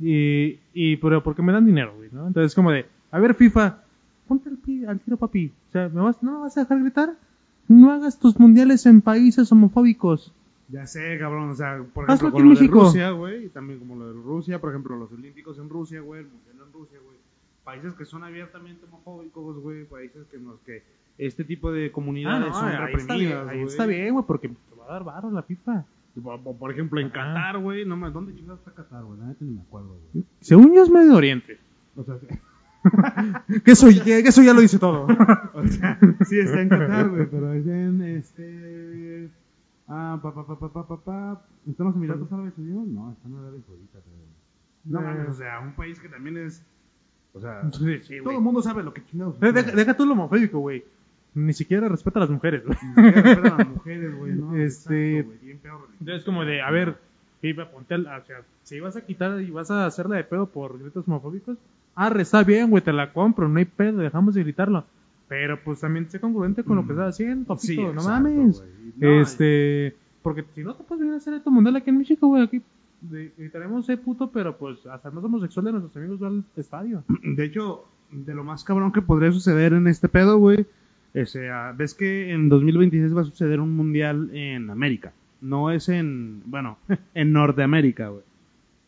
y, 0.01 0.59
y 0.73 0.97
pero 0.97 1.23
porque 1.23 1.43
me 1.43 1.53
dan 1.53 1.67
dinero, 1.67 1.95
güey, 1.97 2.09
¿no? 2.13 2.27
Entonces 2.27 2.55
como 2.55 2.71
de, 2.71 2.87
a 3.11 3.19
ver 3.19 3.35
FIFA, 3.35 3.83
ponte 4.27 4.49
al, 4.49 4.57
pi- 4.57 4.85
al 4.85 5.01
tiro 5.01 5.17
papi, 5.17 5.53
o 5.69 5.73
sea, 5.73 5.89
¿me 5.89 6.01
vas, 6.01 6.23
¿no 6.23 6.33
me 6.33 6.39
vas 6.41 6.57
a 6.57 6.61
dejar 6.61 6.81
gritar? 6.81 7.15
No 7.69 7.93
hagas 7.93 8.19
tus 8.19 8.39
mundiales 8.39 8.87
en 8.87 9.01
países 9.01 9.51
homofóbicos. 9.53 10.33
Ya 10.71 10.87
sé, 10.87 11.19
cabrón, 11.19 11.51
o 11.51 11.55
sea, 11.55 11.83
por 11.95 12.05
ejemplo, 12.05 12.31
con 12.33 12.49
lo 12.49 12.55
de. 12.55 12.67
Rusia, 12.67 13.11
güey, 13.11 13.47
y 13.47 13.49
también 13.49 13.79
como 13.79 13.97
lo 13.97 14.13
de 14.13 14.21
Rusia, 14.23 14.61
por 14.61 14.71
ejemplo, 14.71 14.97
los 14.97 15.11
olímpicos 15.13 15.59
en 15.59 15.69
Rusia, 15.69 16.01
güey, 16.01 16.21
el 16.23 16.27
mundial 16.29 16.57
en 16.67 16.73
Rusia, 16.73 16.99
güey. 17.05 17.17
Países 17.65 17.95
que 17.95 18.05
son 18.05 18.23
abiertamente 18.25 18.85
homofóbicos, 18.87 19.59
güey, 19.61 19.85
países 19.85 20.27
que 20.31 20.37
en 20.37 20.47
los 20.47 20.61
que 20.61 20.83
este 21.19 21.45
tipo 21.45 21.73
de 21.73 21.91
comunidades 21.91 22.55
son 22.55 22.67
Ah, 22.69 22.87
bien, 22.87 22.99
reprimidas, 22.99 23.49
ahí 23.49 23.57
güey. 23.63 23.69
está 23.69 23.87
bien, 23.87 24.13
güey, 24.15 24.25
porque 24.27 24.49
te 24.49 24.55
va 24.79 24.87
a 24.87 24.93
dar 24.93 25.05
varo 25.05 25.31
la 25.31 25.43
FIFA. 25.43 25.85
Por, 26.23 26.73
ejemplo, 26.73 27.01
en. 27.01 27.11
Qatar, 27.11 27.59
güey, 27.59 27.85
no 27.85 27.97
más, 27.97 28.13
¿dónde 28.13 28.35
chingados 28.35 28.61
está 28.61 28.73
Qatar, 28.73 29.05
güey? 29.05 29.19
Neta 29.21 29.45
ni 29.45 29.53
me 29.53 29.61
acuerdo, 29.61 29.99
güey. 30.13 30.25
Según 30.41 30.75
yo 30.75 30.83
es 30.83 30.91
Medio 30.91 31.15
Oriente. 31.15 31.59
O 31.97 32.05
sea, 32.05 32.17
Que 33.65 33.73
eso, 33.73 33.89
que 34.05 34.19
eso 34.21 34.43
ya 34.43 34.55
lo 34.55 34.61
dice 34.61 34.79
todo. 34.79 35.07
o 35.55 35.67
sea, 35.67 35.99
sí 36.27 36.39
está 36.39 36.61
en 36.61 36.69
Qatar, 36.69 37.09
güey, 37.09 37.27
pero 37.27 37.53
es 37.53 37.67
en 37.67 38.03
este 38.03 39.31
ah, 39.89 40.19
pa 40.23 40.35
pa 40.35 40.47
pa 40.47 40.59
pa 40.59 40.73
pa 40.73 40.87
pa, 40.87 40.97
pa. 40.97 41.43
¿Están 41.69 41.87
los 41.87 41.97
Emiratos 41.97 42.33
Árabes 42.33 42.57
Unidos? 42.57 42.87
No, 42.87 43.13
están 43.13 43.33
en 43.33 43.39
Arabia 43.39 43.61
Saudita. 43.67 43.99
No 44.85 45.03
mames, 45.03 45.29
o 45.29 45.35
sea, 45.35 45.61
un 45.61 45.75
país 45.75 45.99
que 46.01 46.09
también 46.09 46.39
es 46.39 46.65
o 47.33 47.41
sea, 47.41 47.71
Sí, 47.73 48.01
sí, 48.03 48.17
todo 48.23 48.33
el 48.33 48.41
mundo 48.41 48.63
sabe 48.63 48.83
lo 48.83 48.93
que 48.93 49.05
chingados. 49.05 49.39
De- 49.39 49.53
Deja, 49.53 49.73
deja 49.73 49.97
tú 49.97 50.07
lo 50.07 50.13
homofóbico, 50.13 50.59
güey. 50.61 50.85
Ni 51.47 51.53
siquiera 51.53 51.89
respeta 51.89 52.19
a 52.19 52.23
las 52.23 52.31
mujeres, 52.31 52.65
güey. 52.65 52.77
Ni 52.83 52.89
siquiera 53.05 53.23
respetan 53.23 53.53
a 53.53 53.59
las 53.59 53.69
mujeres, 53.69 54.19
güey, 54.19 54.33
¿no? 54.35 54.57
Este- 54.57 55.19
Exacto, 55.19 55.29
güey, 55.31 55.47
bien 55.47 55.59
peor. 55.59 55.89
Entonces, 56.01 56.25
como 56.25 56.45
de, 56.45 56.63
a 56.63 56.71
ver, 56.71 56.97
ponte 57.73 57.95
al, 57.95 58.07
o 58.07 58.25
sea, 58.27 58.43
si 58.65 58.81
vas 58.81 58.97
a 58.97 59.03
quitar 59.07 59.41
y 59.41 59.51
vas 59.51 59.71
a 59.71 59.87
hacerla 59.87 60.17
de 60.17 60.25
pedo 60.25 60.47
por 60.47 60.79
gritos 60.79 61.07
homofóbicos, 61.07 61.57
arre, 61.95 62.23
está 62.23 62.43
bien, 62.45 62.71
güey, 62.71 62.83
te 62.83 62.93
la 62.93 63.13
compro, 63.13 63.49
no 63.49 63.59
hay 63.59 63.65
pedo, 63.65 63.99
dejamos 63.99 64.35
de 64.35 64.43
gritarlo. 64.43 64.85
Pero 65.29 65.59
pues 65.63 65.81
también 65.81 66.09
sé 66.11 66.21
congruente 66.21 66.65
con 66.65 66.77
lo 66.77 66.87
que 66.87 66.93
estás 66.93 67.11
haciendo, 67.15 67.45
papito, 67.45 67.67
Sí, 67.67 67.77
no 67.77 67.91
exacto, 67.91 68.09
mames. 68.11 68.59
güey. 68.59 68.71
No, 68.97 69.21
este, 69.21 69.95
porque 70.23 70.45
si 70.55 70.63
no 70.65 70.75
te 70.75 70.85
puedes 70.85 71.01
venir 71.01 71.15
a 71.15 71.19
hacer 71.19 71.35
esto 71.35 71.51
mundial 71.51 71.77
aquí 71.77 71.91
en 71.91 71.99
México, 71.99 72.27
güey, 72.29 72.43
aquí 72.45 72.63
de- 73.03 73.31
gritaremos, 73.37 73.89
eh, 73.91 73.97
puto, 73.99 74.31
pero 74.31 74.57
pues 74.57 74.85
hasta 74.87 75.11
no 75.11 75.21
somos 75.21 75.43
sexuales 75.43 75.73
de 75.75 75.79
nuestros 75.81 75.97
amigos 76.03 76.19
van 76.19 76.33
al 76.33 76.45
estadio. 76.61 77.05
De 77.23 77.45
hecho, 77.45 77.85
de 78.11 78.35
lo 78.35 78.43
más 78.43 78.65
cabrón 78.65 78.91
que 78.91 79.03
podría 79.03 79.31
suceder 79.31 79.75
en 79.75 79.87
este 79.87 80.09
pedo, 80.09 80.39
güey, 80.39 80.67
o 81.23 81.27
sea, 81.27 81.73
ves 81.77 81.95
que 81.95 82.33
en 82.33 82.49
2026 82.49 83.17
va 83.17 83.23
a 83.23 83.25
suceder 83.25 83.61
un 83.61 83.77
mundial 83.77 84.31
en 84.33 84.71
América. 84.71 85.13
No 85.41 85.71
es 85.71 85.89
en, 85.89 86.43
bueno, 86.47 86.79
en 87.15 87.33
Norteamérica, 87.33 88.09
güey. 88.09 88.23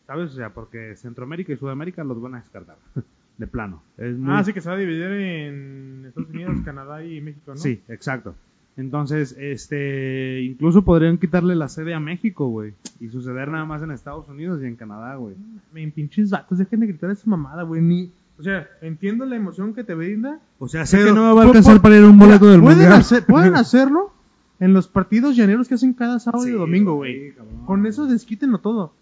¿Sabes? 0.07 0.31
O 0.31 0.35
sea, 0.35 0.49
porque 0.49 0.95
Centroamérica 0.97 1.53
y 1.53 1.57
Sudamérica 1.57 2.03
los 2.03 2.21
van 2.21 2.35
a 2.35 2.39
descartar. 2.41 2.75
De 3.37 3.47
plano. 3.47 3.81
Es 3.97 4.15
muy- 4.17 4.33
Ah, 4.35 4.43
sí 4.43 4.53
que 4.53 4.61
se 4.61 4.69
va 4.69 4.75
a 4.75 4.77
dividir 4.79 5.03
en 5.05 6.05
Estados 6.07 6.29
Unidos, 6.29 6.57
Canadá 6.65 7.03
y 7.03 7.21
México, 7.21 7.51
¿no? 7.53 7.57
Sí, 7.57 7.81
exacto. 7.87 8.35
Entonces, 8.77 9.35
este, 9.39 10.41
incluso 10.43 10.83
podrían 10.83 11.17
quitarle 11.17 11.55
la 11.55 11.67
sede 11.67 11.93
a 11.93 11.99
México, 11.99 12.47
güey. 12.47 12.73
Y 12.99 13.09
suceder 13.09 13.49
nada 13.49 13.65
más 13.65 13.81
en 13.81 13.91
Estados 13.91 14.27
Unidos 14.29 14.61
y 14.61 14.65
en 14.65 14.75
Canadá, 14.75 15.15
güey. 15.15 15.35
Me 15.73 15.85
pinches 15.89 16.29
vatos, 16.29 16.57
dejen 16.57 16.79
de 16.81 16.87
gritar 16.87 17.09
esa 17.11 17.29
mamada, 17.29 17.63
güey. 17.63 17.81
Ni, 17.81 18.11
o 18.41 18.43
sea, 18.43 18.67
entiendo 18.81 19.25
la 19.25 19.35
emoción 19.35 19.73
que 19.73 19.83
te 19.83 19.93
brinda. 19.93 20.39
O 20.59 20.67
sea, 20.67 20.85
sé 20.85 20.97
que 21.05 21.11
no 21.13 21.27
me 21.29 21.33
va 21.35 21.43
a 21.43 21.45
alcanzar 21.45 21.79
para 21.81 21.95
ir 21.97 22.03
a 22.03 22.07
un 22.09 22.17
Mira, 22.17 22.39
pueden, 22.39 22.91
hacer- 22.91 23.25
pueden 23.25 23.55
hacerlo 23.55 24.11
en 24.59 24.73
los 24.73 24.87
partidos 24.87 25.35
llaneros 25.35 25.67
que 25.67 25.75
hacen 25.75 25.93
cada 25.93 26.19
sábado 26.19 26.47
y 26.47 26.51
domingo, 26.51 26.95
güey. 26.95 27.33
Con 27.65 27.85
eso 27.85 28.07
desquítenlo 28.07 28.57
todo. 28.57 28.93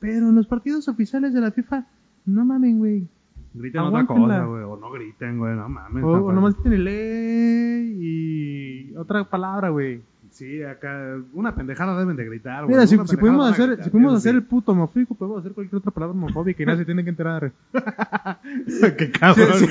Pero 0.00 0.28
en 0.30 0.34
los 0.34 0.46
partidos 0.46 0.88
oficiales 0.88 1.32
de 1.32 1.40
la 1.40 1.50
FIFA, 1.52 1.86
no 2.26 2.44
mamen, 2.44 2.78
güey. 2.78 3.06
Griten 3.54 3.80
otra 3.80 4.00
Aguántenla. 4.00 4.34
cosa, 4.40 4.46
güey. 4.46 4.62
O 4.64 4.76
no 4.76 4.90
griten, 4.90 5.38
güey. 5.38 5.54
No 5.56 5.68
mames. 5.68 6.04
O, 6.04 6.08
o 6.08 6.32
nomás 6.32 6.54
quiten 6.56 6.72
el 6.72 6.84
ley 6.84 7.96
y 8.00 8.96
otra 8.96 9.24
palabra, 9.24 9.68
güey. 9.70 10.02
Sí, 10.40 10.62
acá. 10.62 11.18
Una 11.34 11.54
pendejada 11.54 11.98
deben 11.98 12.16
de 12.16 12.24
gritar. 12.24 12.66
Mira, 12.66 12.86
si, 12.86 12.94
si 12.94 12.98
a 12.98 13.02
hacer, 13.02 13.16
gritar, 13.18 13.84
si 13.84 13.90
podemos 13.90 14.12
eso 14.12 14.16
hacer 14.16 14.32
sí. 14.32 14.36
el 14.38 14.42
puto 14.42 14.72
homofóbico, 14.72 15.14
podemos 15.14 15.40
hacer 15.40 15.52
cualquier 15.52 15.76
otra 15.76 15.90
palabra 15.90 16.16
homofóbica 16.16 16.62
y 16.62 16.64
nadie 16.64 16.78
se 16.78 16.84
tiene 16.86 17.04
que 17.04 17.10
enterar. 17.10 17.52
Qué 18.96 19.10
cabrón. 19.10 19.58
Sí, 19.58 19.66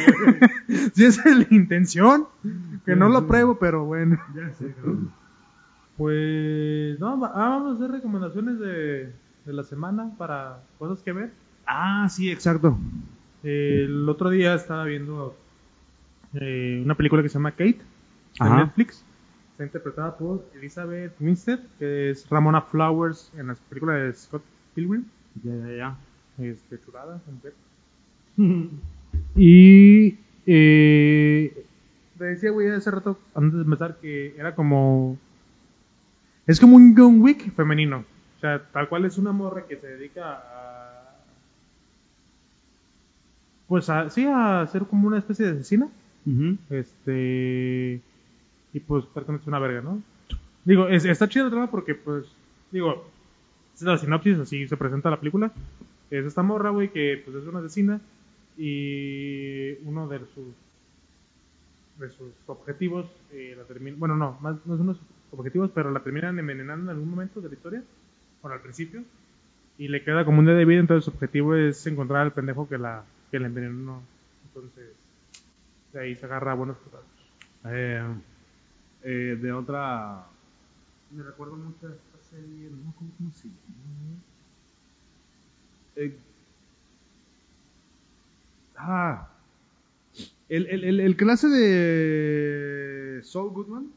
sí. 0.67 0.91
Si 0.93 1.05
esa 1.05 1.28
es 1.28 1.38
la 1.39 1.47
intención, 1.49 2.28
que 2.86 2.95
no 2.95 3.09
lo 3.09 3.26
pruebo, 3.26 3.57
pero 3.57 3.86
bueno. 3.86 4.20
Ya 4.36 4.53
sé, 4.53 4.72
cabrón. 4.76 5.11
Pues, 5.97 6.99
no, 6.99 7.26
ah, 7.26 7.49
vamos 7.49 7.72
a 7.72 7.76
hacer 7.78 7.89
recomendaciones 7.89 8.59
de, 8.59 9.11
de 9.45 9.53
la 9.53 9.63
semana 9.63 10.11
para 10.20 10.59
cosas 10.78 11.01
que 11.01 11.13
ver. 11.13 11.32
Ah, 11.65 12.07
sí, 12.11 12.30
exacto. 12.30 12.78
El 13.41 14.07
otro 14.07 14.30
día 14.30 14.53
estaba 14.53 14.86
viendo 14.86 15.36
eh, 16.36 16.80
una 16.86 16.93
película 16.93 17.24
que 17.24 17.30
se 17.30 17.39
llama 17.39 17.53
Kate 17.53 17.80
en 18.39 18.45
Ajá. 18.45 18.57
Netflix. 18.65 19.03
Está 19.60 19.66
interpretada 19.66 20.18
por 20.18 20.45
Elizabeth 20.55 21.12
Winstead, 21.20 21.60
que 21.78 22.12
es 22.12 22.30
Ramona 22.30 22.62
Flowers 22.62 23.30
en 23.36 23.47
la 23.47 23.55
película 23.55 23.95
de 23.95 24.14
Scott 24.14 24.41
Pilgrim. 24.74 25.03
Ya, 25.43 25.53
ya, 25.53 25.76
ya. 25.76 25.97
Este, 26.38 26.80
chulada, 26.82 27.22
mujer. 27.30 27.53
Y 29.36 30.18
eh, 30.45 31.66
te 32.18 32.24
decía, 32.24 32.51
güey, 32.51 32.70
hace 32.70 32.89
rato, 32.89 33.20
antes 33.36 33.57
de 33.57 33.64
empezar, 33.66 33.97
que 33.99 34.34
era 34.38 34.55
como. 34.55 35.18
Es 36.47 36.57
como 36.57 36.78
un 36.78 36.95
John 36.95 37.22
Wick 37.22 37.53
femenino. 37.53 38.05
O 38.38 38.39
sea, 38.39 38.64
tal 38.72 38.88
cual 38.88 39.03
es 39.03 39.18
una 39.18 39.34
morra 39.34 39.66
que 39.68 39.76
se 39.76 39.88
dedica 39.88 40.41
a. 40.41 41.18
Pues 43.68 43.89
a, 43.89 44.10
sí, 44.10 44.26
a 44.26 44.66
ser 44.72 44.84
como 44.84 45.10
una 45.10 45.18
especie 45.18 45.47
de 45.47 45.51
asesina. 45.51 45.89
Este. 46.70 48.01
Y 48.74 48.80
pues, 48.80 49.05
prácticamente 49.05 49.43
es 49.43 49.47
una 49.47 49.59
verga, 49.59 49.82
¿no? 49.82 50.01
Digo, 50.65 50.88
es- 50.88 51.05
está 51.05 51.28
chida 51.28 51.45
la 51.45 51.49
trama 51.49 51.72
porque, 51.72 51.95
pues, 51.95 52.26
digo, 52.72 53.05
es 53.76 53.82
la 53.82 53.97
sinopsis, 53.97 54.38
así 54.39 54.67
se 54.67 54.78
presenta 54.78 55.09
la 55.09 55.20
película. 55.20 55.51
Es 56.11 56.26
esta 56.26 56.43
morra, 56.43 56.70
güey, 56.72 56.89
que 56.91 57.22
pues 57.24 57.36
es 57.38 57.47
una 57.47 57.59
asesina 57.59 58.01
y 58.57 59.74
uno 59.86 60.07
de 60.07 60.20
sus 60.34 60.53
de 61.97 62.09
sus 62.11 62.32
objetivos 62.47 63.07
eh, 63.32 63.55
la 63.57 63.63
termina, 63.65 63.97
bueno, 63.99 64.15
no, 64.15 64.38
más 64.41 64.55
no 64.65 64.78
son 64.78 64.82
unos 64.89 64.97
objetivos, 65.32 65.70
pero 65.74 65.91
la 65.91 65.99
terminan 65.99 66.39
envenenando 66.39 66.86
en 66.86 66.95
algún 66.97 67.09
momento 67.09 67.41
de 67.41 67.49
la 67.49 67.55
historia, 67.55 67.84
bueno, 68.41 68.55
al 68.55 68.61
principio, 68.61 69.03
y 69.78 69.88
le 69.89 70.03
queda 70.03 70.24
como 70.26 70.39
un 70.39 70.45
día 70.45 70.55
de 70.55 70.65
vida, 70.65 70.80
entonces 70.80 71.05
su 71.05 71.11
objetivo 71.11 71.55
es 71.55 71.86
encontrar 71.88 72.22
al 72.22 72.32
pendejo 72.34 72.67
que 72.70 72.78
la 72.78 73.03
que 73.32 73.39
la 73.39 73.47
envenenó. 73.47 74.01
Entonces, 74.47 74.89
de 75.93 75.99
ahí 75.99 76.15
se 76.15 76.26
agarra 76.26 76.53
a 76.53 76.55
buenos 76.55 76.78
putazos. 76.78 77.05
Eh, 77.65 78.01
eh, 79.04 79.38
de 79.41 79.52
otra. 79.52 80.26
Me 81.12 81.24
recuerdo 81.24 81.56
mucho 81.56 81.88
de 81.88 81.95
esta 81.95 82.18
serie. 82.30 82.70
No 82.70 82.89
acuerdo 82.89 83.14
cómo 83.18 83.32
se 83.32 83.47
llama. 83.47 84.22
Eh, 85.95 86.18
ah. 88.78 89.30
El, 90.47 90.66
el, 90.68 90.84
el, 90.84 91.00
el 91.00 91.16
clase 91.16 91.47
de 91.47 93.22
Saul 93.24 93.52
Goodman. 93.52 93.91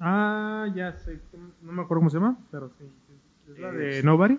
Ah, 0.00 0.66
ya 0.74 0.92
sé, 0.98 1.18
no 1.62 1.72
me 1.72 1.82
acuerdo 1.82 2.00
cómo 2.00 2.10
se 2.10 2.18
llama, 2.18 2.36
pero 2.50 2.70
sí. 2.78 2.84
Es 3.52 3.58
la 3.58 3.72
de 3.72 4.02
Nobody. 4.02 4.38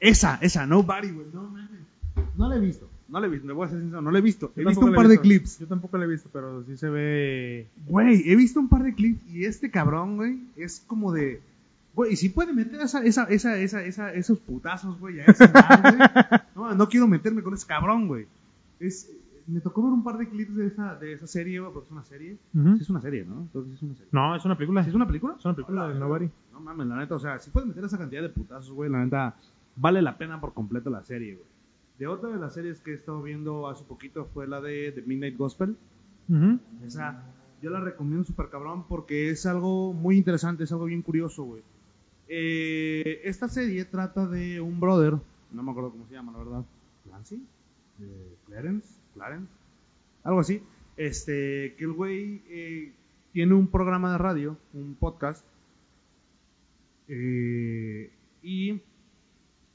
Esa, 0.00 0.38
esa, 0.42 0.66
Nobody, 0.66 1.10
güey. 1.10 1.26
No 1.32 1.42
mames. 1.44 1.80
No 2.36 2.48
la 2.48 2.56
he 2.56 2.60
visto. 2.60 2.88
No 3.08 3.20
la 3.20 3.26
he 3.26 3.30
visto, 3.30 3.46
me 3.46 3.52
voy 3.52 3.66
a 3.66 3.70
ser 3.70 3.78
sincero, 3.78 4.02
no 4.02 4.10
la 4.10 4.18
he 4.18 4.22
visto. 4.22 4.52
He 4.56 4.64
visto 4.64 4.84
un 4.84 4.94
par 4.94 5.06
de 5.06 5.12
visto. 5.14 5.22
clips. 5.22 5.58
Yo 5.60 5.66
tampoco 5.66 5.96
la 5.96 6.04
he 6.04 6.08
visto, 6.08 6.28
pero 6.32 6.64
sí 6.64 6.76
se 6.76 6.88
ve. 6.88 7.66
Güey, 7.86 8.28
he 8.28 8.34
visto 8.34 8.58
un 8.58 8.68
par 8.68 8.82
de 8.82 8.94
clips 8.94 9.20
y 9.32 9.44
este 9.44 9.70
cabrón, 9.70 10.16
güey, 10.16 10.40
es 10.56 10.82
como 10.86 11.12
de. 11.12 11.40
Güey, 11.94 12.12
y 12.12 12.16
si 12.16 12.28
puede 12.28 12.52
meter 12.52 12.80
esa, 12.80 13.02
esa, 13.04 13.24
esa, 13.24 13.56
esa, 13.56 13.84
esa, 13.84 14.12
esos 14.12 14.38
putazos, 14.40 14.98
güey, 14.98 15.20
a 15.20 15.24
edad, 15.24 16.40
güey. 16.54 16.68
No, 16.70 16.74
no 16.74 16.88
quiero 16.88 17.06
meterme 17.06 17.42
con 17.42 17.54
ese 17.54 17.66
cabrón, 17.66 18.08
güey. 18.08 18.26
Es, 18.80 19.08
me 19.46 19.60
tocó 19.60 19.82
ver 19.84 19.92
un 19.92 20.02
par 20.02 20.18
de 20.18 20.28
clips 20.28 20.56
de 20.56 20.66
esa, 20.66 20.96
de 20.96 21.12
esa 21.12 21.28
serie, 21.28 21.60
güey, 21.60 21.72
porque 21.72 21.86
es 21.86 21.92
una 21.92 22.04
serie. 22.04 22.36
Ujú. 22.54 22.76
Sí, 22.76 22.82
es 22.82 22.90
una 22.90 23.00
serie, 23.00 23.24
¿no? 23.24 23.42
Entonces 23.42 23.74
es 23.74 23.82
una 23.82 23.94
serie. 23.94 24.08
No, 24.10 24.34
es 24.34 24.44
una 24.44 24.56
película. 24.56 24.82
¿Sí 24.82 24.90
¿Es 24.90 24.96
una 24.96 25.06
película? 25.06 25.36
Es 25.38 25.44
una 25.44 25.54
película 25.54 25.88
de 25.88 25.94
Nobody. 25.94 26.28
No 26.52 26.60
mames, 26.60 26.86
la 26.88 26.96
neta, 26.96 27.14
o 27.14 27.20
sea, 27.20 27.38
si 27.38 27.50
puedes 27.50 27.68
meter 27.68 27.84
esa 27.84 27.98
cantidad 27.98 28.22
de 28.22 28.30
putazos, 28.30 28.72
güey, 28.72 28.90
la 28.90 29.04
neta, 29.04 29.36
vale 29.76 30.02
la 30.02 30.18
pena 30.18 30.40
por 30.40 30.52
completo 30.52 30.90
la 30.90 31.04
serie, 31.04 31.34
güey. 31.34 31.55
De 31.98 32.06
otra 32.06 32.28
de 32.30 32.38
las 32.38 32.54
series 32.54 32.80
que 32.80 32.92
he 32.92 32.94
estado 32.94 33.22
viendo 33.22 33.68
hace 33.68 33.84
poquito 33.84 34.26
fue 34.26 34.46
la 34.46 34.60
de 34.60 34.92
The 34.92 35.02
Midnight 35.02 35.36
Gospel. 35.36 35.76
Ujú. 36.28 36.58
Esa, 36.84 37.24
yo 37.62 37.70
la 37.70 37.80
recomiendo 37.80 38.24
súper 38.24 38.48
cabrón 38.50 38.86
porque 38.86 39.30
es 39.30 39.46
algo 39.46 39.92
muy 39.94 40.16
interesante, 40.18 40.64
es 40.64 40.72
algo 40.72 40.84
bien 40.84 41.02
curioso, 41.02 41.44
güey. 41.44 41.62
Eh, 42.28 43.20
esta 43.24 43.48
serie 43.48 43.84
trata 43.84 44.26
de 44.26 44.60
un 44.60 44.78
brother, 44.80 45.14
no 45.52 45.62
me 45.62 45.70
acuerdo 45.70 45.90
cómo 45.92 46.06
se 46.06 46.14
llama, 46.14 46.32
la 46.32 46.38
verdad. 46.38 46.64
¿Clancy? 47.04 47.42
Eh, 48.00 48.34
¿Clarence? 48.46 48.88
¿Clarence? 49.14 49.50
Algo 50.24 50.40
así. 50.40 50.60
Este, 50.96 51.74
que 51.78 51.84
el 51.84 51.92
güey 51.92 52.42
eh, 52.48 52.92
tiene 53.32 53.54
un 53.54 53.68
programa 53.68 54.12
de 54.12 54.18
radio, 54.18 54.58
un 54.74 54.96
podcast. 54.96 55.46
eh, 57.08 58.10
y 58.42 58.80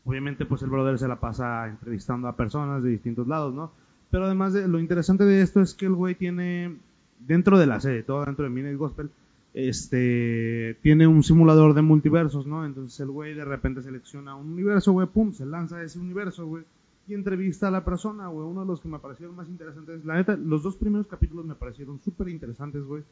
obviamente 0.05 0.45
pues 0.45 0.61
el 0.61 0.69
brother 0.69 0.97
se 0.97 1.07
la 1.07 1.19
pasa 1.19 1.67
entrevistando 1.67 2.27
a 2.27 2.35
personas 2.35 2.83
de 2.83 2.89
distintos 2.89 3.27
lados, 3.27 3.53
¿no? 3.53 3.71
Pero 4.09 4.25
además 4.25 4.53
de 4.53 4.67
lo 4.67 4.79
interesante 4.79 5.23
de 5.23 5.41
esto 5.41 5.61
es 5.61 5.73
que 5.73 5.85
el 5.85 5.93
güey 5.93 6.15
tiene 6.15 6.75
dentro 7.19 7.57
de 7.57 7.67
la 7.67 7.79
serie, 7.79 8.03
todo 8.03 8.25
dentro 8.25 8.43
de 8.43 8.49
Midnight 8.49 8.77
Gospel, 8.77 9.09
este 9.53 10.77
tiene 10.81 11.07
un 11.07 11.23
simulador 11.23 11.73
de 11.73 11.81
multiversos, 11.81 12.47
¿no? 12.47 12.65
Entonces 12.65 12.99
el 12.99 13.09
güey 13.09 13.33
de 13.33 13.45
repente 13.45 13.81
selecciona 13.81 14.35
un 14.35 14.51
universo, 14.53 14.91
güey, 14.91 15.07
pum, 15.07 15.33
se 15.33 15.45
lanza 15.45 15.77
a 15.77 15.83
ese 15.83 15.99
universo, 15.99 16.45
güey, 16.45 16.63
y 17.07 17.13
entrevista 17.13 17.67
a 17.67 17.71
la 17.71 17.83
persona, 17.83 18.27
güey. 18.27 18.47
Uno 18.47 18.61
de 18.61 18.67
los 18.67 18.79
que 18.79 18.87
me 18.87 18.99
parecieron 18.99 19.35
más 19.35 19.49
interesantes, 19.49 20.05
la 20.05 20.15
neta, 20.15 20.35
los 20.35 20.63
dos 20.63 20.75
primeros 20.75 21.07
capítulos 21.07 21.45
me 21.45 21.55
parecieron 21.55 21.99
súper 22.01 22.29
interesantes, 22.29 22.83
güey. 22.83 23.03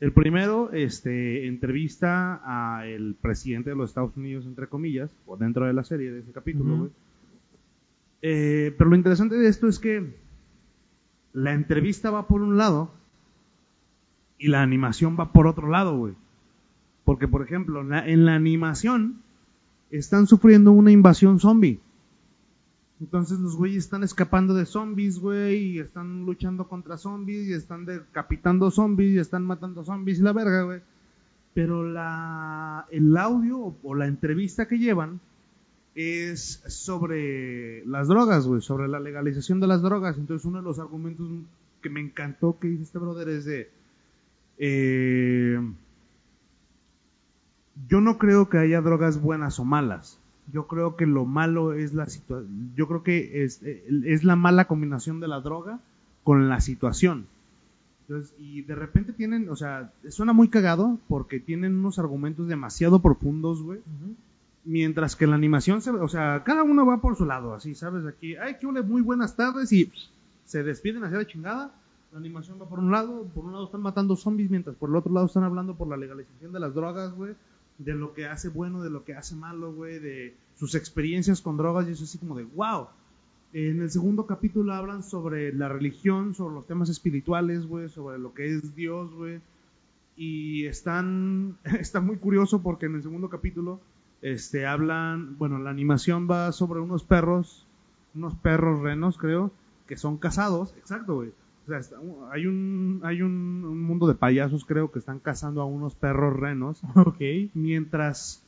El 0.00 0.12
primero, 0.12 0.72
este, 0.72 1.46
entrevista 1.46 2.40
a 2.44 2.86
el 2.86 3.14
presidente 3.20 3.70
de 3.70 3.76
los 3.76 3.90
Estados 3.90 4.16
Unidos, 4.16 4.46
entre 4.46 4.66
comillas, 4.66 5.10
o 5.26 5.36
dentro 5.36 5.66
de 5.66 5.74
la 5.74 5.84
serie 5.84 6.10
de 6.10 6.20
ese 6.20 6.32
capítulo. 6.32 6.90
Eh, 8.22 8.74
pero 8.78 8.90
lo 8.90 8.96
interesante 8.96 9.36
de 9.36 9.48
esto 9.48 9.68
es 9.68 9.78
que 9.78 10.14
la 11.34 11.52
entrevista 11.52 12.10
va 12.10 12.26
por 12.26 12.40
un 12.42 12.56
lado 12.56 12.90
y 14.38 14.48
la 14.48 14.62
animación 14.62 15.16
va 15.20 15.32
por 15.32 15.46
otro 15.46 15.68
lado, 15.68 15.96
güey. 15.98 16.14
Porque, 17.04 17.28
por 17.28 17.42
ejemplo, 17.42 17.82
la- 17.82 18.06
en 18.08 18.24
la 18.24 18.34
animación 18.34 19.16
están 19.90 20.26
sufriendo 20.26 20.72
una 20.72 20.92
invasión 20.92 21.40
zombie. 21.40 21.78
Entonces 23.00 23.38
los 23.38 23.56
güeyes 23.56 23.84
están 23.84 24.02
escapando 24.02 24.52
de 24.52 24.66
zombies, 24.66 25.18
güey, 25.18 25.56
y 25.56 25.78
están 25.78 26.26
luchando 26.26 26.68
contra 26.68 26.98
zombies, 26.98 27.48
y 27.48 27.54
están 27.54 27.86
decapitando 27.86 28.70
zombies, 28.70 29.14
y 29.14 29.18
están 29.18 29.44
matando 29.44 29.82
zombies 29.84 30.18
y 30.18 30.22
la 30.22 30.34
verga, 30.34 30.62
güey. 30.64 30.82
Pero 31.54 31.82
la, 31.82 32.86
el 32.90 33.16
audio 33.16 33.74
o, 33.82 33.94
la 33.94 34.06
entrevista 34.06 34.68
que 34.68 34.78
llevan 34.78 35.18
es 35.94 36.62
sobre 36.68 37.84
las 37.86 38.06
drogas, 38.06 38.46
güey, 38.46 38.60
sobre 38.60 38.86
la 38.86 39.00
legalización 39.00 39.60
de 39.60 39.66
las 39.66 39.80
drogas. 39.82 40.18
Entonces 40.18 40.44
uno 40.44 40.58
de 40.58 40.64
los 40.64 40.78
argumentos 40.78 41.26
que 41.80 41.88
me 41.90 42.00
encantó 42.00 42.58
que 42.60 42.68
dice 42.68 42.82
este 42.84 42.98
brother 42.98 43.30
es 43.30 43.46
de... 43.46 43.70
eh, 44.58 45.58
yo 47.88 48.00
no 48.00 48.18
creo 48.18 48.50
que 48.50 48.58
haya 48.58 48.82
drogas 48.82 49.20
buenas 49.20 49.58
o 49.58 49.64
malas. 49.64 50.19
Yo 50.52 50.66
creo 50.66 50.96
que 50.96 51.06
lo 51.06 51.24
malo 51.24 51.72
es 51.72 51.92
la 51.92 52.06
situación. 52.06 52.72
Yo 52.76 52.88
creo 52.88 53.02
que 53.02 53.44
es, 53.44 53.62
eh, 53.62 53.84
es 54.04 54.24
la 54.24 54.36
mala 54.36 54.66
combinación 54.66 55.20
de 55.20 55.28
la 55.28 55.40
droga 55.40 55.80
con 56.24 56.48
la 56.48 56.60
situación. 56.60 57.26
Entonces, 58.02 58.34
y 58.38 58.62
de 58.62 58.74
repente 58.74 59.12
tienen, 59.12 59.48
o 59.48 59.56
sea, 59.56 59.92
suena 60.08 60.32
muy 60.32 60.48
cagado 60.48 60.98
porque 61.08 61.38
tienen 61.38 61.78
unos 61.78 61.98
argumentos 61.98 62.48
demasiado 62.48 63.00
profundos, 63.00 63.62
güey. 63.62 63.80
Mientras 64.64 65.14
que 65.14 65.26
la 65.26 65.36
animación, 65.36 65.80
se, 65.80 65.90
o 65.90 66.08
sea, 66.08 66.42
cada 66.44 66.64
uno 66.64 66.84
va 66.84 67.00
por 67.00 67.16
su 67.16 67.24
lado, 67.24 67.54
así, 67.54 67.74
¿sabes? 67.74 68.04
Aquí, 68.06 68.34
ay, 68.36 68.56
que 68.58 68.66
ole, 68.66 68.82
muy 68.82 69.00
buenas 69.00 69.36
tardes 69.36 69.72
y 69.72 69.90
se 70.44 70.64
despiden 70.64 71.04
hacia 71.04 71.18
la 71.18 71.26
chingada. 71.26 71.72
La 72.12 72.18
animación 72.18 72.60
va 72.60 72.68
por 72.68 72.80
un 72.80 72.90
lado, 72.90 73.28
por 73.32 73.44
un 73.44 73.52
lado 73.52 73.66
están 73.66 73.82
matando 73.82 74.16
zombies, 74.16 74.50
mientras 74.50 74.74
por 74.74 74.90
el 74.90 74.96
otro 74.96 75.12
lado 75.12 75.26
están 75.26 75.44
hablando 75.44 75.76
por 75.76 75.86
la 75.86 75.96
legalización 75.96 76.52
de 76.52 76.58
las 76.58 76.74
drogas, 76.74 77.14
güey. 77.14 77.34
De 77.80 77.94
lo 77.94 78.12
que 78.12 78.26
hace 78.26 78.48
bueno, 78.48 78.82
de 78.82 78.90
lo 78.90 79.04
que 79.04 79.14
hace 79.14 79.34
malo, 79.34 79.72
güey. 79.72 79.98
De 79.98 80.36
sus 80.56 80.74
experiencias 80.74 81.40
con 81.40 81.56
drogas 81.56 81.88
y 81.88 81.92
eso 81.92 82.04
así 82.04 82.18
como 82.18 82.36
de, 82.36 82.44
wow. 82.44 82.88
En 83.52 83.80
el 83.80 83.90
segundo 83.90 84.26
capítulo 84.26 84.74
hablan 84.74 85.02
sobre 85.02 85.52
la 85.52 85.68
religión, 85.68 86.34
sobre 86.34 86.54
los 86.54 86.66
temas 86.66 86.88
espirituales, 86.88 87.66
güey, 87.66 87.88
sobre 87.88 88.18
lo 88.18 88.34
que 88.34 88.46
es 88.46 88.76
Dios, 88.76 89.12
güey. 89.12 89.40
Y 90.16 90.66
están, 90.66 91.56
está 91.80 92.00
muy 92.00 92.16
curioso 92.16 92.62
porque 92.62 92.86
en 92.86 92.94
el 92.96 93.02
segundo 93.02 93.30
capítulo, 93.30 93.80
este, 94.22 94.66
hablan, 94.66 95.38
bueno, 95.38 95.58
la 95.58 95.70
animación 95.70 96.28
va 96.30 96.52
sobre 96.52 96.80
unos 96.80 97.02
perros, 97.02 97.66
unos 98.14 98.34
perros 98.34 98.80
renos, 98.80 99.16
creo, 99.16 99.50
que 99.86 99.96
son 99.96 100.18
casados, 100.18 100.74
exacto, 100.78 101.16
güey. 101.16 101.32
O 101.66 101.68
sea, 101.68 101.78
está- 101.78 101.96
hay 102.32 102.46
un, 102.46 103.00
hay 103.04 103.22
un, 103.22 103.64
un 103.64 103.82
mundo 103.82 104.06
de 104.08 104.14
payasos, 104.14 104.64
creo, 104.64 104.90
que 104.90 104.98
están 104.98 105.18
cazando 105.18 105.60
a 105.62 105.66
unos 105.66 105.94
perros 105.94 106.38
renos 106.38 106.82
Ok. 106.94 107.20
mientras 107.54 108.42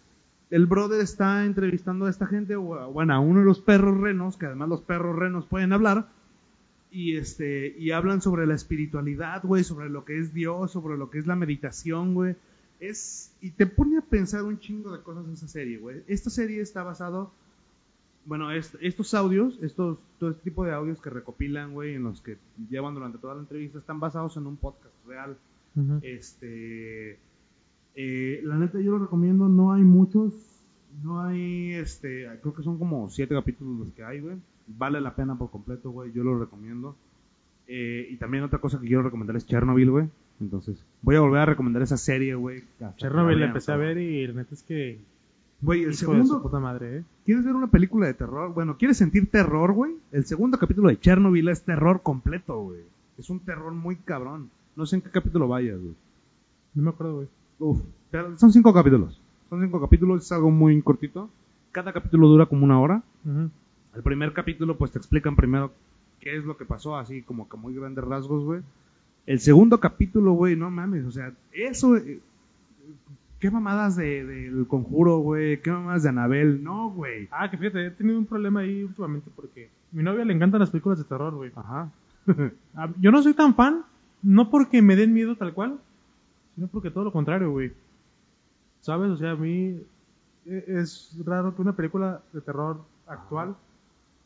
el 0.51 0.67
brother 0.67 1.01
está 1.01 1.45
entrevistando 1.47 2.07
a 2.07 2.11
esta 2.11 2.27
gente, 2.27 2.57
o 2.57 2.63
bueno, 2.93 3.15
a 3.15 3.21
uno 3.21 3.41
de 3.41 3.47
los 3.47 3.61
perros 3.61 3.99
renos, 3.99 4.37
que 4.37 4.47
además 4.47 4.69
los 4.69 4.81
perros 4.83 5.17
renos 5.17 5.47
pueden 5.47 5.73
hablar, 5.73 6.09
y 6.91 7.17
este, 7.17 7.75
y 7.79 7.93
hablan 7.93 8.21
sobre 8.21 8.47
la 8.47 8.55
espiritualidad, 8.55 9.43
güey, 9.45 9.65
sobre 9.65 9.89
lo 9.89 10.05
que 10.05 10.19
es 10.19 10.35
Dios, 10.35 10.71
sobre 10.73 10.99
lo 10.99 11.09
que 11.09 11.19
es 11.21 11.27
la 11.27 11.37
meditación, 11.37 12.13
güey. 12.13 12.37
Es, 12.81 13.33
y 13.41 13.51
te 13.51 13.67
pone 13.67 13.97
a 13.97 14.03
pensar 14.03 14.43
un 14.43 14.59
chingo 14.59 14.93
de 14.93 15.03
cosas 15.03 15.27
esa 15.29 15.49
serie, 15.49 15.79
güey. 15.79 16.03
Esta 16.07 16.29
serie 16.29 16.61
está 16.61 16.83
basado, 16.83 17.33
bueno, 18.25 18.51
es- 18.53 18.77
estos 18.81 19.15
audios, 19.15 19.59
estos, 19.63 19.99
todo 20.19 20.31
este 20.31 20.43
tipo 20.45 20.65
de 20.65 20.73
audios 20.73 21.01
que 21.01 21.11
recopilan, 21.11 21.73
güey, 21.73 21.95
en 21.95 22.05
los 22.05 22.21
que 22.21 22.39
llevan 22.71 22.95
durante 22.95 23.19
toda 23.19 23.35
la 23.35 23.41
entrevista, 23.41 23.79
están 23.79 24.01
basados 24.01 24.37
en 24.37 24.47
un 24.47 24.57
podcast 24.57 24.95
real. 25.07 25.37
Este, 26.03 27.19
eh, 27.95 28.41
la 28.45 28.57
neta 28.57 28.81
yo 28.81 28.93
lo 28.93 28.99
recomiendo, 29.01 29.49
no 29.49 29.73
hay 29.73 29.83
muchos, 29.83 30.33
no 31.03 31.23
hay, 31.23 31.73
este, 31.73 32.27
creo 32.41 32.55
que 32.55 32.63
son 32.63 32.79
como 32.79 33.09
siete 33.11 33.35
capítulos 33.35 33.79
los 33.79 33.91
que 33.93 34.05
hay, 34.05 34.21
güey. 34.21 34.37
Vale 34.67 35.01
la 35.01 35.15
pena 35.17 35.37
por 35.37 35.51
completo, 35.51 35.91
güey, 35.91 36.13
yo 36.13 36.23
lo 36.25 36.39
recomiendo. 36.39 36.97
Eh, 37.67 38.07
y 38.11 38.17
también 38.17 38.45
otra 38.45 38.59
cosa 38.61 38.79
que 38.81 38.87
quiero 38.87 39.03
recomendar 39.03 39.37
es 39.37 39.47
Chernobyl, 39.47 39.91
güey. 39.91 40.09
Entonces, 40.41 40.85
voy 41.03 41.17
a 41.17 41.21
volver 41.21 41.41
a 41.41 41.47
recomendar 41.47 41.83
esa 41.83 41.97
serie, 41.97 42.35
güey. 42.35 42.65
Chernobyl 42.97 43.39
la 43.41 43.47
empecé 43.47 43.73
a 43.73 43.77
ver 43.77 43.99
y 43.99 44.27
la 44.27 44.35
neta 44.35 44.55
es 44.55 44.63
que. 44.63 45.01
Güey, 45.63 45.85
el 45.85 45.93
hijo 45.93 45.93
de 45.93 45.97
su 45.97 46.27
segundo, 46.27 46.43
puta 46.43 46.59
madre, 46.59 46.99
¿eh? 46.99 47.05
¿quieres 47.25 47.45
ver 47.45 47.55
una 47.55 47.69
película 47.69 48.07
de 48.07 48.15
terror? 48.15 48.53
Bueno, 48.53 48.77
¿quieres 48.77 48.97
sentir 48.97 49.31
terror, 49.31 49.73
güey? 49.73 49.93
El 50.11 50.27
segundo 50.27 50.59
capítulo 50.59 50.89
de 50.89 50.99
Chernobyl 50.99 51.49
es 51.49 51.63
terror 51.63 52.03
completo, 52.03 52.61
güey. 52.61 52.81
Es 53.17 53.31
un 53.31 53.39
terror 53.41 53.73
muy 53.73 53.95
cabrón. 53.97 54.51
No 54.75 54.87
sé 54.87 54.97
en 54.97 55.03
qué 55.03 55.11
capítulo 55.11 55.47
vayas, 55.47 55.81
güey. 55.81 55.95
No 56.75 56.83
me 56.83 56.91
acuerdo, 56.91 57.15
güey. 57.17 57.29
Uf, 57.61 57.81
son 58.39 58.53
cinco 58.53 58.75
capítulos. 58.75 59.21
Son 59.49 59.63
cinco 59.63 59.81
capítulos, 59.81 60.25
es 60.25 60.33
algo 60.33 60.51
muy 60.51 60.81
cortito. 60.83 61.31
Cada 61.71 61.93
capítulo 61.93 62.27
dura 62.27 62.47
como 62.47 62.65
una 62.65 62.81
hora. 62.81 63.03
Ujú. 63.25 63.49
El 63.95 64.03
primer 64.03 64.33
capítulo, 64.33 64.77
pues 64.77 64.91
te 64.91 64.99
explican 64.99 65.37
primero 65.37 65.73
qué 66.19 66.37
es 66.37 66.45
lo 66.45 66.57
que 66.57 66.65
pasó, 66.65 66.97
así 66.97 67.23
como 67.23 67.49
que 67.49 67.57
muy 67.57 67.75
grandes 67.75 68.03
rasgos, 68.05 68.43
güey. 68.45 68.63
El 69.27 69.39
segundo 69.39 69.79
capítulo, 69.79 70.33
güey, 70.33 70.57
no 70.57 70.71
mames, 70.71 71.05
o 71.05 71.13
sea, 71.13 71.33
eso. 71.53 71.97
eh, 71.97 72.21
¿Qué 73.43 73.51
mamadas 73.51 73.97
de- 73.97 74.25
del 74.25 74.67
conjuro, 74.69 75.19
güey? 75.19 75.61
¿Qué 75.61 75.73
mamadas 75.73 76.05
de 76.05 76.11
Anabel? 76.11 76.63
No, 76.63 76.91
güey. 76.91 77.27
Ah, 77.33 77.51
que 77.51 77.59
fíjate, 77.59 77.87
he 77.87 77.91
tenido 77.91 78.17
un 78.17 78.25
problema 78.27 78.61
ahí 78.61 78.85
últimamente 78.85 79.31
porque 79.35 79.67
a 79.67 79.97
mi 79.97 80.05
novia 80.05 80.25
le 80.25 80.33
encantan 80.33 80.61
las 80.61 80.71
películas 80.71 80.99
de 80.99 81.05
terror, 81.05 81.35
güey. 81.35 81.51
Ajá. 81.57 81.91
Ah, 82.77 82.89
Yo 83.01 83.11
no 83.11 83.21
soy 83.21 83.35
tan 83.35 83.57
fan, 83.57 83.83
no 84.23 84.49
porque 84.49 84.81
me 84.81 84.95
den 84.95 85.13
miedo 85.13 85.35
tal 85.35 85.53
cual, 85.55 85.81
sino 86.55 86.69
porque 86.69 86.93
todo 86.93 87.03
lo 87.03 87.11
contrario, 87.13 87.51
güey. 87.51 87.73
¿Sabes? 88.81 89.11
O 89.11 89.17
sea, 89.17 89.33
a 89.33 89.37
mí 89.37 89.77
e- 90.47 90.65
es 90.69 91.13
raro 91.25 91.55
que 91.57 91.63
una 91.63 91.75
película 91.75 92.23
de 92.33 92.41
terror 92.43 92.81
actual 93.09 93.57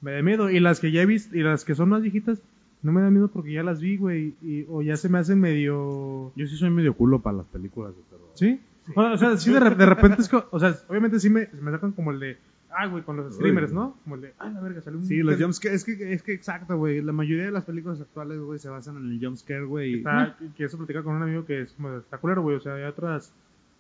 me 0.03 0.11
dé 0.12 0.23
miedo. 0.23 0.51
Y 0.51 0.61
las 0.61 0.79
que 0.79 0.93
ya 0.93 1.01
he 1.01 1.07
visto, 1.07 1.35
y 1.37 1.43
las 1.43 1.64
que 1.64 1.75
son 1.75 1.89
más 1.89 2.03
viejitas, 2.03 2.43
no 2.83 2.93
me 2.93 3.01
dan 3.01 3.14
miedo 3.14 3.29
porque 3.29 3.53
ya 3.55 3.62
las 3.62 3.81
vi, 3.81 3.97
güey. 3.97 4.35
Y, 4.43 4.67
o 4.69 4.83
ya 4.83 4.97
se 4.97 5.09
me 5.09 5.19
hacen 5.19 5.41
medio... 5.41 6.33
Yo 6.37 6.47
sí 6.47 6.57
soy 6.59 6.69
medio 6.69 6.93
culo 6.95 7.21
para 7.23 7.39
las 7.39 7.47
películas 7.47 7.97
de 7.97 8.03
terror. 8.03 8.29
¿Sí? 8.35 8.61
Bueno, 8.95 9.14
o 9.14 9.18
sea, 9.18 9.37
sí 9.37 9.53
de, 9.53 9.61
re- 9.61 9.74
de 9.74 9.87
repente 9.87 10.22
es 10.22 10.28
co- 10.28 10.47
O 10.51 10.59
sea, 10.61 10.74
obviamente 10.89 11.18
sí 11.20 11.28
me, 11.30 11.49
me 11.61 11.70
sacan 11.70 11.93
como 11.93 12.11
el 12.12 12.20
de... 12.20 12.37
Ah, 12.78 12.87
güey, 12.87 13.03
con 13.05 13.16
los 13.16 13.34
screamers, 13.34 13.72
¿no? 13.72 13.97
Como 14.05 14.16
el 14.16 14.20
de... 14.20 14.34
Ah, 14.39 14.51
la 14.51 14.61
verga, 14.61 14.82
salió 14.82 14.99
un... 14.99 15.07
Sí, 15.07 15.22
los 15.22 15.41
jumpscares, 15.41 15.87
es 15.89 15.97
que, 15.97 16.12
es 16.12 16.22
que 16.22 16.32
exacto, 16.34 16.76
güey. 16.76 17.01
La 17.01 17.12
mayoría 17.12 17.45
de 17.47 17.51
las 17.51 17.64
películas 17.64 18.01
actuales, 18.01 18.39
güey, 18.39 18.59
se 18.59 18.68
basan 18.68 18.99
en 18.99 19.11
el 19.12 19.18
jumpscare, 19.24 19.64
güey. 19.64 19.95
Está, 19.99 20.37
que 20.57 20.64
eso 20.64 20.76
con 20.76 21.14
un 21.16 21.22
amigo 21.22 21.47
que 21.47 21.62
es 21.62 21.72
como, 21.72 21.97
está 21.97 22.18
culero, 22.18 22.43
güey. 22.43 22.57
O 22.57 22.61
sea, 22.61 22.74
hay 22.74 22.82
otras. 22.84 23.32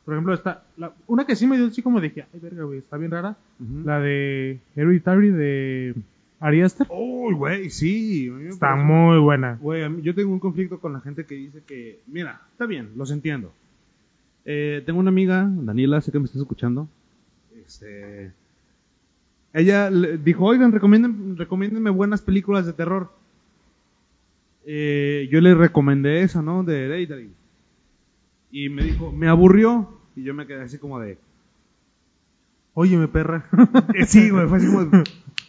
Por 0.06 0.14
ejemplo, 0.14 0.32
está. 0.32 0.62
La, 0.78 0.92
una 1.08 1.26
que 1.26 1.36
sí 1.36 1.46
me 1.46 1.56
dio 1.58 1.66
así 1.66 1.82
como 1.82 2.00
dije, 2.00 2.24
ay, 2.32 2.40
verga, 2.40 2.64
güey, 2.64 2.78
está 2.78 2.96
bien 2.96 3.10
rara. 3.10 3.36
La 3.84 4.00
de 4.00 4.60
Hereditary 4.76 5.30
de 5.30 5.94
Ari 6.40 6.62
Aster. 6.62 6.86
Uy, 6.88 7.34
güey, 7.34 7.68
sí. 7.70 8.32
Está 8.48 8.68
parece- 8.70 8.84
muy 8.86 9.18
buena. 9.18 9.58
Güey, 9.60 10.00
yo 10.02 10.14
tengo 10.14 10.32
un 10.32 10.38
conflicto 10.40 10.78
con 10.80 10.94
la 10.94 11.00
gente 11.00 11.26
que 11.26 11.34
dice 11.34 11.62
que, 11.66 12.00
mira, 12.06 12.40
está 12.52 12.64
bien, 12.64 12.92
los 12.96 13.10
entiendo. 13.10 13.52
Eh, 14.46 14.82
tengo 14.86 15.00
una 15.00 15.10
amiga, 15.10 15.50
Daniela, 15.50 16.00
sé 16.00 16.12
que 16.12 16.18
me 16.20 16.24
estás 16.24 16.40
escuchando. 16.40 16.88
Este, 17.66 18.32
ella 19.52 19.90
dijo, 19.90 20.44
oigan, 20.44 20.70
recomienden, 20.72 21.36
recomiéndenme 21.36 21.90
buenas 21.90 22.22
películas 22.22 22.64
de 22.64 22.72
terror. 22.72 23.10
Eh, 24.64 25.28
yo 25.32 25.40
le 25.40 25.54
recomendé 25.54 26.22
esa, 26.22 26.42
¿no? 26.42 26.62
De 26.62 26.84
Hereditary. 26.86 27.30
Y 28.52 28.68
me 28.68 28.84
dijo, 28.84 29.10
me 29.12 29.28
aburrió. 29.28 29.98
Y 30.14 30.22
yo 30.22 30.32
me 30.32 30.46
quedé 30.46 30.62
así 30.62 30.78
como 30.78 30.98
de, 31.00 31.18
Oye, 32.74 32.96
mi 32.96 33.06
perra. 33.06 33.46
"Eh, 33.94 34.04
sí, 34.06 34.30
güey, 34.30 34.46
fue 34.48 34.58
así 34.58 34.66
como, 34.66 34.84
de, 34.84 35.04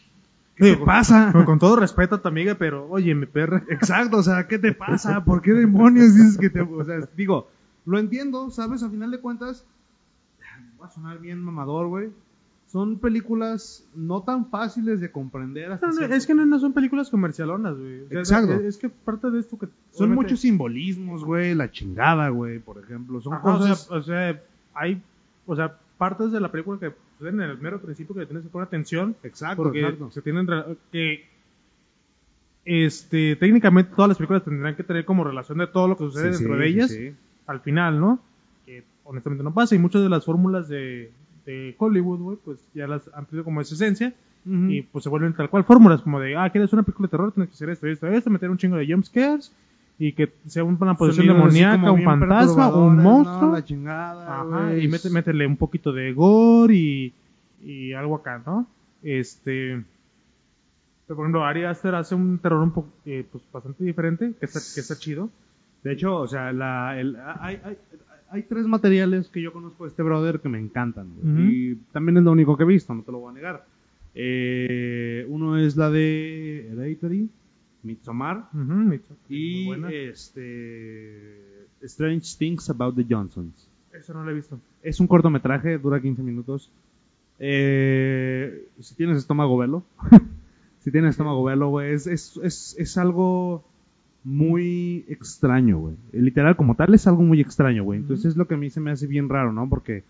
¿qué 0.56 0.76
te 0.76 0.78
pasa? 0.78 1.32
con 1.45 1.60
todo 1.60 1.76
respeto 1.76 2.16
a 2.16 2.22
tu 2.22 2.28
amiga, 2.28 2.56
pero, 2.56 2.88
oye, 2.89 3.14
mi 3.14 3.26
perra. 3.28 3.64
Exacto, 3.70 4.18
o 4.18 4.24
sea, 4.24 4.48
¿qué 4.48 4.58
te 4.58 4.72
pasa? 4.72 5.24
¿Por 5.26 5.41
qué 5.41 5.52
demonios 5.54 6.16
dices 6.16 6.38
que 6.38 6.50
te... 6.50 6.62
O 6.62 6.84
sea, 6.84 7.08
digo, 7.16 7.50
lo 7.88 7.98
entiendo, 8.00 8.52
¿sabes? 8.52 8.84
A 8.84 8.90
final 8.90 9.10
de 9.10 9.20
cuentas, 9.20 9.66
va 10.80 10.86
a 10.86 10.92
sonar 10.92 11.20
bien 11.20 11.42
mamador, 11.42 11.88
güey. 11.88 12.10
Son 12.68 13.00
películas 13.00 13.88
no 13.96 14.22
tan 14.24 14.48
fáciles 14.50 15.00
de 15.00 15.10
comprender 15.10 15.72
hasta 15.72 15.88
No, 15.88 16.02
es 16.02 16.28
que 16.28 16.36
no, 16.36 16.46
no 16.46 16.60
son 16.60 16.74
películas 16.74 17.10
comercialonas, 17.10 17.78
güey. 17.78 18.02
O 18.02 18.10
sea, 18.10 18.20
Exacto. 18.20 18.54
Es, 18.56 18.62
es 18.62 18.78
que 18.78 18.90
parte 18.90 19.32
de 19.32 19.40
esto 19.40 19.58
que. 19.58 19.68
Son 19.68 20.08
obviamente- 20.08 20.16
muchos 20.24 20.40
simbolismos, 20.42 21.24
güey, 21.24 21.56
la 21.56 21.72
chingada, 21.72 22.28
güey, 22.30 22.60
por 22.60 22.78
ejemplo. 22.78 23.22
Son 23.22 23.34
Ajá, 23.34 23.42
cosas... 23.42 23.90
O 23.90 23.90
sea, 23.90 23.98
o 24.00 24.04
sea, 24.04 24.44
hay. 24.74 25.02
O 25.46 25.56
sea, 25.56 25.78
partes 25.98 26.32
de 26.34 26.42
la 26.42 26.52
película 26.52 26.78
que 26.78 26.92
en 27.26 27.40
el 27.42 27.58
mero 27.58 27.80
principio 27.82 28.14
que 28.14 28.26
tienes 28.26 28.44
que 28.44 28.50
poner 28.50 28.68
atención. 28.68 29.16
exacto, 29.24 29.64
porque 29.64 29.80
exacto. 29.80 30.12
se 30.12 30.22
tienen 30.22 30.46
que 30.92 31.26
este 32.66 33.36
técnicamente 33.38 33.94
todas 33.96 34.10
las 34.10 34.18
películas 34.18 34.44
tendrán 34.44 34.76
que 34.76 34.84
tener 34.84 35.06
como 35.06 35.24
relación 35.24 35.58
de 35.60 35.68
todo 35.68 35.88
lo 35.88 35.96
que 35.98 36.04
sucede 36.04 36.34
Sí, 36.34 36.40
dentro 36.44 36.56
sí, 36.56 36.60
de 36.62 36.68
ellas 36.68 36.92
sí. 36.92 37.16
Al 37.48 37.60
final 37.62 38.00
no 38.00 38.20
que 38.66 38.84
honestamente 39.04 39.43
no 39.43 39.54
pasa 39.54 39.74
y 39.76 39.80
muchas 39.80 40.04
de 40.04 40.10
las 40.10 40.26
fórmulas 40.26 40.68
de, 40.70 41.12
de 41.45 41.76
Hollywood 41.78 42.20
güey, 42.20 42.38
pues 42.45 42.60
ya 42.76 42.86
las 42.88 43.02
han 43.14 43.26
perdido 43.26 43.43
como 43.45 43.62
esa 43.62 43.74
esencia 43.76 44.14
y 44.70 44.82
pues 44.84 45.04
se 45.04 45.10
vuelven 45.10 45.34
tal 45.34 45.50
cual 45.50 45.66
fórmulas 45.66 46.02
como 46.02 46.20
de 46.22 46.38
ah 46.38 46.50
quieres 46.50 46.72
una 46.72 46.84
película 46.84 47.08
de 47.08 47.12
terror 47.12 47.32
tienes 47.34 47.50
que 47.50 47.56
hacer 47.56 47.70
esto 47.70 47.88
esto 47.88 48.08
esto 48.08 48.30
meter 48.30 48.50
un 48.50 48.58
chingo 48.58 48.78
de 48.78 48.88
jump 48.89 49.04
scares 49.04 49.52
y 50.00 50.14
que 50.14 50.32
sea 50.45 50.64
una 50.64 50.91
así 50.91 51.28
demoníaca 51.28 51.91
un 51.91 52.04
fantasma 52.04 52.68
un 52.78 52.98
monstruo 53.04 53.41
¿no? 53.48 53.52
La 53.54 53.66
chingada, 53.66 54.41
Ajá, 54.41 54.78
y 54.78 54.88
mete- 54.88 55.10
métele 55.10 55.48
un 55.48 55.58
poquito 55.58 55.91
de 55.91 56.14
gore 56.14 56.74
y, 56.76 57.14
y 57.66 57.93
algo 57.93 58.16
acá, 58.16 58.41
¿no? 58.45 58.68
Este. 59.04 59.84
Pero, 61.08 61.16
por 61.16 61.26
ejemplo, 61.26 61.45
Ari 61.45 61.64
Aster 61.64 61.95
hace 61.95 62.14
un 62.16 62.38
terror 62.38 62.62
un 62.62 62.72
poco, 62.72 62.89
eh, 63.06 63.26
pues, 63.32 63.43
bastante 63.52 63.84
diferente, 63.84 64.34
que 64.39 64.45
está, 64.45 64.60
que 64.60 64.82
está 64.82 64.95
chido. 64.98 65.30
De 65.84 65.93
hecho, 65.93 66.17
o 66.17 66.28
sea, 66.28 66.51
la, 66.53 66.99
el- 66.99 67.15
hay, 67.39 67.59
hay, 67.63 67.78
hay 68.30 68.43
tres 68.43 68.65
materiales 68.67 69.28
que 69.30 69.41
yo 69.41 69.53
conozco 69.53 69.86
de 69.86 69.89
este 69.91 70.03
brother 70.03 70.39
que 70.39 70.49
me 70.49 70.59
encantan. 70.59 71.09
güey. 71.15 71.34
Ujú. 71.34 71.41
Y 71.51 71.75
también 71.91 72.17
es 72.17 72.23
lo 72.23 72.32
único 72.32 72.57
que 72.57 72.63
he 72.63 72.67
visto, 72.67 72.93
no 72.93 73.03
te 73.03 73.11
lo 73.11 73.19
voy 73.19 73.32
a 73.32 73.34
negar. 73.36 73.65
Eh, 74.15 75.25
uno 75.30 75.57
es 75.57 75.78
la 75.78 75.89
de 75.91 76.69
Hereditary, 76.71 77.30
Midsommar, 77.84 78.49
Ujú, 78.53 78.63
muy 78.63 78.99
y 79.30 79.65
buena. 79.67 79.91
este 79.91 81.65
Strange 81.84 82.36
Things 82.38 82.69
About 82.71 82.95
the 82.95 83.05
Johnsons. 83.07 83.67
Eso 83.93 84.13
no 84.13 84.23
lo 84.23 84.32
he 84.32 84.34
visto. 84.34 84.59
Es 84.84 84.99
un 84.99 85.07
cortometraje, 85.07 85.78
dura 85.78 86.01
15 86.01 86.21
minutos. 86.23 86.71
Eh, 87.39 88.67
si 88.80 88.95
tienes 88.95 89.17
estómago, 89.19 89.57
velo. 89.57 89.84
si 90.80 90.91
tienes 90.91 91.11
estómago, 91.11 91.43
velo, 91.43 91.69
güey. 91.69 91.93
Es, 91.93 92.07
es, 92.07 92.38
es, 92.43 92.75
es 92.80 92.97
algo 92.97 93.63
muy 94.28 95.05
extraño, 95.07 95.80
güey. 95.80 95.95
Literal, 96.11 96.57
como 96.57 96.75
tal, 96.75 96.93
es 96.93 97.07
algo 97.07 97.23
muy 97.23 97.39
extraño, 97.39 97.84
güey. 97.86 97.99
Entonces 98.01 98.25
es 98.25 98.36
lo 98.38 98.45
que 98.45 98.55
a 98.55 98.57
mí 98.57 98.69
se 98.69 98.82
me 98.82 98.91
hace 98.91 99.07
bien 99.07 99.30
raro, 99.30 99.53
¿no? 99.53 99.69
Porque 99.69 100.03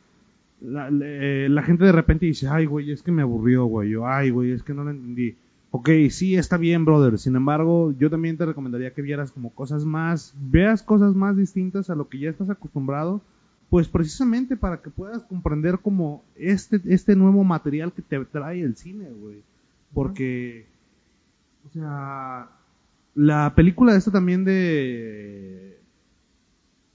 la, 0.60 0.90
le- 0.90 1.50
la 1.50 1.62
gente 1.62 1.86
de 1.86 1.92
repente 1.92 2.26
dice, 2.26 2.48
ay, 2.48 2.66
güey, 2.66 2.90
es 2.92 3.04
que 3.04 3.12
me 3.12 3.22
aburrió, 3.22 3.66
güey. 3.66 3.92
Yo, 3.92 4.08
ay, 4.08 4.32
güey, 4.32 4.52
es 4.52 4.64
que 4.64 4.74
no 4.74 4.84
lo 4.84 4.90
entendí. 4.90 5.36
Ok, 5.70 5.90
sí, 6.10 6.36
está 6.36 6.58
bien, 6.58 6.84
brother. 6.84 7.20
Sin 7.20 7.36
embargo, 7.36 7.94
yo 8.00 8.10
también 8.10 8.38
te 8.38 8.46
recomendaría 8.48 8.92
que 8.94 9.04
vieras 9.04 9.32
como 9.32 9.52
cosas 9.52 9.86
más, 9.86 10.34
veas 10.50 10.82
cosas 10.82 11.14
más 11.14 11.38
distintas 11.38 11.92
a 11.92 11.96
lo 11.96 12.08
que 12.10 12.18
ya 12.18 12.32
estás 12.32 12.50
acostumbrado, 12.50 13.22
pues 13.70 13.88
precisamente 13.88 14.56
para 14.58 14.78
que 14.82 14.90
puedas 14.90 15.22
comprender 15.24 15.78
como 15.78 16.24
este, 16.38 16.82
este 16.86 17.16
nuevo 17.16 17.44
material 17.44 17.92
que 17.92 18.02
te 18.02 18.18
trae 18.26 18.62
el 18.62 18.76
cine, 18.78 19.10
güey. 19.22 19.42
Porque, 19.94 20.66
o 21.70 21.70
sea, 21.74 22.48
la 23.18 23.54
película 23.56 23.96
esta 23.96 24.12
también 24.12 24.46
de 24.46 25.80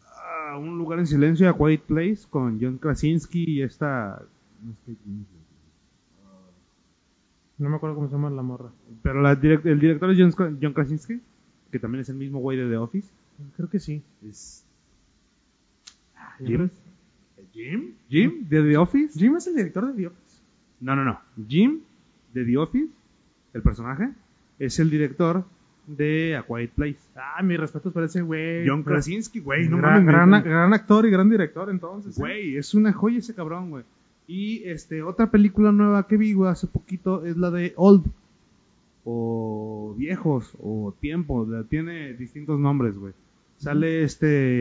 ah, 0.06 0.56
Un 0.56 0.78
lugar 0.78 0.98
en 1.00 1.06
silencio, 1.06 1.48
A 1.50 1.56
Quiet 1.58 1.82
Place, 1.82 2.20
con 2.30 2.58
John 2.60 2.78
Krasinski 2.78 3.44
y 3.50 3.62
esta... 3.62 4.22
no 7.58 7.68
me 7.68 7.76
acuerdo 7.76 7.96
cómo 7.96 8.08
se 8.08 8.14
llama 8.14 8.30
la 8.30 8.42
morra. 8.42 8.70
Pero 9.02 9.20
la 9.20 9.34
direct- 9.40 9.66
el 9.66 9.78
director 9.80 10.10
es 10.12 10.18
John 10.60 10.72
Krasinski, 10.72 11.20
que 11.70 11.78
también 11.78 12.02
es 12.02 12.08
el 12.08 12.16
mismo 12.16 12.38
güey 12.40 12.56
de 12.58 12.68
The 12.68 12.76
Office. 12.76 13.08
Creo 13.56 13.68
que 13.68 13.78
sí. 13.80 14.02
Es 14.28 14.64
Jim. 16.38 16.70
Jim. 17.52 17.94
Jim 18.08 18.48
de 18.48 18.62
The 18.62 18.76
Office. 18.76 19.18
Jim 19.18 19.36
es 19.36 19.46
el 19.46 19.56
director 19.56 19.86
de 19.86 19.94
The 19.94 20.06
Office. 20.08 20.40
No, 20.80 20.96
no, 20.96 21.04
no. 21.04 21.20
Jim 21.48 21.80
de 22.32 22.44
The 22.44 22.56
Office, 22.58 22.92
el 23.54 23.62
personaje, 23.62 24.10
es 24.58 24.78
el 24.80 24.90
director 24.90 25.44
de 25.86 26.36
A 26.36 26.42
Quiet 26.42 26.70
Place. 26.70 26.98
Ah, 27.16 27.42
mis 27.42 27.58
respetos 27.58 27.92
para 27.92 28.06
ese 28.06 28.22
güey. 28.22 28.66
John 28.66 28.82
Krasinski, 28.82 29.40
güey, 29.40 29.68
no 29.68 29.78
gran, 29.78 30.04
mames, 30.04 30.06
gran, 30.06 30.30
güey. 30.30 30.42
gran 30.42 30.72
actor 30.74 31.06
y 31.06 31.10
gran 31.10 31.28
director, 31.28 31.70
entonces. 31.70 32.16
¿eh? 32.16 32.20
Güey, 32.20 32.56
es 32.56 32.74
una 32.74 32.92
joya 32.92 33.18
ese 33.18 33.34
cabrón, 33.34 33.70
güey. 33.70 33.84
Y 34.26 34.62
este 34.64 35.02
otra 35.02 35.30
película 35.30 35.72
nueva 35.72 36.06
que 36.06 36.16
vi, 36.16 36.32
güey, 36.32 36.50
hace 36.50 36.66
poquito 36.66 37.24
es 37.24 37.36
la 37.36 37.50
de 37.50 37.74
Old 37.76 38.06
o 39.04 39.94
Viejos 39.98 40.52
o 40.60 40.94
Tiempo, 41.00 41.46
tiene 41.68 42.14
distintos 42.14 42.58
nombres, 42.58 42.96
güey. 42.96 43.12
Sale 43.58 44.04
este 44.04 44.58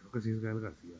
creo 0.00 0.12
que 0.12 0.20
sí 0.20 0.30
es 0.30 0.40
Gael 0.40 0.60
García. 0.60 0.96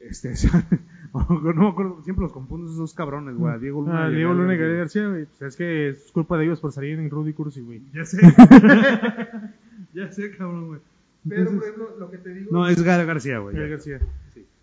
Este, 0.00 0.34
no 1.30 1.52
me 1.54 1.68
acuerdo, 1.68 2.02
siempre 2.02 2.22
los 2.22 2.32
confundo 2.32 2.70
esos 2.70 2.94
cabrones, 2.94 3.36
güey. 3.36 3.58
Diego 3.60 3.80
Luna. 3.82 4.06
Ah, 4.06 4.10
y 4.10 4.16
Diego 4.16 4.32
Luna 4.32 4.54
y 4.54 4.58
García. 4.58 4.68
Gael 4.68 4.78
García, 4.78 5.08
güey. 5.08 5.26
Pues 5.26 5.42
es 5.42 5.56
que 5.56 5.88
es 5.88 6.12
culpa 6.12 6.38
de 6.38 6.44
ellos 6.44 6.60
por 6.60 6.72
salir 6.72 6.98
en 6.98 7.10
Rudy 7.10 7.32
Cursi, 7.32 7.60
güey. 7.60 7.82
Ya 7.92 8.04
sé. 8.04 8.18
ya 9.94 10.12
sé, 10.12 10.30
cabrón, 10.36 10.68
güey. 10.68 10.80
Pero, 11.28 11.42
Entonces- 11.42 11.72
por 11.72 11.82
ejemplo, 11.84 11.98
lo 11.98 12.10
que 12.10 12.18
te 12.18 12.34
digo. 12.34 12.50
No, 12.52 12.68
es 12.68 12.82
Gael 12.82 13.06
García, 13.06 13.38
güey. 13.38 13.56
Gael. 13.56 13.70
García. 13.70 14.00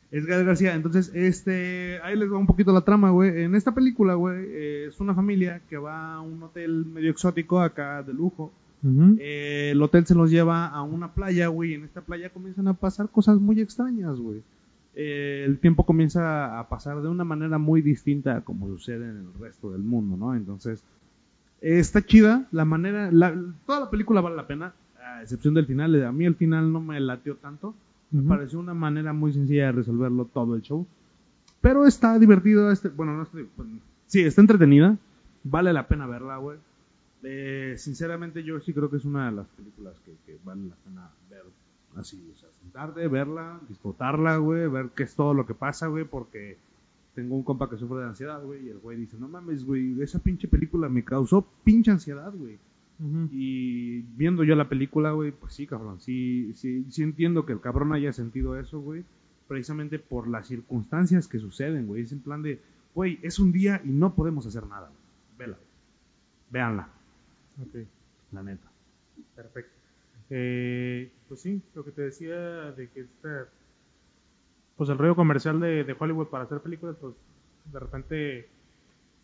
Es 0.09 0.25
Gael 0.25 0.45
García. 0.45 0.73
Entonces, 0.73 1.11
este, 1.13 1.99
ahí 2.01 2.15
les 2.15 2.31
va 2.31 2.37
un 2.37 2.47
poquito 2.47 2.71
la 2.71 2.81
trama, 2.81 3.09
güey. 3.09 3.43
En 3.43 3.55
esta 3.55 3.73
película, 3.73 4.13
güey, 4.13 4.45
eh, 4.47 4.85
es 4.87 4.99
una 4.99 5.13
familia 5.13 5.61
que 5.69 5.77
va 5.77 6.15
a 6.15 6.21
un 6.21 6.41
hotel 6.41 6.85
medio 6.85 7.11
exótico 7.11 7.59
acá 7.59 8.03
de 8.03 8.13
lujo. 8.13 8.51
Eh, 9.19 9.71
el 9.73 9.81
hotel 9.81 10.05
se 10.05 10.15
los 10.15 10.31
lleva 10.31 10.67
a 10.67 10.81
una 10.81 11.11
playa, 11.13 11.47
güey. 11.47 11.73
En 11.73 11.83
esta 11.83 11.99
playa 11.99 12.29
comienzan 12.29 12.69
a 12.69 12.73
pasar 12.73 13.09
cosas 13.09 13.37
muy 13.37 13.59
extrañas, 13.59 14.17
güey. 14.17 14.41
Eh, 14.99 15.43
el 15.45 15.59
tiempo 15.59 15.85
comienza 15.85 16.57
a 16.59 16.67
pasar 16.69 17.01
de 17.03 17.07
una 17.07 17.23
manera 17.23 17.59
muy 17.59 17.83
distinta 17.83 18.37
a 18.37 18.41
como 18.41 18.67
sucede 18.67 19.07
en 19.07 19.17
el 19.17 19.33
resto 19.39 19.71
del 19.71 19.83
mundo, 19.83 20.17
¿no? 20.17 20.33
Entonces, 20.33 20.83
eh, 21.61 21.77
está 21.77 22.01
chida. 22.03 22.47
La 22.51 22.65
manera, 22.65 23.11
la- 23.11 23.35
toda 23.67 23.81
la 23.81 23.89
película 23.91 24.21
vale 24.21 24.35
la 24.35 24.47
pena, 24.47 24.73
a 25.05 25.21
excepción 25.21 25.53
del 25.53 25.67
final. 25.67 26.03
A 26.03 26.11
mí 26.11 26.25
el 26.25 26.33
final 26.35 26.71
no 26.73 26.81
me 26.81 26.99
latió 26.99 27.35
tanto. 27.35 27.75
Me 28.09 28.23
pareció 28.27 28.59
una 28.59 28.73
manera 28.73 29.13
muy 29.13 29.33
sencilla 29.33 29.65
de 29.67 29.71
resolverlo 29.73 30.25
todo 30.25 30.55
el 30.55 30.61
show. 30.63 30.87
Pero 31.61 31.85
está 31.85 32.17
divertido. 32.17 32.71
Este, 32.71 32.89
bueno, 32.89 33.15
no 33.17 33.25
pues, 33.25 33.67
sí, 34.07 34.21
está 34.21 34.41
entretenida. 34.41 34.97
Vale 35.43 35.73
la 35.73 35.87
pena 35.87 36.07
verla, 36.07 36.37
güey. 36.37 36.57
Eh, 37.23 37.75
sinceramente, 37.77 38.43
yo 38.43 38.59
sí 38.61 38.73
creo 38.73 38.89
que 38.89 38.97
es 38.97 39.05
una 39.05 39.27
de 39.29 39.35
las 39.35 39.47
películas 39.49 39.93
que, 40.05 40.13
que 40.25 40.37
vale 40.43 40.63
la 40.69 40.75
pena 40.75 41.09
ver 41.29 41.43
así. 41.99 42.31
O 42.33 42.37
sea, 42.39 42.49
sentarte, 42.61 43.07
verla, 43.07 43.59
disfrutarla, 43.67 44.37
güey, 44.37 44.67
ver 44.67 44.89
qué 44.95 45.03
es 45.03 45.15
todo 45.15 45.33
lo 45.33 45.45
que 45.45 45.53
pasa, 45.53 45.87
güey, 45.87 46.05
porque 46.05 46.57
tengo 47.15 47.35
un 47.35 47.43
compa 47.43 47.69
que 47.69 47.77
sufre 47.77 47.99
de 47.99 48.05
ansiedad, 48.05 48.43
güey, 48.43 48.65
y 48.67 48.69
el 48.69 48.77
güey 48.79 48.97
dice, 48.97 49.17
no 49.17 49.27
mames, 49.27 49.65
güey, 49.65 49.99
esa 50.01 50.19
pinche 50.19 50.47
película 50.47 50.87
me 50.89 51.03
causó 51.03 51.47
pinche 51.63 51.91
ansiedad, 51.91 52.31
güey. 52.33 52.57
Y 53.31 54.01
viendo 54.15 54.43
yo 54.43 54.55
la 54.55 54.69
película, 54.69 55.11
güey, 55.11 55.31
pues 55.31 55.53
sí, 55.53 55.67
cabrón, 55.67 55.99
sí, 55.99 56.51
sí, 56.55 56.83
sí 56.89 57.03
entiendo 57.03 57.45
que 57.45 57.53
el 57.53 57.61
cabrón 57.61 57.93
haya 57.93 58.11
sentido 58.11 58.57
eso, 58.59 58.79
güey, 58.79 59.03
precisamente 59.47 59.99
por 59.99 60.27
las 60.27 60.47
circunstancias 60.47 61.27
que 61.27 61.37
suceden, 61.39 61.85
güey. 61.87 62.01
Es 62.03 62.11
en 62.11 62.21
plan 62.21 62.41
de, 62.41 62.59
güey, 62.95 63.19
es 63.21 63.37
un 63.37 63.51
día 63.51 63.81
y 63.83 63.89
no 63.89 64.15
podemos 64.15 64.45
hacer 64.47 64.65
nada. 64.65 64.87
güey. 64.87 64.97
Vela. 65.37 65.57
Véanla, 66.49 66.89
Ok. 67.61 67.85
la 68.31 68.41
neta. 68.43 68.67
Perfecto. 69.35 69.76
Eh, 70.29 71.11
pues 71.27 71.41
sí, 71.41 71.61
lo 71.73 71.83
que 71.83 71.91
te 71.91 72.01
decía 72.01 72.71
de 72.71 72.89
que 72.89 73.05
pues 74.75 74.89
el 74.89 74.97
rollo 74.97 75.15
comercial 75.15 75.59
de, 75.59 75.83
de 75.83 75.95
Hollywood 75.97 76.27
para 76.27 76.43
hacer 76.43 76.59
películas, 76.59 76.95
pues 77.01 77.15
de 77.71 77.79
repente 77.79 78.47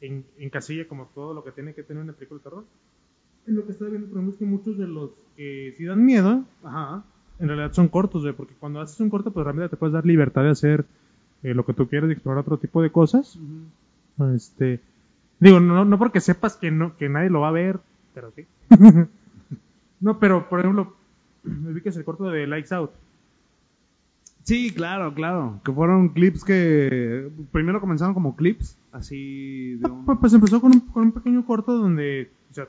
en, 0.01 0.25
encasilla 0.37 0.87
como 0.87 1.05
todo 1.13 1.33
lo 1.33 1.43
que 1.43 1.51
tiene 1.51 1.73
que 1.73 1.83
tener 1.83 2.03
una 2.03 2.13
película 2.13 2.39
de 2.39 2.43
terror. 2.43 2.63
Lo 3.45 3.65
que 3.65 3.71
estoy 3.73 3.89
viendo, 3.89 4.07
por 4.07 4.17
ejemplo, 4.17 4.33
es 4.33 4.39
que 4.39 4.45
muchos 4.45 4.77
de 4.77 4.87
los 4.87 5.11
que 5.35 5.73
sí 5.77 5.85
dan 5.85 6.05
miedo, 6.05 6.43
Ajá. 6.63 7.03
en 7.39 7.47
realidad 7.47 7.73
son 7.73 7.89
cortos, 7.89 8.23
porque 8.35 8.53
cuando 8.59 8.79
haces 8.79 8.99
un 8.99 9.09
corto, 9.09 9.31
pues 9.31 9.43
realmente 9.43 9.69
te 9.69 9.77
puedes 9.77 9.93
dar 9.93 10.05
libertad 10.05 10.43
de 10.43 10.51
hacer 10.51 10.85
eh, 11.43 11.53
lo 11.53 11.65
que 11.65 11.73
tú 11.73 11.87
quieres 11.87 12.09
y 12.09 12.13
explorar 12.13 12.41
otro 12.41 12.57
tipo 12.57 12.81
de 12.81 12.91
cosas. 12.91 13.37
Este, 14.33 14.79
digo, 15.39 15.59
no, 15.59 15.83
no 15.83 15.99
porque 15.99 16.21
sepas 16.21 16.55
que 16.55 16.71
no, 16.71 16.95
que 16.97 17.09
nadie 17.09 17.29
lo 17.29 17.41
va 17.41 17.49
a 17.49 17.51
ver, 17.51 17.79
pero 18.13 18.31
sí. 18.31 18.45
no, 20.03 20.19
pero 20.19 20.49
por 20.49 20.59
ejemplo, 20.59 20.93
me 21.43 21.71
vi 21.71 21.81
que 21.81 21.89
es 21.89 21.97
el 21.97 22.03
corto 22.03 22.25
de 22.25 22.45
Lights 22.45 22.73
Out. 22.73 22.91
Sí, 24.43 24.73
claro, 24.73 25.13
claro. 25.13 25.61
Que 25.63 25.71
fueron 25.71 26.09
clips 26.09 26.43
que 26.43 27.31
primero 27.53 27.79
comenzaron 27.79 28.13
como 28.13 28.35
clips, 28.35 28.77
así 28.91 29.75
de 29.75 29.89
un... 29.89 30.05
Pues, 30.05 30.17
pues 30.19 30.33
empezó 30.33 30.59
con 30.59 30.73
un, 30.73 30.81
con 30.81 31.03
un 31.03 31.11
pequeño 31.13 31.45
corto 31.45 31.77
donde, 31.77 32.29
o 32.51 32.53
sea, 32.53 32.67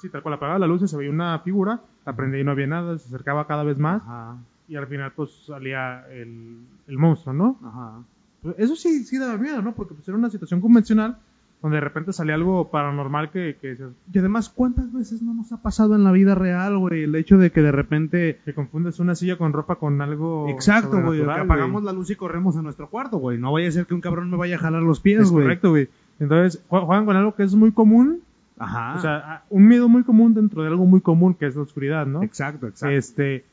sí, 0.00 0.08
tal 0.08 0.22
cual 0.22 0.34
apagaba 0.34 0.60
la 0.60 0.68
luz 0.68 0.82
y 0.82 0.88
se 0.88 0.96
veía 0.96 1.10
una 1.10 1.40
figura, 1.40 1.80
la 2.04 2.14
prendía 2.14 2.40
y 2.40 2.44
no 2.44 2.52
había 2.52 2.68
nada, 2.68 2.96
se 2.98 3.08
acercaba 3.08 3.48
cada 3.48 3.64
vez 3.64 3.76
más 3.78 4.02
Ajá, 4.02 4.36
y 4.68 4.76
al 4.76 4.86
final 4.86 5.12
pues 5.16 5.30
salía 5.46 6.06
el, 6.12 6.58
el 6.86 6.98
monstruo, 6.98 7.34
¿no? 7.34 7.58
ajá. 7.64 8.04
Pues, 8.42 8.54
Eso 8.58 8.76
sí, 8.76 9.02
sí 9.02 9.18
daba 9.18 9.36
miedo, 9.36 9.60
¿no? 9.62 9.74
Porque 9.74 9.94
pues 9.94 10.06
era 10.06 10.16
una 10.16 10.30
situación 10.30 10.60
convencional 10.60 11.18
donde 11.62 11.76
de 11.78 11.80
repente 11.80 12.12
salía 12.12 12.34
algo 12.34 12.70
paranormal 12.70 13.30
que, 13.30 13.56
que, 13.60 13.76
Y 14.12 14.18
además, 14.18 14.48
¿cuántas 14.50 14.92
veces 14.92 15.22
no 15.22 15.34
nos 15.34 15.50
ha 15.52 15.62
pasado 15.62 15.94
en 15.94 16.04
la 16.04 16.12
vida 16.12 16.34
real, 16.34 16.78
güey? 16.78 17.04
El 17.04 17.14
hecho 17.16 17.38
de 17.38 17.50
que 17.50 17.62
de 17.62 17.72
repente... 17.72 18.38
que 18.44 18.54
confundes 18.54 19.00
una 19.00 19.14
silla 19.14 19.36
con 19.36 19.52
ropa 19.52 19.76
con 19.76 20.00
algo 20.00 20.48
Exacto, 20.48 21.00
güey. 21.02 21.24
Que 21.24 21.30
apagamos 21.30 21.82
la 21.82 21.92
luz 21.92 22.10
y 22.10 22.16
corremos 22.16 22.56
a 22.56 22.62
nuestro 22.62 22.88
cuarto, 22.88 23.18
güey. 23.18 23.38
No 23.38 23.52
vaya 23.52 23.68
a 23.68 23.72
ser 23.72 23.86
que 23.86 23.94
un 23.94 24.00
cabrón 24.00 24.30
me 24.30 24.36
vaya 24.36 24.56
a 24.56 24.58
jalar 24.60 24.82
los 24.82 25.00
pies, 25.00 25.22
Es 25.22 25.30
güey. 25.30 25.44
correcto, 25.44 25.70
güey. 25.70 25.88
Entonces, 26.20 26.62
jue- 26.68 26.84
juegan 26.84 27.04
con 27.06 27.16
algo 27.16 27.34
que 27.34 27.42
es 27.42 27.54
muy 27.54 27.72
común, 27.72 28.20
Ajá. 28.58 28.94
o 28.96 29.00
sea, 29.00 29.44
un 29.50 29.66
miedo 29.66 29.88
muy 29.88 30.02
común 30.04 30.34
dentro 30.34 30.62
de 30.62 30.68
algo 30.68 30.84
muy 30.86 31.00
común 31.00 31.34
que 31.34 31.46
es 31.46 31.56
la 31.56 31.62
oscuridad, 31.62 32.06
¿no? 32.06 32.22
exacto, 32.22 32.68
exacto. 32.68 32.94
Este, 32.94 33.44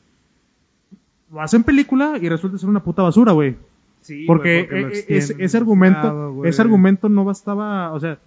lo 1.32 1.40
hacen 1.40 1.64
película 1.64 2.14
y 2.20 2.28
resulta 2.28 2.58
ser 2.58 2.68
una 2.68 2.82
puta 2.82 3.02
basura, 3.02 3.32
güey. 3.32 3.56
Sí, 4.04 4.26
Porque, 4.26 4.60
eh, 4.60 4.60
extienden 4.88 4.90
ese, 5.18 5.34
ese 5.42 5.56
argumento, 5.56 5.98
ese 6.44 6.60
argumento 6.60 7.08
no 7.08 7.24
bastaba, 7.24 7.90
o 7.94 7.98
sea, 8.00 8.18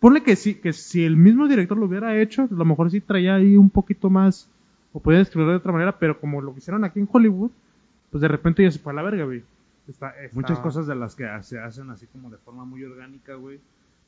ponle 0.00 0.22
que 0.22 0.34
sí, 0.34 0.54
que 0.54 0.72
si 0.72 1.04
el 1.04 1.16
mismo 1.18 1.46
director 1.46 1.76
lo 1.76 1.84
hubiera 1.84 2.18
hecho, 2.20 2.42
a 2.44 2.48
lo 2.54 2.64
mejor 2.64 2.90
sí 2.90 3.02
traía 3.02 3.34
ahí 3.34 3.56
un 3.58 3.68
poquito 3.68 4.08
más, 4.08 4.48
o 4.94 5.00
podía 5.00 5.20
escribirlo 5.20 5.52
de 5.52 5.58
otra 5.58 5.72
manera, 5.72 5.98
pero 5.98 6.18
como 6.18 6.40
lo 6.40 6.54
hicieron 6.56 6.84
aquí 6.84 7.00
en 7.00 7.08
Hollywood, 7.12 7.50
pues 8.10 8.22
de 8.22 8.28
repente 8.28 8.62
ya 8.62 8.70
se 8.70 8.78
fue 8.78 8.92
a 8.94 8.96
la 8.96 9.02
verga, 9.02 9.24
güey. 9.26 9.42
Está- 9.86 10.10
está- 10.22 10.34
Muchas 10.34 10.58
cosas 10.60 10.86
de 10.86 10.94
las 10.94 11.14
que 11.14 11.26
se 11.42 11.58
hacen 11.58 11.90
así 11.90 12.06
como 12.06 12.30
de 12.30 12.38
forma 12.38 12.64
muy 12.64 12.82
orgánica, 12.82 13.34
güey. 13.34 13.60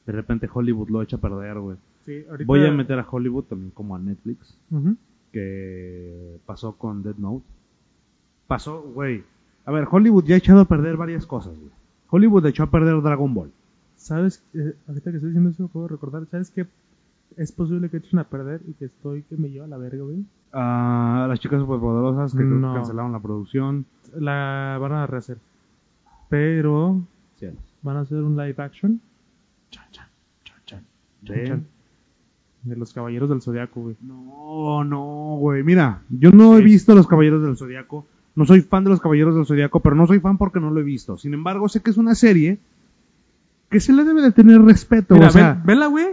De 0.06 0.12
repente 0.14 0.48
Hollywood 0.50 0.88
lo 0.88 1.02
echa 1.02 1.16
a 1.16 1.20
perder, 1.20 1.58
güey. 1.58 1.76
Sí, 2.06 2.24
ahorita- 2.30 2.46
Voy 2.46 2.64
a 2.64 2.70
meter 2.72 2.98
a 2.98 3.06
Hollywood 3.08 3.44
también 3.44 3.70
como 3.72 3.94
a 3.94 3.98
Netflix. 3.98 4.56
Que 5.30 6.38
pasó 6.46 6.72
con 6.72 7.02
Dead 7.02 7.16
Note. 7.16 7.44
Pasó, 8.46 8.80
güey. 8.80 9.22
A 9.68 9.70
ver, 9.70 9.86
Hollywood 9.90 10.24
ya 10.24 10.34
ha 10.34 10.38
echado 10.38 10.60
a 10.60 10.64
perder 10.64 10.96
varias 10.96 11.26
cosas, 11.26 11.58
güey. 11.58 11.70
Hollywood 12.08 12.46
echó 12.46 12.62
a 12.62 12.70
perder 12.70 13.02
Dragon 13.02 13.34
Ball. 13.34 13.50
¿Sabes? 13.96 14.42
Eh, 14.54 14.74
ahorita 14.88 15.10
que 15.10 15.16
estoy 15.18 15.28
diciendo 15.30 15.50
eso, 15.50 15.68
puedo 15.68 15.88
recordar. 15.88 16.24
¿Sabes 16.30 16.50
qué? 16.50 16.66
Es 17.36 17.52
posible 17.52 17.90
que 17.90 17.98
echen 17.98 18.18
a 18.18 18.24
perder 18.24 18.62
y 18.66 18.72
que 18.72 18.86
estoy 18.86 19.24
que 19.24 19.36
me 19.36 19.50
lleva 19.50 19.66
a 19.66 19.68
la 19.68 19.76
verga, 19.76 20.02
güey. 20.04 20.24
Ah, 20.54 21.26
las 21.28 21.38
chicas 21.38 21.60
superpoderosas 21.60 22.32
que 22.32 22.38
creo 22.38 22.56
que 22.56 22.78
cancelaron 22.78 23.12
la 23.12 23.20
producción. 23.20 23.84
La 24.18 24.78
van 24.80 24.92
a 24.92 25.06
rehacer. 25.06 25.36
Pero 26.30 27.02
Cielos. 27.36 27.58
van 27.82 27.98
a 27.98 28.00
hacer 28.00 28.22
un 28.22 28.36
live 28.36 28.54
action. 28.56 29.00
Chan, 29.70 29.84
chan, 29.90 30.06
chan, 30.44 30.56
chan, 30.64 30.84
chan, 31.24 31.36
Sí. 31.36 31.44
chan. 31.46 31.66
De 32.62 32.74
los 32.76 32.94
Caballeros 32.94 33.28
del 33.28 33.42
Zodiaco, 33.42 33.82
güey. 33.82 33.96
No, 34.00 34.82
no, 34.84 35.36
güey. 35.38 35.62
Mira, 35.62 36.02
yo 36.08 36.30
no 36.30 36.56
he 36.56 36.62
visto 36.62 36.94
Los 36.94 37.06
Caballeros 37.06 37.42
del 37.42 37.56
Zodiaco. 37.56 38.06
No 38.38 38.46
soy 38.46 38.60
fan 38.62 38.84
de 38.84 38.90
Los 38.90 39.00
Caballeros 39.00 39.34
del 39.34 39.46
Zodiaco, 39.46 39.80
pero 39.80 39.96
no 39.96 40.06
soy 40.06 40.20
fan 40.20 40.38
porque 40.38 40.60
no 40.60 40.70
lo 40.70 40.78
he 40.80 40.84
visto. 40.84 41.18
Sin 41.18 41.34
embargo, 41.34 41.68
sé 41.68 41.82
que 41.82 41.90
es 41.90 41.96
una 41.96 42.14
serie 42.14 42.58
que 43.68 43.80
se 43.80 43.92
le 43.92 44.04
debe 44.04 44.22
de 44.22 44.30
tener 44.32 44.62
respeto. 44.62 45.14
Mira, 45.14 45.26
o 45.26 45.30
sea, 45.30 45.60
vela, 45.64 45.86
güey. 45.86 46.06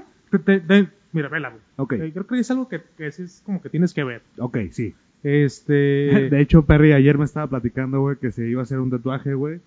Mira, 1.14 1.30
vela, 1.30 1.50
güey. 1.50 1.62
ok, 1.78 1.94
Eh, 1.94 2.12
creo 2.12 2.28
que 2.28 2.40
es 2.40 2.50
algo 2.52 2.68
que, 2.68 2.82
que 2.98 3.12
sí 3.12 3.24
es 3.24 3.42
como 3.46 3.62
que 3.62 3.70
tienes 3.70 3.94
que 3.94 4.04
ver. 4.04 4.22
ok, 4.40 4.58
sí. 4.72 4.96
Este. 5.24 5.74
De 6.32 6.42
hecho, 6.42 6.64
Perry 6.66 6.94
ayer 6.94 7.18
me 7.18 7.26
estaba 7.26 7.48
platicando, 7.48 8.02
güey, 8.02 8.18
que 8.18 8.32
se 8.32 8.48
iba 8.50 8.62
a 8.62 8.64
hacer 8.64 8.80
un 8.80 8.90
tatuaje, 8.90 9.34
güey. 9.34 9.60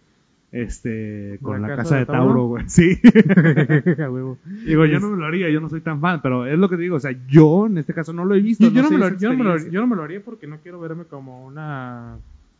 Este, 0.50 1.38
con 1.42 1.61
¿La 1.61 1.68
la, 1.68 1.76
casa 1.76 1.82
casa, 1.82 1.94
de 1.96 2.00
de 2.00 2.06
Tauro? 2.06 2.46
Güey. 2.46 2.64
Sí. 2.68 2.98
digo, 4.66 4.86
yo 4.86 4.99
no 5.00 5.11
me 5.11 5.16
lo 5.16 5.26
haría, 5.26 5.50
yo 5.50 5.61
no 5.61 5.68
soy 5.68 5.80
tan 5.83 6.00
fan, 6.00 6.20
pero 6.22 6.46
es 6.46 6.58
lo 6.58 6.68
que 6.68 6.76
te 6.76 6.83
digo, 6.83 6.96
o 6.96 7.00
sea, 7.00 7.14
yo 7.28 7.66
en 7.66 7.78
este 7.78 7.92
caso 7.95 8.12
no 8.12 8.24
lo 8.24 8.34
he 8.34 8.41
visto. 8.41 8.64
Yo, 8.64 8.70
yo 8.70 8.83
no 8.83 8.88
sé 8.88 8.95
me 8.95 9.00
lo, 9.00 9.07
esa 9.08 9.16
yo, 9.18 9.28
no 9.30 9.37
me 9.37 9.45
lo, 9.45 9.50
experiencia. 9.50 9.72
yo 9.74 9.80
no 9.80 9.87
me 9.87 9.96
lo 9.96 10.03
haría 10.03 10.24
porque 10.24 10.46
no 10.46 10.58
quiero 10.58 10.80
verme 10.80 11.04
como 11.04 11.46
una 11.46 12.16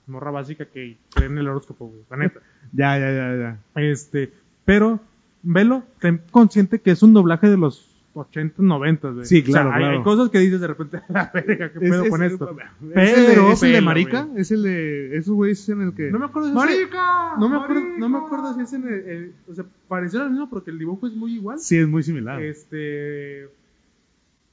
morra 0.09 0.31
básica 0.31 0.65
que 0.67 0.97
cree 1.15 1.27
en 1.29 1.39
el 1.39 1.49
horóscopo, 1.49 1.87
güey. 1.89 2.03
La 2.11 2.17
neta. 2.17 2.41
Ya, 2.73 2.99
ya, 2.99 3.11
ya, 3.11 3.37
ya. 3.75 3.81
Este, 3.81 4.31
pero, 4.67 5.01
velo, 5.43 5.83
ten 6.01 6.21
consciente 6.31 6.81
que 6.81 6.91
es 6.91 7.03
un 7.03 7.15
doblaje 7.15 7.49
de 7.49 7.57
los 7.57 7.87
80, 8.13 8.57
90, 8.63 9.09
güey. 9.11 9.25
Sí, 9.25 9.43
claro, 9.43 9.71
O 9.71 9.73
sea, 9.73 9.77
hay- 9.79 9.83
claro. 9.85 9.99
Hay, 9.99 10.05
cosas 10.05 10.29
que 10.29 10.39
dices 10.39 10.61
de 10.61 10.67
repente, 10.67 11.01
la 11.09 11.31
verga, 11.33 11.73
¿qué 11.73 11.79
Es- 11.87 11.91
pedo 11.91 12.03
es- 12.05 12.11
con 12.11 12.23
es- 12.23 12.33
esto? 12.33 12.51
¿Es 12.51 12.57
Pero, 12.93 13.43
el 13.43 13.47
de, 13.47 13.53
es 13.53 13.63
el 13.63 13.73
de 13.73 13.81
Marica? 13.81 14.23
güey. 14.25 14.41
¿Es 14.43 14.51
el 14.51 14.63
de 14.65 15.17
esos 15.17 15.35
güeyes 15.35 15.67
en 15.71 15.81
el 15.81 15.95
que...? 15.95 16.11
No 16.11 16.19
me 16.19 16.27
acuerdo 16.27 16.49
si 16.49 16.55
¡Marica! 16.55 17.37
No 17.39 17.49
me 17.49 17.57
acuerdo, 17.57 17.83
no 17.99 18.09
me 18.11 18.19
acuerdo 18.19 18.55
si 18.55 18.61
es 18.61 18.73
en 18.75 18.87
el, 18.87 18.95
el- 19.09 19.33
o 19.51 19.55
sea, 19.55 19.65
pareció 19.89 20.19
lo 20.25 20.29
mismo 20.29 20.51
porque 20.51 20.71
el 20.71 20.79
dibujo 20.79 21.07
es 21.07 21.15
muy 21.15 21.37
igual. 21.37 21.59
Sí, 21.59 21.79
es 21.79 21.89
muy 21.89 22.03
similar. 22.03 22.43
Este, 22.43 23.49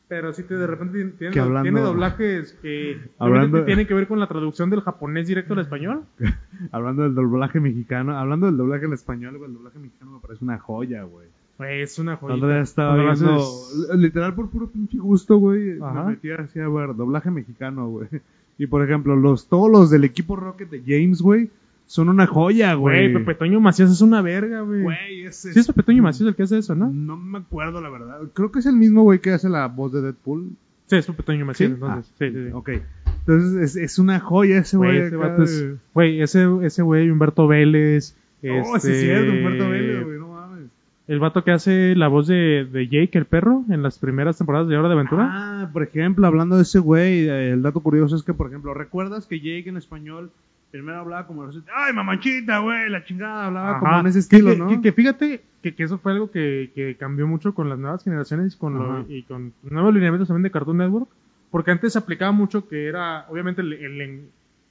pero 0.08 0.34
sí 0.34 0.44
te 0.44 0.56
de 0.56 0.68
repente 0.68 1.04
tiene, 1.18 1.34
Que 1.34 1.40
hablando- 1.40 1.64
tiene 1.64 1.82
doblajes 1.82 2.54
que 2.62 3.00
Hablando- 3.18 3.64
tienen 3.66 3.88
que 3.88 3.94
ver 3.94 4.08
con 4.08 4.20
la 4.20 4.28
traducción 4.28 4.70
del 4.70 4.82
japonés 4.82 5.28
directo 5.28 5.54
al 5.54 5.60
español. 5.62 6.04
Hablando 6.72 7.04
del 7.04 7.16
doblaje 7.16 7.60
mexicano, 7.60 8.18
hablando 8.18 8.46
del 8.48 8.58
doblaje 8.58 8.86
en 8.86 8.94
español, 8.94 9.40
el 9.46 9.54
doblaje 9.54 9.80
mexicano 9.80 10.12
me 10.12 10.20
parece 10.20 10.44
una 10.44 10.60
joya, 10.60 11.04
güey. 11.04 11.28
Es 11.60 11.98
una. 12.00 12.18
Cuando 12.18 12.52
estaba 12.54 12.96
viendo, 12.98 13.36
haces- 13.36 13.96
literal 13.98 14.34
por 14.36 14.50
puro 14.50 14.68
pinche 14.70 14.98
gusto, 14.98 15.38
güey, 15.38 15.80
me 15.80 16.04
metí 16.04 16.30
así 16.32 16.60
a 16.60 16.68
ver 16.68 16.96
doblaje 16.96 17.32
mexicano, 17.32 17.88
güey. 17.90 18.08
Y 18.58 18.68
por 18.68 18.82
ejemplo, 18.84 19.18
los 19.18 19.50
todos 19.50 19.70
los 19.70 19.90
del 19.90 20.06
equipo 20.06 20.36
Rocket 20.38 20.70
de 20.70 20.82
James, 20.86 21.22
güey, 21.22 21.50
son 21.88 22.10
una 22.10 22.26
joya, 22.28 22.74
Güey, 22.74 23.12
güey. 23.12 23.24
Pepe 23.24 23.36
Toño 23.38 23.60
Macías 23.60 23.92
es 23.92 24.02
una 24.02 24.22
verga, 24.22 24.62
güey. 24.62 24.82
Güey, 24.84 25.26
ese 25.26 25.54
Sí 25.54 25.60
es 25.60 25.68
Pepe 25.68 25.84
Toño 25.84 26.02
Macías 26.04 26.28
el 26.28 26.36
que 26.36 26.44
hace 26.44 26.58
eso, 26.58 26.76
¿no? 26.76 26.90
No 26.92 27.16
me 27.18 27.40
acuerdo, 27.40 27.82
la 27.82 27.90
verdad. 27.90 28.20
Creo 28.34 28.52
que 28.52 28.60
es 28.60 28.66
el 28.66 28.76
mismo 28.76 29.04
güey 29.04 29.20
que 29.20 29.32
hace 29.32 29.50
la 29.50 29.68
voz 29.68 29.92
de 29.94 30.02
Deadpool. 30.02 30.50
Sí, 30.88 30.96
es 30.98 31.06
Pepe 31.06 31.24
Toño 31.24 31.46
Macías, 31.46 31.70
¿Sí? 31.70 31.74
entonces. 31.74 32.12
Ah, 32.12 32.16
sí, 32.20 32.32
sí, 32.32 32.46
sí. 32.48 32.52
Ok. 32.54 32.70
Entonces 33.28 33.76
es, 33.76 33.76
es 33.76 34.00
una 34.00 34.20
joya 34.20 34.60
ese 34.60 34.78
Güey, 34.78 34.98
güey. 34.98 35.08
ese 35.08 35.16
acá 35.16 35.44
es- 35.44 35.66
Güey, 35.94 36.22
ese, 36.22 36.48
ese 36.64 36.82
güey, 36.84 37.10
Humberto 37.10 37.48
Vélez. 37.48 38.16
Oh, 38.44 38.48
sí 38.48 38.50
este, 38.76 38.92
es 38.92 39.00
cierto, 39.02 39.32
Humberto 39.32 39.70
Vélez, 39.70 40.04
güey, 40.06 40.20
no 40.20 40.28
mames. 40.30 40.66
El 41.08 41.20
vato 41.20 41.44
que 41.44 41.52
hace 41.52 41.96
la 41.96 42.08
voz 42.08 42.28
de, 42.28 42.68
de 42.72 42.88
Jake, 42.88 43.18
el 43.18 43.26
perro, 43.26 43.64
en 43.70 43.82
las 43.84 43.98
primeras 44.00 44.38
temporadas 44.38 44.68
de 44.68 44.78
Hora 44.78 44.88
de 44.88 44.94
Aventura. 44.96 45.28
Ah, 45.32 45.70
por 45.74 45.82
ejemplo, 45.84 46.26
hablando 46.28 46.56
de 46.56 46.64
ese 46.64 46.80
güey, 46.80 47.28
el 47.28 47.62
dato 47.62 47.80
curioso 47.82 48.16
es 48.16 48.24
que, 48.24 48.34
por 48.34 48.48
ejemplo, 48.48 48.74
¿recuerdas 48.74 49.26
que 49.28 49.38
Jake 49.40 49.70
en 49.70 49.78
español 49.78 50.32
primero 50.78 51.00
hablaba 51.00 51.28
como... 51.28 51.44
Ay, 51.76 51.94
mamanchita, 51.94 52.60
güey, 52.60 52.90
la 52.90 53.04
chingada, 53.04 53.48
hablaba 53.48 53.70
Ajá. 53.72 53.80
como 53.80 54.00
en 54.00 54.08
ese 54.08 54.20
estilo, 54.20 54.52
que, 54.52 54.58
¿no? 54.58 54.68
que- 54.70 54.82
que 54.82 54.92
fíjate 54.92 55.42
que, 55.62 55.74
que 55.76 55.84
eso 55.84 55.98
fue 55.98 56.12
algo 56.14 56.30
que, 56.32 56.96
cambió 57.00 57.28
mucho 57.28 57.54
con 57.54 57.70
las 57.70 57.80
nuevas 57.80 58.04
generaciones 58.04 58.56
con 58.56 58.74
lo- 58.78 59.06
y 59.10 59.24
con 59.24 59.54
nuevos 59.64 59.94
lineamientos 59.94 60.28
también 60.28 60.44
de 60.44 60.52
Cartoon 60.52 60.78
Network. 60.78 61.08
Porque 61.52 61.72
antes 61.72 61.94
se 61.94 62.00
aplicaba 62.00 62.32
mucho 62.32 62.68
que 62.68 62.86
era, 62.88 63.26
obviamente, 63.30 63.62
el, 63.62 63.74
el- 63.74 64.30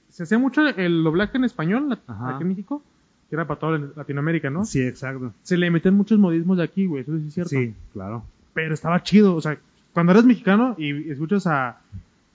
se 0.09 0.23
hacía 0.23 0.37
mucho 0.37 0.65
el 0.67 1.03
doblaje 1.03 1.37
en 1.37 1.43
español 1.43 1.97
Ajá. 2.07 2.29
aquí 2.35 2.43
en 2.43 2.49
México, 2.49 2.81
que 3.29 3.35
era 3.35 3.45
para 3.47 3.59
toda 3.59 3.79
Latinoamérica, 3.95 4.49
¿no? 4.49 4.63
Sí, 4.65 4.81
exacto. 4.81 5.33
Se 5.43 5.57
le 5.57 5.69
metían 5.71 5.95
muchos 5.95 6.17
modismos 6.19 6.57
de 6.57 6.63
aquí, 6.63 6.85
güey, 6.85 7.01
eso 7.01 7.17
sí 7.17 7.25
es 7.27 7.33
cierto. 7.33 7.49
Sí, 7.49 7.73
claro. 7.91 8.23
Pero 8.53 8.73
estaba 8.73 9.01
chido, 9.03 9.35
o 9.35 9.41
sea, 9.41 9.57
cuando 9.93 10.11
eres 10.13 10.25
mexicano 10.25 10.75
y 10.77 11.09
escuchas 11.09 11.47
a. 11.47 11.79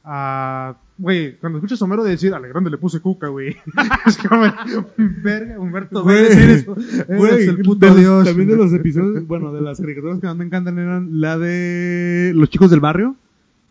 a 0.04 0.74
güey, 1.00 1.36
cuando 1.38 1.58
escuchas 1.58 1.80
a 1.80 1.84
Homero 1.86 2.04
decir, 2.04 2.32
a 2.34 2.38
grande 2.38 2.70
le 2.70 2.78
puse 2.78 3.00
cuca, 3.00 3.28
güey. 3.28 3.56
es 4.06 4.18
como, 4.18 4.42
verga, 4.96 5.58
Humberto, 5.58 6.02
Güey, 6.02 6.26
eres, 6.26 6.66
eres 7.08 7.48
el 7.48 7.58
puto 7.62 7.92
de 7.94 8.00
dios. 8.00 8.24
También 8.24 8.48
de 8.48 8.56
los 8.56 8.72
episodios, 8.72 9.26
bueno, 9.26 9.52
de 9.52 9.62
las 9.62 9.80
caricaturas 9.80 10.20
que 10.20 10.26
más 10.26 10.36
me 10.36 10.44
encantan 10.44 10.78
eran 10.78 11.20
la 11.20 11.38
de 11.38 12.32
Los 12.34 12.50
chicos 12.50 12.70
del 12.70 12.80
barrio 12.80 13.16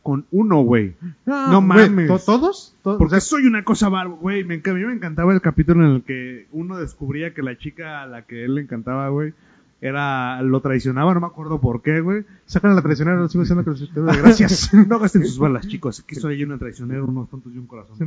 con 0.01 0.25
uno, 0.31 0.61
güey. 0.63 0.93
No 1.25 1.61
güey, 1.61 1.89
mames. 1.89 2.07
¿to- 2.07 2.19
¿Todos? 2.19 2.75
To- 2.83 2.97
Porque 2.97 3.17
o 3.17 3.19
sea, 3.19 3.21
soy 3.21 3.45
una 3.45 3.63
cosa 3.63 3.89
barba, 3.89 4.15
güey. 4.19 4.43
Me, 4.43 4.55
a 4.65 4.73
mí 4.73 4.83
me 4.85 4.93
encantaba 4.93 5.33
el 5.33 5.41
capítulo 5.41 5.85
en 5.85 5.95
el 5.95 6.01
que 6.03 6.47
uno 6.51 6.77
descubría 6.77 7.33
que 7.33 7.43
la 7.43 7.57
chica 7.57 8.01
a 8.01 8.07
la 8.07 8.23
que 8.23 8.45
él 8.45 8.55
le 8.55 8.61
encantaba, 8.61 9.09
güey, 9.09 9.33
era, 9.81 10.41
lo 10.41 10.61
traicionaba, 10.61 11.13
no 11.13 11.21
me 11.21 11.27
acuerdo 11.27 11.61
por 11.61 11.81
qué, 11.81 12.01
güey. 12.01 12.25
sacan 12.45 12.71
a 12.71 12.75
la 12.75 12.81
traicionera, 12.81 13.27
sigo 13.29 13.43
diciendo 13.43 13.63
que 13.63 13.69
los 13.71 13.93
de 13.93 14.21
gracias. 14.21 14.73
No 14.87 14.99
gasten 14.99 15.25
sus 15.25 15.39
balas, 15.39 15.67
chicos. 15.67 16.01
Aquí 16.01 16.15
soy 16.15 16.37
yo 16.37 16.45
una 16.45 16.57
traicionera, 16.57 17.03
unos 17.03 17.29
tontos 17.29 17.53
y 17.53 17.57
un 17.57 17.67
corazón. 17.67 17.97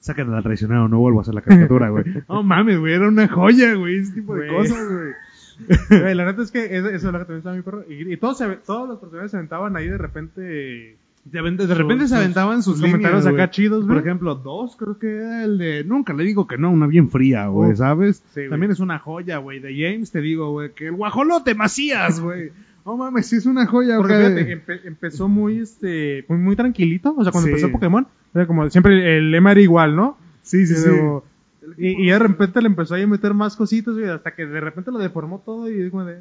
Sacan 0.00 0.30
a 0.30 0.36
la 0.36 0.42
traicionera 0.42 0.86
no 0.86 0.98
vuelvo 0.98 1.20
a 1.20 1.22
hacer 1.22 1.34
la 1.34 1.40
caricatura, 1.40 1.88
güey. 1.88 2.04
No 2.28 2.42
mames, 2.42 2.78
güey, 2.78 2.92
era 2.92 3.08
una 3.08 3.28
joya, 3.28 3.74
güey, 3.74 3.98
ese 3.98 4.12
tipo 4.12 4.34
de 4.34 4.48
cosas, 4.48 4.86
güey. 4.86 6.14
La 6.14 6.24
neta 6.24 6.42
es 6.42 6.50
que 6.50 6.64
eso, 6.76 6.88
eso 6.88 7.06
es 7.06 7.12
lo 7.12 7.12
que 7.12 7.24
también 7.24 7.38
estaba 7.38 7.56
mi 7.56 7.62
perro. 7.62 7.84
Y, 7.88 8.12
y 8.12 8.16
todos, 8.16 8.36
se, 8.36 8.48
todos 8.56 8.88
los 8.88 8.98
personajes 8.98 9.30
se 9.30 9.36
aventaban 9.38 9.76
ahí 9.76 9.88
de 9.88 9.98
repente. 9.98 10.96
De, 11.24 11.40
de 11.40 11.74
repente 11.74 12.06
se 12.06 12.14
aventaban 12.16 12.62
sus, 12.62 12.74
sus 12.78 12.82
comentarios 12.86 13.24
acá 13.26 13.50
chidos, 13.50 13.86
Por 13.86 13.96
ejemplo, 13.96 14.34
dos, 14.34 14.76
creo 14.76 14.98
que 14.98 15.08
era 15.16 15.44
el 15.44 15.56
de. 15.56 15.82
Nunca 15.84 16.12
le 16.12 16.22
digo 16.24 16.46
que 16.46 16.58
no, 16.58 16.70
una 16.70 16.86
bien 16.86 17.10
fría, 17.10 17.46
güey. 17.46 17.74
¿sabes? 17.76 18.22
Sí. 18.34 18.42
También 18.50 18.72
es 18.72 18.80
una 18.80 18.98
joya, 18.98 19.38
güey. 19.38 19.58
De 19.58 19.72
James 19.74 20.10
te 20.10 20.20
digo, 20.20 20.50
güey, 20.52 20.72
que 20.74 20.88
el 20.88 20.92
guajolote 20.92 21.54
Macías, 21.54 22.20
güey. 22.20 22.50
No 22.84 22.98
mames, 22.98 23.26
sí 23.26 23.36
es 23.36 23.46
una 23.46 23.64
joya, 23.66 23.96
Porque 23.96 24.14
güey. 24.14 24.44
fíjate, 24.44 24.66
empe- 24.66 24.80
empezó 24.84 25.26
muy, 25.26 25.60
este, 25.60 26.26
muy, 26.28 26.36
muy 26.36 26.56
tranquilito. 26.56 27.14
O 27.16 27.22
sea, 27.22 27.32
cuando 27.32 27.46
Sí. 27.48 27.54
empezó 27.54 27.72
Pokémon, 27.72 28.06
era 28.34 28.46
como 28.46 28.68
siempre 28.68 29.16
el 29.16 29.30
lema 29.30 29.52
era 29.52 29.60
igual, 29.62 29.96
¿no? 29.96 30.18
Sí, 30.42 30.66
sí, 30.66 30.74
sí. 30.76 30.90
Y, 31.78 32.04
y 32.06 32.10
de 32.10 32.18
repente 32.18 32.60
le 32.60 32.66
empezó 32.68 32.94
ahí 32.94 33.02
a 33.04 33.06
meter 33.06 33.32
más 33.32 33.56
cositas, 33.56 33.94
güey, 33.94 34.10
hasta 34.10 34.34
que 34.34 34.44
de 34.44 34.60
repente 34.60 34.90
lo 34.90 34.98
deformó 34.98 35.38
todo 35.42 35.70
y 35.70 35.80
es 35.80 35.90
como 35.90 36.04
de... 36.04 36.18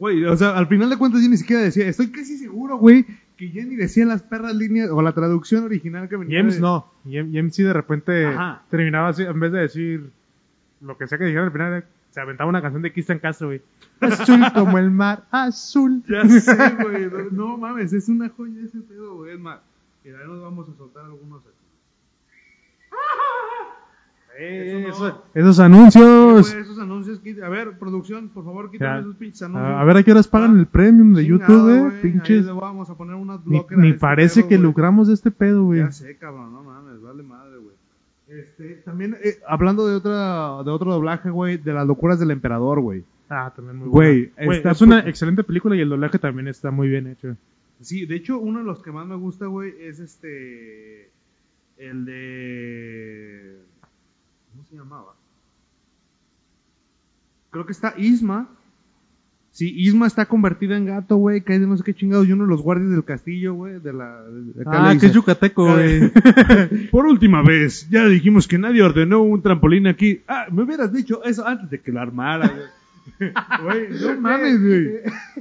Güey, 0.00 0.24
o 0.24 0.36
sea, 0.36 0.58
al 0.58 0.66
final 0.66 0.90
de 0.90 0.96
cuentas 0.96 1.22
yo 1.22 1.28
ni 1.28 1.36
siquiera 1.36 1.62
decía, 1.62 1.86
estoy 1.86 2.08
casi 2.10 2.36
seguro, 2.36 2.76
güey, 2.78 3.06
que 3.50 3.60
Jenny 3.60 3.74
decía 3.76 4.04
las 4.06 4.22
perras 4.22 4.54
líneas, 4.54 4.90
o 4.90 5.02
la 5.02 5.12
traducción 5.12 5.64
original 5.64 6.08
que 6.08 6.16
venía. 6.16 6.38
James 6.38 6.54
de- 6.56 6.60
no. 6.60 6.86
James, 7.04 7.54
sí 7.54 7.62
de 7.64 7.72
repente 7.72 8.26
Ajá. 8.26 8.62
terminaba 8.70 9.08
así, 9.08 9.22
en 9.24 9.40
vez 9.40 9.50
de 9.52 9.58
decir 9.60 10.10
lo 10.80 10.96
que 10.96 11.06
sea 11.08 11.18
que 11.18 11.24
dijera 11.24 11.44
al 11.44 11.52
final, 11.52 11.84
se 12.10 12.20
aventaba 12.20 12.48
una 12.50 12.60
canción 12.62 12.82
de 12.82 12.92
Cristian 12.92 13.18
Castro, 13.18 13.48
güey. 13.48 13.62
Azul 14.00 14.40
como 14.54 14.78
el 14.78 14.90
mar, 14.90 15.24
azul. 15.30 16.02
Ya 16.08 16.24
sé, 16.28 16.56
güey. 16.80 17.06
No, 17.10 17.30
no 17.30 17.56
mames, 17.58 17.92
es 17.92 18.08
una 18.08 18.28
joya 18.28 18.62
ese 18.64 18.78
pedo, 18.80 19.16
güey. 19.16 19.32
Es 19.34 19.40
más, 19.40 19.58
ahí 20.04 20.10
nos 20.26 20.42
vamos 20.42 20.68
a 20.68 20.76
soltar 20.76 21.04
algunos 21.04 21.40
aquí. 21.40 21.50
Eh, 24.38 24.86
Eso 24.88 25.00
no. 25.00 25.08
eso- 25.08 25.24
esos 25.34 25.60
anuncios. 25.60 26.50
Güey, 26.50 26.62
esos 26.62 26.78
anuncios, 26.78 27.20
a 27.44 27.48
ver, 27.48 27.78
producción, 27.78 28.28
por 28.30 28.44
favor, 28.44 28.70
quítame 28.70 29.00
esos 29.00 29.16
pinches 29.16 29.42
anuncios. 29.42 29.70
A, 29.78 29.84
ver 29.84 29.96
a 29.98 30.02
qué 30.02 30.12
horas 30.12 30.26
pagan 30.28 30.58
el 30.58 30.66
premium 30.66 31.14
de 31.14 31.26
YouTube, 31.26 31.68
eh. 31.70 31.80
güey, 31.80 32.02
Pinches. 32.02 32.46
le 32.46 32.52
vamos 32.52 32.88
a 32.88 32.96
poner 32.96 33.14
una 33.14 33.38
Ni, 33.44 33.60
ni 33.76 33.88
este 33.88 33.98
parece 34.00 34.40
pedo, 34.40 34.48
que 34.48 34.56
güey. 34.56 34.66
lucramos 34.68 35.08
de 35.08 35.14
este 35.14 35.30
pedo, 35.30 35.64
güey. 35.64 35.80
Ya 35.80 35.92
sé, 35.92 36.16
cabrón, 36.16 36.52
no 36.52 36.62
mames, 36.62 37.02
vale 37.02 37.22
madre, 37.22 37.56
güey. 37.58 37.76
Este, 38.28 38.76
también, 38.84 39.16
eh, 39.22 39.38
hablando 39.46 39.86
de 39.86 39.96
otra, 39.96 40.62
de 40.64 40.70
otro 40.70 40.92
doblaje, 40.92 41.28
güey, 41.28 41.58
de 41.58 41.74
las 41.74 41.86
locuras 41.86 42.18
del 42.18 42.30
emperador, 42.30 42.80
güey. 42.80 43.04
Ah, 43.28 43.52
también 43.54 43.76
muy 43.76 43.88
buena. 43.88 44.30
Güey, 44.44 44.62
es 44.64 44.80
una 44.82 45.00
excelente 45.00 45.42
película 45.44 45.76
y 45.76 45.80
el 45.80 45.88
doblaje 45.90 46.18
también 46.18 46.48
está 46.48 46.70
muy 46.70 46.88
bien 46.88 47.06
hecho. 47.06 47.36
Sí, 47.80 48.06
de 48.06 48.16
hecho, 48.16 48.38
uno 48.38 48.60
de 48.60 48.64
los 48.64 48.82
que 48.82 48.92
más 48.92 49.06
me 49.06 49.16
gusta, 49.16 49.46
güey, 49.46 49.74
es 49.80 49.98
este, 50.00 51.10
el 51.78 52.04
de, 52.06 53.56
¿cómo 54.52 54.64
se 54.68 54.76
llamaba? 54.76 55.14
Creo 57.50 57.66
que 57.66 57.72
está 57.72 57.94
Isma. 57.96 58.48
Sí, 59.50 59.70
Isma 59.76 60.06
está 60.06 60.24
convertida 60.24 60.78
en 60.78 60.86
gato, 60.86 61.16
güey, 61.16 61.42
cae 61.42 61.58
de 61.58 61.66
no 61.66 61.76
sé 61.76 61.84
qué 61.84 61.92
chingados, 61.92 62.26
y 62.26 62.32
uno 62.32 62.44
de 62.44 62.48
los 62.50 62.62
guardias 62.62 62.88
del 62.90 63.04
castillo, 63.04 63.52
güey, 63.52 63.78
de 63.80 63.92
la... 63.92 64.22
de- 64.22 64.62
acá 64.62 64.82
le 64.82 64.88
Ah, 64.88 64.96
que 64.98 65.06
es 65.06 65.12
yucateco, 65.12 65.64
güey. 65.70 66.10
Por 66.90 67.04
última 67.04 67.42
vez, 67.42 67.86
ya 67.90 68.06
dijimos 68.06 68.48
que 68.48 68.56
nadie 68.56 68.82
ordenó 68.82 69.20
un 69.20 69.42
trampolín 69.42 69.86
aquí. 69.88 70.22
Ah, 70.26 70.46
me 70.50 70.62
hubieras 70.62 70.90
dicho 70.90 71.22
eso 71.24 71.46
antes 71.46 71.68
de 71.68 71.80
que 71.82 71.92
lo 71.92 72.00
armara, 72.00 72.48
güey. 72.48 72.66
Güey, 73.62 73.88
no 74.00 74.20
mames, 74.20 74.60
güey. 74.62 74.90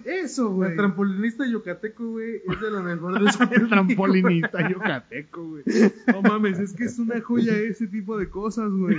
Eso, 0.05 0.49
güey. 0.51 0.71
El 0.71 0.77
trampolinista 0.77 1.45
yucateco, 1.47 2.05
güey, 2.11 2.37
es 2.49 2.61
de 2.61 2.71
lo 2.71 2.83
mejor 2.83 3.19
de 3.19 3.25
esa 3.29 3.43
El 3.45 3.69
trampolinista 3.69 4.69
yucateco, 4.69 5.43
güey. 5.47 5.63
No 6.07 6.21
mames, 6.21 6.59
es 6.59 6.73
que 6.73 6.85
es 6.85 6.97
una 6.99 7.19
joya 7.21 7.53
ese 7.57 7.87
tipo 7.87 8.17
de 8.17 8.29
cosas, 8.29 8.71
güey. 8.71 8.97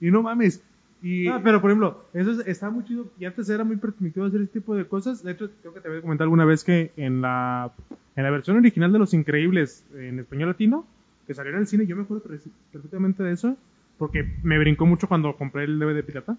Y 0.00 0.10
no 0.10 0.22
mames. 0.22 0.62
Y 1.02 1.28
Ah, 1.28 1.40
pero 1.42 1.60
por 1.62 1.70
ejemplo, 1.70 2.04
eso 2.12 2.30
es- 2.32 2.46
está 2.46 2.68
muy 2.70 2.84
chido. 2.84 3.10
Y 3.18 3.24
antes 3.24 3.48
era 3.48 3.64
muy 3.64 3.76
permitido 3.76 4.26
hacer 4.26 4.42
ese 4.42 4.52
tipo 4.52 4.74
de 4.74 4.86
cosas. 4.86 5.22
De 5.22 5.32
hecho, 5.32 5.50
creo 5.62 5.72
que 5.74 5.80
te 5.80 5.88
había 5.88 6.02
comentado 6.02 6.24
alguna 6.26 6.44
vez 6.44 6.62
que 6.62 6.92
en 6.96 7.22
la, 7.22 7.72
en 8.16 8.22
la 8.24 8.30
versión 8.30 8.56
original 8.58 8.92
de 8.92 8.98
Los 8.98 9.14
Increíbles 9.14 9.84
en 9.94 10.18
español 10.18 10.48
latino, 10.50 10.86
que 11.26 11.34
salió 11.34 11.52
en 11.52 11.58
el 11.60 11.66
cine, 11.66 11.86
yo 11.86 11.96
me 11.96 12.02
acuerdo 12.02 12.24
perfectamente 12.72 13.22
de 13.22 13.32
eso, 13.32 13.56
porque 13.98 14.26
me 14.42 14.58
brincó 14.58 14.84
mucho 14.84 15.06
cuando 15.08 15.36
compré 15.36 15.64
el 15.64 15.78
DVD 15.78 16.02
pirata. 16.04 16.36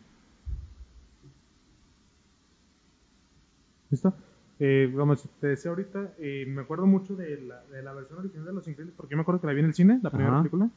¿Listo? 3.92 4.14
Eh, 4.60 4.92
vamos, 4.96 5.28
te 5.40 5.48
decía 5.48 5.72
ahorita, 5.72 6.14
eh, 6.20 6.46
me 6.48 6.62
acuerdo 6.62 6.86
mucho 6.86 7.16
de 7.16 7.42
la, 7.42 7.62
de 7.72 7.82
la 7.82 7.94
versión 7.94 8.20
original 8.20 8.46
de 8.46 8.54
Los 8.54 8.68
Increíbles, 8.68 8.94
porque 8.96 9.12
yo 9.12 9.18
me 9.18 9.22
acuerdo 9.22 9.42
que 9.42 9.48
la 9.48 9.54
vi 9.54 9.60
en 9.60 9.66
el 9.66 9.74
cine, 9.74 10.00
la 10.04 10.10
primera 10.12 10.32
Ajá. 10.34 10.40
película. 10.44 10.70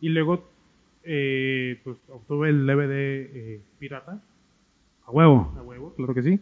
Y 0.00 0.08
luego, 0.08 0.48
eh, 1.04 1.80
pues, 1.84 1.96
obtuve 2.08 2.48
el 2.50 2.66
DVD 2.66 2.90
eh, 2.92 3.60
pirata, 3.78 4.20
a 5.06 5.10
huevo. 5.10 5.54
a 5.56 5.62
huevo, 5.62 5.94
claro 5.94 6.12
que 6.14 6.22
sí. 6.22 6.40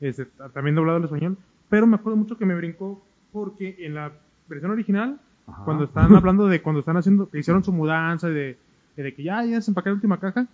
Este, 0.00 0.26
ta- 0.26 0.50
también 0.50 0.74
doblado 0.76 0.98
al 0.98 1.04
español. 1.04 1.36
Pero 1.68 1.86
me 1.86 1.96
acuerdo 1.96 2.16
mucho 2.16 2.36
que 2.38 2.46
me 2.46 2.54
brincó 2.54 3.02
porque 3.32 3.76
en 3.80 3.94
la 3.94 4.12
versión 4.48 4.70
original, 4.70 5.18
Ajá. 5.46 5.64
cuando 5.64 5.84
están 5.84 6.14
hablando 6.14 6.46
de 6.46 6.60
cuando 6.62 6.80
están 6.80 6.96
haciendo, 6.98 7.28
que 7.28 7.38
hicieron 7.38 7.64
su 7.64 7.72
mudanza 7.72 8.28
de, 8.28 8.58
de 8.96 9.14
que 9.14 9.22
ya, 9.22 9.44
ya 9.44 9.60
se 9.62 9.70
empaqué 9.70 9.88
la 9.88 9.94
última 9.94 10.20
caja, 10.20 10.46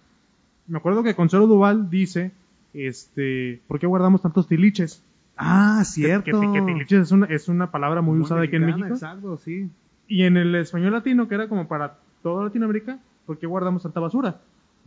me 0.68 0.78
acuerdo 0.78 1.02
que 1.02 1.14
Consuelo 1.14 1.46
Duval 1.46 1.90
dice, 1.90 2.30
este, 2.74 3.60
¿por 3.66 3.78
qué 3.78 3.86
guardamos 3.86 4.20
tantos 4.22 4.46
tiliches? 4.46 5.02
Ah, 5.36 5.82
cierto. 5.84 6.40
que- 6.40 6.52
que 6.52 6.62
tiliches 6.62 7.00
es 7.02 7.12
una, 7.12 7.26
es 7.26 7.48
una 7.48 7.70
palabra 7.70 8.02
muy, 8.02 8.18
usada 8.20 8.42
aquí 8.42 8.56
en 8.56 8.66
México. 8.66 8.86
Exacto, 8.88 9.36
sí. 9.38 9.68
Y 10.06 10.24
en 10.24 10.36
el 10.36 10.54
español 10.56 10.92
latino, 10.92 11.26
que 11.28 11.34
era 11.34 11.48
como 11.48 11.66
para 11.66 11.98
toda 12.22 12.44
Latinoamérica, 12.44 12.98
¿por 13.26 13.38
qué 13.38 13.46
guardamos 13.46 13.82
tanta 13.82 14.00
basura? 14.00 14.40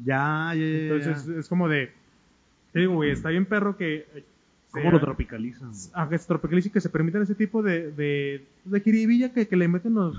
Ya, 0.04 0.52
ya, 0.54 0.56
ya. 0.56 0.66
ya. 0.66 0.78
Entonces 0.96 1.28
es 1.28 1.48
como 1.50 1.68
de, 1.68 1.92
te 2.72 2.80
digo, 2.82 2.94
güey, 2.96 3.12
está 3.12 3.30
bien 3.30 3.46
perro 3.46 3.76
que... 3.78 4.06
¿Cómo 4.72 4.92
lo 4.92 5.00
tropicalizan? 5.00 5.72
a 5.94 6.08
que 6.08 6.18
se 6.20 6.28
tropicalice 6.28 6.68
y 6.68 6.72
que 6.72 6.82
se 6.82 6.90
permitan 6.90 7.22
ese 7.24 7.34
tipo 7.34 7.64
de, 7.64 7.92
de, 7.94 8.46
de 8.66 8.80
jiribilla 8.82 9.34
que, 9.34 9.48
que 9.48 9.56
le 9.56 9.68
meten 9.68 9.96
los, 9.96 10.16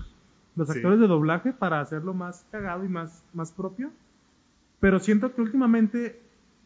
los 0.56 0.68
Sí. 0.68 0.78
actores 0.78 0.98
de 0.98 1.06
doblaje 1.06 1.52
para 1.52 1.80
hacerlo 1.80 2.12
más 2.12 2.44
cagado 2.50 2.84
y 2.84 2.88
más, 2.88 3.22
más 3.34 3.52
propio. 3.52 3.90
Pero 4.80 4.98
siento 4.98 5.32
que 5.32 5.42
últimamente 5.42 6.18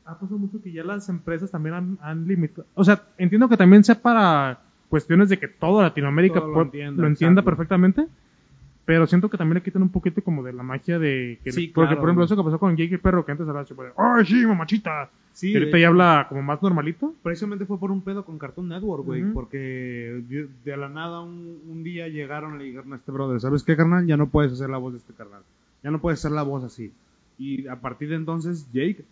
ha 0.04 0.18
pasado 0.18 0.38
mucho 0.38 0.60
que 0.62 0.72
ya 0.72 0.84
las 0.84 1.08
empresas 1.08 1.50
también 1.50 1.74
han, 1.74 1.98
han 2.02 2.26
limitado. 2.26 2.66
O 2.74 2.84
sea, 2.84 3.02
entiendo 3.18 3.48
que 3.48 3.56
también 3.56 3.84
sea 3.84 4.00
para 4.00 4.60
cuestiones 4.88 5.28
de 5.28 5.38
que 5.38 5.48
toda 5.48 5.84
Latinoamérica 5.84 6.40
Todo 6.40 6.52
lo 6.52 6.62
entienda, 6.62 7.02
lo 7.02 7.08
entienda 7.08 7.42
perfectamente. 7.42 8.06
Pero 8.84 9.06
siento 9.06 9.30
que 9.30 9.38
también 9.38 9.54
le 9.54 9.62
quitan 9.62 9.82
un 9.82 9.90
poquito 9.90 10.22
como 10.22 10.42
de 10.42 10.52
la 10.52 10.64
magia 10.64 10.98
de 10.98 11.38
que 11.44 11.52
Sí, 11.52 11.68
porque 11.68 11.90
claro. 11.90 12.00
por 12.00 12.08
ejemplo 12.08 12.24
eso 12.24 12.36
que 12.36 12.42
pasó 12.42 12.58
con 12.58 12.76
Jake 12.76 12.94
el 12.94 13.00
perro 13.00 13.24
que 13.24 13.30
antes 13.30 13.46
hablaba 13.46 13.62
así, 13.62 13.74
pues, 13.74 13.92
¡ay 13.96 14.26
sí, 14.26 14.44
mamachita! 14.44 15.08
Sí, 15.32 15.52
y 15.52 15.56
ahorita 15.56 15.78
ya 15.78 15.86
habla 15.86 16.26
como 16.28 16.42
más 16.42 16.60
normalito. 16.60 17.14
Precisamente 17.22 17.64
fue 17.64 17.78
por 17.78 17.92
un 17.92 18.02
pedo 18.02 18.24
con 18.24 18.38
Cartoon 18.38 18.68
Network, 18.68 19.04
güey. 19.04 19.22
Ujú. 19.22 19.34
Porque 19.34 20.20
de, 20.28 20.48
de 20.64 20.76
la 20.76 20.88
nada 20.88 21.20
un, 21.20 21.60
un 21.70 21.84
día 21.84 22.08
llegaron 22.08 22.56
y 22.56 22.58
le 22.58 22.64
dijeron 22.64 22.92
a 22.92 22.96
este 22.96 23.12
brother, 23.12 23.40
¿sabes 23.40 23.62
qué, 23.62 23.76
carnal? 23.76 24.04
Ya 24.06 24.16
no 24.16 24.26
puedes 24.26 24.52
hacer 24.52 24.68
la 24.68 24.78
voz 24.78 24.94
de 24.94 24.98
este 24.98 25.12
carnal. 25.14 25.42
Ya 25.84 25.92
no 25.92 26.00
puedes 26.00 26.18
hacer 26.18 26.32
la 26.32 26.42
voz 26.42 26.64
así. 26.64 26.92
Y 27.38 27.68
a 27.68 27.76
partir 27.76 28.08
de 28.08 28.16
entonces, 28.16 28.66
Jake 28.72 29.04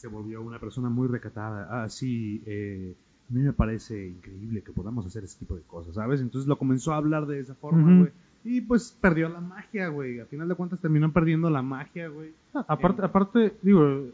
se 0.00 0.08
volvió 0.08 0.40
una 0.40 0.58
persona 0.58 0.88
muy 0.88 1.08
recatada. 1.08 1.68
Ah, 1.84 1.88
sí, 1.90 2.42
eh, 2.46 2.94
a 3.30 3.34
mí 3.34 3.42
me 3.42 3.52
parece 3.52 4.06
increíble 4.08 4.62
que 4.62 4.72
podamos 4.72 5.04
hacer 5.04 5.24
ese 5.24 5.38
tipo 5.38 5.54
de 5.54 5.60
cosas, 5.62 5.94
¿sabes? 5.94 6.22
Entonces 6.22 6.48
lo 6.48 6.56
comenzó 6.56 6.94
a 6.94 6.96
hablar 6.96 7.26
de 7.26 7.38
esa 7.40 7.54
forma, 7.54 7.98
güey. 7.98 8.10
Y 8.42 8.62
pues 8.62 8.96
perdió 8.98 9.28
la 9.28 9.40
magia, 9.42 9.88
güey. 9.88 10.20
A 10.20 10.24
final 10.24 10.48
de 10.48 10.54
cuentas 10.54 10.80
terminó 10.80 11.12
perdiendo 11.12 11.50
la 11.50 11.60
magia, 11.60 12.08
güey. 12.08 12.32
Aparte, 12.54 13.02
aparte, 13.04 13.54
digo, 13.60 14.06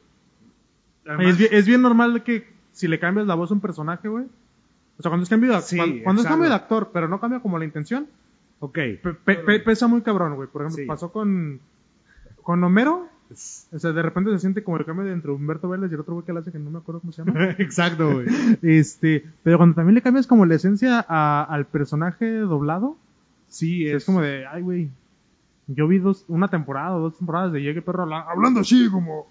Además- 1.07 1.27
es, 1.29 1.39
bien, 1.39 1.51
es 1.53 1.67
bien 1.67 1.83
normal 1.83 2.25
que 2.25 2.45
si 2.73 2.89
le 2.89 2.99
cambias 2.99 3.29
la 3.29 3.37
voz 3.37 3.53
a 3.53 3.55
un 3.55 3.61
personaje, 3.61 4.09
güey. 4.09 4.25
O 4.99 5.03
sea, 5.03 5.11
cuando 5.11 5.23
es 5.23 5.29
cambio 5.31 5.53
de, 5.53 5.63
Sí, 5.63 5.77
cuando, 5.77 6.03
cuando 6.03 6.23
es 6.23 6.29
cambio 6.29 6.49
de 6.49 6.55
actor, 6.57 6.91
pero 6.93 7.07
no 7.07 7.21
cambia 7.21 7.39
como 7.39 7.59
la 7.61 7.65
intención, 7.65 8.09
Ok. 8.59 8.75
pe- 8.75 8.99
pe- 9.25 9.37
pe- 9.37 9.61
pesa 9.61 9.87
muy 9.87 10.03
cabrón, 10.03 10.35
güey. 10.35 10.49
Por 10.49 10.63
ejemplo, 10.63 10.83
Sí. 10.83 10.87
pasó 10.89 11.13
con, 11.13 11.61
con 12.43 12.65
Homero. 12.65 13.09
O 13.31 13.79
sea, 13.79 13.93
de 13.93 14.03
repente 14.03 14.31
se 14.33 14.39
siente 14.39 14.63
como 14.63 14.77
el 14.77 14.85
cambio 14.85 15.05
de 15.05 15.13
entre 15.13 15.31
Humberto 15.33 15.69
Vélez 15.69 15.91
y 15.91 15.95
el 15.95 16.01
otro 16.01 16.15
güey 16.15 16.25
que 16.27 16.33
le 16.33 16.39
hace 16.41 16.53
que 16.53 16.59
no 16.59 16.71
me 16.71 16.79
acuerdo 16.79 17.01
cómo 17.01 17.13
se 17.13 17.25
llama. 17.25 17.51
Exacto, 17.59 18.13
güey. 18.13 18.27
este, 18.63 19.25
pero 19.43 19.57
cuando 19.59 19.75
también 19.75 19.95
le 19.95 20.03
cambias 20.03 20.27
como 20.27 20.47
la 20.47 20.55
esencia 20.55 21.05
a- 21.09 21.45
al 21.45 21.67
personaje 21.67 22.31
doblado, 22.39 22.97
Sí, 23.49 23.87
es, 23.89 24.05
como 24.05 24.21
de, 24.23 24.45
ay, 24.47 24.61
güey. 24.63 24.91
Yo 25.69 25.87
vi 25.89 25.99
dos, 25.99 26.25
una 26.29 26.49
temporada 26.49 26.97
o 26.97 27.01
dos 27.01 27.17
temporadas 27.17 27.53
de 27.53 27.69
el 27.69 27.83
perro 27.83 28.03
habla- 28.03 28.27
hablando 28.29 28.61
así 28.61 28.89
como, 28.91 29.27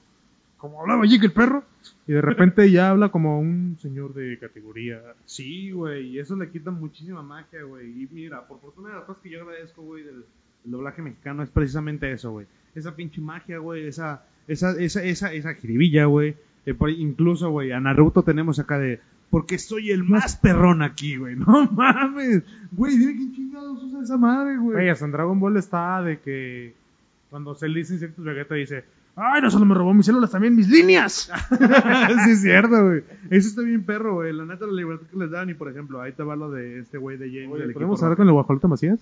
como 0.57 0.81
hablaba 0.81 1.05
Jake 1.05 1.25
el 1.27 1.31
perro. 1.33 1.63
Y 2.07 2.13
de 2.13 2.21
repente 2.21 2.69
ya 2.71 2.89
habla 2.89 3.09
como 3.09 3.39
un 3.39 3.77
señor 3.81 4.13
de 4.13 4.37
categoría. 4.39 5.01
Sí, 5.25 5.71
güey, 5.71 6.07
y 6.09 6.19
eso 6.19 6.35
le 6.35 6.49
quita 6.49 6.71
muchísima 6.71 7.21
magia, 7.21 7.63
güey. 7.63 7.87
Y 8.03 8.07
mira, 8.11 8.41
por 8.47 8.59
fortuna 8.59 8.89
de 8.89 8.95
las 8.95 9.03
cosas 9.05 9.21
que 9.21 9.29
yo 9.29 9.41
agradezco, 9.43 9.81
güey, 9.81 10.03
del, 10.03 10.25
del 10.63 10.71
doblaje 10.71 11.01
mexicano 11.01 11.43
es 11.43 11.49
precisamente 11.49 12.11
eso, 12.11 12.31
güey. 12.31 12.47
Esa 12.75 12.95
pinche 12.95 13.21
magia, 13.21 13.57
güey, 13.57 13.87
esa, 13.87 14.23
esa, 14.47 14.71
esa, 14.79 15.03
esa, 15.03 15.33
esa 15.33 15.53
jiribilla, 15.55 16.05
güey. 16.05 16.35
Eh, 16.65 16.75
incluso, 16.97 17.49
güey, 17.49 17.71
a 17.71 17.79
Naruto 17.79 18.23
tenemos 18.23 18.59
acá 18.59 18.77
de, 18.77 18.99
porque 19.29 19.57
soy 19.57 19.91
el 19.91 20.03
más 20.03 20.35
perrón 20.37 20.81
aquí, 20.81 21.17
güey. 21.17 21.35
No 21.39 21.69
mames. 21.71 22.43
Güey, 22.71 22.97
dime 22.97 23.15
quién 23.15 23.33
chingados 23.33 23.83
usa 23.83 24.01
esa 24.03 24.17
madre, 24.17 24.57
Güey, 24.57 24.73
güey. 24.77 24.89
hasta 24.89 25.05
en 25.05 25.11
Dragon 25.11 25.39
Ball 25.39 25.57
está 25.57 26.01
de 26.01 26.19
que 26.19 26.73
cuando 27.29 27.55
se 27.55 27.67
le 27.67 27.79
dice 27.79 27.93
insectos 27.93 28.23
Vegeta 28.23 28.55
dice, 28.55 28.83
ay, 29.15 29.41
no 29.41 29.49
solo 29.51 29.65
me 29.65 29.75
robó 29.75 29.93
mis 29.93 30.05
células, 30.05 30.31
también 30.31 30.55
mis 30.55 30.69
líneas. 30.69 31.31
sí, 32.25 32.31
es 32.31 32.41
cierto, 32.41 32.85
güey. 32.85 33.03
Eso 33.29 33.49
está 33.49 33.61
bien 33.61 33.83
perro, 33.83 34.15
güey. 34.15 34.33
La 34.33 34.45
neta, 34.45 34.65
la 34.65 34.73
libertad 34.73 35.07
que 35.07 35.17
les 35.17 35.31
dan. 35.31 35.49
Y 35.49 35.53
por 35.53 35.69
ejemplo, 35.69 36.01
ahí 36.01 36.11
te 36.11 36.23
va 36.23 36.35
lo 36.35 36.51
de 36.51 36.79
este 36.79 36.97
güey 36.97 37.17
de 37.17 37.27
James. 37.27 37.43
del 37.43 37.51
Oye, 37.51 37.63
equipo 37.63 37.73
¿Podemos 37.79 38.01
rojo. 38.01 38.15
con 38.15 38.63
el 38.63 38.69
Macías? 38.69 38.99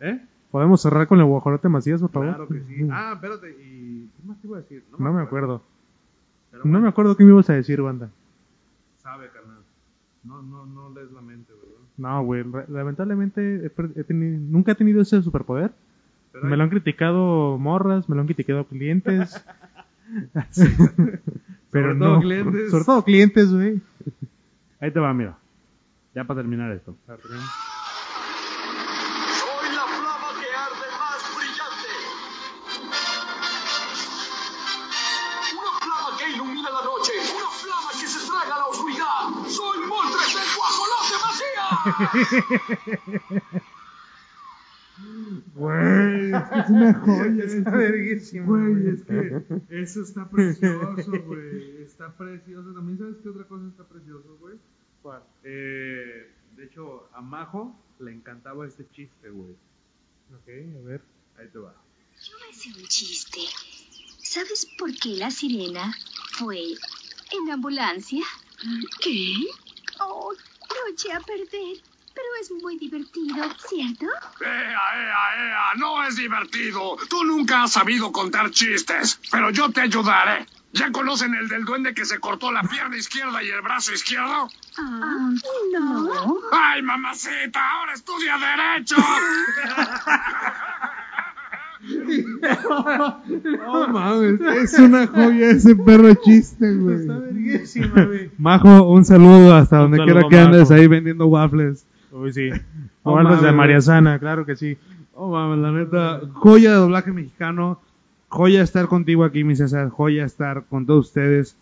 ¿Eh? 0.00 0.20
¿Podemos 0.50 0.82
cerrar 0.82 1.06
con 1.06 1.18
el 1.20 1.26
guajolote 1.26 1.68
Macías, 1.68 2.00
por 2.00 2.10
favor? 2.10 2.28
Claro 2.28 2.48
que 2.48 2.60
sí. 2.60 2.88
Ah, 2.90 3.12
espérate. 3.14 3.50
¿Y 3.50 4.08
qué 4.16 4.26
más 4.28 4.40
te 4.40 4.46
iba 4.48 4.56
a 4.58 4.60
decir? 4.60 4.84
no 4.98 5.12
me 5.12 5.22
acuerdo. 5.22 5.62
Pero 6.50 6.64
No 6.64 6.70
bueno, 6.70 6.82
me 6.84 6.88
acuerdo 6.88 7.16
qué 7.16 7.24
me 7.24 7.30
ibas 7.30 7.48
a 7.50 7.54
decir, 7.54 7.80
banda. 7.80 8.10
Sabe, 9.02 9.28
carnal. 9.28 9.58
No, 10.24 10.42
no, 10.42 10.66
no 10.66 10.90
lees 10.90 11.12
la 11.12 11.20
mente, 11.20 11.52
¿verdad? 11.52 11.78
No, 11.96 12.24
güey, 12.24 12.44
lamentablemente 12.68 13.66
he 13.66 13.72
he 14.00 14.14
nunca 14.14 14.72
he 14.72 14.74
tenido 14.74 15.00
ese 15.02 15.22
superpoder. 15.22 15.70
Pero 16.32 16.44
Me 16.46 16.56
lo 16.56 16.62
han 16.64 16.70
criticado 16.70 17.56
morras, 17.58 18.08
me 18.08 18.14
lo 18.16 18.22
han 18.22 18.26
criticado 18.26 18.64
clientes. 18.64 19.44
pero 21.70 21.92
Sobre 21.92 21.98
todo 21.98 22.14
no, 22.16 22.20
clientes. 22.20 22.70
sobre 22.70 22.84
todo 22.84 23.04
clientes, 23.04 23.52
güey. 23.52 23.80
Ahí 24.80 24.90
te 24.90 24.98
va, 24.98 25.12
mira. 25.14 25.36
Ya 26.14 26.24
para 26.24 26.40
terminar 26.40 26.72
esto. 26.72 26.96
Güey, 45.54 46.32
es 46.32 46.42
que 46.44 46.58
es 46.60 46.70
una 46.70 46.94
joya. 46.94 47.44
Está 47.44 47.70
verguísima, 47.70 48.46
Güey, 48.46 48.88
es 48.88 49.02
que 49.02 49.42
eso 49.70 50.02
está 50.02 50.28
precioso, 50.28 51.12
güey. 51.22 51.82
Está 51.82 52.16
precioso. 52.16 52.72
También 52.72 52.98
sabes 52.98 53.16
qué 53.22 53.28
otra 53.28 53.44
cosa 53.44 53.66
está 53.68 53.84
precioso, 53.84 54.36
güey. 54.40 54.56
Eh, 55.44 56.30
de 56.56 56.64
hecho, 56.64 57.08
a 57.14 57.20
Majo 57.20 57.74
le 57.98 58.12
encantaba 58.12 58.66
este 58.66 58.86
chiste, 58.90 59.30
güey. 59.30 59.52
Ok, 60.34 60.48
a 60.78 60.86
ver. 60.86 61.02
Ahí 61.38 61.48
te 61.48 61.58
va. 61.58 61.74
Yo 62.22 62.36
me 62.46 62.52
sé 62.52 62.68
un 62.78 62.86
chiste. 62.86 63.40
¿Sabes 64.22 64.66
por 64.78 64.94
qué 64.94 65.16
la 65.16 65.30
sirena 65.30 65.94
fue 66.32 66.60
en 66.60 67.50
ambulancia? 67.50 68.22
¿Qué? 69.02 69.34
Oh, 70.00 70.32
lo 70.84 70.92
eché 70.92 71.12
a 71.12 71.20
perder. 71.20 71.82
Pero 72.12 72.26
es 72.40 72.50
muy 72.50 72.76
divertido, 72.76 73.48
¿cierto? 73.68 74.06
¡Ea, 74.40 74.50
ea, 74.50 75.46
ea! 75.46 75.74
No 75.76 76.02
es 76.04 76.16
divertido. 76.16 76.96
Tú 77.08 77.24
nunca 77.24 77.62
has 77.62 77.72
sabido 77.72 78.10
contar 78.10 78.50
chistes. 78.50 79.20
Pero 79.30 79.50
yo 79.50 79.70
te 79.70 79.82
ayudaré. 79.82 80.46
¿Ya 80.72 80.92
conocen 80.92 81.34
el 81.34 81.48
del 81.48 81.64
duende 81.64 81.94
que 81.94 82.04
se 82.04 82.20
cortó 82.20 82.52
la 82.52 82.62
pierna 82.62 82.96
izquierda 82.96 83.42
y 83.42 83.48
el 83.48 83.60
brazo 83.60 83.92
izquierdo? 83.92 84.48
Ah, 84.78 85.30
no. 85.72 86.38
¡Ay, 86.52 86.82
mamacita! 86.82 87.70
¡Ahora 87.70 87.94
estudia 87.94 88.38
Derecho! 88.38 88.96
No 91.82 93.88
mames, 93.88 94.40
es 94.40 94.78
una 94.78 95.06
joya 95.06 95.50
ese 95.50 95.74
perro 95.74 96.14
chiste, 96.14 96.76
güey. 96.76 97.00
Está 97.00 97.18
verguísima, 97.18 98.04
güey. 98.04 98.30
Majo, 98.38 98.90
un 98.90 99.04
saludo 99.04 99.54
hasta 99.54 99.76
Un 99.76 99.82
donde 99.82 99.98
saludo, 99.98 100.14
quiera 100.14 100.28
que 100.28 100.38
andes 100.38 100.70
ahí 100.70 100.86
vendiendo 100.86 101.26
waffles. 101.26 101.86
Uy, 102.12 102.32
sí. 102.32 102.50
Oh, 103.02 103.16
de 103.16 103.24
mames, 103.24 103.54
María 103.54 103.76
güey. 103.76 103.82
Sana, 103.82 104.18
claro 104.18 104.44
que 104.44 104.56
sí. 104.56 104.76
Oh, 105.14 105.30
mames, 105.30 105.58
la 105.58 105.72
neta, 105.72 106.20
joya 106.34 106.72
de 106.72 106.76
doblaje 106.76 107.12
mexicano. 107.12 107.80
Joya 108.28 108.62
estar 108.62 108.88
contigo 108.88 109.24
aquí, 109.24 109.42
mi 109.42 109.56
César. 109.56 109.88
Joya 109.88 110.26
estar 110.26 110.64
con 110.64 110.84
todos 110.84 111.06
ustedes. 111.06 111.56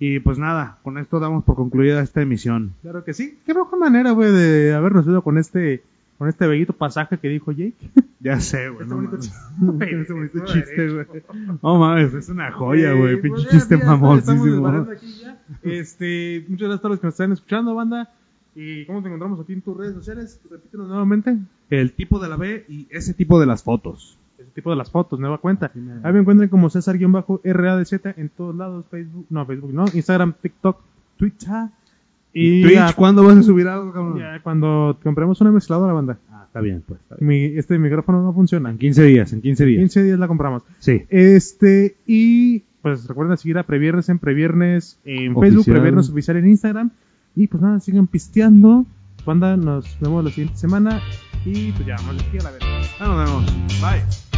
Y 0.00 0.18
pues 0.18 0.38
nada, 0.38 0.78
con 0.82 0.98
esto 0.98 1.20
damos 1.20 1.44
por 1.44 1.54
concluida 1.54 2.02
esta 2.02 2.22
emisión. 2.22 2.74
Claro 2.82 3.04
que 3.04 3.14
sí. 3.14 3.38
Qué 3.46 3.54
mejor 3.54 3.78
manera, 3.78 4.10
güey, 4.10 4.32
de 4.32 4.74
habernos 4.74 5.06
ido 5.06 5.22
con 5.22 5.38
este 5.38 5.84
con 6.20 6.28
este 6.28 6.46
bellito 6.46 6.74
pasaje 6.74 7.16
que 7.16 7.28
dijo 7.30 7.50
Jake. 7.50 7.74
Ya 8.22 8.38
sé, 8.38 8.68
güey. 8.68 8.82
Este 8.82 8.94
no 8.94 8.96
bonito 8.96 9.16
chiste. 9.20 9.38
Este 9.80 10.12
bonito 10.12 10.44
chiste, 10.44 10.90
güey. 10.92 11.06
Oh, 11.62 11.78
mames, 11.78 12.12
es 12.12 12.28
una 12.28 12.52
joya, 12.52 12.92
güey. 12.92 13.14
Eh, 13.14 13.16
Pinche 13.16 13.30
pues 13.30 13.44
ya, 13.44 13.50
chiste 13.50 13.76
desvariando 13.76 14.92
aquí 14.92 15.14
ya. 15.22 15.42
Este, 15.62 16.44
muchas 16.46 16.68
gracias 16.68 16.78
a 16.78 16.82
todos 16.82 16.90
los 16.90 17.00
que 17.00 17.06
nos 17.06 17.14
están 17.14 17.32
escuchando, 17.32 17.74
banda. 17.74 18.10
¿Y 18.54 18.84
cómo 18.84 19.00
te 19.00 19.08
encontramos 19.08 19.40
aquí 19.40 19.54
en 19.54 19.62
tus 19.62 19.74
redes 19.74 19.94
sociales? 19.94 20.38
Repítenos 20.50 20.88
nuevamente. 20.88 21.38
El 21.70 21.92
tipo 21.92 22.18
de 22.18 22.28
la 22.28 22.36
B 22.36 22.66
y 22.68 22.86
ese 22.90 23.14
tipo 23.14 23.40
de 23.40 23.46
las 23.46 23.62
fotos. 23.62 24.18
Ese 24.36 24.50
tipo 24.50 24.68
de 24.68 24.76
las 24.76 24.90
fotos, 24.90 25.18
nueva 25.18 25.38
cuenta. 25.38 25.72
Ahí 26.02 26.12
me 26.12 26.18
encuentran 26.18 26.50
como 26.50 26.68
César-RADZ 26.68 27.92
en 28.18 28.28
todos 28.28 28.54
lados, 28.54 28.84
Facebook, 28.90 29.24
no, 29.30 29.46
Facebook, 29.46 29.72
no, 29.72 29.86
Instagram, 29.94 30.34
TikTok, 30.34 30.78
Twitter. 31.16 31.70
¿Y 32.32 32.62
Twitch 32.62 32.74
ya, 32.74 32.92
cuándo 32.92 33.24
vas 33.24 33.38
a 33.38 33.42
subir 33.42 33.66
algo, 33.66 33.92
cabrón? 33.92 34.18
ya 34.18 34.40
cuando 34.42 34.98
compremos 35.02 35.40
una 35.40 35.50
mezcladora, 35.50 35.92
banda. 35.92 36.18
Ah, 36.30 36.44
está 36.46 36.60
bien, 36.60 36.82
pues. 36.86 37.00
Está 37.00 37.16
bien. 37.16 37.28
Mi, 37.28 37.58
este 37.58 37.78
micrófono 37.78 38.22
no 38.22 38.32
funciona. 38.32 38.70
En 38.70 38.78
15 38.78 39.04
días, 39.04 39.32
en 39.32 39.42
15 39.42 39.66
días. 39.66 39.80
15 39.80 40.02
días 40.04 40.18
la 40.18 40.28
compramos. 40.28 40.62
Sí. 40.78 41.02
Este, 41.08 41.96
y 42.06 42.64
pues 42.82 43.06
recuerden 43.08 43.36
seguir 43.36 43.58
a 43.58 43.64
Previernes 43.64 44.08
en 44.08 44.18
Previernes 44.18 44.98
en 45.04 45.32
Oficial. 45.32 45.42
Facebook, 45.42 45.64
Previernes 45.66 46.10
Oficial 46.10 46.36
en 46.36 46.48
Instagram. 46.48 46.90
Y 47.36 47.46
pues 47.46 47.62
nada, 47.62 47.80
sigan 47.80 48.06
pisteando. 48.06 48.86
Banda, 49.24 49.56
nos 49.56 49.98
vemos 50.00 50.24
la 50.24 50.30
siguiente 50.30 50.56
semana. 50.56 51.00
Y 51.44 51.72
pues 51.72 51.86
ya, 51.86 51.96
vamos 51.96 52.22
aquí 52.26 52.38
a 52.38 52.42
la 52.42 52.50
vez. 52.52 52.62
Ya 52.98 53.06
nos 53.06 53.24
vemos. 53.24 53.80
Bye. 53.80 54.29